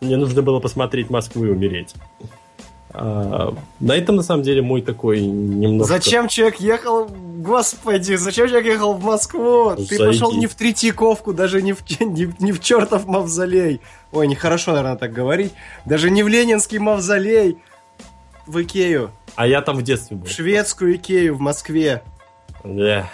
Мне 0.00 0.16
нужно 0.16 0.42
было 0.42 0.60
посмотреть 0.60 1.10
Москву 1.10 1.44
и 1.44 1.50
умереть. 1.50 1.94
А, 2.92 3.54
на 3.78 3.92
этом, 3.92 4.16
на 4.16 4.22
самом 4.22 4.42
деле, 4.42 4.62
мой 4.62 4.82
такой 4.82 5.20
немножко... 5.20 5.94
Зачем 5.94 6.28
человек 6.28 6.60
ехал... 6.60 7.08
Господи, 7.08 8.14
зачем 8.14 8.48
человек 8.48 8.66
ехал 8.66 8.94
в 8.94 9.04
Москву? 9.04 9.74
Ты 9.76 9.96
Зайди. 9.96 10.04
пошел 10.06 10.32
не 10.32 10.46
в 10.46 10.54
Третьяковку, 10.54 11.32
даже 11.32 11.62
не 11.62 11.72
в, 11.72 11.88
не, 12.00 12.32
не 12.38 12.52
в 12.52 12.60
чертов 12.60 13.06
мавзолей. 13.06 13.80
Ой, 14.12 14.26
нехорошо, 14.26 14.72
наверное, 14.72 14.96
так 14.96 15.12
говорить. 15.12 15.52
Даже 15.84 16.10
не 16.10 16.22
в 16.22 16.28
Ленинский 16.28 16.78
мавзолей. 16.78 17.58
В 18.46 18.60
Икею. 18.62 19.10
А 19.36 19.46
я 19.46 19.62
там 19.62 19.76
в 19.76 19.82
детстве 19.82 20.16
был. 20.16 20.26
В 20.26 20.30
шведскую 20.30 20.96
Икею 20.96 21.36
в 21.36 21.40
Москве. 21.40 22.02
Да. 22.64 23.08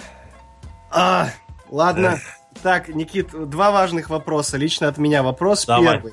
А, 0.90 1.28
ладно. 1.70 2.20
Так, 2.62 2.88
Никит, 2.88 3.28
два 3.50 3.70
важных 3.70 4.08
вопроса. 4.08 4.56
Лично 4.56 4.88
от 4.88 4.96
меня 4.96 5.22
вопрос 5.22 5.66
Давай. 5.66 5.96
первый. 5.96 6.12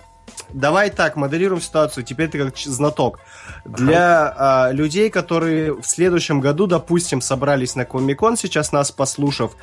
Давай 0.50 0.90
так, 0.92 1.16
моделируем 1.16 1.62
ситуацию. 1.62 2.04
Теперь 2.04 2.30
ты 2.30 2.38
как 2.38 2.56
знаток. 2.58 3.20
Для 3.66 4.34
а, 4.38 4.72
людей, 4.72 5.10
которые 5.10 5.74
в 5.74 5.86
следующем 5.86 6.42
году, 6.42 6.68
допустим, 6.68 7.22
собрались 7.22 7.76
на 7.76 7.86
Комикон, 7.86 8.38
сейчас 8.38 8.72
нас 8.72 8.92
послушав, 8.92 9.56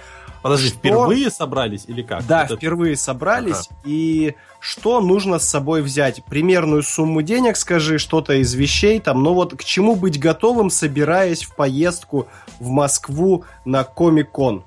Подожди, 0.42 0.68
Что? 0.68 0.78
впервые 0.78 1.30
собрались 1.30 1.84
или 1.86 2.00
как? 2.02 2.26
да, 2.26 2.44
Это- 2.44 2.56
впервые 2.56 2.96
собрались, 2.96 3.68
и 3.84 4.34
что 4.58 5.00
нужно 5.00 5.38
с 5.38 5.44
собой 5.46 5.82
взять? 5.82 6.24
Примерную 6.24 6.82
сумму 6.82 7.20
денег, 7.20 7.58
скажи, 7.58 7.98
что-то 7.98 8.32
из 8.32 8.54
вещей 8.54 9.00
там, 9.00 9.22
но 9.22 9.34
вот 9.34 9.54
к 9.54 9.62
чему 9.64 9.96
быть 9.96 10.18
готовым, 10.18 10.70
собираясь 10.70 11.42
в 11.42 11.54
поездку 11.54 12.26
в 12.58 12.68
Москву 12.70 13.44
на 13.66 13.84
Комик-кон? 13.84 14.64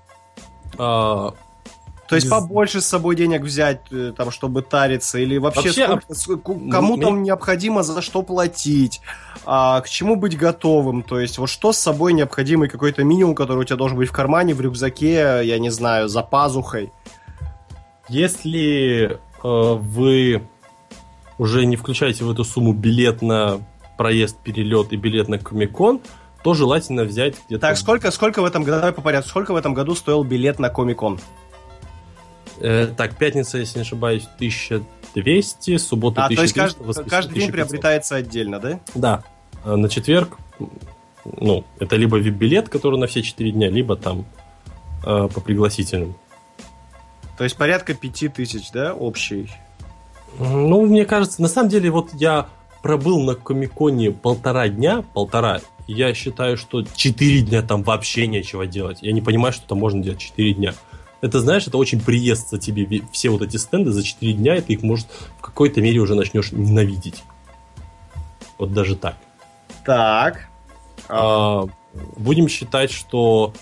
а, 0.77 1.33
То 2.13 2.15
есть 2.17 2.29
побольше 2.29 2.81
с 2.81 2.85
собой 2.85 3.15
денег 3.15 3.41
взять, 3.41 3.81
э, 3.91 4.13
там, 4.15 4.31
чтобы 4.31 4.61
тариться, 4.61 5.17
или 5.19 5.37
вообще, 5.37 5.69
Вообще, 5.87 6.01
сколько- 6.13 6.37
ку- 6.43 6.69
кому 6.69 6.95
мне- 6.95 7.05
там 7.05 7.23
необходимо 7.23 7.83
за 7.83 8.01
что 8.01 8.21
платить, 8.23 9.01
а, 9.45 9.81
к 9.81 9.89
чему 9.89 10.15
быть 10.15 10.37
готовым, 10.37 11.03
то 11.03 11.19
есть 11.19 11.37
вот 11.37 11.49
что 11.49 11.73
с 11.73 11.77
собой 11.77 12.13
необходимый 12.13 12.69
какой-то 12.69 13.03
минимум, 13.03 13.35
который 13.35 13.59
у 13.59 13.63
тебя 13.63 13.77
должен 13.77 13.97
быть 13.97 14.09
в 14.09 14.11
кармане, 14.11 14.53
в 14.53 14.61
рюкзаке, 14.61 15.41
я 15.43 15.59
не 15.59 15.69
знаю, 15.69 16.07
за 16.07 16.21
пазухой. 16.23 16.91
Если 18.09 19.03
э, 19.11 19.17
вы 19.43 20.43
уже 21.37 21.65
не 21.65 21.75
включаете 21.75 22.23
в 22.23 22.31
эту 22.31 22.43
сумму 22.43 22.73
билет 22.73 23.21
на 23.21 23.59
проезд, 23.97 24.37
перелет 24.37 24.93
и 24.93 24.97
билет 24.97 25.27
на 25.29 25.39
Комикон, 25.39 25.99
то 26.43 26.53
желательно 26.53 27.03
взять 27.03 27.35
где-то... 27.47 27.61
Так, 27.67 27.77
сколько, 27.77 28.11
сколько 28.11 28.41
в 28.41 28.45
этом 28.45 28.63
году, 28.63 28.77
давай 28.77 28.91
по 28.91 29.01
порядку, 29.01 29.29
сколько 29.29 29.53
в 29.53 29.55
этом 29.55 29.73
году 29.73 29.95
стоил 29.95 30.23
билет 30.23 30.59
на 30.59 30.69
Комик-кон? 30.69 31.19
Э, 32.63 32.87
так, 32.95 33.17
пятница, 33.17 33.57
если 33.57 33.79
не 33.79 33.81
ошибаюсь, 33.81 34.23
1200, 34.37 35.77
суббота 35.77 36.23
А, 36.23 36.27
то 36.29 36.41
есть 36.41 36.53
1300, 36.53 36.61
каждый, 36.61 36.87
воскресенье 36.87 37.09
каждый 37.09 37.33
день 37.33 37.49
1500. 37.49 37.53
приобретается 37.53 38.15
отдельно, 38.15 38.59
да? 38.59 38.79
Да. 38.95 39.23
А 39.65 39.75
на 39.75 39.89
четверг, 39.89 40.37
ну, 41.25 41.65
это 41.79 41.97
либо 41.97 42.17
вип-билет, 42.17 42.69
который 42.69 42.97
на 42.97 43.07
все 43.07 43.21
4 43.21 43.51
дня, 43.51 43.69
либо 43.69 43.97
там 43.97 44.25
э, 45.05 45.27
по 45.33 45.41
пригласительным. 45.41 46.15
То 47.37 47.43
есть 47.43 47.57
порядка 47.57 47.95
пяти 47.95 48.29
тысяч, 48.29 48.71
да, 48.71 48.93
общий? 48.93 49.51
Ну, 50.39 50.85
мне 50.85 51.03
кажется, 51.03 51.41
на 51.41 51.49
самом 51.49 51.67
деле, 51.67 51.91
вот 51.91 52.11
я 52.13 52.47
пробыл 52.81 53.21
на 53.21 53.35
Комиконе 53.35 54.11
полтора 54.11 54.69
дня, 54.69 55.03
полтора, 55.13 55.59
я 55.85 56.13
считаю, 56.13 56.55
что 56.55 56.83
4 56.83 57.41
дня 57.41 57.61
там 57.61 57.83
вообще 57.83 58.25
нечего 58.25 58.65
делать. 58.65 58.99
Я 59.01 59.11
не 59.11 59.21
понимаю, 59.21 59.51
что 59.51 59.67
там 59.67 59.79
можно 59.79 60.01
делать 60.01 60.19
4 60.19 60.53
дня. 60.53 60.73
Это, 61.23 61.39
знаешь, 61.39 61.65
это 61.65 61.77
очень 61.77 62.01
приестся 62.01 62.59
тебе 62.59 63.01
все 63.13 63.29
вот 63.29 63.41
эти 63.41 63.55
стенды 63.55 63.91
за 63.91 64.03
4 64.03 64.33
дня, 64.33 64.57
и 64.57 64.61
ты 64.61 64.73
их, 64.73 64.83
может, 64.83 65.07
в 65.37 65.41
какой-то 65.41 65.79
мере 65.81 66.01
уже 66.01 66.15
начнешь 66.15 66.51
ненавидеть. 66.51 67.23
Вот 68.57 68.73
даже 68.73 68.97
так. 68.97 69.15
Так. 69.85 70.49
А, 71.07 71.63
будем 72.17 72.49
считать, 72.49 72.91
что 72.91 73.53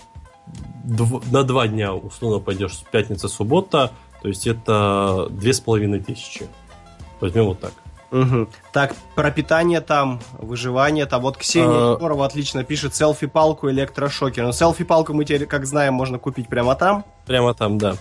дв- 0.84 1.24
на 1.30 1.44
два 1.44 1.68
дня 1.68 1.94
условно 1.94 2.40
пойдешь 2.40 2.74
с 2.74 2.82
пятница, 2.82 3.28
суббота, 3.28 3.92
то 4.22 4.26
есть 4.26 4.48
это 4.48 5.28
две 5.30 5.52
с 5.52 5.60
половиной 5.60 6.00
тысячи. 6.00 6.48
Возьмем 7.20 7.44
вот 7.44 7.60
так. 7.60 7.74
Мгм. 8.12 8.48
Так, 8.72 8.94
про 9.16 9.30
питание 9.30 9.80
там, 9.80 10.20
выживание 10.38 11.06
там. 11.06 11.22
Вот 11.22 11.38
Ксения 11.38 11.92
А. 11.92 11.94
Егорова 11.94 12.26
отлично 12.26 12.62
пишет 12.62 12.94
селфи-палку, 12.94 13.70
электрошокер. 13.70 14.44
Но 14.44 14.52
селфи-палку 14.52 15.14
мы 15.14 15.24
теперь, 15.24 15.46
как 15.46 15.66
знаем, 15.66 15.94
можно 15.94 16.18
купить 16.18 16.46
прямо 16.48 16.76
там. 16.76 17.04
Прямо 17.26 17.54
там, 17.54 17.78
да. 17.78 17.96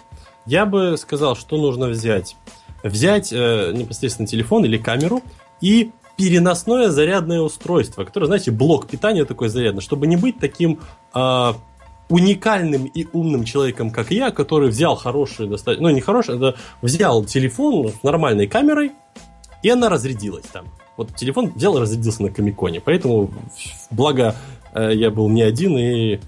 Я 0.45 0.65
бы 0.65 0.97
сказал, 0.97 1.35
что 1.35 1.57
нужно 1.57 1.87
взять. 1.87 2.35
Взять 2.83 3.31
э, 3.31 3.71
непосредственно 3.73 4.27
телефон 4.27 4.65
или 4.65 4.77
камеру 4.77 5.21
и 5.61 5.91
переносное 6.17 6.89
зарядное 6.89 7.39
устройство, 7.39 8.03
которое, 8.03 8.25
знаете, 8.25 8.51
блок 8.51 8.87
питания 8.87 9.25
такой 9.25 9.49
зарядный, 9.49 9.81
чтобы 9.81 10.07
не 10.07 10.17
быть 10.17 10.39
таким 10.39 10.79
а, 11.13 11.55
уникальным 12.09 12.85
и 12.85 13.07
умным 13.13 13.43
человеком, 13.43 13.89
как 13.89 14.11
я, 14.11 14.31
который 14.31 14.69
взял 14.69 14.95
хороший, 14.95 15.47
достаточно, 15.47 15.87
ну 15.87 15.93
не 15.93 16.01
хороший, 16.01 16.35
это 16.35 16.57
взял 16.81 17.23
телефон 17.23 17.89
с 17.89 18.03
нормальной 18.03 18.47
камерой, 18.47 18.91
и 19.63 19.69
она 19.69 19.89
разрядилась 19.89 20.45
там. 20.45 20.65
Вот 20.97 21.15
телефон 21.15 21.51
взял 21.55 21.77
и 21.77 21.79
разрядился 21.79 22.23
на 22.23 22.29
Комиконе, 22.29 22.81
поэтому 22.81 23.31
благо 23.89 24.35
э, 24.73 24.91
я 24.93 25.09
был 25.09 25.29
не 25.29 25.41
один 25.41 25.77
и 25.77 26.19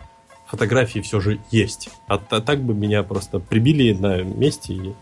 фотографии 0.47 0.99
все 0.99 1.19
же 1.19 1.39
есть. 1.51 1.89
А, 2.07 2.17
та- 2.17 2.39
так 2.41 2.61
бы 2.61 2.73
меня 2.73 3.03
просто 3.03 3.39
прибили 3.39 3.93
на 3.93 4.21
месте 4.21 4.73
и 4.73 4.93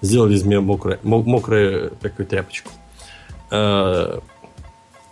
сделали 0.00 0.34
из 0.34 0.42
меня 0.44 0.60
мокрое, 0.60 0.98
мо- 1.02 1.22
мокрую 1.22 1.92
такую 2.00 2.26
тряпочку. 2.26 2.70
Э, 3.50 4.18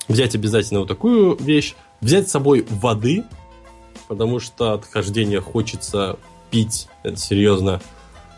взять 0.09 0.35
обязательно 0.35 0.81
вот 0.81 0.89
такую 0.89 1.37
вещь. 1.37 1.75
Взять 2.01 2.29
с 2.29 2.33
собой 2.33 2.65
воды, 2.69 3.25
потому 4.07 4.39
что 4.41 4.73
от 4.75 4.85
хождения 4.85 5.41
хочется 5.41 6.17
пить. 6.51 6.89
Это 7.03 7.17
серьезно. 7.17 7.81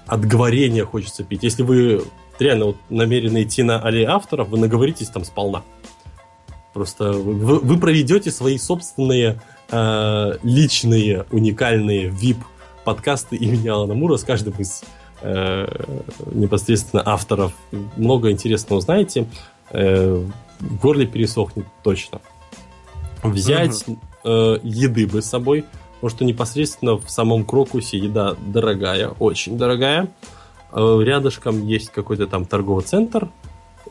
От 0.06 0.24
говорения 0.24 0.84
хочется 0.84 1.24
пить. 1.24 1.42
Если 1.42 1.62
вы 1.62 2.02
реально 2.40 2.66
вот 2.66 2.76
намерены 2.88 3.42
идти 3.42 3.62
на 3.62 3.80
аллеи 3.80 4.04
авторов, 4.04 4.48
вы 4.48 4.58
наговоритесь 4.58 5.08
там 5.08 5.24
сполна. 5.24 5.62
Просто 6.72 7.12
вы, 7.12 7.58
вы 7.58 7.78
проведете 7.78 8.30
свои 8.30 8.56
собственные 8.58 9.40
э, 9.70 10.38
личные, 10.42 11.26
уникальные 11.30 12.08
VIP 12.08 12.38
подкасты 12.84 13.36
имени 13.36 13.68
Алана 13.68 13.94
Мура 13.94 14.16
с 14.16 14.24
каждым 14.24 14.54
из 14.54 14.82
э, 15.20 15.66
непосредственно 16.32 17.02
авторов. 17.04 17.52
Много 17.96 18.30
интересного 18.30 18.78
узнаете. 18.78 19.26
Э, 19.70 20.24
в 20.60 20.80
горле 20.80 21.06
пересохнет 21.06 21.66
точно. 21.82 22.20
Взять 23.22 23.84
э, 24.24 24.58
еды 24.62 25.06
бы 25.06 25.22
с 25.22 25.26
собой, 25.26 25.64
потому 25.94 26.10
что 26.10 26.24
непосредственно 26.24 26.96
в 26.96 27.10
самом 27.10 27.44
Крокусе 27.44 27.98
еда 27.98 28.34
дорогая, 28.46 29.08
очень 29.08 29.58
дорогая. 29.58 30.04
Э, 30.04 30.39
рядышком 30.74 31.66
есть 31.66 31.90
какой-то 31.90 32.26
там 32.26 32.44
торговый 32.44 32.84
центр, 32.84 33.28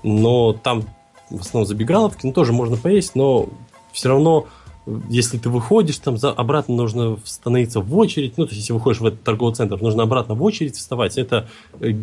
но 0.04 0.54
там 0.54 0.84
в 1.30 1.42
основном 1.42 1.68
забегаловки, 1.68 2.26
ну, 2.26 2.34
тоже 2.34 2.54
можно 2.54 2.78
поесть, 2.78 3.16
но 3.16 3.50
все 3.92 4.10
равно, 4.10 4.48
если 5.10 5.38
ты 5.38 5.50
выходишь, 5.50 5.98
там 5.98 6.18
за, 6.18 6.32
обратно 6.32 6.76
нужно 6.76 7.18
становиться 7.24 7.82
в 7.82 7.96
очередь, 7.98 8.38
ну, 8.38 8.46
то 8.46 8.52
есть, 8.52 8.62
если 8.62 8.74
выходишь 8.74 9.02
в 9.02 9.06
этот 9.06 9.24
торговый 9.24 9.54
центр, 9.54 9.80
нужно 9.82 10.04
обратно 10.04 10.34
в 10.34 10.44
очередь 10.44 10.76
вставать, 10.76 11.18
это 11.18 11.48
э, 11.80 11.94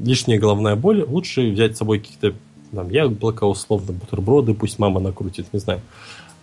лишняя 0.00 0.38
головная 0.38 0.76
боль, 0.76 1.02
лучше 1.02 1.50
взять 1.50 1.76
с 1.76 1.78
собой 1.78 2.00
каких-то 2.00 2.34
там, 2.72 2.90
яблоко, 2.90 3.44
условно, 3.44 3.92
бутерброды, 3.92 4.54
пусть 4.54 4.78
мама 4.78 5.00
накрутит, 5.00 5.52
не 5.52 5.60
знаю. 5.60 5.80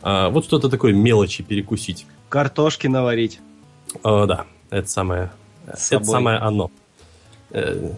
А, 0.02 0.30
вот 0.30 0.46
что-то 0.46 0.70
такое 0.70 0.94
мелочи 0.94 1.44
перекусить. 1.44 2.06
Картошки 2.30 2.88
наварить. 2.88 3.40
А, 4.04 4.26
да, 4.26 4.46
это 4.70 4.90
самое, 4.90 5.32
это 5.68 6.04
самое 6.04 6.38
оно. 6.38 6.72
Э, 7.52 7.92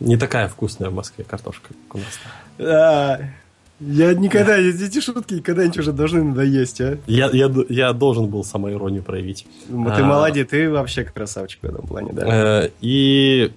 не 0.00 0.16
такая 0.16 0.48
вкусная 0.48 0.90
в 0.90 0.94
Москве 0.94 1.24
картошка, 1.24 1.70
как 1.88 1.94
у 1.94 1.98
нас. 1.98 2.20
А, 2.58 3.20
я 3.80 4.14
никогда, 4.14 4.56
эти 4.58 5.00
шутки 5.00 5.34
никогда 5.34 5.66
ничего 5.66 5.82
уже 5.82 5.92
должны 5.92 6.22
надоесть, 6.22 6.80
а? 6.80 6.98
Я, 7.06 7.28
я, 7.32 7.52
я 7.68 7.92
должен 7.92 8.26
был 8.28 8.44
самоиронию 8.44 9.02
проявить. 9.02 9.46
Ну, 9.68 9.86
Ты 9.86 10.02
А. 10.02 10.04
молодец, 10.04 10.48
ты 10.50 10.70
вообще 10.70 11.04
красавчик 11.04 11.60
в 11.62 11.66
этом 11.66 11.86
плане, 11.86 12.12
да. 12.12 12.64
Э, 12.64 12.70
И, 12.80 13.50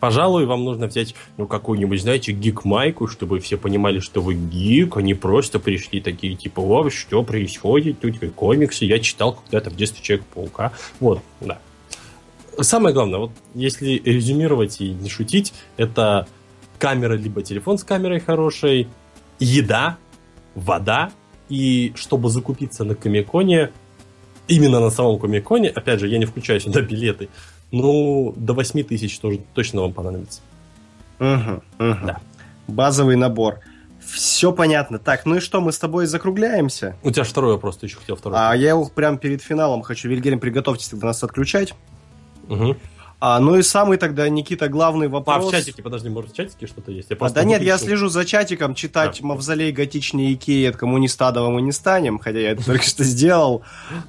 пожалуй, 0.00 0.46
вам 0.46 0.64
нужно 0.64 0.86
взять, 0.86 1.14
ну, 1.36 1.46
какую-нибудь, 1.46 2.00
знаете, 2.00 2.32
гик-майку, 2.32 3.06
чтобы 3.06 3.38
все 3.40 3.58
понимали, 3.58 4.00
что 4.00 4.22
вы 4.22 4.34
гик, 4.34 4.96
а 4.96 5.02
не 5.02 5.14
просто 5.14 5.58
пришли 5.58 6.00
такие, 6.00 6.34
типа, 6.34 6.60
о, 6.60 6.88
что 6.88 7.22
происходит, 7.22 8.00
тут 8.00 8.14
комиксы, 8.34 8.86
я 8.86 8.98
читал 8.98 9.34
когда-то 9.34 9.68
в 9.70 9.76
детстве 9.76 10.02
Человека-паука. 10.02 10.72
Вот, 11.00 11.20
да. 11.40 11.58
Самое 12.60 12.94
главное, 12.94 13.18
вот 13.20 13.30
если 13.54 14.02
резюмировать 14.04 14.80
и 14.80 14.90
не 14.90 15.08
шутить, 15.08 15.54
это 15.76 16.26
камера 16.78 17.14
либо 17.14 17.42
телефон 17.42 17.78
с 17.78 17.84
камерой 17.84 18.20
хорошей, 18.20 18.88
еда, 19.38 19.96
вода, 20.54 21.10
и 21.48 21.92
чтобы 21.96 22.30
закупиться 22.30 22.84
на 22.84 22.94
Комиконе, 22.94 23.70
именно 24.48 24.80
на 24.80 24.90
самом 24.90 25.18
Комиконе, 25.18 25.68
опять 25.68 26.00
же, 26.00 26.08
я 26.08 26.18
не 26.18 26.26
включаю 26.26 26.60
сюда 26.60 26.80
билеты, 26.80 27.28
ну, 27.70 28.34
до 28.36 28.54
8 28.54 28.82
тысяч 28.82 29.18
тоже 29.18 29.40
точно 29.54 29.82
вам 29.82 29.92
понадобится. 29.92 30.40
Мгм, 31.18 31.62
мгм. 31.78 32.06
Да. 32.06 32.20
Базовый 32.66 33.16
набор. 33.16 33.60
Все 34.04 34.52
понятно. 34.52 34.98
Так, 34.98 35.26
ну 35.26 35.36
и 35.36 35.40
что, 35.40 35.60
мы 35.60 35.72
с 35.72 35.78
тобой 35.78 36.06
закругляемся? 36.06 36.96
У 37.02 37.10
тебя 37.10 37.24
второй 37.24 37.52
вопрос, 37.52 37.76
ты 37.76 37.86
еще 37.86 37.96
хотел 37.96 38.16
второй. 38.16 38.38
А 38.38 38.54
я 38.54 38.70
его 38.70 38.86
прям 38.86 39.18
перед 39.18 39.42
финалом 39.42 39.82
хочу. 39.82 40.08
Вильгельм, 40.08 40.40
приготовьтесь 40.40 40.88
тогда 40.88 41.08
нас 41.08 41.22
отключать. 41.22 41.74
Угу. 42.48 42.76
А, 43.20 43.40
ну 43.40 43.56
и 43.56 43.62
самый 43.62 43.98
тогда, 43.98 44.28
Никита, 44.28 44.68
главный 44.68 45.08
вопрос. 45.08 45.44
А, 45.44 45.48
в 45.48 45.50
чатике, 45.50 45.82
подожди, 45.82 46.08
может 46.08 46.32
в 46.32 46.36
чатике 46.36 46.68
что-то 46.68 46.92
есть? 46.92 47.10
Я 47.10 47.16
А, 47.18 47.30
да 47.30 47.42
нет, 47.42 47.62
я 47.62 47.76
слежу 47.76 48.08
за 48.08 48.24
чатиком, 48.24 48.76
читать 48.76 49.18
Да. 49.20 49.26
«Мавзолей 49.26 49.72
готичнее 49.72 50.34
Икеи» 50.34 50.66
от 50.66 50.76
коммунистадова 50.76 51.50
мы 51.50 51.60
не 51.60 51.72
станем, 51.72 52.20
хотя 52.20 52.38
я 52.38 52.52
это 52.52 52.64
только 52.66 52.84
что 52.84 53.02
сделал. 53.02 53.62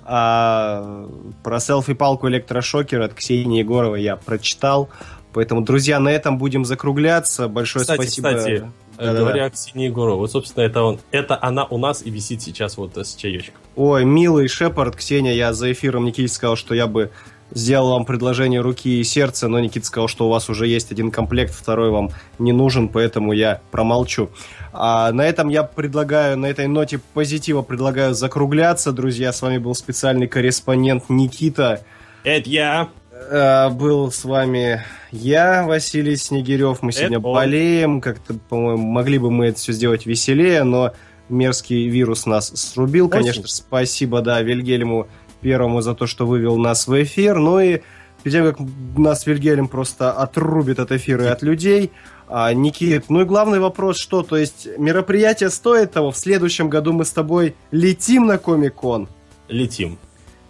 А, 0.05 1.09
про 1.43 1.59
селфи-палку 1.59 2.27
электрошокера 2.29 3.05
от 3.05 3.15
Ксении 3.15 3.59
Егоровой 3.59 4.03
я 4.03 4.15
прочитал. 4.15 4.89
Поэтому, 5.33 5.61
друзья, 5.61 5.99
на 5.99 6.09
этом 6.09 6.37
будем 6.37 6.63
закругляться. 6.65 7.47
Большое 7.47 7.83
Кстати, 7.83 8.01
спасибо. 8.01 8.29
кстати, 8.29 8.51
э, 8.51 8.59
Да-да-да. 8.97 9.19
говоря 9.19 9.45
о 9.45 9.49
Ксении 9.49 9.85
Егоровой, 9.85 10.19
вот, 10.19 10.31
собственно, 10.31 10.63
это 10.63 10.83
он, 10.83 10.99
это 11.11 11.37
она 11.41 11.65
у 11.65 11.79
нас 11.79 12.03
и 12.05 12.11
висит 12.11 12.43
сейчас 12.43 12.77
вот 12.77 12.95
э, 12.97 13.03
с 13.03 13.15
чаечком. 13.15 13.55
Ой, 13.75 14.05
милый 14.05 14.47
Шепард, 14.47 14.95
Ксения, 14.95 15.33
я 15.33 15.53
за 15.53 15.71
эфиром 15.71 16.05
Никите 16.05 16.27
сказал, 16.27 16.55
что 16.55 16.75
я 16.75 16.85
бы 16.87 17.11
сделал 17.51 17.91
вам 17.91 18.05
предложение 18.05 18.61
руки 18.61 18.99
и 18.99 19.03
сердца, 19.03 19.47
но 19.47 19.59
Никита 19.59 19.85
сказал, 19.85 20.07
что 20.07 20.27
у 20.27 20.29
вас 20.29 20.49
уже 20.49 20.67
есть 20.67 20.91
один 20.91 21.11
комплект, 21.11 21.53
второй 21.53 21.89
вам 21.89 22.11
не 22.37 22.51
нужен, 22.51 22.87
поэтому 22.89 23.33
я 23.33 23.61
промолчу. 23.71 24.29
А 24.71 25.11
на 25.11 25.21
этом 25.25 25.49
я 25.49 25.63
предлагаю, 25.63 26.37
на 26.37 26.45
этой 26.45 26.67
ноте 26.67 26.99
позитива 27.13 27.61
предлагаю 27.61 28.13
закругляться. 28.13 28.91
Друзья, 28.91 29.33
с 29.33 29.41
вами 29.41 29.57
был 29.57 29.73
специальный 29.73 30.27
корреспондент 30.27 31.05
Никита. 31.09 31.83
Это 32.23 32.49
я. 32.49 32.89
Э, 33.31 33.69
Был 33.69 34.11
с 34.11 34.23
вами 34.23 34.83
я, 35.11 35.65
Василий 35.65 36.15
Снегирев. 36.15 36.81
Мы 36.81 36.91
сегодня 36.91 37.17
Это 37.17 37.27
он. 37.27 37.33
болеем. 37.35 38.01
Как-то, 38.01 38.35
по-моему, 38.47 38.85
могли 38.85 39.17
бы 39.17 39.29
мы 39.31 39.47
это 39.47 39.59
все 39.59 39.73
сделать 39.73 40.05
веселее, 40.05 40.63
но 40.63 40.93
мерзкий 41.27 41.87
вирус 41.89 42.25
нас 42.25 42.51
срубил. 42.55 43.07
Очень. 43.07 43.19
Конечно, 43.19 43.47
спасибо, 43.47 44.21
да, 44.21 44.41
Вильгельму 44.41 45.07
первому 45.41 45.81
за 45.81 45.95
то, 45.95 46.07
что 46.07 46.25
вывел 46.25 46.57
нас 46.57 46.87
в 46.87 47.03
эфир. 47.03 47.37
Ну 47.39 47.59
и 47.59 47.81
перед 48.23 48.33
тем, 48.33 48.45
как 48.45 48.59
нас 48.97 49.25
Вильгельм 49.25 49.67
просто 49.67 50.11
отрубит 50.11 50.79
от 50.79 50.91
эфира 50.91 51.25
и 51.25 51.27
от 51.27 51.41
людей, 51.41 51.91
а, 52.27 52.53
Никит, 52.53 53.09
ну 53.09 53.21
и 53.21 53.25
главный 53.25 53.59
вопрос, 53.59 53.97
что? 53.97 54.21
То 54.21 54.37
есть 54.37 54.67
мероприятие 54.77 55.49
стоит 55.49 55.93
того? 55.93 56.11
В 56.11 56.17
следующем 56.17 56.69
году 56.69 56.93
мы 56.93 57.05
с 57.05 57.11
тобой 57.11 57.55
летим 57.71 58.27
на 58.27 58.37
Комик-кон? 58.37 59.09
Летим. 59.47 59.97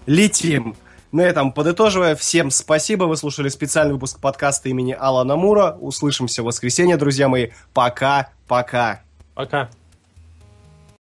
летим. 0.06 0.76
На 1.12 1.22
этом 1.22 1.54
подытоживая, 1.54 2.16
всем 2.16 2.52
спасибо. 2.52 3.06
Вы 3.06 3.18
слушали 3.18 3.50
специальный 3.50 3.94
выпуск 3.94 4.20
подкаста 4.20 4.70
имени 4.70 4.96
Алана 4.98 5.38
Мура. 5.38 5.76
Услышимся 5.80 6.44
в 6.44 6.46
воскресенье, 6.46 6.98
друзья 6.98 7.28
мои. 7.28 7.50
Пока-пока. 7.74 9.02
Пока. 9.34 9.70